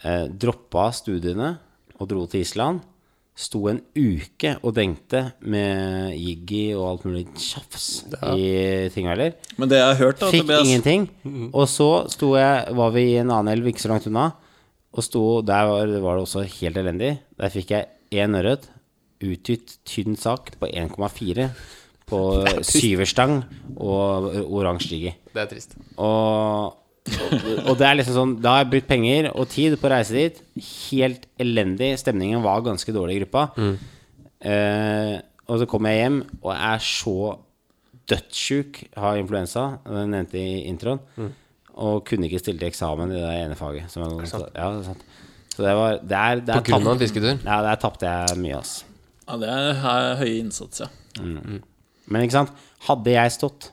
Eh, 0.00 0.24
droppa 0.44 0.88
studiene 0.96 1.54
og 2.00 2.08
dro 2.10 2.24
til 2.28 2.42
Island. 2.44 2.82
Sto 3.40 3.62
en 3.70 3.78
uke 3.96 4.50
og 4.60 4.74
dengte 4.76 5.22
med 5.48 6.12
jiggy 6.12 6.74
og 6.74 6.84
alt 6.90 7.06
mulig 7.08 7.22
tjafs 7.40 7.86
i 8.34 8.50
Tingvellir. 8.92 9.38
Men 9.56 9.70
det 9.70 9.78
jeg 9.80 9.86
har 9.86 10.00
hørt, 10.02 10.18
da, 10.20 10.28
Fikk 10.34 10.44
Tobias 10.44 10.66
ingenting. 10.68 11.06
Og 11.48 11.64
så 11.72 11.88
jeg, 12.36 12.74
var 12.76 12.92
vi 12.92 13.06
i 13.14 13.16
en 13.22 13.32
annen 13.32 13.54
elv 13.54 13.70
ikke 13.70 13.80
så 13.86 13.92
langt 13.94 14.10
unna, 14.10 14.26
og 14.90 15.06
sto, 15.06 15.22
der 15.46 15.70
var, 15.70 15.94
var 16.04 16.18
det 16.18 16.26
også 16.26 16.44
helt 16.58 16.80
elendig. 16.82 17.14
Der 17.40 17.52
fikk 17.54 17.72
jeg 17.72 17.88
én 18.12 18.36
ørret, 18.36 18.68
utgitt 19.24 19.78
tynn 19.88 20.16
sak 20.20 20.52
på 20.60 20.68
1,4 20.68 21.48
på 22.10 22.20
syverstang 22.66 23.40
og 23.78 24.28
oransje 24.50 24.96
jiggy. 24.96 25.12
det 25.32 25.44
er 25.44 25.50
trist. 25.52 25.76
Og, 25.96 26.76
og 27.68 27.74
det 27.80 27.86
er 27.86 27.96
liksom 27.96 28.14
sånn 28.14 28.32
Da 28.44 28.52
har 28.52 28.64
jeg 28.64 28.70
brukt 28.74 28.88
penger 28.90 29.30
og 29.32 29.48
tid 29.50 29.76
på 29.80 29.88
å 29.88 29.92
reise 29.94 30.14
dit. 30.14 30.40
Helt 30.90 31.24
elendig. 31.40 31.94
Stemningen 32.00 32.42
var 32.44 32.62
ganske 32.66 32.92
dårlig 32.94 33.16
i 33.16 33.22
gruppa. 33.22 33.46
Eh, 34.40 35.14
og 35.50 35.58
så 35.60 35.66
kommer 35.68 35.94
jeg 35.94 36.04
hjem 36.04 36.18
og 36.40 36.52
er 36.54 36.84
så 36.84 37.16
dødssjuk, 38.10 38.78
har 38.98 39.18
influensa, 39.20 39.64
det 39.86 40.04
nevnte 40.10 40.38
i 40.40 40.62
introen, 40.70 41.00
og 41.78 42.04
kunne 42.08 42.26
ikke 42.26 42.40
stille 42.42 42.58
til 42.58 42.70
eksamen 42.70 43.12
i 43.14 43.18
det 43.20 43.34
ene 43.44 43.58
faget. 43.58 43.90
Som 43.92 44.04
jeg, 44.04 44.30
så, 44.30 44.44
ja, 44.54 44.70
det 44.74 44.80
er 44.82 44.88
sant. 44.88 45.04
Så 45.50 45.66
det 45.66 45.74
var 45.76 45.98
der, 46.02 46.40
der 46.46 46.60
På 46.60 46.64
grunn 46.70 46.86
av 46.86 46.94
en 46.96 47.02
fisketur? 47.02 47.36
Ja, 47.44 47.58
der 47.66 47.78
tapte 47.82 48.10
jeg 48.10 48.38
mye, 48.42 48.60
ass. 48.62 48.80
Ja, 49.26 49.36
det 49.42 49.50
er 49.52 50.16
høy 50.22 50.30
innsats, 50.40 50.82
ja. 50.82 50.88
Men 51.20 52.24
ikke 52.24 52.38
sant, 52.38 52.54
hadde 52.88 53.14
jeg 53.14 53.34
stått 53.36 53.70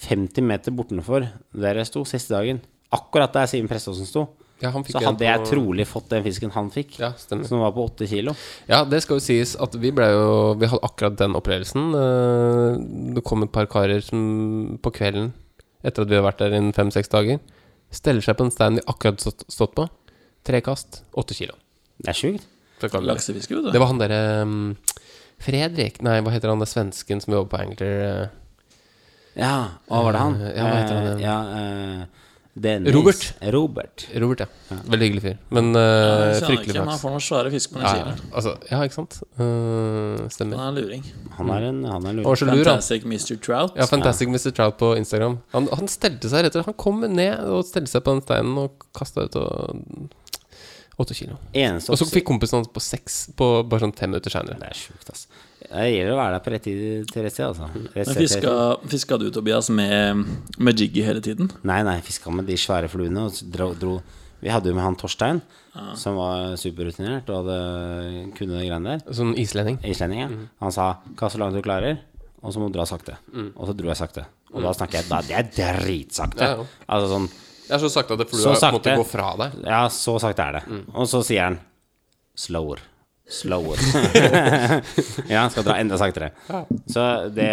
50 0.00 0.42
meter 0.46 0.72
bortenfor 0.74 1.26
der 1.52 1.80
jeg 1.80 1.86
sto 1.90 2.04
siste 2.08 2.32
dagen, 2.34 2.60
akkurat 2.92 3.32
der 3.36 3.46
Simen 3.50 3.68
Preståsen 3.70 4.06
sto, 4.08 4.28
Ja, 4.60 4.70
han 4.74 4.84
fikk 4.84 4.92
så 4.98 5.00
hadde 5.06 5.24
jeg 5.24 5.44
trolig 5.48 5.86
fått 5.88 6.08
den 6.12 6.22
fisken 6.26 6.50
han 6.52 6.70
fikk, 6.72 6.98
Ja, 7.00 7.12
som 7.16 7.60
var 7.62 7.72
på 7.72 7.84
8 7.88 8.06
kilo. 8.10 8.34
Ja, 8.68 8.82
det 8.84 9.02
skal 9.04 9.16
jo 9.16 9.24
sies 9.24 9.54
at 9.56 9.72
vi 9.80 9.90
ble 9.96 10.08
jo 10.12 10.54
Vi 10.60 10.66
hadde 10.68 10.84
akkurat 10.84 11.16
den 11.16 11.32
opplevelsen. 11.38 11.86
Eh, 11.96 13.14
Det 13.16 13.22
kom 13.24 13.42
et 13.46 13.52
par 13.52 13.66
karer 13.72 14.02
som 14.04 14.78
på 14.82 14.92
kvelden, 14.92 15.32
etter 15.82 16.02
at 16.02 16.08
vi 16.10 16.14
hadde 16.18 16.26
vært 16.28 16.38
der 16.44 16.56
innen 16.58 16.74
fem-seks 16.76 17.08
dager, 17.08 17.40
steller 17.90 18.20
seg 18.20 18.36
på 18.36 18.44
en 18.44 18.50
stein 18.52 18.76
de 18.76 18.82
akkurat 18.86 19.20
stått, 19.24 19.46
stått 19.48 19.74
på. 19.74 19.88
Tre 20.44 20.60
kast, 20.60 21.02
åtte 21.16 21.34
kilo. 21.34 21.54
Det 22.00 22.08
er 22.12 22.18
sjukt. 22.20 22.44
Vi- 22.80 22.88
Laksefiske, 23.04 23.54
vet 23.56 23.64
du. 23.64 23.72
Det 23.72 23.80
var 23.80 23.86
han 23.90 23.98
derre 24.00 24.20
um, 24.42 24.76
Fredrik 25.40 26.02
Nei, 26.04 26.20
hva 26.20 26.32
heter 26.32 26.48
han 26.52 26.58
der 26.62 26.68
svensken 26.68 27.20
som 27.20 27.32
jobber 27.34 27.50
på 27.56 27.60
Angler? 27.64 27.96
eh, 28.04 28.28
Ja, 29.38 29.54
hva 29.86 30.00
var 30.06 30.16
det 30.16 30.24
han? 30.24 30.40
Ja, 30.40 30.64
hva 30.64 30.80
heter 30.80 30.96
han 30.96 31.10
Eh. 31.10 31.20
Ja, 31.22 31.36
eh, 31.58 32.06
Dennis. 32.60 32.94
Robert. 32.94 33.34
Robert. 33.40 34.08
Robert, 34.14 34.40
ja. 34.40 34.76
Veldig 34.90 35.06
hyggelig 35.06 35.22
fyr. 35.22 35.36
Men 35.54 35.70
uh, 35.76 36.34
fryktelig 36.42 36.74
men 36.80 36.90
Han 36.90 36.98
får 36.98 37.12
noen 37.14 37.22
svære 37.22 37.52
fisk 37.54 37.72
på 37.72 37.78
den 37.78 37.86
Ja, 37.86 37.92
ja, 38.00 38.14
altså, 38.34 38.54
ja, 38.66 38.80
ikke 38.84 38.96
sant? 38.96 39.20
Uh, 39.38 40.26
stemmer. 40.34 40.58
Han 40.58 40.66
er 40.66 40.72
en 40.72 40.80
luring. 40.80 41.04
Han 41.38 41.52
er 41.54 41.68
en, 41.68 41.78
han 41.86 42.08
er 42.10 42.18
luring. 42.18 42.26
Han 42.26 42.50
lur, 42.50 42.56
han. 42.58 42.64
Fantastic 42.66 43.06
Mr. 43.06 43.38
Trout. 43.38 43.78
Ja, 43.78 43.86
Fantastic 43.88 44.28
Mr. 44.34 44.50
Trout 44.50 44.76
på 44.82 44.92
Instagram. 44.98 45.38
Han, 45.54 45.70
han 45.72 45.92
stelte 45.92 46.32
seg 46.32 46.44
rett 46.44 46.58
og 46.58 46.64
slett 46.64 46.72
Han 46.72 46.80
kom 46.84 47.06
ned 47.06 47.46
og 47.46 47.62
stelte 47.70 47.94
seg 47.94 48.04
på 48.04 48.16
den 48.16 48.24
steinen 48.26 48.58
og 48.66 48.88
kasta 48.98 49.28
ut 49.30 49.38
og 49.40 50.10
Åtte 51.00 51.14
kilo. 51.16 51.38
Eneste 51.56 51.92
Og 51.94 51.98
så 52.00 52.06
fikk 52.10 52.26
kompisen 52.28 52.58
hans 52.60 52.68
på 52.72 52.82
seks 52.84 53.22
på 53.38 53.46
bare 53.64 53.86
sånn 53.86 53.94
fem 53.96 54.10
minutter 54.12 54.32
seinere. 54.34 54.58
Det 54.60 54.68
er 54.68 54.76
sjukt, 54.76 55.08
ass. 55.14 55.22
Det 55.60 55.86
gjelder 55.86 56.12
å 56.12 56.18
være 56.18 56.34
der 56.34 56.42
på 56.44 56.52
rett 56.52 56.64
tid 56.66 57.10
til 57.12 57.24
rett 57.24 57.34
sted, 57.36 57.46
altså. 57.46 57.68
Rett 57.94 57.94
Men 57.94 58.08
sted 58.10 58.18
tid. 58.18 58.28
fiska, 58.28 58.54
fiska 58.92 59.18
du, 59.22 59.26
Tobias, 59.32 59.70
med, 59.72 60.24
med 60.58 60.80
jiggy 60.82 61.04
hele 61.06 61.22
tiden? 61.24 61.50
Nei, 61.68 61.78
nei, 61.86 61.98
fiska 62.04 62.32
med 62.34 62.48
de 62.50 62.56
svære 62.60 62.90
fluene 62.92 63.28
og 63.28 63.38
dro, 63.54 63.70
dro 63.78 63.98
Vi 64.40 64.48
hadde 64.48 64.70
jo 64.70 64.76
med 64.76 64.84
han 64.84 64.96
Torstein, 64.96 65.42
som 66.00 66.16
var 66.16 66.54
superrutinert 66.56 67.28
og 67.28 67.42
hadde 67.42 67.58
kunne 68.38 68.56
de 68.56 68.64
greiene 68.70 68.94
der. 68.96 69.02
Sånn 69.12 69.34
islending. 69.36 69.76
Islending, 69.84 70.22
ja. 70.24 70.28
Han 70.64 70.72
sa 70.72 70.86
'kast 71.14 71.36
så 71.36 71.40
langt 71.42 71.52
du 71.54 71.60
klarer', 71.60 71.98
og 72.42 72.52
så 72.52 72.58
må 72.58 72.72
du 72.72 72.78
dra 72.78 72.86
sakte. 72.88 73.16
Og 73.56 73.68
så 73.68 73.76
dro 73.76 73.92
jeg 73.92 74.00
sakte. 74.00 74.24
Og 74.54 74.62
da 74.64 74.72
snakker 74.72 74.98
jeg 75.02 75.08
da, 75.10 75.20
Det 75.20 75.36
er 75.36 75.76
dritsakte. 75.84 76.40
Ja, 76.40 76.56
ja. 76.56 76.64
Altså 76.88 77.12
sånn 77.12 77.28
Det 77.70 77.76
er 77.76 77.82
så 77.84 77.90
sakte 77.94 78.16
at 78.18 78.26
flua 78.26 78.54
måtte 78.74 78.94
gå 78.98 79.06
fra 79.06 79.32
deg. 79.38 79.58
Ja, 79.62 79.84
så 79.94 80.16
sakte 80.22 80.42
er 80.48 80.56
det. 80.58 80.62
Og 80.90 81.06
så 81.10 81.22
sier 81.26 81.46
han 81.46 81.60
'slower'. 82.34 82.82
Slower. 83.30 83.78
ja, 85.30 85.44
han 85.44 85.52
skal 85.54 85.62
dra 85.62 85.76
enda 85.78 85.94
saktere. 86.00 86.32
Så 86.90 87.04
det, 87.30 87.46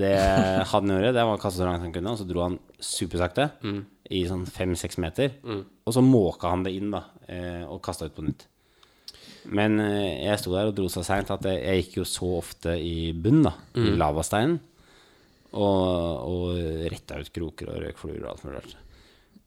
det 0.00 0.14
han 0.72 0.90
gjorde, 0.90 1.12
det 1.14 1.22
var 1.22 1.36
å 1.36 1.38
kaste 1.38 1.60
så 1.62 1.68
langt 1.68 1.84
han 1.86 1.92
kunne, 1.94 2.10
og 2.10 2.18
så 2.18 2.26
dro 2.26 2.42
han 2.42 2.56
supersakte 2.82 3.46
i 4.10 4.24
sånn 4.26 4.42
fem-seks 4.50 4.98
meter. 4.98 5.36
Og 5.86 5.94
så 5.94 6.02
måka 6.02 6.50
han 6.50 6.64
det 6.66 6.72
inn, 6.74 6.90
da, 6.90 7.04
eh, 7.30 7.62
og 7.68 7.78
kasta 7.86 8.08
ut 8.10 8.16
på 8.16 8.26
nytt. 8.26 8.48
Men 9.54 9.78
eh, 9.80 10.26
jeg 10.26 10.40
sto 10.42 10.50
der 10.56 10.72
og 10.72 10.74
dro 10.76 10.88
så 10.90 11.04
seint 11.06 11.30
at 11.30 11.46
jeg, 11.46 11.62
jeg 11.62 11.84
gikk 11.84 12.00
jo 12.00 12.08
så 12.08 12.32
ofte 12.42 12.74
i 12.74 13.12
bunn, 13.14 13.44
da, 13.46 13.54
i 13.78 13.94
lavasteinen. 13.94 14.58
Og, 15.54 15.78
og 16.28 16.58
retta 16.90 17.22
ut 17.22 17.30
kroker 17.32 17.70
og 17.70 17.78
røkfluer 17.86 18.18
og 18.26 18.32
alt 18.34 18.42
mulig 18.44 18.58
rart. 18.58 18.74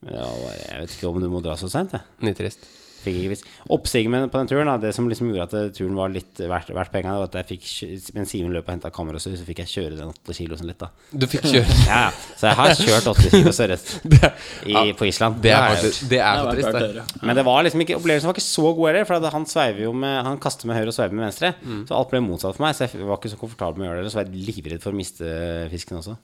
Ja, 0.09 0.27
jeg 0.57 0.85
vet 0.85 0.95
ikke 0.97 1.09
om 1.13 1.19
du 1.21 1.29
må 1.29 1.43
dra 1.45 1.53
så 1.59 1.69
seint, 1.69 1.91
jeg. 1.93 2.01
Nitrist. 2.25 2.63
Fikk 3.01 3.15
ikke 3.17 3.29
fisk. 3.31 3.45
Oppsigende 3.73 4.27
på 4.29 4.37
den 4.37 4.49
turen, 4.51 4.67
da, 4.69 4.75
det 4.77 4.91
som 4.93 5.07
liksom 5.09 5.31
gjorde 5.31 5.45
at 5.47 5.53
eh, 5.57 5.69
turen 5.73 5.95
var 5.97 6.11
litt 6.13 6.37
verdt, 6.37 6.67
verdt 6.69 6.91
pengene, 6.93 7.15
var 7.17 7.31
at 7.31 7.37
jeg 7.39 7.47
fikk 7.49 8.11
mens 8.13 8.29
Simen 8.29 8.53
løp 8.53 8.67
og 8.69 8.75
henta 8.75 8.91
kamera, 8.93 9.17
så 9.17 9.31
fikk 9.33 9.63
jeg 9.63 9.71
kjøre 9.71 9.95
den 9.97 10.11
åtte 10.11 10.35
kilosen 10.37 10.69
litt, 10.69 10.77
da. 10.83 10.91
Du 11.09 11.25
fikk 11.25 11.47
kjøre. 11.49 11.77
Ja, 11.87 12.03
så 12.37 12.51
jeg 12.51 12.59
har 12.59 12.75
kjørt 12.77 13.09
åtte 13.09 13.31
kilo 13.33 13.53
sørrest 13.57 13.95
i- 14.69 14.93
på 14.99 15.07
Island. 15.09 15.41
Det 15.41 15.49
er 15.49 15.73
faktisk. 15.73 16.05
Det 16.13 16.21
er 16.21 16.43
så 16.43 16.53
trist, 16.53 16.77
det. 16.77 17.25
Men 17.25 17.39
det 17.41 17.45
var 17.49 17.65
liksom 17.65 17.81
ikke, 17.87 17.97
opplevelsen 17.97 18.29
var 18.29 18.37
ikke 18.37 18.45
så 18.51 18.67
god 18.77 18.91
heller, 18.91 19.09
for 19.09 19.17
at 19.17 19.33
han 19.33 19.49
sveiver 19.49 19.81
jo 19.87 19.93
med 19.97 20.21
Han 20.29 20.37
kaster 20.45 20.69
med 20.69 20.77
høyre 20.77 20.93
og 20.93 20.97
sveiver 20.99 21.17
med 21.17 21.25
venstre. 21.31 21.55
Mm. 21.65 21.81
Så 21.89 21.97
alt 21.97 22.13
ble 22.13 22.21
motsatt 22.21 22.53
for 22.59 22.67
meg, 22.67 22.77
så 22.77 22.85
jeg 22.85 23.01
var 23.09 23.17
ikke 23.17 23.33
så 23.33 23.41
komfortabel 23.41 23.81
med 23.81 23.89
å 23.89 23.95
gjøre 23.95 24.05
det. 24.05 24.13
Så 24.13 24.21
var 24.21 24.29
jeg 24.29 24.45
livredd 24.51 24.85
for 24.85 24.93
å 24.93 25.01
miste 25.01 25.33
fisken 25.73 25.97
også. 26.03 26.19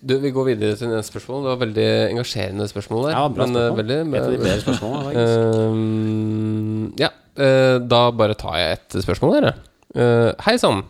Du, 0.00 0.18
Vi 0.22 0.30
går 0.30 0.52
videre 0.52 0.76
til 0.78 0.92
neste 0.92 1.10
spørsmål. 1.12 1.44
Det 1.44 1.50
var 1.50 1.62
veldig 1.64 1.86
engasjerende 2.12 2.68
spørsmål 2.70 3.08
der. 3.08 3.14
Ja, 3.16 3.28
bra 3.28 3.46
men, 3.46 3.56
eh, 3.56 3.62
spørsmål. 3.62 3.78
veldig, 3.78 3.98
Et 4.14 4.22
av 4.22 4.30
de 4.30 4.38
bedre 4.38 4.60
spørsmålene. 4.60 5.24
Ehm, 5.24 6.92
ja, 6.98 7.08
uh, 7.38 7.78
da 7.78 8.10
bare 8.10 8.34
tar 8.34 8.56
jeg 8.58 8.78
et 8.78 9.02
spørsmål, 9.02 9.40
dere. 9.40 9.54
Uh, 9.96 10.32
Hei 10.44 10.56
sann. 10.56 10.84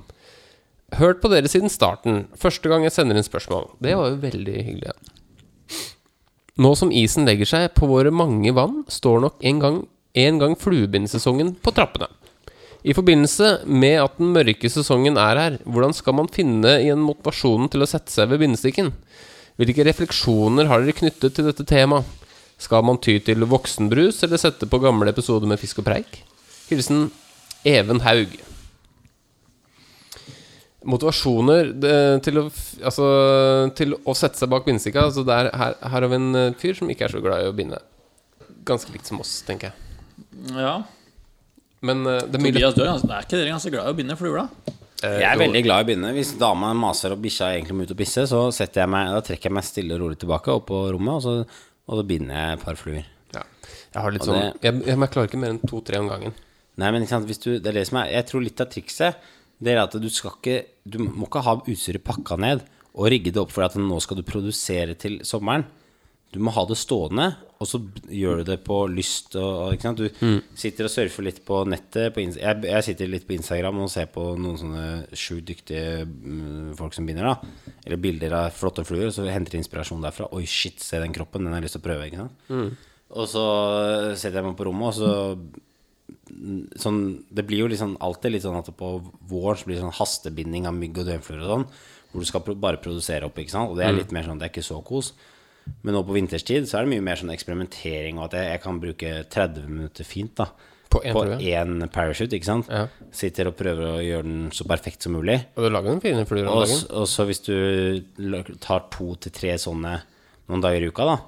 Hørt 0.94 1.20
på 1.20 1.30
dere 1.30 1.48
siden 1.48 1.68
starten. 1.68 2.26
Første 2.36 2.68
gang 2.68 2.82
jeg 2.82 2.92
sender 2.92 3.16
inn 3.16 3.24
spørsmål. 3.24 3.70
Det 3.80 3.96
var 3.96 4.10
jo 4.10 4.16
veldig 4.16 4.64
hyggelig. 4.64 4.92
ja. 4.92 4.92
Nå 6.58 6.74
som 6.76 6.90
isen 6.90 7.24
legger 7.24 7.46
seg 7.46 7.74
på 7.74 7.86
våre 7.86 8.10
mange 8.10 8.50
vann, 8.52 8.84
står 8.88 9.20
nok 9.20 9.34
en 9.46 9.60
gang, 9.60 9.76
en 10.14 10.38
gang 10.38 10.56
fluebindsesongen 10.58 11.54
på 11.62 11.70
trappene. 11.72 12.08
I 12.86 12.94
forbindelse 12.94 13.64
med 13.66 13.96
at 14.04 14.18
den 14.20 14.30
mørke 14.36 14.70
sesongen 14.70 15.18
er 15.18 15.40
her, 15.42 15.56
hvordan 15.66 15.94
skal 15.96 16.14
man 16.14 16.30
finne 16.30 16.76
igjen 16.84 17.02
motivasjonen 17.02 17.70
til 17.72 17.82
å 17.82 17.88
sette 17.90 18.14
seg 18.14 18.30
ved 18.30 18.44
bindestikken? 18.44 18.92
Hvilke 19.58 19.86
refleksjoner 19.88 20.68
har 20.70 20.84
dere 20.84 20.94
knyttet 20.94 21.34
til 21.34 21.48
dette 21.48 21.66
temaet? 21.66 22.06
Skal 22.58 22.82
man 22.82 22.98
ty 22.98 23.20
til 23.22 23.46
voksenbrus, 23.46 24.18
eller 24.26 24.40
sette 24.40 24.66
på 24.66 24.80
gamle 24.82 25.12
episoder 25.12 25.46
med 25.50 25.60
fisk 25.62 25.78
og 25.78 25.86
preik? 25.86 26.20
Hilsen 26.66 27.08
Even 27.66 28.02
Haug. 28.02 28.34
Motivasjoner 30.88 31.70
til, 32.24 32.40
å, 32.40 32.44
altså, 32.82 33.06
til 33.78 33.94
å 33.98 34.14
sette 34.18 34.40
seg 34.40 34.50
bak 34.50 34.66
bindestikka 34.66 35.06
altså 35.06 35.24
her, 35.26 35.50
her 35.54 35.74
har 35.94 36.06
vi 36.10 36.18
en 36.18 36.38
eh, 36.38 36.54
fyr 36.58 36.78
som 36.78 36.90
ikke 36.90 37.06
er 37.06 37.14
så 37.14 37.22
glad 37.22 37.44
i 37.44 37.50
å 37.50 37.54
binde. 37.54 37.80
Ganske 38.66 38.94
likt 38.94 39.10
som 39.10 39.22
oss, 39.22 39.40
tenker 39.46 39.70
jeg. 39.70 40.54
Ja. 40.54 40.76
Men 41.84 42.02
uh, 42.06 42.18
det 42.26 42.38
er 42.38 42.42
mye 42.42 42.54
Tobias, 42.56 42.74
du 42.74 42.82
er, 42.82 42.90
er 43.18 43.26
ikke 43.26 43.38
dere 43.38 43.52
ganske 43.54 43.70
glad 43.74 43.86
i 43.86 43.92
å 43.94 43.98
binde 43.98 44.16
fluer, 44.18 44.40
da? 44.42 44.74
Jeg 44.98 45.28
er 45.28 45.38
veldig 45.38 45.60
glad 45.62 45.78
i 45.78 45.84
å 45.84 45.88
binde. 45.92 46.08
Hvis 46.16 46.32
dama 46.40 46.72
maser 46.74 47.14
og 47.14 47.20
bikkja 47.22 47.52
egentlig 47.54 47.76
må 47.78 47.84
ut 47.86 47.92
og 47.94 48.00
pisse, 48.00 48.24
så 48.26 48.40
jeg 48.50 48.90
meg, 48.90 49.12
da 49.14 49.20
trekker 49.22 49.46
jeg 49.46 49.54
meg 49.54 49.66
stille 49.66 49.94
og 49.94 50.02
rolig 50.02 50.18
tilbake 50.18 50.50
opp 50.58 50.66
på 50.72 50.80
rommet, 50.96 51.20
og 51.20 51.22
så, 51.22 51.62
og 51.86 52.00
så 52.00 52.04
binder 52.08 52.34
jeg 52.34 52.56
et 52.58 52.64
par 52.66 52.80
fluer. 52.80 53.06
Ja. 53.36 53.44
Jeg 53.94 54.02
har 54.02 54.14
litt 54.16 54.24
Og 54.26 54.30
sånn 54.32 54.40
det- 54.40 54.66
jeg, 54.66 54.74
jeg, 54.88 54.96
jeg 54.98 55.10
klarer 55.14 55.30
ikke 55.30 55.42
mer 55.44 55.54
enn 55.54 55.62
to-tre 55.62 56.00
om 56.02 56.10
gangen. 56.10 56.34
Nei, 56.78 56.90
men 56.94 57.02
ikke 57.04 57.14
sant, 57.14 57.28
hvis 57.30 57.42
du, 57.42 57.50
det 57.58 57.70
er 57.72 57.78
det 57.80 57.86
som 57.88 57.98
er 57.98 58.10
Jeg 58.12 58.26
tror 58.28 58.42
litt 58.44 58.60
av 58.62 58.68
trikset 58.70 59.16
Det 59.58 59.72
er 59.72 59.80
at 59.82 59.96
du 59.98 60.04
skal 60.14 60.36
ikke 60.36 60.60
Du 60.86 61.00
må 61.02 61.26
ikke 61.26 61.40
ha 61.42 61.56
utstyret 61.58 62.04
pakka 62.06 62.36
ned 62.38 62.62
og 62.98 63.08
rigge 63.10 63.32
det 63.34 63.40
opp 63.42 63.50
for 63.54 63.62
at 63.66 63.74
nå 63.78 63.98
skal 64.02 64.18
du 64.18 64.24
produsere 64.26 64.94
til 64.98 65.18
sommeren. 65.26 65.62
Du 66.34 66.40
må 66.42 66.50
ha 66.50 66.64
det 66.66 66.74
stående, 66.80 67.28
og 67.60 67.66
så 67.66 67.78
gjør 68.06 68.36
du 68.38 68.44
det 68.44 68.62
på 68.64 68.76
lyst. 68.88 69.34
Og? 69.34 69.76
Du 69.96 70.08
Mm. 70.20 70.42
sitter 70.54 70.84
og 70.84 70.90
surfer 70.90 71.22
litt 71.24 71.44
på 71.44 71.64
nettet. 71.66 72.14
På 72.14 72.20
jeg, 72.22 72.62
jeg 72.62 72.84
sitter 72.84 73.08
litt 73.08 73.26
på 73.26 73.34
Instagram 73.34 73.80
og 73.82 73.90
ser 73.90 74.06
på 74.06 74.36
noen 74.38 74.56
sånne 74.56 75.08
sjukt 75.12 75.44
dyktige 75.46 76.06
mm, 76.06 76.76
folk 76.76 76.94
som 76.94 77.04
binder. 77.06 77.24
da 77.24 77.40
Eller 77.84 77.96
bilder 77.96 78.32
av 78.32 78.52
flotte 78.52 78.84
fluer, 78.86 79.10
så 79.10 79.26
henter 79.28 79.58
inspirasjon 79.58 80.00
derfra. 80.02 80.28
Oi, 80.32 80.44
shit, 80.46 80.78
se 80.80 81.00
den 81.00 81.12
kroppen. 81.12 81.42
Den 81.42 81.52
har 81.52 81.60
jeg 81.60 81.66
lyst 81.70 81.80
til 81.80 81.82
å 81.82 81.88
prøve. 81.88 82.06
Ikke 82.06 82.16
sant? 82.22 82.32
Mm. 82.48 82.76
Og 83.10 83.26
så 83.26 84.16
setter 84.16 84.38
jeg 84.42 84.44
meg 84.44 84.56
på 84.56 84.64
rommet, 84.66 84.88
og 84.88 84.94
så 84.94 85.48
sånn, 86.78 87.24
Det 87.32 87.44
blir 87.48 87.64
jo 87.64 87.68
liksom 87.68 87.96
alltid 88.04 88.32
litt 88.32 88.42
sånn 88.44 88.58
at 88.58 88.68
på 88.76 88.90
våren 89.28 89.58
så 89.58 89.66
blir 89.68 89.76
det 89.78 89.84
sånn 89.84 89.96
hastebinding 89.98 90.66
av 90.68 90.74
mygg 90.76 90.98
og 91.00 91.06
døgnfluer 91.08 91.42
og 91.44 91.50
sånn, 91.52 91.66
hvor 92.12 92.20
du 92.24 92.28
skal 92.28 92.40
pro- 92.44 92.54
bare 92.54 92.80
produsere 92.80 93.24
opp, 93.28 93.36
ikke 93.38 93.50
sant. 93.50 93.70
Og 93.70 93.76
det 93.76 93.86
er 93.86 93.92
Mm. 93.92 93.98
litt 93.98 94.12
mer 94.12 94.22
sånn, 94.24 94.38
det 94.38 94.46
er 94.48 94.52
ikke 94.60 94.64
så 94.70 94.82
kos. 94.84 95.12
Men 95.82 95.94
nå 95.94 96.02
på 96.06 96.14
vinterstid 96.16 96.66
så 96.68 96.78
er 96.78 96.84
det 96.86 96.92
mye 96.94 97.04
mer 97.04 97.16
sånn 97.20 97.30
eksperimentering, 97.34 98.18
og 98.18 98.24
at 98.28 98.38
jeg, 98.38 98.50
jeg 98.54 98.62
kan 98.64 98.80
bruke 98.82 99.12
30 99.30 99.68
minutter 99.68 100.04
fint 100.04 100.34
da 100.36 100.46
På 100.88 101.02
én 101.04 101.12
på 101.12 101.22
én 101.44 101.82
parachute, 101.92 102.32
ikke 102.32 102.48
sant. 102.48 102.68
Ja. 102.72 102.86
Sitter 103.12 103.50
og 103.50 103.56
prøver 103.58 103.90
å 103.98 104.00
gjøre 104.00 104.24
den 104.24 104.50
så 104.56 104.64
perfekt 104.64 105.02
som 105.04 105.12
mulig. 105.12 105.34
Og 105.56 105.66
du 105.66 105.68
lager 105.74 105.90
noen 105.92 106.00
fine 106.00 106.24
fluer 106.28 106.46
om 106.48 106.62
dagen. 106.62 106.84
og 106.96 107.06
så 107.12 107.26
hvis 107.28 107.42
du 107.44 108.00
tar 108.64 108.86
to 108.90 109.14
til 109.20 109.32
tre 109.36 109.52
sånne 109.60 109.98
noen 110.48 110.62
dager 110.64 110.80
i 110.86 110.88
uka, 110.88 111.04
da, 111.04 111.18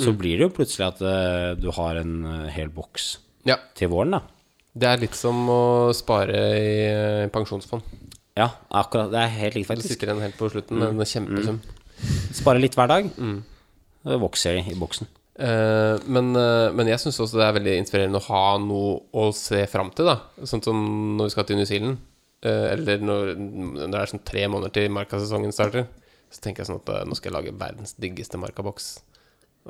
så 0.00 0.08
Mm. 0.14 0.18
blir 0.18 0.38
det 0.38 0.46
jo 0.46 0.54
plutselig 0.56 0.86
at 0.86 1.02
eh, 1.02 1.54
du 1.60 1.70
har 1.76 1.96
en 2.00 2.24
eh, 2.24 2.50
hel 2.50 2.68
boks 2.72 3.18
Ja. 3.44 3.56
til 3.74 3.88
våren, 3.92 4.10
da. 4.12 4.22
Det 4.74 4.86
er 4.88 4.96
litt 5.02 5.14
som 5.18 5.34
å 5.50 5.92
spare 5.92 6.32
i 6.56 6.70
eh, 6.88 7.28
pensjonsfond. 7.28 7.82
Ja, 8.38 8.48
akkurat. 8.70 9.10
Det 9.10 9.18
er 9.20 9.28
helt 9.36 9.54
likt, 9.58 9.66
faktisk. 9.68 9.88
Du 9.88 9.94
sitter 9.96 10.06
igjen 10.14 10.22
helt 10.22 10.38
på 10.38 10.48
slutten 10.48 10.78
med 10.78 10.88
en 10.94 11.04
kjempesum. 11.04 11.58
Spare 12.32 12.60
litt 12.62 12.72
hver 12.78 12.88
dag. 12.88 13.10
Mm. 13.18 13.42
Vokser 14.04 14.60
i 14.60 14.76
boksen. 14.78 15.08
Uh, 15.40 15.96
men, 16.10 16.34
uh, 16.36 16.68
men 16.76 16.90
jeg 16.90 17.00
syns 17.00 17.20
også 17.22 17.38
det 17.40 17.46
er 17.46 17.56
veldig 17.56 17.74
inspirerende 17.80 18.20
å 18.20 18.26
ha 18.26 18.44
noe 18.60 18.96
å 19.16 19.30
se 19.36 19.62
fram 19.72 19.92
til. 19.96 20.10
da 20.10 20.46
Sånn 20.48 20.64
som 20.64 20.80
når 21.16 21.30
vi 21.30 21.34
skal 21.34 21.46
til 21.48 21.60
New 21.60 21.68
Zealand. 21.68 22.00
uh, 22.44 22.66
eller 22.72 23.00
når, 23.04 23.34
når 23.36 23.92
det 23.92 24.00
er 24.00 24.12
sånn 24.12 24.24
tre 24.26 24.46
måneder 24.48 24.74
til 24.76 24.90
markasesongen 24.96 25.54
starter. 25.56 25.86
Så 26.30 26.42
tenker 26.44 26.62
jeg 26.62 26.70
sånn 26.70 26.82
at 26.82 27.08
nå 27.08 27.16
skal 27.16 27.30
jeg 27.30 27.36
lage 27.38 27.58
verdens 27.58 27.96
diggeste 27.98 28.38
markaboks. 28.38 28.90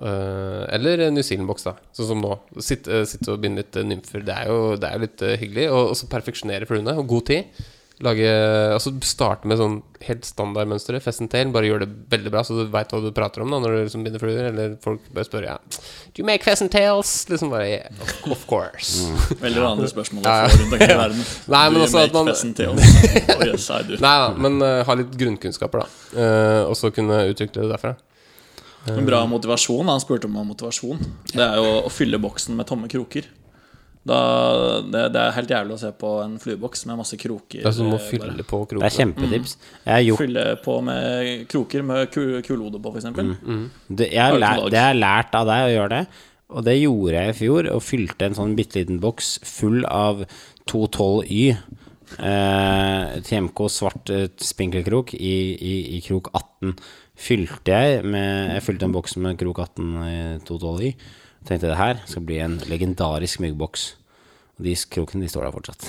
Eller 0.00 1.06
New 1.10 1.24
Zealand-boks, 1.24 1.64
da. 1.64 1.72
Sånn 1.96 2.10
som 2.10 2.20
nå. 2.20 2.34
Sitte, 2.60 3.00
sitte 3.08 3.32
og 3.32 3.40
binde 3.40 3.64
litt 3.64 3.78
nymfer. 3.88 4.20
Det 4.26 4.34
er 4.34 4.50
jo, 4.52 4.58
det 4.76 4.90
er 4.90 5.00
litt 5.00 5.24
hyggelig. 5.40 5.64
Og 5.72 5.94
så 5.96 6.10
perfeksjonere 6.12 6.68
fluene. 6.68 6.98
Og 7.00 7.08
god 7.08 7.26
tid. 7.32 7.62
Lage, 8.00 8.28
altså 8.72 8.94
Starte 9.04 9.48
med 9.48 9.58
sånn 9.60 9.74
helt 10.06 10.24
standardmønstre. 10.24 11.02
Fest 11.04 11.20
and 11.20 11.28
tail. 11.32 11.50
Bare 11.52 11.68
gjør 11.68 11.82
det 11.84 11.88
veldig 12.12 12.32
bra, 12.32 12.42
så 12.46 12.56
du 12.56 12.62
veit 12.72 12.92
hva 12.94 13.00
du 13.04 13.10
prater 13.16 13.44
om 13.44 13.52
da 13.52 13.58
når 13.60 13.74
du 13.74 13.78
liksom 13.82 14.04
binder 14.06 14.22
fluer. 14.22 14.46
Eller 14.48 14.76
folk 14.80 15.04
bare 15.12 15.28
spør 15.28 15.44
ja. 15.44 15.56
Do 15.68 16.22
you 16.22 16.26
make 16.28 16.46
pheasant 16.46 16.72
tails? 16.72 17.12
Liksom 17.28 17.52
bare 17.52 17.66
yeah, 17.68 18.00
of, 18.00 18.14
of 18.32 18.46
course. 18.48 19.04
Veldig 19.44 19.64
andre 19.68 19.90
spørsmål 19.92 20.24
å 20.24 20.32
Ja, 20.32 20.48
rundt 20.48 20.64
omkring 20.70 20.94
i 20.94 21.00
verden. 21.02 21.24
Nei, 21.54 21.64
men 21.68 21.76
Do 21.76 21.82
you 21.82 21.88
også 21.88 22.04
at 22.04 22.16
make 22.16 22.24
man? 22.24 22.84
Oh, 23.40 23.44
yes, 23.46 23.68
I 23.68 23.82
do. 23.84 23.98
Nei 24.00 24.14
da, 24.24 24.30
men 24.46 24.56
uh, 24.64 24.80
ha 24.88 24.96
litt 24.96 25.12
grunnkunnskaper, 25.20 25.84
da. 25.84 26.06
Uh, 26.16 26.62
og 26.70 26.78
så 26.80 26.92
kunne 26.94 27.26
utvikle 27.28 27.66
det 27.66 27.74
derfra. 27.74 27.98
En 28.88 29.04
bra 29.04 29.20
motivasjon. 29.28 29.92
Han 29.92 30.00
spurte 30.00 30.28
om 30.30 30.40
motivasjon. 30.48 31.04
Det 31.34 31.44
er 31.44 31.60
jo 31.60 31.82
å 31.84 31.92
fylle 31.92 32.20
boksen 32.22 32.56
med 32.56 32.68
tomme 32.70 32.88
kroker. 32.88 33.28
Da, 34.10 34.20
det, 34.82 35.02
det 35.14 35.20
er 35.22 35.34
helt 35.36 35.52
jævlig 35.52 35.74
å 35.76 35.80
se 35.80 35.90
på 36.00 36.08
en 36.24 36.32
flueboks 36.42 36.82
med 36.88 36.98
masse 36.98 37.18
kroker. 37.20 37.60
Det 37.60 37.68
er 37.68 37.76
som 37.76 37.92
å 37.94 38.00
fylle 38.02 38.32
bare. 38.32 38.46
på 38.48 38.62
kroker. 38.64 38.80
Det 38.82 38.88
er 38.88 38.96
kjempetips. 38.96 39.52
Jeg 39.86 40.16
Fylle 40.18 40.46
på 40.64 40.78
med 40.86 41.44
kroker 41.50 41.86
med 41.86 42.10
kulehode 42.14 42.80
på, 42.82 42.94
f.eks. 42.96 43.10
Mm. 43.14 43.68
det, 43.86 44.10
jeg 44.10 44.24
har 44.24 44.40
lært, 44.40 44.64
det 44.72 44.80
har 44.82 44.90
jeg 44.94 45.02
lært 45.02 45.36
av 45.38 45.46
deg 45.50 45.66
å 45.68 45.74
gjøre 45.76 45.92
det, 45.94 46.24
og 46.50 46.66
det 46.66 46.74
gjorde 46.80 47.20
jeg 47.20 47.34
i 47.34 47.38
fjor. 47.44 47.70
Og 47.76 47.84
fylte 47.86 48.26
en 48.26 48.38
sånn 48.40 48.56
bitte 48.58 48.80
liten 48.80 48.98
boks 49.04 49.36
full 49.46 49.86
av 49.86 50.24
212 50.70 51.30
Y. 51.30 51.44
Eh, 52.18 53.20
TMK 53.22 53.64
svart 53.70 54.10
eh, 54.10 54.26
spinkelkrok 54.42 55.14
i, 55.14 55.36
i, 55.54 55.74
i 55.94 56.02
krok 56.02 56.32
18. 56.34 56.74
Fylte 57.20 57.76
jeg 57.76 58.02
med 58.08 58.56
Jeg 58.56 58.64
fylte 58.66 58.88
en 58.88 58.94
boks 58.96 59.14
med 59.22 59.38
krok 59.38 59.62
18 59.68 59.88
i 60.08 60.20
212 60.48 60.86
Y. 60.88 60.92
Tenkte 61.46 61.70
det 61.70 61.78
her 61.78 62.02
skal 62.10 62.26
bli 62.26 62.42
en 62.42 62.58
legendarisk 62.68 63.40
myggboks. 63.44 63.92
De 64.60 64.74
krokene 64.94 65.24
de 65.24 65.30
står 65.32 65.46
der 65.46 65.54
fortsatt. 65.54 65.86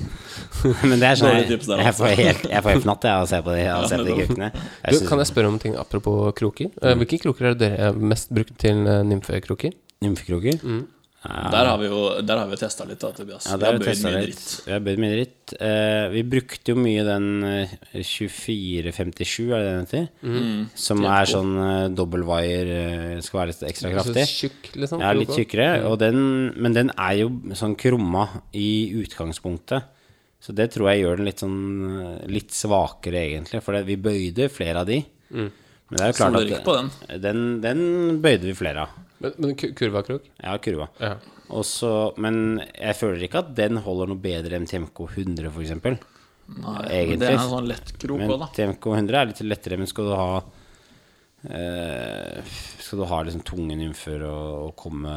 Men 0.90 0.96
det 1.00 1.08
er 1.08 1.18
sånn 1.20 1.34
jeg, 1.34 1.58
jeg 1.58 1.96
får 1.98 2.14
helt, 2.20 2.46
jeg 2.50 2.64
får 2.64 2.74
helt 2.74 2.86
fnatt 2.86 3.06
jeg, 3.08 3.16
av 3.16 3.26
å 3.26 3.30
se 3.30 3.42
på 3.46 3.56
de, 3.56 3.66
av 3.72 3.84
å 3.84 3.90
se 3.90 3.98
på 4.00 4.06
de 4.06 4.16
krokene. 4.20 4.52
Jeg 4.54 4.96
Du, 4.96 5.08
kan 5.08 5.22
jeg 5.22 5.30
spørre 5.32 5.50
om 5.52 5.58
ting 5.62 5.76
apropos 5.80 6.32
kroker? 6.38 6.72
Eh, 6.82 6.96
hvilke 7.00 7.20
kroker 7.24 7.50
er 7.50 7.58
det 7.58 7.68
dere 7.68 7.90
er 7.90 8.00
mest 8.14 8.32
brukt 8.34 8.56
til 8.60 8.82
nymfekroker? 8.84 9.76
nymfekroker? 10.04 10.58
Nymfekroker? 10.64 10.98
Der 11.20 11.66
har 11.68 11.76
vi 11.76 11.88
jo 11.90 12.22
Der 12.24 12.38
har 12.40 12.48
vi 12.48 12.56
testa 12.56 12.86
litt, 12.88 13.00
da, 13.02 13.10
Tobias. 13.12 13.44
Ja, 13.44 13.58
Vi 13.58 13.60
der 13.60 13.66
har 13.66 13.76
har 13.76 13.84
bøyd 13.84 14.04
mye 14.06 14.22
dritt. 14.24 14.44
Vi 14.64 14.72
har 14.72 14.80
bøyd 14.86 15.00
mye 15.02 15.16
dritt. 15.18 15.52
Uh, 15.60 16.06
vi 16.14 16.22
brukte 16.32 16.72
jo 16.72 16.80
mye 16.80 17.02
den 17.04 17.26
eh, 17.44 17.74
2457, 17.92 19.50
er 19.50 19.60
det 19.60 19.68
den 19.68 19.84
heter? 19.84 20.06
Mm. 20.24 20.62
Som 20.80 21.04
er 21.04 21.28
sånn 21.28 21.52
uh, 21.60 21.88
dobbeltwire, 21.92 22.78
eh, 23.18 23.20
skal 23.26 23.42
være 23.42 23.52
litt 23.52 23.64
ekstra 23.68 23.92
kraftig. 23.92 24.24
tjukk, 24.30 24.70
liksom? 24.80 25.04
Ja, 25.04 25.12
litt 25.18 25.34
tjukkere. 25.36 25.68
Og 25.90 25.98
den, 26.00 26.22
men 26.56 26.78
den 26.78 26.94
er 26.96 27.18
jo 27.20 27.28
sånn 27.58 27.76
krumma 27.80 28.24
i 28.56 28.70
utgangspunktet. 29.02 29.92
Så 30.40 30.56
det 30.56 30.70
tror 30.72 30.88
jeg 30.88 31.02
gjør 31.02 31.20
den 31.20 31.28
litt 31.28 31.42
sånn 31.42 31.60
eh, 32.00 32.16
Litt 32.32 32.56
svakere, 32.56 33.26
egentlig. 33.28 33.60
For 33.60 33.76
det, 33.76 33.84
vi 33.90 34.00
bøyde 34.00 34.48
flere 34.48 34.86
av 34.86 34.88
de. 34.88 35.02
Mm. 35.36 35.52
Men 35.90 35.98
det 35.98 36.06
er 36.06 36.12
jo 36.14 36.18
klart 36.22 36.40
at 36.40 36.72
den. 36.72 36.90
den, 37.28 37.46
den 37.60 37.86
bøyde 38.24 38.48
vi 38.48 38.56
flere 38.56 38.86
av. 38.86 38.98
Men, 39.20 39.34
men 39.36 39.56
kurva 39.58 39.76
kurvakrok? 39.76 40.30
Ja, 40.40 40.54
kurva. 40.64 40.88
Ja. 41.00 41.14
Også, 41.50 41.90
men 42.22 42.60
jeg 42.72 42.96
føler 42.96 43.26
ikke 43.26 43.42
at 43.42 43.52
den 43.58 43.80
holder 43.84 44.10
noe 44.12 44.22
bedre 44.22 44.56
enn 44.56 44.68
TMK 44.70 45.02
100, 45.08 45.50
for 45.50 45.64
eksempel. 45.64 45.98
Nei, 46.50 46.80
Egentlig. 46.88 47.10
men 47.10 47.20
det 47.20 47.28
er 47.28 47.36
en 47.36 47.52
sånn 47.52 47.68
lett 47.70 47.92
krok 48.02 48.18
Men 48.18 48.32
òg, 48.34 48.40
da. 48.42 48.48
TMK 48.56 48.86
100 48.90 49.18
er 49.20 49.28
litt 49.30 49.42
lettere, 49.46 49.76
men 49.78 49.86
skal 49.90 50.08
du 50.08 50.14
ha 50.18 50.40
eh, 51.46 52.56
Skal 52.82 52.98
du 52.98 53.04
ha 53.06 53.20
liksom 53.22 53.44
tunge 53.46 53.76
nymfer 53.78 54.24
og, 54.26 54.48
og 54.64 54.72
komme 54.80 55.12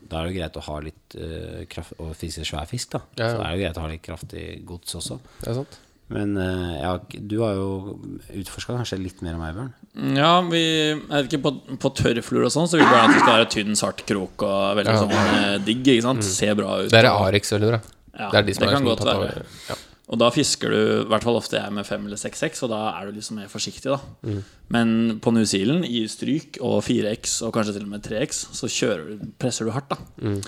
Da 0.00 0.22
er 0.22 0.30
det 0.30 0.38
greit 0.38 0.56
å 0.56 0.64
ha 0.70 0.78
litt 0.86 1.18
eh, 1.20 1.66
kraft 1.68 2.00
Og 2.00 2.14
fiske 2.16 2.46
svær 2.48 2.64
fisk, 2.70 2.94
da. 2.96 3.02
Ja, 3.18 3.26
ja. 3.26 3.34
Så 3.34 3.44
er 3.44 3.52
det 3.52 3.60
greit 3.66 3.80
å 3.82 3.84
ha 3.84 3.92
litt 3.92 4.06
kraftig 4.06 4.46
gods 4.72 4.96
også. 5.02 5.20
Det 5.42 5.52
er 5.52 5.60
sant. 5.60 5.80
Men 6.10 6.32
eh, 6.42 6.72
ja, 6.82 6.92
du 7.30 7.36
har 7.44 7.54
jo 7.54 7.98
utforska 8.40 8.74
kanskje 8.74 8.98
litt 8.98 9.20
mer 9.22 9.36
enn 9.36 9.42
meg, 9.42 9.54
Bjørn. 9.54 10.16
Ja, 10.18 10.32
vi 10.46 10.62
jeg 10.62 11.04
vet 11.10 11.28
ikke, 11.30 11.42
På, 11.44 11.52
på 11.82 11.90
tørrfluer 11.98 12.44
og 12.46 12.52
sånn 12.54 12.68
Så 12.70 12.78
vil 12.78 12.84
vi 12.86 12.92
gjerne 12.94 13.10
at 13.10 13.16
det 13.16 13.22
skal 13.24 13.36
være 13.40 13.48
tynn, 13.54 13.78
sart 13.78 14.02
krok 14.06 14.44
og 14.46 14.76
veldig 14.78 14.94
Ja. 14.96 15.04
sånn 15.04 15.14
eh, 15.14 15.54
digg. 15.66 15.84
ikke 15.86 16.06
sant? 16.06 16.26
Ser 16.26 16.56
bra 16.58 16.80
ut. 16.82 16.90
Det 16.90 16.98
er 17.02 17.08
Arix 17.10 17.54
veldig 17.54 17.70
bra. 17.72 17.80
Ja, 18.18 18.28
det 18.34 18.40
er 18.42 18.48
de 18.50 18.54
som 18.56 18.64
det 18.64 18.68
er 18.68 18.74
kan 18.76 18.82
sånn 18.84 18.90
godt 18.90 19.06
være. 19.06 19.46
Ja. 19.70 19.78
Og 20.10 20.18
da 20.18 20.26
fisker 20.34 20.72
du, 20.74 20.78
i 21.04 21.10
hvert 21.12 21.22
fall 21.22 21.36
ofte 21.38 21.54
jeg 21.60 21.70
med 21.76 21.86
5 21.86 22.08
eller 22.08 22.18
6X, 22.18 22.64
og 22.66 22.72
da 22.72 22.80
er 22.98 23.06
du 23.06 23.18
liksom 23.20 23.36
mer 23.38 23.46
forsiktig, 23.52 23.92
da. 23.92 24.00
Mm. 24.26 24.40
Men 24.74 24.88
på 25.22 25.30
New 25.36 25.44
Zealand, 25.46 25.86
i 25.86 26.00
stryk 26.10 26.58
og 26.66 26.80
4X, 26.82 27.36
og 27.46 27.54
kanskje 27.54 27.76
til 27.76 27.86
og 27.86 27.92
med 27.92 28.02
3X, 28.02 28.40
så 28.58 28.66
kjører 28.66 29.04
du, 29.20 29.28
presser 29.38 29.70
du 29.70 29.70
hardt, 29.76 29.94
da. 29.94 30.00
Mm. 30.18 30.40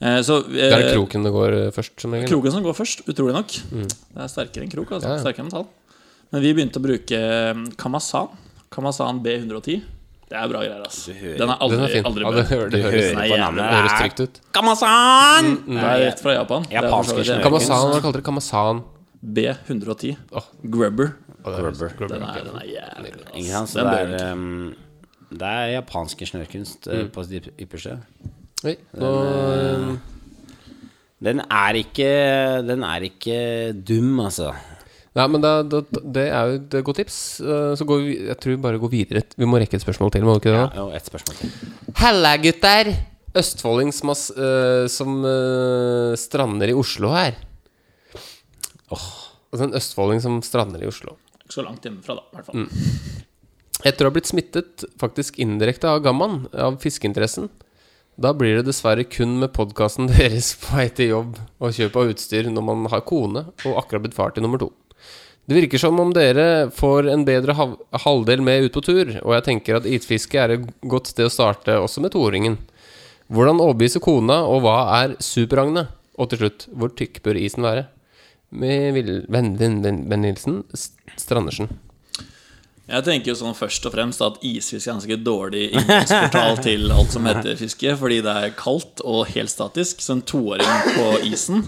Eh, 0.00 0.20
så 0.22 0.40
Det 0.46 0.68
er 0.70 0.84
eh, 0.84 0.92
kroken 0.94 1.24
det 1.26 1.32
går 1.34 1.54
eh, 1.58 1.70
først, 1.74 1.94
som 2.00 2.12
regel. 2.14 2.28
Kroken 2.30 2.52
som 2.54 2.62
går 2.62 2.76
først, 2.78 3.02
utrolig 3.10 3.34
nok. 3.34 3.54
Mm. 3.74 3.86
Det 3.88 4.24
er 4.24 4.30
sterkere 4.30 4.66
enn 4.66 4.70
krok, 4.72 4.92
altså. 4.94 5.08
Ja, 5.10 5.16
ja. 5.18 5.22
Sterkere 5.24 5.46
enn 5.48 5.54
tall. 5.54 5.66
Men 6.30 6.44
vi 6.44 6.52
begynte 6.54 6.78
å 6.78 6.84
bruke 6.84 7.20
Kamasan. 7.80 8.28
Kamasan 8.70 9.22
B110. 9.24 9.80
Det 10.28 10.36
er 10.36 10.48
bra 10.52 10.60
greier, 10.60 10.82
ass. 10.84 11.06
Den 11.08 11.48
er 11.48 11.56
aldri, 11.64 11.78
Den 11.78 11.84
er 11.86 11.92
fin. 11.94 12.04
aldri 12.04 12.24
Ja, 12.26 12.30
det, 12.36 12.42
hører, 12.50 12.68
det, 12.70 12.82
høres, 12.84 13.06
er 13.14 13.30
på 13.32 13.38
navnet. 13.40 13.62
det 13.64 13.78
høres 13.78 13.94
trygt 13.96 14.20
ut. 14.20 14.40
Kamasan! 14.52 15.48
Det 15.64 15.78
er 15.88 16.02
rett 16.04 16.20
fra 16.20 16.34
Japan. 16.36 16.66
Japanske. 16.70 17.24
Kamasan, 17.46 17.86
hva 17.88 18.02
kalte 18.04 18.18
dere 18.18 18.26
Kamasan? 18.26 18.82
B110. 19.24 20.18
Grubber. 20.68 21.14
Rubber. 21.48 21.94
Den 22.12 22.22
er, 22.28 22.44
den 22.44 22.60
er 22.60 22.68
jævlig 22.68 23.14
bra. 23.16 23.32
Den 23.32 23.88
det 23.88 24.20
er, 24.20 24.32
um, 24.34 24.74
det 25.32 25.48
er 25.48 25.72
japanske 25.78 26.28
snørrkunst 26.28 26.88
Mm. 26.92 27.08
på 27.14 27.24
sitt 27.24 27.48
ypperste. 27.58 27.96
Oi, 28.66 28.74
nå 28.98 29.10
Den 31.22 31.42
er 31.46 31.78
ikke 31.78 32.08
Den 32.66 32.82
er 32.86 33.06
ikke 33.06 33.38
dum, 33.86 34.18
altså. 34.24 34.52
Nei, 35.18 35.26
men 35.32 35.42
da, 35.42 35.52
da, 35.66 35.80
det 36.14 36.24
er 36.30 36.50
jo 36.52 36.58
et 36.60 36.74
godt 36.86 37.00
tips. 37.00 37.18
Eh, 37.42 37.72
Så 37.78 37.86
går 37.88 38.02
vi 38.04 38.16
Jeg 38.28 38.38
tror 38.38 38.54
vi 38.54 38.62
bare 38.62 38.80
går 38.82 38.92
videre. 38.92 39.22
Vi 39.38 39.48
må 39.48 39.58
rekke 39.58 39.78
et 39.78 39.82
spørsmål 39.82 40.12
til. 40.14 40.26
Må 40.26 40.36
vi 40.36 40.44
ikke 40.44 40.52
det? 40.54 40.60
da? 40.60 40.82
Jo, 40.82 40.88
et 40.94 41.10
spørsmål 41.10 41.38
til. 41.40 41.54
Halla, 41.98 42.34
gutter! 42.42 42.92
Østfolding 43.38 43.90
som, 43.94 44.10
eh, 44.14 44.84
som 44.90 45.18
uh, 45.22 46.14
strander 46.18 46.70
i 46.70 46.76
Oslo 46.76 47.10
her. 47.14 47.36
Altså 48.88 49.64
en 49.66 49.76
østfolding 49.78 50.22
som 50.24 50.38
strander 50.44 50.82
i 50.84 50.88
Oslo. 50.88 51.16
Ikke 51.42 51.58
så 51.58 51.64
langt 51.66 51.84
hjemmefra, 51.84 52.18
da. 52.18 52.24
i 52.24 52.38
hvert 52.38 52.48
fall. 52.48 52.68
Etter 53.88 54.04
å 54.06 54.10
ha 54.10 54.14
blitt 54.16 54.30
smittet 54.30 54.84
faktisk 55.00 55.38
indirekte 55.42 55.90
av 55.90 56.02
gammaen, 56.04 56.46
av 56.52 56.78
fiskeinteressen, 56.82 57.50
da 58.18 58.32
blir 58.34 58.58
det 58.58 58.66
dessverre 58.66 59.04
kun 59.06 59.36
med 59.38 59.52
podkasten 59.54 60.08
deres 60.12 60.52
på 60.58 60.74
vei 60.76 60.88
til 60.90 61.12
jobb 61.12 61.38
og 61.62 61.74
kjøp 61.76 61.96
av 62.00 62.12
utstyr 62.12 62.50
når 62.50 62.66
man 62.66 62.88
har 62.92 63.04
kone 63.06 63.46
og 63.64 63.78
akkurat 63.80 64.04
blitt 64.06 64.16
far 64.18 64.34
til 64.34 64.44
nummer 64.46 64.60
to. 64.62 64.72
Det 65.48 65.56
virker 65.56 65.80
som 65.80 65.96
om 66.02 66.10
dere 66.12 66.68
får 66.76 67.06
en 67.08 67.22
bedre 67.24 67.54
halvdel 67.56 68.42
med 68.44 68.66
ut 68.66 68.74
på 68.74 68.82
tur, 68.84 69.14
og 69.22 69.32
jeg 69.32 69.46
tenker 69.46 69.78
at 69.78 69.86
isfiske 69.88 70.36
er 70.36 70.58
et 70.58 70.66
godt 70.84 71.08
sted 71.08 71.24
å 71.24 71.32
starte 71.32 71.78
også 71.80 72.02
med 72.04 72.12
toåringen. 72.12 72.58
Hvordan 73.32 73.62
overbevise 73.64 74.02
kona, 74.04 74.42
og 74.44 74.60
hva 74.66 74.74
er 74.98 75.14
Super-Agne? 75.24 75.86
Og 76.20 76.28
til 76.28 76.42
slutt, 76.42 76.66
hvor 76.76 76.92
tykk 76.92 77.22
bør 77.24 77.40
isen 77.40 77.64
være? 77.64 77.86
Med 78.50 78.98
venn 79.28 79.54
venn- 79.56 80.04
venn 80.08 80.24
Nilsen 80.24 80.62
Strandersen. 81.16 81.70
Jeg 82.88 83.04
tenker 83.04 83.32
jo 83.32 83.36
sånn 83.36 83.56
først 83.56 83.84
og 83.84 83.92
fremst 83.92 84.22
at 84.24 84.38
isfiske 84.48 84.88
er 84.88 84.94
ganske 84.96 85.16
dårlig 85.20 85.66
inngangsportal 85.76 86.60
til 86.66 86.86
alt 86.94 87.12
som 87.12 87.26
heter 87.28 87.58
fiske, 87.60 87.92
fordi 88.00 88.22
det 88.24 88.32
er 88.32 88.54
kaldt 88.56 89.02
og 89.04 89.26
helt 89.34 89.52
statisk. 89.52 90.00
Så 90.00 90.16
en 90.16 90.22
toåring 90.24 90.94
på 90.96 91.08
isen, 91.28 91.66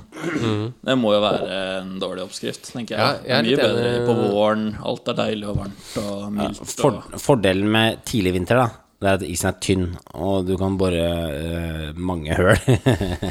det 0.80 0.96
må 0.96 1.12
jo 1.12 1.20
være 1.26 1.58
en 1.82 1.92
dårlig 2.00 2.24
oppskrift, 2.24 2.72
tenker 2.72 2.96
jeg. 2.96 3.02
Ja, 3.28 3.34
jeg 3.36 3.50
mye 3.50 3.60
bedre 3.60 3.92
på 4.08 4.16
våren. 4.22 4.66
Alt 4.80 5.12
er 5.12 5.18
deilig 5.20 5.50
og 5.52 5.60
varmt 5.60 5.98
og 6.06 6.22
mildt. 6.38 6.62
For, 6.72 7.02
Og, 7.02 7.20
fordelen 7.20 7.68
med 7.68 8.00
tidlig 8.08 8.32
vinter, 8.38 8.62
da, 8.62 8.68
det 9.00 9.10
er 9.10 9.20
at 9.20 9.26
isen 9.28 9.50
er 9.52 9.58
tynn, 9.60 9.86
og 10.16 10.48
du 10.48 10.56
kan 10.60 10.80
bore 10.80 11.04
uh, 11.04 11.90
mange 12.00 12.36
høl. 12.36 12.56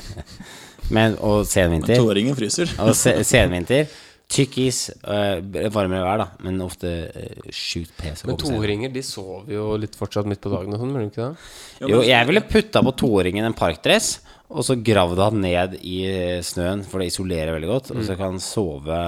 Men, 0.96 1.18
og 1.22 1.44
senvinter. 1.50 1.98
toåringen 1.98 2.38
fryser. 2.38 2.70
Og 2.82 2.94
se, 2.98 3.18
senvinter. 3.26 3.90
Tykk 4.30 4.58
is, 4.62 4.80
eh, 5.10 5.40
varmere 5.74 6.06
vær, 6.06 6.22
da, 6.22 6.28
men 6.46 6.62
ofte 6.62 6.90
uh, 7.10 7.48
sjukt 7.50 7.96
pes. 7.98 8.22
Men 8.30 8.38
toåringer 8.38 8.92
de 8.94 9.02
sover 9.02 9.56
jo 9.56 9.72
litt 9.82 9.98
fortsatt 9.98 10.30
midt 10.30 10.44
på 10.44 10.52
dagen 10.54 10.76
og 10.76 10.84
sånn, 10.84 10.92
gjør 10.94 11.06
de 11.06 11.10
ikke 11.10 11.24
det? 11.24 11.90
Jo, 11.90 12.02
jeg 12.06 12.28
ville 12.30 12.44
putta 12.46 12.84
på 12.86 12.94
toåringen 13.02 13.48
en 13.48 13.58
parkdress, 13.58 14.20
og 14.50 14.62
så 14.66 14.78
gravd 14.86 15.24
han 15.24 15.42
ned 15.42 15.76
i 15.82 15.98
snøen, 16.46 16.86
for 16.86 17.02
det 17.02 17.10
isolerer 17.10 17.56
veldig 17.58 17.70
godt. 17.70 17.92
Og 17.96 18.06
så 18.06 18.16
kan 18.18 18.36
han 18.36 18.42
sove 18.42 19.02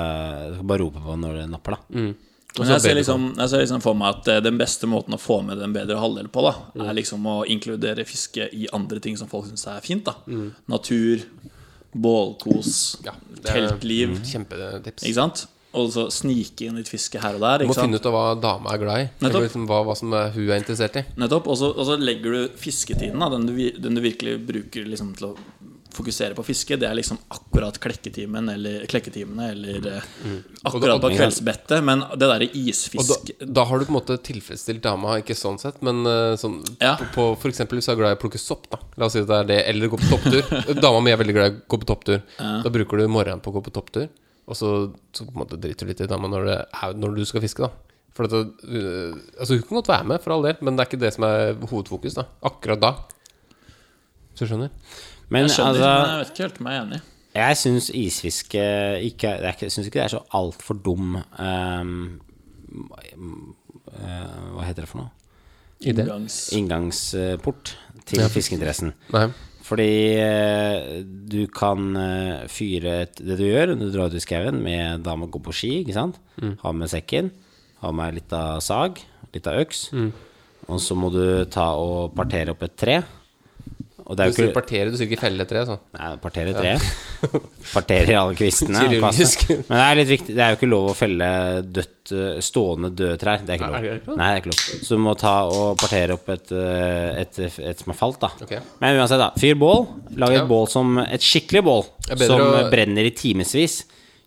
Du 0.52 0.60
kan 0.60 0.68
bare 0.70 0.84
rope 0.84 1.02
på 1.06 1.16
når 1.18 1.40
det 1.40 1.48
napper, 1.54 1.78
da. 1.78 2.02
Men 2.60 2.68
jeg 2.68 2.84
ser, 2.84 2.98
liksom, 2.98 3.30
jeg 3.38 3.48
ser 3.48 3.62
liksom 3.64 3.82
for 3.84 3.96
meg 3.96 4.18
at 4.18 4.28
eh, 4.28 4.42
den 4.44 4.58
beste 4.60 4.90
måten 4.90 5.16
å 5.16 5.22
få 5.22 5.38
med 5.48 5.62
den 5.62 5.72
bedre 5.76 6.02
halvdel 6.02 6.28
på, 6.34 6.44
da, 6.44 6.52
er 6.84 6.98
liksom 6.98 7.24
å 7.30 7.38
inkludere 7.48 8.04
fiske 8.08 8.50
i 8.52 8.68
andre 8.76 9.00
ting 9.04 9.16
som 9.20 9.30
folk 9.32 9.48
syns 9.48 9.70
er 9.72 9.86
fint. 9.86 10.10
da 10.10 10.18
Natur, 10.72 11.24
bålkos, 11.94 13.02
Ja, 13.06 13.16
teltliv. 13.46 14.20
Kjempetips. 14.28 15.04
Ikke 15.04 15.18
sant? 15.18 15.48
Og 15.72 15.88
så 15.94 16.10
snike 16.12 16.66
inn 16.68 16.76
litt 16.76 16.90
fiske 16.92 17.20
her 17.24 17.38
og 17.38 17.44
der. 17.46 17.64
Du 17.64 17.70
må 17.70 17.76
sant? 17.76 17.88
finne 17.88 18.00
ut 18.02 18.08
av 18.10 18.16
hva 18.16 18.24
dama 18.44 18.74
er 18.74 18.82
glad 18.82 19.04
i. 19.04 19.06
Nettopp. 19.24 19.46
Liksom 19.46 19.68
hva, 19.70 19.80
hva 19.88 19.96
som 19.96 20.12
er, 20.18 20.34
hun 20.36 20.50
er 20.50 20.60
interessert 20.60 20.98
i. 21.00 21.04
Nettopp. 21.22 21.48
Og 21.48 21.60
så, 21.62 21.96
legger 22.02 22.36
du 22.36 22.58
fisketiden, 22.60 23.24
da, 23.24 23.30
den, 23.32 23.48
du, 23.48 23.56
den 23.80 23.96
du 23.96 24.02
virkelig 24.04 24.36
bruker 24.50 24.90
liksom, 24.92 25.14
til 25.16 25.30
å 25.30 25.36
fokusere 25.94 26.36
på 26.38 26.44
fiske, 26.46 26.78
det 26.80 26.88
er 26.88 26.96
liksom 26.98 27.20
akkurat 27.34 27.78
klekketimen 27.82 28.50
eller 28.54 28.86
klekketimene 28.90 29.50
eller 29.52 29.88
mm. 30.00 30.38
akkurat 30.70 31.02
på 31.04 31.12
kveldsbettet. 31.14 31.84
Men 31.86 32.04
det 32.16 32.30
derre 32.30 32.48
isfisk 32.58 33.12
da, 33.12 33.48
da 33.60 33.66
har 33.70 33.80
du 33.80 33.88
på 33.88 33.94
en 33.94 33.98
måte 34.00 34.18
tilfredsstilt 34.24 34.84
dama, 34.86 35.18
ikke 35.22 35.38
sånn 35.38 35.60
sett, 35.62 35.82
men 35.86 36.04
eh, 36.08 36.34
sånn 36.42 36.62
Ja. 36.82 36.96
på, 37.00 37.10
på 37.16 37.28
For 37.44 37.52
eksempel 37.52 37.80
hvis 37.80 37.90
du 37.90 37.94
er 37.96 38.02
glad 38.02 38.16
i 38.16 38.20
å 38.20 38.24
plukke 38.24 38.42
sopp, 38.42 38.70
da. 38.72 38.82
La 39.02 39.08
oss 39.08 39.18
si 39.18 39.24
at 39.24 39.30
det 39.30 39.38
er 39.44 39.52
det, 39.52 39.62
eller 39.74 39.92
gå 39.92 40.00
på 40.02 40.12
topptur. 40.16 40.42
dama 40.86 41.04
mi 41.04 41.14
er 41.14 41.22
veldig 41.22 41.38
glad 41.38 41.52
i 41.52 41.56
å 41.56 41.62
gå 41.76 41.82
på 41.84 41.92
topptur. 41.94 42.26
Da 42.40 42.74
bruker 42.74 43.02
du 43.02 43.08
morgenen 43.12 43.44
på 43.44 43.54
å 43.54 43.60
gå 43.60 43.66
på 43.68 43.76
topptur, 43.76 44.10
og 44.48 44.58
så, 44.58 44.74
så 45.16 45.28
på 45.28 45.36
en 45.36 45.44
måte 45.44 45.60
driter 45.62 45.88
du 45.88 45.94
litt 45.94 46.04
i 46.04 46.10
dama 46.12 46.32
når, 46.32 46.52
det 46.52 46.92
når 47.00 47.20
du 47.20 47.26
skal 47.28 47.44
fiske, 47.44 47.68
da. 47.68 47.92
For 48.12 48.28
at, 48.28 48.34
altså 49.40 49.56
Hun 49.56 49.64
kan 49.70 49.78
godt 49.80 49.90
være 49.94 50.08
med, 50.10 50.22
for 50.24 50.36
all 50.36 50.44
del, 50.44 50.60
men 50.60 50.76
det 50.76 50.84
er 50.84 50.90
ikke 50.90 51.04
det 51.06 51.14
som 51.16 51.26
er 51.28 51.56
hovedfokus. 51.64 52.18
da 52.18 52.28
Akkurat 52.48 52.82
da. 52.82 52.92
Så 54.36 54.46
du 54.46 54.52
skjønner? 54.52 54.72
Men 55.32 55.48
Jeg 55.48 55.56
skjønner, 55.56 55.72
altså 55.72 55.88
men 55.88 56.12
jeg 56.12 56.20
vet 56.22 56.34
ikke 56.34 56.46
helt 56.46 56.60
om 56.60 56.68
jeg 56.68 56.78
er 56.78 56.86
enig. 56.86 57.02
Jeg 57.32 57.58
syns 57.62 57.86
isfiske 57.96 58.64
ikke 59.08 59.30
Jeg 59.40 59.72
syns 59.72 59.88
ikke 59.88 60.02
det 60.02 60.04
er 60.04 60.12
så 60.18 60.20
altfor 60.36 60.76
dum 60.84 61.14
um, 61.16 61.94
uh, 62.76 64.42
Hva 64.58 64.66
heter 64.68 64.84
det 64.84 64.90
for 64.92 65.06
noe? 65.06 65.14
Inngangs... 65.82 66.36
Inngangsport 66.54 67.72
til 68.06 68.22
fiskeinteressen. 68.30 68.92
Nei. 69.16 69.30
Fordi 69.66 69.88
eh, 70.20 71.00
du 71.32 71.46
kan 71.54 71.96
eh, 71.98 72.44
fyre 72.52 72.96
et, 73.06 73.22
det 73.24 73.38
du 73.40 73.46
gjør 73.46 73.74
Du 73.80 73.88
drar 73.90 74.12
ut 74.12 74.18
i 74.18 74.22
skauen 74.22 74.60
med 74.62 75.06
dame 75.06 75.26
og 75.26 75.38
går 75.38 75.46
på 75.48 75.56
ski, 75.56 75.72
ikke 75.82 75.96
sant? 75.96 76.20
Ha 76.62 76.74
med 76.76 76.92
sekken, 76.92 77.32
ha 77.82 77.94
med 77.96 78.20
litt 78.20 78.36
av 78.36 78.60
sag, 78.66 79.00
litt 79.34 79.48
av 79.50 79.62
øks. 79.64 79.88
Og 80.68 80.82
så 80.84 80.98
må 80.98 81.10
du 81.14 81.24
ta 81.50 81.72
og 81.80 82.14
partere 82.18 82.54
opp 82.54 82.62
et 82.68 82.78
tre. 82.78 83.00
Du 84.16 84.24
ikke 84.28 84.54
partere, 84.56 84.92
du 84.92 84.98
sier 85.00 85.08
ikke 85.10 85.22
felle 85.22 85.46
tre. 85.50 85.62
Så. 85.68 85.76
Nei, 85.98 86.10
partere 86.24 86.54
treet. 86.56 86.86
Parterer 87.72 88.18
alle 88.22 88.36
kvistene. 88.38 88.82
Men 88.90 89.78
det 89.78 89.84
er 89.86 89.98
litt 90.00 90.10
viktig 90.12 90.36
Det 90.36 90.44
er 90.46 90.54
jo 90.54 90.58
ikke 90.60 90.70
lov 90.72 90.90
å 90.92 90.96
felle 90.98 91.30
dødt, 91.64 92.12
eh, 92.18 92.40
stående 92.44 92.92
døde 92.98 93.18
trær. 93.22 93.44
Det 93.46 93.56
er 93.56 93.62
ikke 93.62 93.70
lov. 93.72 94.18
Nei, 94.18 94.28
det 94.28 94.34
er 94.34 94.42
ikke 94.44 94.52
lov. 94.54 94.64
Så 94.88 94.98
du 94.98 95.04
må 95.06 95.16
ta 95.20 95.36
og 95.50 95.78
partere 95.82 96.18
opp 96.18 96.30
et, 96.34 96.52
et, 96.52 97.40
et, 97.48 97.60
et 97.72 97.84
som 97.86 97.94
har 97.94 98.00
falt, 98.02 98.20
da. 98.24 98.32
Okay. 98.48 98.60
Men 98.82 99.00
uansett, 99.02 99.22
da. 99.22 99.32
Fyr 99.42 99.56
bål. 99.62 99.88
Lag 100.22 100.36
et 100.36 100.42
Ja. 100.42 100.46
bål 100.50 100.68
som 100.72 100.98
Et 101.06 101.22
skikkelig 101.22 101.64
bål 101.68 101.84
som 102.26 102.40
å- 102.42 102.70
brenner 102.74 103.08
i 103.08 103.14
timevis. 103.16 103.82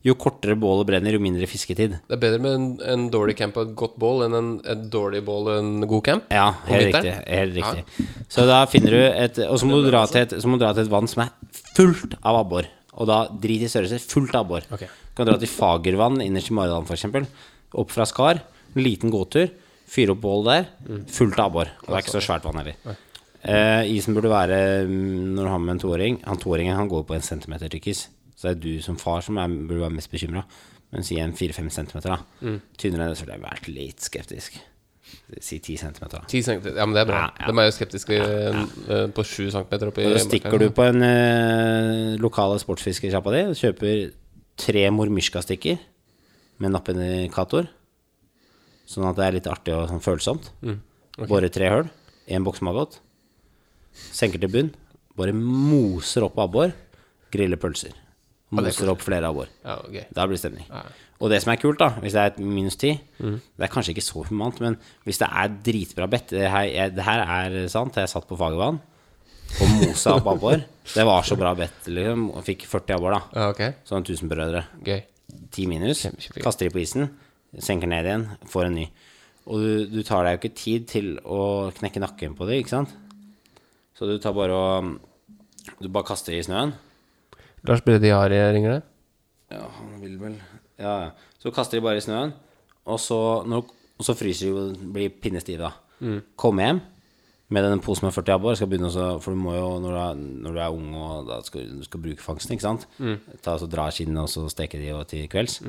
Jo 0.04 0.12
kortere 0.20 0.52
bålet 0.60 0.84
brenner, 0.90 1.14
jo 1.16 1.22
mindre 1.22 1.46
fisketid. 1.48 1.94
Det 2.04 2.12
er 2.12 2.20
bedre 2.20 2.40
med 2.44 2.54
en, 2.58 2.64
en 2.92 3.04
dårlig 3.12 3.38
camp 3.38 3.56
og 3.56 3.70
et 3.70 3.76
godt 3.80 3.94
bål 4.00 4.26
enn 4.26 4.36
en, 4.36 4.50
et 4.68 4.82
dårlig 4.92 5.22
bål 5.24 5.48
og 5.48 5.60
en 5.62 5.86
god 5.88 6.02
camp. 6.04 6.26
Ja, 6.34 6.50
helt 6.68 6.90
riktig. 6.90 7.14
Helt 7.24 7.56
riktig. 7.56 8.08
Så 8.28 8.44
da 8.50 8.58
finner 8.68 8.96
du 8.96 9.00
et 9.00 9.40
Og 9.46 9.56
så 9.62 9.68
må, 9.68 9.78
du 9.80 9.88
dra 9.88 10.02
til 10.10 10.26
et, 10.26 10.34
dra 10.60 10.74
til 10.76 10.84
et 10.84 10.92
vann 10.92 11.08
som 11.08 11.24
er 11.24 11.32
fullt 11.78 12.18
av 12.20 12.42
abbor. 12.42 12.68
Og 13.00 13.08
da 13.08 13.22
drit 13.32 13.64
i 13.64 13.70
størrelse. 13.72 14.02
Fullt 14.10 14.36
av 14.36 14.44
abbor. 14.44 14.66
Okay. 14.76 14.90
Du 14.92 15.16
kan 15.22 15.30
dra 15.30 15.38
til 15.40 15.50
Fagervann 15.50 16.20
innerst 16.20 16.52
i 16.52 16.56
Maridalen 16.58 16.84
f.eks. 16.84 17.32
Opp 17.80 17.94
fra 17.94 18.04
Skar. 18.10 18.42
En 18.74 18.84
liten 18.84 19.12
gåtur. 19.14 19.48
Fyre 19.88 20.12
opp 20.12 20.20
bål 20.20 20.44
der. 20.50 20.68
Fullt 21.16 21.40
av 21.40 21.48
abbor. 21.48 21.72
Og 21.80 21.88
det 21.88 21.96
er 21.96 22.04
ikke 22.04 22.18
så 22.18 22.22
svært 22.28 22.44
vann 22.44 22.60
heller. 22.60 22.76
Uh, 23.44 23.88
isen 23.92 24.16
burde 24.16 24.28
være 24.32 24.58
mm, 24.88 25.32
når 25.36 25.40
du 25.44 25.50
har 25.52 25.58
med 25.60 25.74
en 25.74 25.80
toåring 25.82 26.14
Han 26.24 26.38
toåringen 26.40 26.78
han 26.78 26.88
går 26.88 27.02
på 27.04 27.12
en 27.16 27.24
centimeter 27.24 27.72
tykk 27.72 27.90
is. 27.92 28.06
Så 28.44 28.50
det 28.50 28.58
er 28.58 28.60
du 28.60 28.82
som 28.84 28.96
far 29.00 29.22
som 29.24 29.38
er, 29.40 29.48
burde 29.64 29.80
være 29.86 29.96
mest 29.96 30.10
bekymra. 30.12 30.42
Men 30.92 31.02
si 31.06 31.16
en 31.18 31.32
fire-fem 31.34 31.70
centimeter, 31.72 32.12
da. 32.12 32.50
Tynnere 32.78 33.06
enn 33.06 33.12
det, 33.14 33.18
så 33.18 33.24
ville 33.24 33.38
jeg 33.38 33.44
vært 33.46 33.68
litt 33.72 34.04
skeptisk. 34.04 34.58
Si 35.40 35.56
10 35.56 35.78
cm, 35.80 35.96
da. 36.12 36.20
10 36.28 36.42
centimeter. 36.44 36.76
Ja, 36.76 36.84
men 36.84 36.92
det 36.96 37.00
er 37.06 37.08
bra. 37.08 37.22
Ja, 37.24 37.46
ja. 37.46 37.48
De 37.48 37.62
er 37.62 37.70
jo 37.70 37.74
skeptiske 37.78 38.18
eh, 38.20 39.06
på 39.16 39.24
7 39.24 39.48
centimeter 39.54 39.88
oppi 39.88 40.04
Da 40.10 40.20
stikker 40.20 40.60
du 40.60 40.66
på 40.76 40.84
en 40.84 41.00
eh, 41.06 42.12
lokale 42.20 42.60
sportsfiskersjappa 42.60 43.32
di 43.32 43.42
og 43.48 43.56
kjøper 43.58 44.04
tre 44.60 44.84
mormyrska-stikker 44.94 45.80
med 46.62 46.76
nappindikator. 46.76 47.66
Sånn 48.92 49.08
at 49.08 49.16
det 49.18 49.26
er 49.26 49.36
litt 49.38 49.48
artig 49.50 49.74
og 49.74 49.88
sånn 49.88 50.04
følsomt. 50.04 50.52
Borer 51.24 51.48
tre 51.52 51.72
hull. 51.72 51.88
Én 52.28 52.44
boks 52.44 52.60
maggot. 52.64 53.00
Senker 54.12 54.44
til 54.44 54.52
bunn. 54.52 54.72
Bare 55.16 55.32
moser 55.32 56.28
opp 56.28 56.36
abbor. 56.44 56.76
Griller 57.34 57.58
pølser. 57.58 57.96
Moser 58.54 58.90
opp 58.92 59.02
flere 59.04 59.30
av 59.30 59.40
Ja, 59.64 59.76
ok. 59.80 59.98
Da 60.14 60.26
blir 60.26 60.36
det 60.38 60.42
stemning. 60.44 60.66
Og 61.20 61.30
det 61.30 61.40
som 61.42 61.52
er 61.52 61.60
kult, 61.62 61.78
da, 61.80 61.90
hvis 62.02 62.14
det 62.16 62.20
er 62.22 62.32
et 62.32 62.40
minus 62.42 62.76
ti 62.76 62.90
Det 63.18 63.62
er 63.66 63.70
kanskje 63.72 63.94
ikke 63.94 64.04
så 64.04 64.24
humant, 64.28 64.58
men 64.60 64.76
hvis 65.06 65.20
det 65.22 65.28
er 65.30 65.52
dritbra 65.64 66.08
bedt 66.10 66.34
Det 66.34 66.50
her, 66.50 66.66
jeg, 66.68 66.94
det 66.96 67.06
her 67.06 67.22
er 67.24 67.68
sant. 67.72 67.96
Jeg 67.96 68.10
satt 68.10 68.28
på 68.28 68.38
Fagervann 68.40 68.80
og 69.54 69.70
mosa 69.78 70.16
opp 70.16 70.26
abbor. 70.32 70.62
Det 70.90 71.04
var 71.06 71.22
så 71.26 71.36
bra 71.38 71.52
bedt, 71.54 71.86
liksom. 71.86 72.28
Og 72.34 72.42
fikk 72.46 72.64
40 72.66 72.96
abbor, 72.96 73.14
da. 73.14 73.20
Ja, 73.36 73.48
okay. 73.52 73.74
Sånn 73.86 74.06
tusenbrødre. 74.06 74.64
Gøy. 74.86 75.02
10 75.54 75.68
minus. 75.70 76.02
Kaster 76.42 76.66
de 76.66 76.72
på 76.74 76.80
isen. 76.82 77.06
Senker 77.62 77.90
ned 77.90 78.08
igjen. 78.08 78.24
Får 78.50 78.68
en 78.68 78.78
ny. 78.80 78.88
Og 79.44 79.60
du, 79.60 79.70
du 79.92 80.00
tar 80.06 80.24
deg 80.24 80.36
jo 80.36 80.40
ikke 80.42 80.58
tid 80.58 80.88
til 80.90 81.10
å 81.22 81.70
knekke 81.76 82.02
nakken 82.02 82.34
på 82.38 82.48
det, 82.48 82.62
ikke 82.62 82.72
sant? 82.72 82.94
Så 83.94 84.08
du 84.08 84.16
tar 84.18 84.34
bare 84.34 84.56
og 84.56 84.94
Du 85.80 85.88
bare 85.88 86.08
kaster 86.08 86.34
i 86.36 86.42
snøen. 86.44 86.74
Lars 87.68 87.80
Brede 87.84 88.10
Jari 88.10 88.40
ringer 88.54 88.76
det. 88.78 88.82
Ja, 89.54 89.62
han 89.78 90.00
vil 90.02 90.18
vel 90.20 90.34
Ja, 90.78 90.94
ja. 91.06 91.10
Så 91.40 91.52
kaster 91.54 91.78
de 91.78 91.84
bare 91.84 92.00
i 92.00 92.04
snøen, 92.04 92.32
og 92.88 92.98
så, 93.00 93.16
når, 93.46 93.66
og 93.98 94.04
så 94.06 94.14
fryser 94.16 94.48
de 94.48 94.52
og 94.58 94.90
blir 94.94 95.12
pinnestive, 95.22 95.60
da. 95.68 95.70
Mm. 96.00 96.18
Kom 96.40 96.58
hjem 96.60 96.80
med 97.54 97.62
den 97.68 97.80
posen 97.84 98.06
med 98.08 98.14
40 98.16 98.32
abbor, 98.34 98.56
skal 98.58 98.66
begynne 98.72 98.88
å 98.90 99.08
for 99.22 99.30
du 99.36 99.38
må 99.38 99.52
jo, 99.54 99.66
når 99.84 99.92
du 99.94 99.98
er, 100.00 100.14
når 100.46 100.56
du 100.56 100.60
er 100.64 100.72
ung 100.74 100.94
og 100.96 101.26
da 101.28 101.36
skal, 101.44 101.66
du 101.78 101.84
skal 101.86 102.00
bruke 102.02 102.24
fangsten, 102.24 102.56
ikke 102.56 102.64
sant 102.66 102.86
Mm. 102.98 103.18
Ta 103.44 103.54
så 103.60 103.68
Dra 103.70 103.84
skinnene 103.92 104.24
og 104.24 104.30
så 104.32 104.46
steke 104.50 104.80
de 104.80 104.90
og 104.96 105.04
til 105.12 105.28
kvelds. 105.30 105.60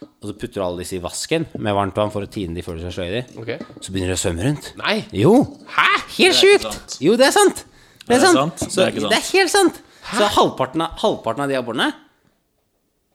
Og 0.00 0.26
så 0.28 0.34
putter 0.34 0.58
du 0.60 0.64
alle 0.66 0.82
disse 0.82 0.96
i 0.98 1.02
vasken 1.02 1.46
med 1.58 1.74
varmt 1.76 1.96
vann 1.96 2.10
for 2.12 2.26
å 2.26 2.28
tine 2.30 2.54
de 2.56 2.62
før 2.66 2.76
du 2.76 2.82
skal 2.84 2.96
sløye 2.98 3.14
de. 3.20 3.38
Okay. 3.40 3.58
Så 3.80 3.92
begynner 3.94 4.12
de 4.12 4.18
å 4.18 4.22
svømme 4.24 4.44
rundt. 4.48 4.72
Nei! 4.82 4.96
Jo! 5.16 5.32
Hæ? 5.76 5.88
Helt 6.18 6.36
sjukt! 6.40 6.98
Jo, 7.04 7.14
det 7.20 7.30
er 7.30 7.36
sant! 7.36 7.64
Det 8.04 8.16
er 8.16 8.18
Er 8.18 8.20
det 8.20 8.26
sant. 8.26 8.58
sant? 8.58 8.66
Så, 8.72 8.80
Det 8.80 8.84
er 8.88 8.92
ikke 8.92 9.00
sant. 9.06 9.12
det 9.14 9.20
er 9.22 9.30
helt 9.38 9.54
sant. 9.54 9.80
Så 10.16 10.26
halvparten 10.36 10.82
av, 10.84 10.96
halvparten 11.02 11.44
av 11.44 11.48
de 11.52 11.56
abborene 11.58 11.86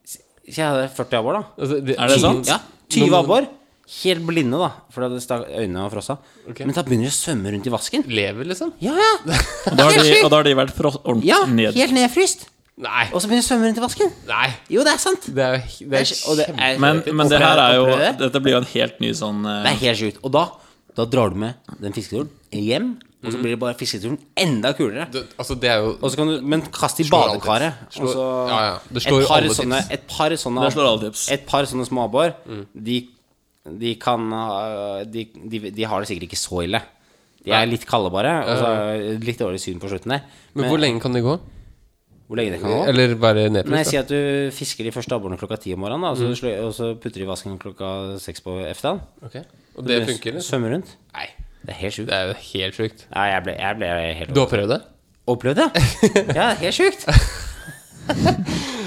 Så 0.05 0.21
jeg 0.59 0.65
hadde 0.69 0.87
40 0.93 1.19
abbor, 1.19 1.37
da. 1.39 1.43
Altså, 1.59 1.77
det, 1.85 1.95
Er 1.99 2.11
det 2.11 2.17
sant? 2.21 2.49
Ja, 2.49 2.59
20 2.93 3.15
abbor. 3.17 3.47
Helt 4.01 4.23
blinde, 4.25 4.57
da, 4.57 4.71
fordi 4.93 5.11
da 5.13 5.21
stak 5.21 5.43
øynene 5.49 5.83
var 5.83 5.91
frossa. 5.93 6.15
Okay. 6.49 6.65
Men 6.65 6.73
da 6.73 6.81
begynner 6.85 7.05
de 7.05 7.13
å 7.13 7.17
svømme 7.17 7.51
rundt 7.53 7.67
i 7.69 7.73
vasken. 7.73 8.05
Lever, 8.09 8.47
liksom? 8.49 8.71
Ja, 8.81 8.93
ja! 8.97 9.11
Og 9.69 9.77
da 9.77 9.85
har 9.89 9.97
de, 10.01 10.15
og 10.25 10.29
da 10.33 10.39
har 10.39 10.47
de 10.47 10.53
vært 10.57 10.73
fro- 10.77 10.93
ordentlig 11.03 11.29
ja 11.29 11.39
ned. 11.49 11.77
helt 11.77 11.93
nedfryst. 11.97 12.47
Nei. 12.81 13.05
Og 13.13 13.21
så 13.21 13.29
begynner 13.29 13.43
de 13.43 13.45
å 13.45 13.49
svømme 13.51 13.69
rundt 13.69 13.77
i 13.81 13.83
vasken. 13.85 14.09
Nei. 14.29 14.47
Jo, 14.73 14.81
det 14.87 14.95
er 14.95 15.01
sant. 15.05 15.27
Det 15.37 15.45
er 15.45 15.53
jo 15.61 15.89
det 15.93 16.01
er 16.01 16.13
Og 16.31 16.39
det 16.41 16.47
er, 16.51 16.79
Men, 16.81 17.01
men 17.13 17.29
det 17.31 17.39
her 17.45 17.61
er 17.61 17.77
jo? 17.77 17.85
Dette 18.23 18.41
blir 18.43 18.57
jo 18.57 18.61
en 18.63 18.69
helt 18.73 18.97
ny 19.05 19.13
sånn 19.15 19.45
eh, 19.47 19.61
Det 19.67 19.71
er 19.75 19.79
helt 19.85 20.01
sjukt. 20.01 20.19
Og 20.27 20.33
da, 20.35 20.43
da 20.97 21.05
drar 21.13 21.31
du 21.31 21.37
med 21.45 21.77
den 21.85 21.95
fisketuren 21.95 22.33
hjem, 22.51 22.89
og 23.25 23.33
så 23.33 23.41
blir 23.41 23.55
det 23.55 23.59
bare 23.59 23.77
fisketuren 23.79 24.17
enda 24.37 24.71
kulere. 24.77 25.07
det, 25.13 25.23
Altså, 25.37 25.55
det 25.59 25.69
er 25.69 25.77
jo 25.83 25.97
Og 26.01 26.11
så 26.11 26.19
kan 26.19 26.27
du, 26.27 26.35
men 26.41 26.61
kast 26.61 26.99
i 26.99 27.07
badekaret. 27.09 27.73
Slår- 27.91 28.05
og 28.05 28.13
så 28.13 28.25
ja, 28.49 28.59
ja. 28.65 28.77
Det 28.93 29.03
slår 29.03 29.17
et 29.17 29.23
jo 29.23 29.27
par 29.27 29.37
alle 29.37 29.49
tips. 29.49 29.59
sånne, 29.61 29.81
et 29.91 30.07
par 30.07 30.37
sånne 30.45 30.65
Det 30.65 30.73
slår 30.73 30.89
alle 30.91 31.01
tips. 31.09 31.31
Et 31.31 31.45
par 31.45 31.69
sånne 31.71 31.85
småabbor, 31.89 32.35
mm. 32.45 32.65
de, 32.89 32.99
de 33.85 33.95
kan 33.95 34.29
de, 35.11 35.25
de, 35.33 35.71
de 35.71 35.83
har 35.83 35.99
det 35.99 36.07
sikkert 36.11 36.29
ikke 36.29 36.41
så 36.43 36.63
ille. 36.63 36.81
De 37.45 37.51
er 37.53 37.67
litt 37.69 37.85
kalde, 37.85 38.09
bare. 38.09 38.39
Og 38.45 38.57
så 38.57 39.19
litt 39.21 39.39
dårlig 39.39 39.61
syn 39.61 39.79
på 39.79 39.89
slutten 39.91 40.15
der. 40.17 40.25
Men 40.53 40.69
hvor 40.69 40.81
lenge 40.81 41.03
kan 41.03 41.13
de 41.13 41.21
gå? 41.25 41.37
hvor 42.25 42.39
lenge 42.39 42.55
det 42.55 42.61
kan 42.61 42.71
gå? 42.73 42.85
Eller 42.89 43.15
bare 43.21 43.49
nedpris 43.53 43.73
Nei? 43.75 43.83
Si 43.85 43.97
at 43.99 44.09
du 44.09 44.49
fisker 44.55 44.87
de 44.87 44.93
første 44.95 45.13
abborene 45.13 45.37
klokka 45.37 45.59
ti 45.61 45.75
om 45.75 45.83
morgenen, 45.83 46.07
da, 46.07 46.13
og, 46.15 46.17
så 46.17 46.31
slø- 46.39 46.57
og 46.65 46.73
så 46.73 46.93
putter 46.97 47.21
de 47.21 47.25
i 47.27 47.29
vasken 47.29 47.59
klokka 47.61 47.89
seks 48.21 48.41
på 48.45 48.57
eftermiddagen. 48.65 49.03
Okay. 49.29 49.45
Ok. 49.45 49.61
Og 49.77 49.89
det 49.89 49.99
funker? 50.09 50.39
Svømmer 50.41 50.73
rundt. 50.77 50.95
Nei. 51.13 51.27
Det 51.65 51.73
er 51.73 51.79
helt 51.81 51.95
sjukt. 51.95 52.09
Det 52.11 52.17
er 52.17 52.27
jo 52.29 52.35
helt 52.51 52.77
sjukt. 52.77 53.07
Ja, 53.09 53.23
jeg 53.33 53.43
ble, 53.47 53.55
jeg 53.57 53.79
ble 53.79 53.89
helt 54.19 54.35
Du 54.35 54.41
har 54.43 54.51
prøvd 54.51 54.73
det? 54.75 54.81
Opplevd 55.25 55.57
det? 55.63 55.69
Ja, 56.37 56.51
helt 56.61 56.77
sjukt. 56.77 57.07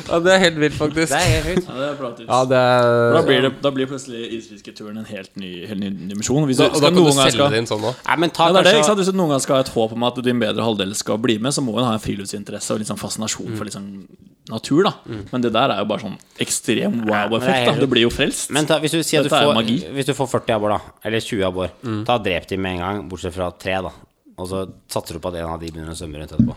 Ja, 0.09 0.19
det 0.25 0.33
er 0.33 0.39
helt 0.41 0.57
vilt, 0.57 0.73
faktisk. 0.79 1.11
Det 1.13 1.19
er 1.19 1.33
helt 1.35 1.47
vilt. 1.51 1.67
Ja, 1.69 1.75
det 1.77 1.87
er 1.91 1.97
bra 1.99 2.09
tips. 2.17 2.29
Ja, 2.31 2.39
det 2.49 2.59
er 2.59 3.13
Da 3.13 3.21
blir, 3.27 3.43
det, 3.45 3.51
da 3.65 3.73
blir 3.77 3.89
plutselig 3.91 4.23
isfisketuren 4.39 4.97
en 5.03 5.05
helt 5.11 5.35
ny, 5.37 5.51
helt 5.69 5.83
ny 5.83 5.91
dimensjon. 5.91 6.47
Hvis 6.49 6.61
da, 6.63 6.69
du 6.71 6.79
Og 6.79 6.81
da 6.81 6.89
kan 6.89 6.97
du 6.97 7.11
selge 7.13 7.35
skal 7.35 7.53
det 7.53 7.59
inn 7.61 7.69
sånn 7.69 7.83
ta 7.85 8.47
det 8.53 8.65
det, 8.65 8.73
kanskje- 8.79 8.97
Hvis 9.03 9.11
du 9.13 9.19
noen 9.19 9.35
gang 9.35 9.43
skal 9.45 9.57
ha 9.59 9.67
et 9.67 9.73
håp 9.75 9.93
om 9.93 10.07
at 10.09 10.23
din 10.25 10.41
bedre 10.41 10.65
halvdel 10.65 10.95
skal 10.97 11.19
bli 11.21 11.37
med, 11.39 11.53
så 11.53 11.61
må 11.65 11.75
hun 11.77 11.85
ha 11.85 11.93
en 11.99 12.01
friluftsinteresse 12.01 12.73
og 12.73 12.81
liksom 12.81 12.97
fascinasjon 12.97 13.53
fascinasjon 13.53 13.59
for 13.59 13.65
sånn 13.77 14.07
natur. 14.49 14.83
da 14.89 14.95
Men 15.33 15.41
det 15.45 15.53
der 15.53 15.71
er 15.77 15.79
jo 15.85 15.85
bare 15.93 16.01
sånn 16.07 16.17
ekstrem 16.41 17.05
det 17.05 17.13
wow-effekt. 17.13 17.69
helt- 17.69 17.81
Du 17.81 17.87
blir 17.87 18.03
jo 18.09 18.11
frelst. 18.11 18.51
Men 18.51 18.65
ta, 18.65 18.79
hvis, 18.81 18.93
du 18.93 19.03
sier 19.03 19.21
at 19.21 19.29
du 19.29 19.31
får, 19.31 19.93
hvis 19.93 20.07
du 20.07 20.15
får 20.15 20.29
40 20.41 20.55
abbor, 20.57 20.69
da, 20.71 20.81
eller 21.05 21.21
20 21.21 21.45
abbor, 21.45 21.69
ta 22.07 22.15
og 22.17 22.25
drep 22.25 22.47
de 22.49 22.57
med 22.57 22.73
en 22.73 22.79
gang, 22.79 23.09
bortsett 23.11 23.35
fra 23.35 23.51
tre, 23.53 23.77
da. 23.83 23.93
Og 24.39 24.49
så 24.49 24.69
satser 24.89 25.15
du 25.15 25.19
på 25.21 25.29
at 25.29 25.35
en 25.43 25.51
av 25.53 25.61
de 25.61 25.67
begynner 25.71 25.91
å 25.93 25.99
svømme 25.99 26.17
rundt 26.23 26.33
etterpå. 26.33 26.55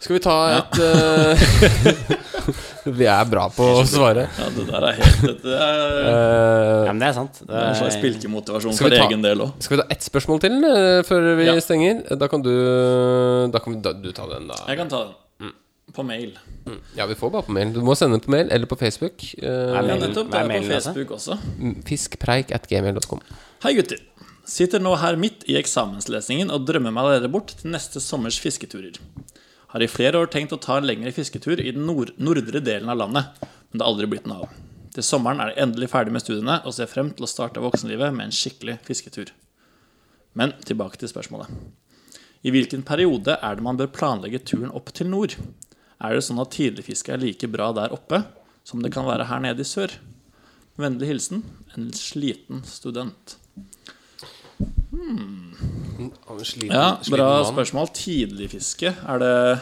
Skal 0.00 0.14
vi 0.18 0.20
ta 0.22 0.34
et 0.58 0.78
uh, 0.78 1.46
Vi 2.98 3.06
er 3.10 3.24
bra 3.26 3.46
på 3.50 3.64
å 3.80 3.84
svare. 3.88 4.26
Ja, 4.38 4.46
det 4.54 4.66
der 4.68 4.84
er 4.90 4.98
helt 5.00 5.42
Det 5.42 5.54
er, 5.56 5.84
Eh, 6.06 6.84
Ja, 6.86 6.92
men 6.92 7.00
det 7.02 7.08
er 7.08 7.16
sant. 7.16 7.40
Det 7.42 7.50
er 7.50 7.64
en 7.72 7.78
slags 7.80 7.96
er, 7.96 8.00
spilkemotivasjon 8.02 8.76
for 8.78 8.92
ta- 8.92 9.06
egen 9.08 9.24
del 9.24 9.42
òg. 9.42 9.54
skal 9.64 9.76
vi 9.76 9.82
ta 9.82 9.86
ett 9.96 10.04
spørsmål 10.06 10.42
til 10.44 10.54
eh, 10.68 11.00
før 11.08 11.30
vi 11.40 11.48
Ja. 11.48 11.56
stenger? 11.64 12.04
Da 12.20 12.28
kan 12.30 12.42
du 12.44 12.52
Da 13.50 13.58
kan 13.64 13.74
vi, 13.74 13.80
da, 13.82 13.92
du 13.92 14.12
ta 14.12 14.26
den, 14.30 14.46
da. 14.52 14.54
Jeg 14.68 14.76
kan 14.78 14.88
ta 14.92 15.04
den. 15.08 15.14
På 15.96 16.02
mail. 16.04 16.32
Ja, 16.98 17.06
vi 17.06 17.14
får 17.14 17.30
bare 17.32 17.46
på 17.46 17.52
mail. 17.54 17.72
Du 17.72 17.80
må 17.86 17.94
sende 17.96 18.18
den 18.18 18.24
på 18.24 18.30
mail 18.34 18.48
eller 18.52 18.66
på 18.66 18.76
Facebook. 18.76 19.22
Uh, 19.40 19.72
Ja, 19.74 19.82
nettopp. 19.96 20.30
Det 20.30 20.40
er 20.42 20.50
på? 20.50 20.62
Facebook 20.68 21.10
også. 21.16 21.38
Fiskpreik 21.86 22.50
at 22.54 22.66
gmail.com. 22.68 23.20
Hei, 23.64 23.72
gutter. 23.78 23.98
Sitter 24.46 24.78
nå 24.82 24.92
her 24.98 25.16
midt 25.18 25.42
i 25.50 25.56
eksamenslesningen 25.58 26.50
og 26.54 26.66
drømmer 26.68 26.92
meg 26.94 27.02
allerede 27.06 27.30
bort 27.32 27.54
til 27.62 27.70
neste 27.72 27.98
sommers 28.02 28.38
fisketurer. 28.38 28.98
Har 29.76 29.82
i 29.84 29.90
flere 29.92 30.16
år 30.16 30.30
tenkt 30.32 30.54
å 30.56 30.56
ta 30.56 30.78
en 30.80 30.86
lengre 30.88 31.10
fisketur 31.12 31.60
i 31.60 31.72
den 31.76 31.82
nord 31.84 32.14
nordre 32.16 32.62
delen 32.64 32.88
av 32.88 32.96
landet, 32.96 33.26
men 33.44 33.76
det 33.76 33.84
har 33.84 33.90
aldri 33.92 34.06
blitt 34.08 34.24
noe 34.24 34.46
av. 34.46 34.54
Til 34.96 35.04
sommeren 35.04 35.42
er 35.44 35.50
jeg 35.50 35.60
endelig 35.66 35.90
ferdig 35.92 36.14
med 36.14 36.22
studiene 36.24 36.54
og 36.62 36.72
ser 36.72 36.88
frem 36.88 37.10
til 37.12 37.26
å 37.26 37.28
starte 37.28 37.60
voksenlivet 37.60 38.14
med 38.16 38.24
en 38.24 38.32
skikkelig 38.32 38.78
fisketur. 38.86 39.34
Men 40.32 40.54
tilbake 40.64 40.96
til 40.96 41.12
spørsmålet. 41.12 41.52
I 42.40 42.54
hvilken 42.56 42.86
periode 42.88 43.36
er 43.36 43.60
det 43.60 43.66
man 43.68 43.76
bør 43.76 43.92
planlegge 43.92 44.40
turen 44.48 44.72
opp 44.72 44.94
til 44.96 45.12
nord? 45.12 45.36
Er 46.00 46.16
det 46.16 46.24
sånn 46.24 46.40
at 46.40 46.56
tidligfiske 46.56 47.12
er 47.12 47.20
like 47.20 47.52
bra 47.52 47.68
der 47.76 47.92
oppe 47.92 48.22
som 48.64 48.80
det 48.80 48.94
kan 48.96 49.04
være 49.04 49.28
her 49.28 49.44
nede 49.44 49.60
i 49.60 49.68
sør? 49.68 49.92
Vennlig 50.80 51.12
hilsen 51.12 51.44
en 51.76 51.92
sliten 51.92 52.64
student. 52.64 53.36
Sliten, 56.42 56.72
Ja, 56.76 56.96
bra 57.10 57.28
mann. 57.42 57.50
spørsmål. 57.54 57.90
Tidligfiske, 57.94 58.94
er 59.08 59.18
det 59.18 59.60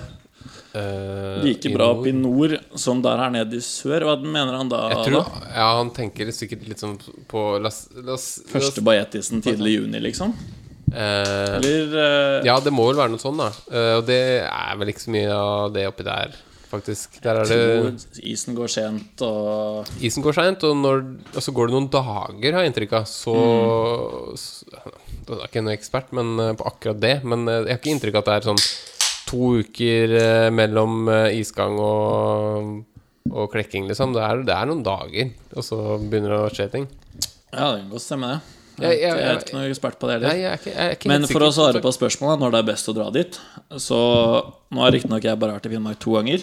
Eh, 0.74 1.38
like 1.44 1.70
bra 1.72 1.86
opp 1.92 2.00
oppe 2.00 2.08
i 2.10 2.12
nord 2.12 2.56
som 2.76 2.98
der 3.00 3.16
her 3.16 3.30
nede 3.30 3.54
i 3.56 3.62
sør? 3.62 4.02
Hva 4.08 4.16
mener 4.20 4.56
han 4.58 4.68
da? 4.68 4.88
Jeg 4.90 5.06
tror, 5.06 5.22
da? 5.22 5.46
ja, 5.54 5.68
han 5.78 5.90
tenker 5.94 6.26
sikkert 6.34 6.66
litt 6.68 6.82
sånn 6.82 6.96
på 7.30 7.44
las, 7.62 7.84
oss 7.86 7.94
la 7.94 8.00
oss- 8.00 8.04
la 8.04 8.12
oss- 8.18 8.52
Første 8.52 8.82
bajetisen 8.82 9.40
tidlig 9.40 9.70
i 9.70 9.76
juni, 9.78 10.00
liksom? 10.02 10.34
Uh, 10.92 11.56
Eller 11.60 11.94
uh, 11.94 12.44
Ja, 12.44 12.58
det 12.60 12.72
må 12.74 12.88
vel 12.90 12.96
være 12.98 13.10
noe 13.14 13.22
sånn, 13.22 13.38
da. 13.38 13.48
Uh, 13.70 13.98
og 14.00 14.06
det 14.10 14.18
er 14.50 14.76
vel 14.76 14.88
ikke 14.92 15.06
så 15.06 15.14
mye 15.14 15.30
av 15.32 15.72
det 15.72 15.86
oppi 15.88 16.04
der, 16.10 16.34
faktisk. 16.70 17.20
Der 17.22 17.40
er 17.40 17.48
det 17.48 18.04
isen 18.26 18.54
går 18.58 18.68
sent, 18.74 19.22
og 19.22 19.86
Isen 20.02 20.22
går 20.26 20.34
sent, 20.34 20.62
og, 20.68 20.76
når- 20.76 21.06
og 21.38 21.40
så 21.42 21.54
går 21.54 21.70
det 21.70 21.74
noen 21.78 21.88
dager, 21.90 22.52
har 22.52 22.62
jeg 22.66 22.74
inntrykk 22.74 22.92
av. 23.00 23.04
Så, 23.06 23.38
så 24.36 24.66
Da 25.24 25.38
er 25.40 25.46
ikke 25.48 25.62
noen 25.64 25.74
ekspert 25.76 26.10
men, 26.16 26.34
eh, 26.40 26.52
på 26.58 26.66
akkurat 26.68 26.98
det, 27.00 27.14
men 27.24 27.46
eh, 27.48 27.62
jeg 27.64 27.72
har 27.76 27.80
ikke 27.80 27.92
inntrykk 27.94 28.18
av 28.18 28.24
at 28.24 28.26
det 28.30 28.34
er 28.34 28.48
sånn 28.50 28.64
to 29.30 29.52
uker 29.62 30.16
eh, 30.20 30.48
mellom 30.52 31.08
isgang 31.32 31.78
og, 31.80 32.82
og 33.32 33.46
klekking, 33.54 33.86
liksom. 33.88 34.12
Det 34.16 34.20
er, 34.26 34.42
det 34.44 34.52
er 34.56 34.68
noen 34.68 34.82
dager, 34.84 35.30
og 35.56 35.64
så 35.64 35.78
begynner 36.02 36.34
det 36.36 36.42
å 36.42 36.50
skje 36.52 36.68
ting. 36.74 36.88
Ja, 37.54 37.70
det 37.72 37.84
kan 37.84 37.90
godt 37.94 38.04
stemme, 38.04 38.34
det. 38.34 38.40
Jeg- 38.82 38.98
jeg- 39.00 39.16
Jeg 39.16 39.30
er 39.30 39.38
ikke 39.38 39.54
noe 39.54 39.70
ekspert 39.70 39.98
på 40.00 40.08
det 40.10 40.14
heller. 40.18 40.34
jeg 40.34 40.44
er 40.50 40.58
jeg 40.66 40.74
er 41.04 41.08
Men 41.08 41.26
for 41.30 41.38
å 41.46 41.52
svare 41.54 41.80
på 41.80 41.92
spørsmålet 41.94 42.40
når 42.42 42.50
det 42.50 42.58
er 42.58 42.72
best 42.72 42.88
å 42.90 42.94
dra 42.96 43.08
dit 43.14 43.38
Så 43.78 43.94
nå 44.72 44.80
har 44.82 44.90
riktignok 44.90 45.22
jeg 45.22 45.38
bare 45.38 45.52
vært 45.54 45.66
i 45.66 45.70
Finnmark 45.70 46.00
to 46.00 46.10
ganger. 46.16 46.42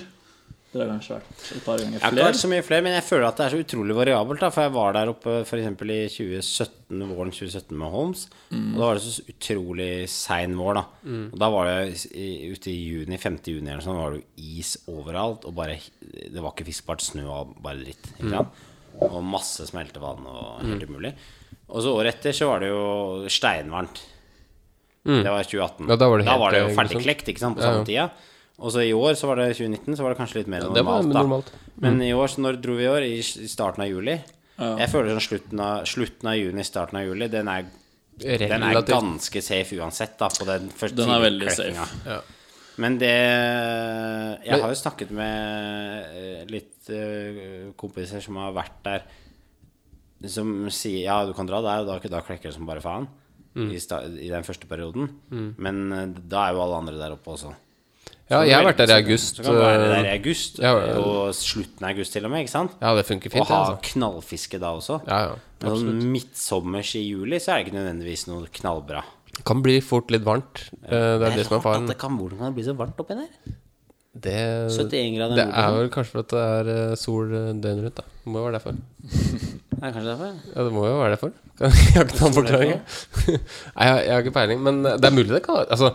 Dere 0.71 0.85
har 0.87 0.91
kanskje 0.93 1.15
vært 1.17 1.39
et 1.57 1.63
par 1.65 1.79
ganger 1.81 1.99
flere. 1.99 1.99
jeg 1.99 2.05
har 2.07 2.13
ikke 2.15 2.27
vært 2.31 2.39
så 2.39 2.49
mye 2.51 2.63
flere, 2.63 2.83
men 2.85 2.93
jeg 2.95 3.03
føler 3.03 3.25
at 3.27 3.39
det 3.41 3.43
er 3.45 3.51
så 3.51 3.59
utrolig 3.65 3.95
variabelt. 3.97 4.39
Da, 4.39 4.49
for 4.55 4.63
jeg 4.63 4.71
var 4.77 4.93
der 4.95 5.09
oppe 5.11 5.33
f.eks. 5.43 5.65
i 5.67 5.97
2017, 6.15 7.01
våren 7.11 7.33
2017 7.35 7.75
med 7.81 7.91
Holmes. 7.91 8.21
Og 8.55 8.77
da 8.79 8.85
var 8.85 8.95
det 8.95 9.03
så 9.03 9.25
utrolig 9.33 9.89
sein 10.13 10.55
vår, 10.55 10.79
da. 10.79 10.83
Og 11.33 11.35
da 11.43 11.49
var 11.51 11.67
det 11.67 11.99
ute 12.55 12.71
i 12.71 12.77
juni, 12.87 13.19
5. 13.19 13.41
juni 13.51 13.67
eller 13.73 13.83
sånn, 13.83 13.99
var 13.99 14.15
det 14.15 14.21
jo 14.21 14.47
is 14.61 14.77
overalt. 14.87 15.43
Og 15.49 15.57
bare 15.59 15.75
Det 16.07 16.39
var 16.39 16.55
ikke 16.55 16.69
fiskbart 16.71 17.03
snø 17.03 17.27
og 17.27 17.53
bare 17.61 17.83
dritt. 17.83 18.07
Ikke 18.15 18.31
sant? 18.37 18.63
Og 19.01 19.19
masse 19.27 19.67
smeltevann 19.67 20.23
og 20.27 20.63
helt 20.67 20.87
umulig. 20.87 21.11
Og 21.71 21.83
så 21.83 21.91
året 21.99 22.15
etter 22.15 22.31
så 22.35 22.47
var 22.51 22.63
det 22.63 22.71
jo 22.71 23.27
steinvarmt. 23.31 24.01
Det 25.03 25.25
var 25.27 25.43
2018. 25.43 25.87
Ja, 25.89 25.95
da 25.97 26.07
var 26.11 26.19
det 26.21 26.27
helt, 26.27 26.37
jo 26.61 26.67
var 26.71 26.75
ferdig 26.79 26.95
jo 26.99 27.03
klekt 27.03 27.27
ikke 27.31 27.41
sant, 27.41 27.57
på 27.57 27.63
Ja, 27.63 27.71
samme 27.73 27.83
ja. 27.83 27.87
tida. 27.91 28.30
Og 28.61 28.73
så 28.73 28.83
i 28.85 28.93
år, 28.93 29.15
så 29.17 29.29
var 29.29 29.41
det 29.41 29.49
2019, 29.57 29.97
så 29.97 30.05
var 30.05 30.13
det 30.13 30.19
kanskje 30.21 30.41
litt 30.41 30.51
mer 30.53 30.67
det 30.67 30.83
var 30.85 31.01
normalt. 31.01 31.13
da 31.13 31.23
normalt. 31.23 31.51
Men 31.81 32.01
i 32.05 32.11
år, 32.13 32.29
så 32.29 32.43
når 32.45 32.59
dro 32.61 32.75
vi 32.77 32.85
i 32.85 32.91
år? 32.91 33.05
I 33.07 33.47
starten 33.49 33.83
av 33.85 33.89
juli. 33.89 34.19
Jeg 34.61 34.91
føler 34.91 35.15
sånn 35.15 35.25
slutten 35.25 35.63
av, 35.65 35.87
slutten 35.89 36.29
av 36.29 36.35
juni, 36.37 36.65
starten 36.67 36.99
av 36.99 37.07
juli, 37.07 37.29
den 37.33 37.49
er, 37.49 37.65
den 38.21 38.65
er 38.67 38.83
ganske 38.85 39.41
safe 39.41 39.79
uansett, 39.79 40.13
da, 40.19 40.29
på 40.29 40.45
den 40.45 40.69
første 40.69 40.99
Den 40.99 41.13
er 41.15 41.23
veldig 41.23 41.47
klekkinga. 41.49 41.87
safe. 41.89 42.13
Ja. 42.13 42.19
Men 42.81 42.97
det 43.01 43.15
Jeg 44.45 44.61
har 44.61 44.69
jo 44.71 44.77
snakket 44.79 45.09
med 45.13 46.51
litt 46.51 46.91
eh, 46.93 47.71
kompiser 47.79 48.23
som 48.23 48.37
har 48.41 48.53
vært 48.55 48.77
der, 48.85 49.03
som 50.29 50.53
sier 50.69 51.07
ja, 51.07 51.17
du 51.25 51.33
kan 51.37 51.49
dra 51.49 51.63
der, 51.65 51.81
og 51.81 51.89
da, 51.89 52.13
da 52.13 52.21
klekker 52.25 52.49
det 52.51 52.55
som 52.55 52.69
bare 52.69 52.83
faen. 52.83 53.09
Mm. 53.57 53.67
I, 53.75 53.81
sta, 53.83 53.99
I 54.05 54.29
den 54.31 54.45
første 54.47 54.69
perioden. 54.69 55.09
Men 55.57 55.83
eh, 55.91 56.07
da 56.31 56.45
er 56.45 56.55
jo 56.55 56.63
alle 56.63 56.79
andre 56.85 57.01
der 57.01 57.17
oppe 57.17 57.33
også. 57.33 57.51
Ja, 58.31 58.39
jeg 58.47 58.55
har 58.55 58.65
vært 58.69 58.79
der 58.79 58.93
i 58.93 58.97
august. 59.01 59.37
Så 59.41 59.43
kan 59.45 59.57
du 59.57 59.59
være 59.59 59.79
der 59.91 60.05
i 60.05 60.07
øh, 60.07 60.13
august, 60.17 60.59
Ja, 60.63 60.71
ja. 60.79 60.97
og 61.03 61.33
slutten 61.35 61.83
av 61.85 61.91
august 61.91 62.13
til 62.15 62.25
og 62.27 62.31
med, 62.31 62.45
ikke 62.45 62.53
sant? 62.55 62.75
Ja, 62.81 62.93
det 62.95 63.05
funker 63.09 63.33
fint, 63.33 63.41
Og 63.43 63.49
ha 63.51 63.61
altså. 63.65 63.79
knallfiske 63.91 64.59
da 64.63 64.69
også. 64.77 65.01
Ja, 65.09 65.17
ja, 65.27 65.33
Men 65.61 65.67
sånn 65.67 65.73
absolutt. 65.91 66.05
midtsommers 66.15 66.93
i 66.95 67.03
juli 67.09 67.39
så 67.43 67.51
er 67.53 67.59
det 67.61 67.67
ikke 67.67 67.77
nødvendigvis 67.79 68.27
noe 68.31 68.47
knallbra. 68.61 69.03
Det 69.35 69.43
kan 69.47 69.61
bli 69.63 69.77
fort 69.83 70.11
litt 70.15 70.23
varmt. 70.27 70.63
Eh, 70.83 70.91
Det 71.19 71.27
er 71.27 71.35
det 71.41 71.45
som 71.47 71.57
er 71.59 71.65
faren. 71.65 71.83
at 71.89 71.93
det 71.93 71.97
kan, 72.01 72.15
hvordan 72.19 72.39
kan 72.39 72.47
det 72.51 72.55
bli 72.59 72.63
så 72.69 72.77
varmt 72.79 72.99
oppi 73.03 73.15
der? 73.19 73.57
Det, 74.11 74.33
71 74.75 75.13
grader 75.15 75.37
det 75.39 75.45
er 75.55 75.71
vel 75.77 75.87
kanskje 75.93 76.11
fordi 76.17 76.33
det 76.33 76.41
er 76.43 76.69
eh, 76.91 76.95
sol 76.99 77.29
eh, 77.31 77.51
døgnet 77.63 77.85
rundt, 77.85 77.95
da. 77.95 78.03
Det 78.25 78.31
må 78.33 78.41
jo 78.41 78.47
være 78.49 78.57
derfor. 78.59 78.75
Det 79.81 79.87
er 79.87 79.93
kanskje 79.95 80.11
derfor? 80.11 80.33
Ja, 80.55 80.63
det 80.67 80.73
må 80.75 80.81
jo 80.85 80.97
være 80.99 81.13
derfor. 81.15 81.31
Jeg 81.61 81.95
har 81.95 82.03
ikke 82.05 82.19
noen 82.19 82.35
forklaring. 82.35 82.71
Nei, 82.75 83.85
jeg, 83.87 84.01
jeg 84.05 84.11
har 84.13 84.19
ikke 84.25 84.33
peiling, 84.35 84.59
men 84.61 84.81
det 84.83 85.05
er 85.07 85.15
mulig 85.15 85.31
det 85.33 85.39
kan 85.45 85.63
Altså, 85.73 85.93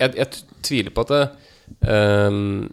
jeg, 0.00 0.14
jeg 0.16 0.26
tviler 0.66 0.90
på 0.96 1.04
at 1.04 1.12
det, 1.12 1.20
ehm, 1.80 2.68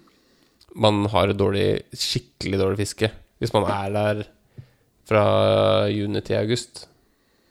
man 0.80 1.06
har 1.12 1.32
et 1.32 1.40
dårlig, 1.40 1.68
skikkelig 1.94 2.60
dårlig 2.62 2.82
fiske 2.84 3.12
hvis 3.40 3.54
man 3.56 3.66
er 3.72 3.94
der 3.96 4.22
fra 5.10 5.24
juni 5.90 6.22
til 6.22 6.38
august. 6.38 6.84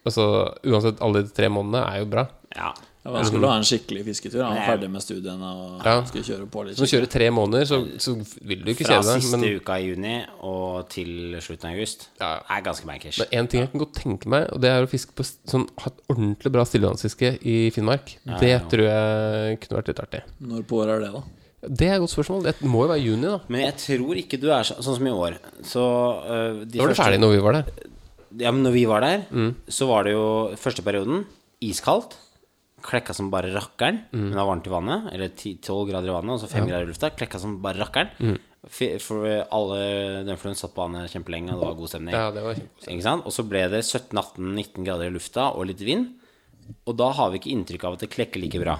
Altså, 0.07 0.25
uansett, 0.69 1.01
alle 1.05 1.25
de 1.25 1.33
tre 1.35 1.49
månedene 1.53 1.83
er 1.85 2.03
jo 2.03 2.11
bra. 2.13 2.27
Ja. 2.55 2.71
Det 3.09 3.15
var 3.15 3.23
vanskelig 3.23 3.49
ha 3.49 3.57
en 3.57 3.65
skikkelig 3.65 4.03
fisketur. 4.05 4.43
Han 4.45 4.57
var 4.59 4.67
ferdig 4.69 4.89
med 4.93 5.01
studiene 5.03 5.49
og 5.49 5.85
Ja. 5.87 5.95
skulle 6.05 6.25
kjøre 6.29 6.47
på 6.53 6.65
litt. 6.67 6.77
Hvis 6.77 6.85
man 6.85 6.91
kjører 6.93 7.09
tre 7.15 7.31
måneder, 7.31 7.65
så, 7.71 7.79
så 7.99 8.15
vil 8.45 8.65
du 8.67 8.71
ikke 8.75 8.85
Fra 8.85 8.99
kjede 8.99 9.09
deg. 9.15 9.23
siste 9.23 9.39
Men, 9.41 9.57
uka 9.63 9.73
i 9.81 9.87
juni 9.89 10.15
og 10.43 10.89
til 10.93 11.39
slutten 11.41 11.71
av 11.71 11.73
august 11.79 12.09
Ja. 12.21 12.35
er 12.51 12.61
ganske 12.69 12.85
bankers. 12.87 13.19
men 13.19 13.29
en 13.33 13.47
ting 13.49 13.61
jeg 13.65 13.71
kan 13.73 13.81
godt 13.81 13.95
tenke 13.95 14.27
meg, 14.29 14.53
og 14.53 14.61
det 14.61 14.69
er 14.71 14.85
å 14.85 14.89
fiske 14.93 15.15
på 15.17 15.25
sånn 15.49 15.67
ha 15.79 15.87
et 15.91 16.03
ordentlig 16.13 16.53
bra 16.53 16.65
stillevannsfiske 16.69 17.39
i 17.45 17.71
Finnmark. 17.71 18.17
Det 18.39 18.49
ja. 18.53 18.59
tror 18.61 18.85
jeg 18.85 19.61
kunne 19.65 19.81
vært 19.81 19.89
litt 19.89 20.01
artig. 20.05 20.23
Når 20.45 20.63
på 20.69 20.85
året 20.85 20.97
er 20.99 21.01
det, 21.07 21.13
da? 21.15 21.23
Det 21.69 21.89
er 21.89 21.95
et 21.97 22.01
godt 22.05 22.15
spørsmål. 22.15 22.43
Det 22.45 22.55
må 22.63 22.85
jo 22.85 22.89
være 22.93 23.03
juni, 23.03 23.23
da. 23.27 23.41
Men 23.49 23.61
jeg 23.65 23.75
tror 23.83 24.15
ikke 24.21 24.39
du 24.41 24.51
er 24.53 24.63
så, 24.63 24.77
sånn 24.79 24.95
som 25.01 25.07
i 25.09 25.11
år. 25.11 25.39
Så 25.65 25.83
uh, 25.83 26.65
de 26.65 26.79
Da 26.79 26.85
var 26.85 26.89
du 26.89 26.95
første- 26.95 27.05
ferdig 27.09 27.21
når 27.25 27.33
vi 27.35 27.41
var 27.43 27.53
der. 27.53 27.65
Ja, 28.39 28.51
men 28.53 28.63
når 28.63 28.73
vi 28.77 28.85
var 28.85 29.01
der, 29.01 29.25
Mm. 29.33 29.55
så 29.67 29.89
var 29.89 30.05
det 30.05 30.13
jo 30.13 30.55
første 30.55 30.83
perioden 30.85 31.25
iskaldt. 31.63 32.15
Klekka 32.85 33.15
som 33.17 33.31
bare 33.33 33.51
rakkeren. 33.55 34.03
Mm. 34.13 34.21
Men 34.21 34.35
det 34.35 34.41
var 34.41 34.51
varmt 34.53 34.69
i 34.69 34.75
vannet. 34.75 35.09
Eller 35.15 35.33
10-12 35.33 35.89
grader 35.91 36.11
i 36.11 36.15
vannet, 36.15 36.35
og 36.37 36.43
så 36.43 36.51
5 36.53 36.69
grader 36.69 36.87
i 36.87 36.91
lufta. 36.93 37.11
Klekka 37.17 37.41
som 37.43 37.59
bare 37.65 37.83
rakkeren. 37.83 38.15
Mm. 38.19 38.39
For, 38.69 39.27
alle 39.55 39.83
dømfluen 40.27 40.59
satt 40.59 40.75
på 40.75 40.83
vannet 40.83 41.13
kjempelenge, 41.13 41.55
og 41.55 41.61
det 41.61 41.69
var 41.69 41.77
god 41.79 41.93
stemning. 41.93 42.17
Ja, 42.17 42.31
det 42.35 42.43
var. 42.45 42.59
Ikke 42.85 43.05
sant? 43.07 43.29
Og 43.29 43.35
så 43.35 43.45
ble 43.49 43.63
det 43.73 43.85
17-18-19 43.87 44.89
grader 44.89 45.09
i 45.09 45.15
lufta 45.15 45.53
og 45.55 45.71
litt 45.71 45.85
vind. 45.87 46.11
Og 46.89 46.99
da 46.99 47.13
har 47.17 47.31
vi 47.33 47.41
ikke 47.41 47.55
inntrykk 47.55 47.87
av 47.89 47.97
at 47.97 48.05
det 48.05 48.11
klekker 48.13 48.43
like 48.43 48.61
bra. 48.61 48.77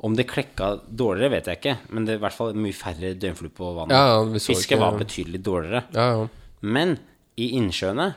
Om 0.00 0.16
det 0.16 0.26
klekka 0.30 0.72
dårligere, 0.88 1.34
vet 1.36 1.50
jeg 1.50 1.60
ikke, 1.60 1.76
men 1.92 2.06
det 2.06 2.14
er 2.14 2.18
i 2.18 2.24
hvert 2.24 2.36
fall 2.38 2.56
mye 2.56 2.74
færre 2.74 3.12
døgnfluer 3.20 3.52
på 3.54 3.70
vannet. 3.76 3.94
Ja, 3.94 4.40
Fisket 4.40 4.80
var 4.80 4.98
betydelig 4.98 5.42
dårligere. 5.44 5.84
Ja, 5.94 6.06
ja. 6.16 6.26
Men 6.64 6.96
i 7.40 7.52
innsjøene 7.58 8.14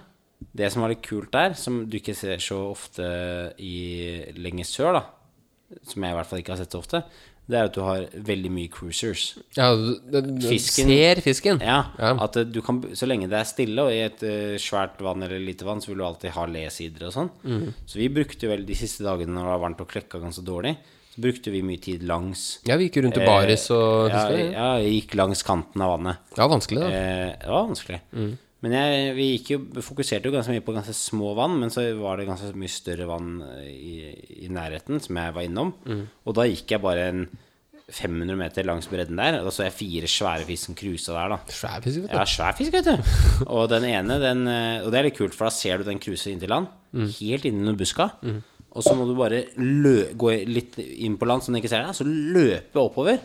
Det 0.51 0.71
som 0.73 0.81
var 0.83 0.91
litt 0.91 1.03
kult 1.05 1.31
der, 1.31 1.53
som 1.59 1.83
du 1.89 1.97
ikke 1.99 2.15
ser 2.17 2.41
så 2.43 2.59
ofte 2.71 3.05
i 3.61 4.33
lenger 4.35 4.67
sør, 4.67 4.97
da 4.99 5.03
som 5.89 6.03
jeg 6.05 6.13
i 6.13 6.17
hvert 6.17 6.29
fall 6.29 6.41
ikke 6.43 6.53
har 6.55 6.61
sett 6.61 6.75
så 6.75 6.81
ofte, 6.83 7.03
det 7.43 7.57
er 7.59 7.67
at 7.67 7.75
du 7.75 7.81
har 7.83 8.05
veldig 8.29 8.49
mye 8.55 8.71
cruisers. 8.71 9.23
ja 9.57 9.73
du, 9.75 9.97
du, 10.07 10.45
Fisken- 10.47 10.87
ser 10.87 11.21
fisken. 11.25 11.59
Ja, 11.59 11.81
Ja. 11.99 12.13
At 12.23 12.37
eh, 12.39 12.45
du 12.47 12.61
kan 12.63 12.81
Så 12.95 13.07
lenge 13.09 13.27
det 13.27 13.39
er 13.39 13.43
stille, 13.49 13.83
og 13.83 13.91
i 13.91 13.99
et 14.05 14.23
uh, 14.23 14.55
svært 14.61 15.01
vann 15.03 15.23
eller 15.23 15.39
lite 15.43 15.65
vann, 15.67 15.81
så 15.81 15.91
vil 15.91 15.99
du 15.99 16.05
alltid 16.07 16.31
ha 16.37 16.45
lesider 16.47 17.07
og 17.09 17.13
sånn. 17.17 17.31
Mm. 17.43 17.73
Så 17.85 17.99
vi 17.99 18.07
brukte 18.07 18.47
vel 18.47 18.63
de 18.65 18.77
siste 18.77 19.03
dagene 19.03 19.33
når 19.35 19.43
det 19.43 19.51
var 19.51 19.63
varmt 19.65 19.83
og 19.83 19.91
klekka 19.91 20.21
ganske 20.23 20.45
dårlig, 20.45 20.77
så 21.13 21.21
brukte 21.21 21.51
vi 21.51 21.61
mye 21.61 21.81
tid 21.83 22.07
langs 22.07 22.61
Ja, 22.65 22.77
vi 22.79 22.87
gikk 22.87 23.03
rundt 23.03 23.19
i 23.19 23.21
eh, 23.21 23.27
baris 23.27 23.67
og 23.75 24.07
ja, 24.09 24.23
fiska. 24.23 24.47
ja, 24.55 24.69
jeg 24.79 24.95
gikk 25.01 25.19
langs 25.19 25.43
kanten 25.43 25.83
av 25.83 25.97
vannet. 25.97 26.23
Ja, 26.39 26.47
vanskelig, 26.47 26.79
da. 26.79 26.87
Eh, 26.95 27.29
det 27.43 27.51
var 27.51 27.67
vanskelig. 27.67 28.01
Men 28.63 28.75
jeg, 28.77 29.15
vi 29.17 29.25
jo, 29.51 29.59
fokuserte 29.83 30.29
jo 30.29 30.33
ganske 30.35 30.53
mye 30.55 30.63
på 30.63 30.75
ganske 30.75 30.93
små 30.95 31.33
vann, 31.35 31.57
men 31.59 31.71
så 31.73 31.83
var 31.99 32.19
det 32.21 32.29
ganske 32.29 32.53
mye 32.55 32.71
større 32.71 33.07
vann 33.09 33.41
i, 33.67 33.97
i 34.45 34.51
nærheten, 34.51 35.01
som 35.03 35.19
jeg 35.19 35.35
var 35.35 35.43
innom. 35.43 35.73
Og 36.23 36.37
da 36.37 36.45
gikk 36.47 36.71
jeg 36.71 36.83
bare 36.83 37.09
en 37.11 37.25
500 37.93 38.37
meter 38.39 38.63
langs 38.65 38.87
bredden 38.87 39.19
der, 39.19 39.41
og 39.43 39.51
så 39.53 39.67
jeg 39.67 39.75
fire 39.75 40.07
svære 40.09 40.47
fisk 40.47 40.69
som 40.69 40.77
cruisa 40.79 41.11
der, 41.17 41.33
da. 41.35 41.39
Svær 41.51 41.83
fisk, 41.83 42.05
vet 42.05 42.13
du. 42.13 42.15
Ja, 42.15 42.23
svær 42.29 42.55
fisk, 42.57 42.71
vet 42.73 42.87
du. 42.87 43.11
Og 43.57 43.67
den 43.73 43.83
ene, 43.89 44.17
den 44.23 44.47
eh, 44.47 44.85
Og 44.85 44.89
det 44.93 45.01
er 45.01 45.07
litt 45.09 45.19
kult, 45.19 45.35
for 45.35 45.49
da 45.49 45.53
ser 45.53 45.83
du 45.83 45.87
den 45.89 45.99
cruise 46.01 46.31
inntil 46.31 46.53
land, 46.53 46.71
helt 47.19 47.45
inni 47.49 47.75
buska. 47.77 48.09
Og 48.73 48.81
så 48.81 48.95
må 48.97 49.05
du 49.05 49.13
bare 49.19 49.43
gå 50.17 50.31
litt 50.49 50.79
inn 50.81 51.19
på 51.21 51.27
land 51.29 51.43
så 51.43 51.51
den 51.51 51.59
ikke 51.59 51.69
ser 51.69 51.83
deg, 51.83 51.93
så 51.93 52.07
løpe 52.07 52.81
oppover. 52.81 53.19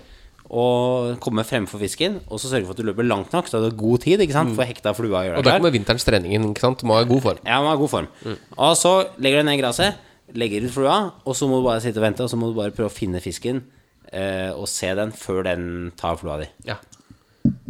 Og 0.49 1.19
komme 1.21 1.43
fremfor 1.45 1.81
fisken, 1.83 2.21
og 2.33 2.41
så 2.41 2.49
sørge 2.49 2.65
for 2.65 2.73
at 2.73 2.79
du 2.81 2.87
løper 2.89 3.05
langt 3.05 3.35
nok, 3.37 3.49
så 3.51 3.59
du 3.61 3.67
har 3.69 3.75
god 3.77 3.99
tid. 4.01 4.21
ikke 4.25 4.33
sant? 4.33 4.55
For 4.57 4.65
hekta 4.65 4.95
flua 4.97 5.25
gjør 5.27 5.37
Og 5.37 5.45
deg 5.45 5.51
der 5.53 5.59
kommer 5.59 5.75
vinterens 5.75 6.07
treningen, 6.09 6.47
ikke 6.55 6.63
sant? 6.65 6.81
Du 6.81 6.87
må 6.89 6.97
ha 6.97 7.03
god 7.05 7.21
form. 7.27 7.43
Ja, 7.45 7.59
må 7.61 7.69
ha 7.69 7.77
god 7.77 7.91
form. 7.93 8.09
Og 8.57 8.77
så 8.81 8.93
legger 9.21 9.43
du 9.43 9.49
ned 9.51 9.59
gresset, 9.61 9.99
legger 10.33 10.65
ut 10.65 10.73
flua, 10.73 10.97
og 11.25 11.37
så 11.37 11.49
må 11.51 11.61
du 11.61 11.67
bare 11.69 11.83
sitte 11.85 12.01
og 12.01 12.07
vente, 12.07 12.25
og 12.25 12.31
så 12.33 12.37
må 12.41 12.49
du 12.49 12.57
bare 12.57 12.73
prøve 12.73 12.89
å 12.89 12.95
finne 12.97 13.21
fisken 13.21 13.61
eh, 14.13 14.49
og 14.57 14.65
se 14.73 14.95
den 14.97 15.13
før 15.13 15.43
den 15.51 15.93
tar 16.01 16.17
flua 16.17 16.39
di. 16.41 16.49
Ja, 16.69 16.79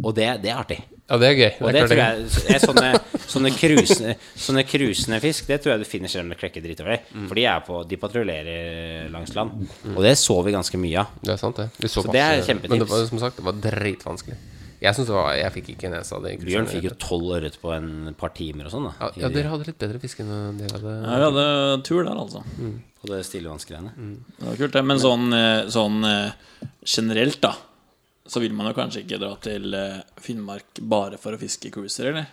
Og 0.03 0.15
det, 0.15 0.41
det 0.43 0.51
er 0.53 0.59
artig. 0.63 0.79
Ja 1.09 1.17
det 1.21 1.27
er 1.29 1.35
gøy. 1.39 1.49
Og 1.59 1.67
Det 1.67 1.73
det 1.73 1.81
er 1.81 1.87
tror 1.89 2.01
jeg 2.03 2.55
er 2.55 2.61
sånne, 2.63 2.89
sånne, 3.33 3.51
krusende, 3.57 4.15
sånne 4.37 4.63
krusende 4.69 5.19
fisk, 5.23 5.47
det 5.49 5.59
tror 5.63 5.73
jeg 5.75 5.83
du 5.83 5.89
finner 5.89 6.11
selv 6.11 6.27
om 6.27 6.33
du 6.33 6.37
klekker 6.39 6.61
dritover. 6.65 7.01
For 7.27 7.35
de 7.39 7.45
er 7.49 7.65
på 7.65 7.81
De 7.89 7.97
patruljerer 7.97 9.09
langs 9.13 9.33
land. 9.35 9.67
Og 9.95 9.99
det 10.05 10.15
så 10.21 10.37
vi 10.45 10.53
ganske 10.55 10.77
mye 10.81 11.01
av. 11.03 11.17
Det 11.25 11.33
er 11.35 11.41
sant, 11.41 11.57
det. 11.59 11.69
Vi 11.81 11.89
så 11.91 12.05
Så 12.05 12.13
det 12.13 12.21
er 12.23 12.41
kjempetips. 12.45 12.69
Men 12.75 12.85
det 12.85 12.89
var, 12.93 13.05
som 13.09 13.19
sagt, 13.25 13.41
det 13.41 13.45
var 13.49 13.59
dritvanskelig. 13.65 14.37
Jeg 14.79 14.95
synes 14.95 15.09
det 15.09 15.15
var 15.15 15.33
Jeg 15.35 15.51
fikk 15.57 15.69
ikke 15.73 15.89
nesa 15.91 16.19
det 16.23 16.37
Bjørn 16.39 16.67
fikk 16.71 16.85
jo 16.87 16.93
tolv 17.03 17.33
ørret 17.35 17.57
på 17.59 17.71
en 17.75 18.13
par 18.15 18.31
timer 18.35 18.69
og 18.69 18.71
sånn, 18.71 18.85
da. 18.87 18.93
ja, 19.01 19.25
ja, 19.25 19.31
dere 19.33 19.51
hadde 19.51 19.67
litt 19.67 19.79
bedre 19.81 19.99
fiske 19.99 20.23
enn 20.23 20.55
de 20.61 20.69
hadde. 20.71 20.93
Ja, 21.03 21.17
vi 21.17 21.25
hadde 21.25 21.47
tur 21.83 22.03
der, 22.05 22.13
altså. 22.15 22.43
På 22.99 23.09
det 23.11 23.19
stillevannsgreiene. 23.27 23.91
Det 24.39 24.47
var 24.47 24.55
kult, 24.61 24.75
det. 24.77 24.83
Men 24.87 25.01
sånn, 25.03 25.27
eh, 25.35 25.67
sånn 25.71 25.99
eh, 26.07 26.69
generelt, 26.87 27.41
da, 27.43 27.53
så 28.29 28.41
vil 28.43 28.53
man 28.55 28.69
jo 28.69 28.77
kanskje 28.77 29.03
ikke 29.03 29.19
dra 29.21 29.31
til 29.41 29.73
eh, 29.73 30.01
Finnmark 30.21 30.81
bare 30.81 31.17
for 31.21 31.35
å 31.35 31.39
fiske 31.41 31.71
cruiser, 31.73 32.11
eller? 32.11 32.27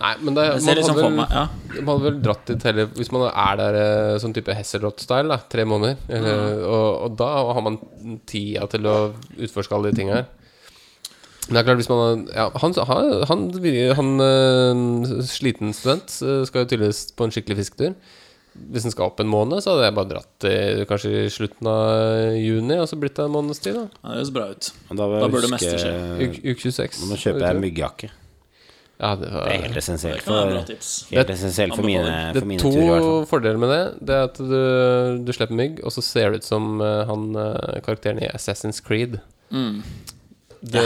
Nei, 0.00 0.12
men 0.22 0.36
det, 0.36 0.44
man, 0.62 0.76
liksom 0.78 0.96
hadde 0.96 1.06
vel, 1.08 1.16
meg 1.18 1.32
ja. 1.34 1.44
man 1.80 1.88
hadde 1.90 2.04
vel 2.06 2.18
dratt 2.24 2.44
dit 2.48 2.62
heller 2.64 2.92
Hvis 2.94 3.10
man 3.12 3.24
er 3.28 3.56
der 3.58 3.78
eh, 3.80 4.18
sånn 4.22 4.34
type 4.36 4.54
Hesselrott-style, 4.54 5.38
tre 5.52 5.64
måneder, 5.68 5.98
eller, 6.08 6.60
og, 6.62 6.90
og 7.06 7.16
da 7.20 7.30
har 7.50 7.64
man 7.66 7.80
tida 8.30 8.68
til 8.70 8.86
å 8.88 8.96
utforske 9.40 9.76
alle 9.76 9.90
de 9.90 10.00
tinga 10.00 10.20
her. 10.20 10.28
Men 11.48 11.56
det 11.56 11.60
er 11.60 11.66
klart, 11.66 11.80
hvis 11.80 11.90
man 11.90 12.24
ja, 12.30 12.46
Han, 12.62 12.76
han, 12.90 13.12
han, 13.32 13.46
han 13.98 14.26
eh, 14.28 15.14
sliten 15.26 15.74
student 15.76 16.12
skal 16.12 16.62
jo 16.62 16.68
tydeligvis 16.68 17.08
på 17.16 17.26
en 17.26 17.34
skikkelig 17.34 17.62
fisketur. 17.64 17.96
Hvis 18.70 18.82
den 18.82 18.90
skal 18.92 19.06
opp 19.06 19.20
en 19.22 19.28
måned, 19.30 19.62
så 19.62 19.72
hadde 19.76 19.84
jeg 19.86 19.94
bare 19.94 20.08
dratt 20.10 20.30
til 20.42 20.80
kanskje 20.90 21.10
i 21.24 21.28
slutten 21.32 21.68
av 21.70 22.34
juni, 22.34 22.76
og 22.82 22.88
så 22.90 22.98
blitt 22.98 23.14
det 23.16 23.24
en 23.28 23.32
måneds 23.36 23.60
tid. 23.62 23.74
da 23.78 23.84
Ja, 23.86 24.08
Det 24.10 24.16
høres 24.18 24.32
bra 24.34 24.46
ut. 24.50 24.70
Da, 24.90 24.94
Da 24.96 25.28
bør 25.30 25.40
det 25.46 25.50
meste 25.54 25.76
skje. 25.78 25.92
Uke, 26.26 26.40
uke 26.50 26.60
26. 26.66 27.04
Nå 27.08 27.16
kjøper 27.22 27.46
jeg 27.46 27.62
myggjakke. 27.62 28.10
Ja, 29.00 29.14
det, 29.16 29.30
var, 29.32 29.46
Det 29.48 29.54
er 29.54 29.62
helt 29.64 29.76
essensielt 29.80 30.18
Det 30.20 30.24
for, 30.26 30.50
helt 31.16 31.30
essensielt 31.32 31.72
for 31.78 31.86
mine, 31.88 32.02
Det 32.34 32.42
for 32.42 32.44
er 32.44 32.48
mine 32.50 32.60
to 32.60 32.70
turer, 32.74 32.82
i 32.82 32.88
hvert 32.90 33.06
fall. 33.06 33.26
fordeler 33.30 33.60
med 33.62 33.70
det. 33.72 33.82
Det 34.10 34.16
er 34.18 34.26
at 34.28 34.40
du, 34.42 35.24
du 35.24 35.32
slipper 35.32 35.56
mygg, 35.56 35.80
og 35.86 35.94
så 35.94 36.02
ser 36.04 36.30
det 36.34 36.42
ut 36.42 36.48
som 36.50 36.66
eh, 36.84 37.04
han 37.08 37.30
eh, 37.40 37.78
karakteren 37.86 38.20
i 38.20 38.28
Assassin's 38.28 38.82
Creed. 38.84 39.16
Mm. 39.54 39.78
Det, 40.60 40.84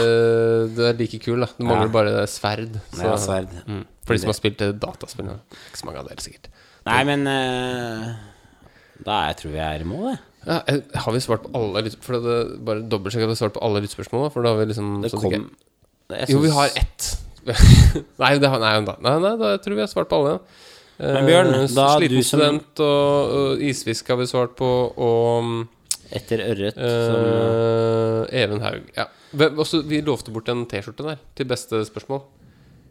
det 0.77 0.85
er 0.87 0.95
like 1.01 1.19
kul, 1.19 1.41
da. 1.43 1.49
Det 1.57 1.65
mangler 1.67 1.89
Ja. 1.89 1.95
bare 1.97 2.27
sverd. 2.31 2.77
Så, 2.93 3.03
Ja, 3.03 3.17
sverd. 3.19 3.51
Mm. 3.67 3.83
For 4.05 4.13
de 4.15 4.21
som 4.23 4.31
har 4.31 4.37
spilt 4.37 4.63
dataspill. 4.79 5.33
Ikke 5.51 5.81
så 5.81 5.85
mange 5.89 5.99
av 5.99 6.07
dere, 6.07 6.23
sikkert. 6.23 6.47
Nei, 6.85 7.01
men 7.09 7.25
uh, 7.25 8.13
Da 9.05 9.19
jeg 9.29 9.37
tror 9.41 9.53
vi 9.55 9.61
er 9.65 9.81
i 9.81 9.87
mål, 9.89 10.07
jeg. 10.11 10.19
Ja, 10.45 10.59
eh, 10.69 10.81
har 11.01 11.13
vi 11.15 11.19
svart 11.25 11.41
på 11.41 11.49
alle 11.57 11.81
For 12.05 12.19
det, 12.21 12.35
bare 12.67 12.83
dobbeltsjekk 12.85 13.23
at 13.25 13.31
vi 13.31 13.33
har 13.33 13.39
svart 13.39 13.55
på 13.55 13.63
alle 13.65 13.81
lyttspørsmålene. 13.81 14.33
For 14.33 14.45
da 14.45 14.51
har 14.53 14.59
vi 14.61 14.67
liksom 14.69 14.91
Det 15.01 15.09
kom 15.15 15.33
jeg 15.33 16.29
Jo, 16.29 16.37
vi 16.43 16.51
har 16.53 16.69
ett. 16.77 17.07
nei, 18.21 18.35
det 18.41 18.49
har, 18.49 18.61
nei, 18.61 18.75
da, 18.85 18.93
nei, 19.01 19.15
nei, 19.23 19.33
da 19.41 19.55
tror 19.61 19.77
vi 19.79 19.81
har 19.81 19.89
svart 19.89 20.09
på 20.11 20.19
alle. 20.21 20.35
Men 21.01 21.25
Bjørn, 21.27 21.49
uh, 21.49 21.63
da 21.73 21.87
Sliten 21.97 22.13
du 22.13 22.21
som- 22.23 22.39
student 22.39 22.83
og, 22.85 23.33
og 23.39 23.63
isfisk 23.65 24.13
har 24.13 24.21
vi 24.21 24.27
svart 24.29 24.53
på, 24.59 24.69
og 24.95 25.65
Etter 26.13 26.43
ørret 26.45 26.77
som 26.77 27.15
Eh, 27.25 28.43
Even 28.43 28.61
Haug. 28.61 28.85
Ja. 28.95 29.07
Vi, 29.33 29.45
Også, 29.57 29.81
vi 29.89 30.01
lovte 30.05 30.31
bort 30.31 30.49
en 30.53 30.65
T-skjorte 30.69 31.03
der 31.09 31.17
til 31.35 31.49
beste 31.49 31.81
spørsmål. 31.89 32.21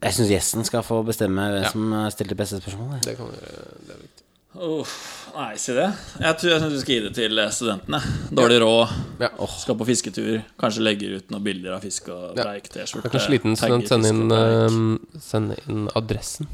Jeg 0.05 0.13
syns 0.19 0.29
gjesten 0.35 0.67
skal 0.67 0.83
få 0.85 1.01
bestemme 1.07 1.41
hvem 1.49 1.63
Ja. 1.65 1.71
som 1.73 1.95
stilte 2.13 2.37
beste 2.37 2.61
spørsmål. 2.61 3.01
Det 3.05 3.17
kan 3.17 3.31
vi. 3.31 3.39
Det 3.41 3.95
er 3.95 4.01
viktig. 4.03 4.21
Uff, 4.55 4.91
nei, 5.35 5.55
si 5.59 5.73
det. 5.75 5.89
Jeg 6.21 6.37
tror 6.39 6.51
jeg 6.53 6.59
synes 6.61 6.73
du 6.75 6.79
skal 6.79 6.93
gi 6.95 6.99
det 7.03 7.13
til 7.17 7.39
studentene. 7.51 7.99
Dårlig 8.31 8.59
råd, 8.63 8.93
Ja. 9.19 9.29
skal 9.59 9.75
på 9.75 9.85
fisketur. 9.89 10.43
Kanskje 10.61 10.83
legger 10.85 11.15
ut 11.17 11.29
noen 11.33 11.43
bilder 11.43 11.73
av 11.75 11.81
fisk 11.83 12.07
og 12.13 12.35
breik 12.37 12.69
preik 12.69 12.69
T-skjorte. 12.71 13.09
Kanskje 13.11 13.33
liten 13.35 13.57
student 13.57 13.89
sende 13.89 14.07
inn, 14.13 14.31
eh, 14.31 15.19
sende 15.19 15.57
inn 15.67 15.89
adressen. 15.95 16.47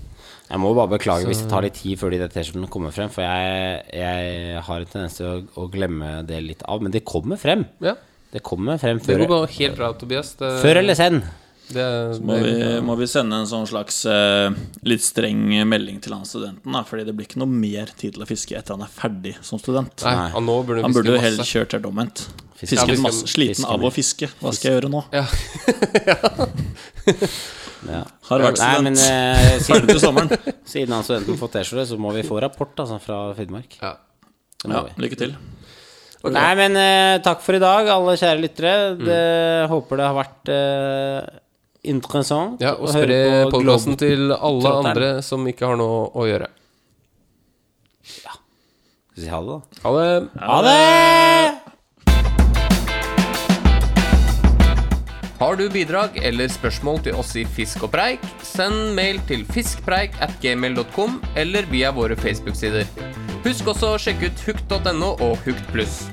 Jeg 0.49 0.59
må 0.59 0.73
bare 0.75 0.97
beklage 0.97 1.27
hvis 1.29 1.43
det 1.43 1.49
tar 1.49 1.61
litt 1.61 1.75
tid 1.77 1.99
før 1.99 2.09
de 2.11 2.27
T-skjortene 2.27 2.69
kommer 2.69 2.91
frem. 2.91 3.09
For 3.09 3.21
jeg, 3.21 3.85
jeg 3.93 4.63
har 4.63 4.79
en 4.79 4.85
tendens 4.85 5.15
til 5.17 5.25
å, 5.27 5.35
å 5.61 5.69
glemme 5.71 6.25
det 6.27 6.41
litt 6.43 6.63
av. 6.67 6.81
Men 6.81 6.91
det 6.91 7.05
kommer 7.05 7.37
frem. 7.37 7.65
Ja. 7.79 7.93
Det 8.33 8.41
kommer 8.43 8.79
frem 8.79 8.97
Det 8.97 9.17
går 9.19 9.27
bare 9.27 9.47
helt 9.47 9.75
bra, 9.77 9.93
Tobias. 9.93 10.33
Det, 10.39 10.49
før 10.63 10.77
eller 10.81 10.95
sen. 10.95 11.21
Det, 11.71 11.85
Må 12.27 12.35
vi, 12.43 12.53
må 12.83 12.95
vi 12.99 13.07
sende 13.09 13.37
en 13.41 13.47
sånn 13.49 13.67
slags 13.69 14.01
uh, 14.09 14.51
litt 14.87 15.03
streng 15.05 15.41
melding 15.69 16.01
til 16.03 16.15
han 16.17 16.25
studenten, 16.27 16.71
da? 16.75 16.83
Fordi 16.87 17.05
det 17.07 17.15
blir 17.17 17.29
ikke 17.29 17.41
noe 17.41 17.51
mer 17.51 17.93
tid 17.95 18.17
til 18.17 18.25
å 18.25 18.29
fiske 18.29 18.57
etter 18.59 18.75
han 18.75 18.83
er 18.85 18.91
ferdig 18.91 19.35
som 19.45 19.61
student. 19.61 19.95
Nei, 20.05 20.29
han 20.35 20.47
nå 20.47 20.57
burde 20.67 20.83
Han 20.85 20.95
burde 20.95 21.15
jo 21.15 21.21
heller 21.23 21.47
kjørt 21.47 21.77
helt 21.77 21.87
omvendt. 21.89 22.17
Fisket 22.61 22.91
Ja, 22.93 22.99
masse, 23.01 23.25
sliten 23.31 23.63
fiske 23.63 23.73
av 23.73 23.87
å 23.87 23.91
fiske. 23.93 24.27
Hva 24.41 24.51
skal 24.53 24.69
jeg 24.69 24.75
gjøre 24.81 24.91
nå? 24.93 25.01
Ja. 25.15 25.25
Ja. 27.89 28.03
Har 28.29 28.43
vært 28.45 28.59
Nei, 28.61 28.75
men 28.85 28.97
student. 28.97 29.09
eh, 29.09 29.63
Ferdig 29.65 29.67
siden, 29.67 29.87
til 29.89 30.01
sommeren. 30.03 30.29
siden 30.73 30.93
han 30.95 31.03
studenten 31.07 31.39
får 31.39 31.49
T-skjorte, 31.55 31.85
så 31.89 31.95
må 32.01 32.09
vi 32.13 32.21
få 32.27 32.35
rapport 32.43 32.75
altså, 32.83 32.97
fra 33.01 33.17
Finnmark. 33.37 33.71
Ja. 33.81 33.95
Ja, 34.69 34.83
lykke 35.01 35.17
til. 35.17 35.31
Nei, 36.29 36.51
men 36.53 36.71
uh, 36.77 37.17
takk 37.25 37.39
for 37.41 37.57
i 37.57 37.61
dag, 37.61 37.87
alle 37.89 38.13
kjære 38.21 38.43
lyttere. 38.43 38.73
Mm. 38.93 39.07
Håper 39.71 39.97
det 39.97 40.05
har 40.05 40.13
vært 40.19 40.51
eh, 40.53 41.39
interessant 41.83 42.61
ja, 42.61 42.75
og 42.77 42.89
spre 42.93 43.17
på 43.47 43.57
podkasten 43.57 43.97
til 43.97 44.31
alle 44.35 44.61
Trotteren. 44.61 44.91
andre 44.91 45.09
som 45.25 45.47
ikke 45.49 45.65
har 45.71 45.77
noe 45.79 46.03
å 46.13 46.27
gjøre. 46.29 46.47
Skal 48.05 48.37
vi 49.15 49.21
si 49.25 49.29
ha 49.31 49.41
det, 49.41 49.47
da? 49.51 49.59
Ha 49.83 49.89
det. 49.97 50.09
Ha 50.45 50.61
det! 50.67 51.71
Har 55.41 55.55
du 55.57 55.63
bidrag 55.73 56.19
eller 56.21 56.47
spørsmål 56.53 56.99
til 57.07 57.17
oss 57.17 57.33
i 57.35 57.43
Fisk 57.49 57.81
og 57.87 57.91
preik, 57.95 58.21
send 58.45 58.93
mail 58.93 59.17
til 59.25 59.41
fiskpreik 59.49 60.13
at 60.21 60.35
gmail.com 60.43 61.17
eller 61.33 61.65
via 61.73 61.89
våre 61.97 62.13
Facebook-sider. 62.13 62.85
Husk 63.41 63.71
også 63.73 63.95
å 63.95 64.01
sjekke 64.01 64.29
ut 64.29 64.43
hukt.no 64.45 65.15
og 65.17 65.41
Hukt 65.47 65.65
pluss. 65.73 66.03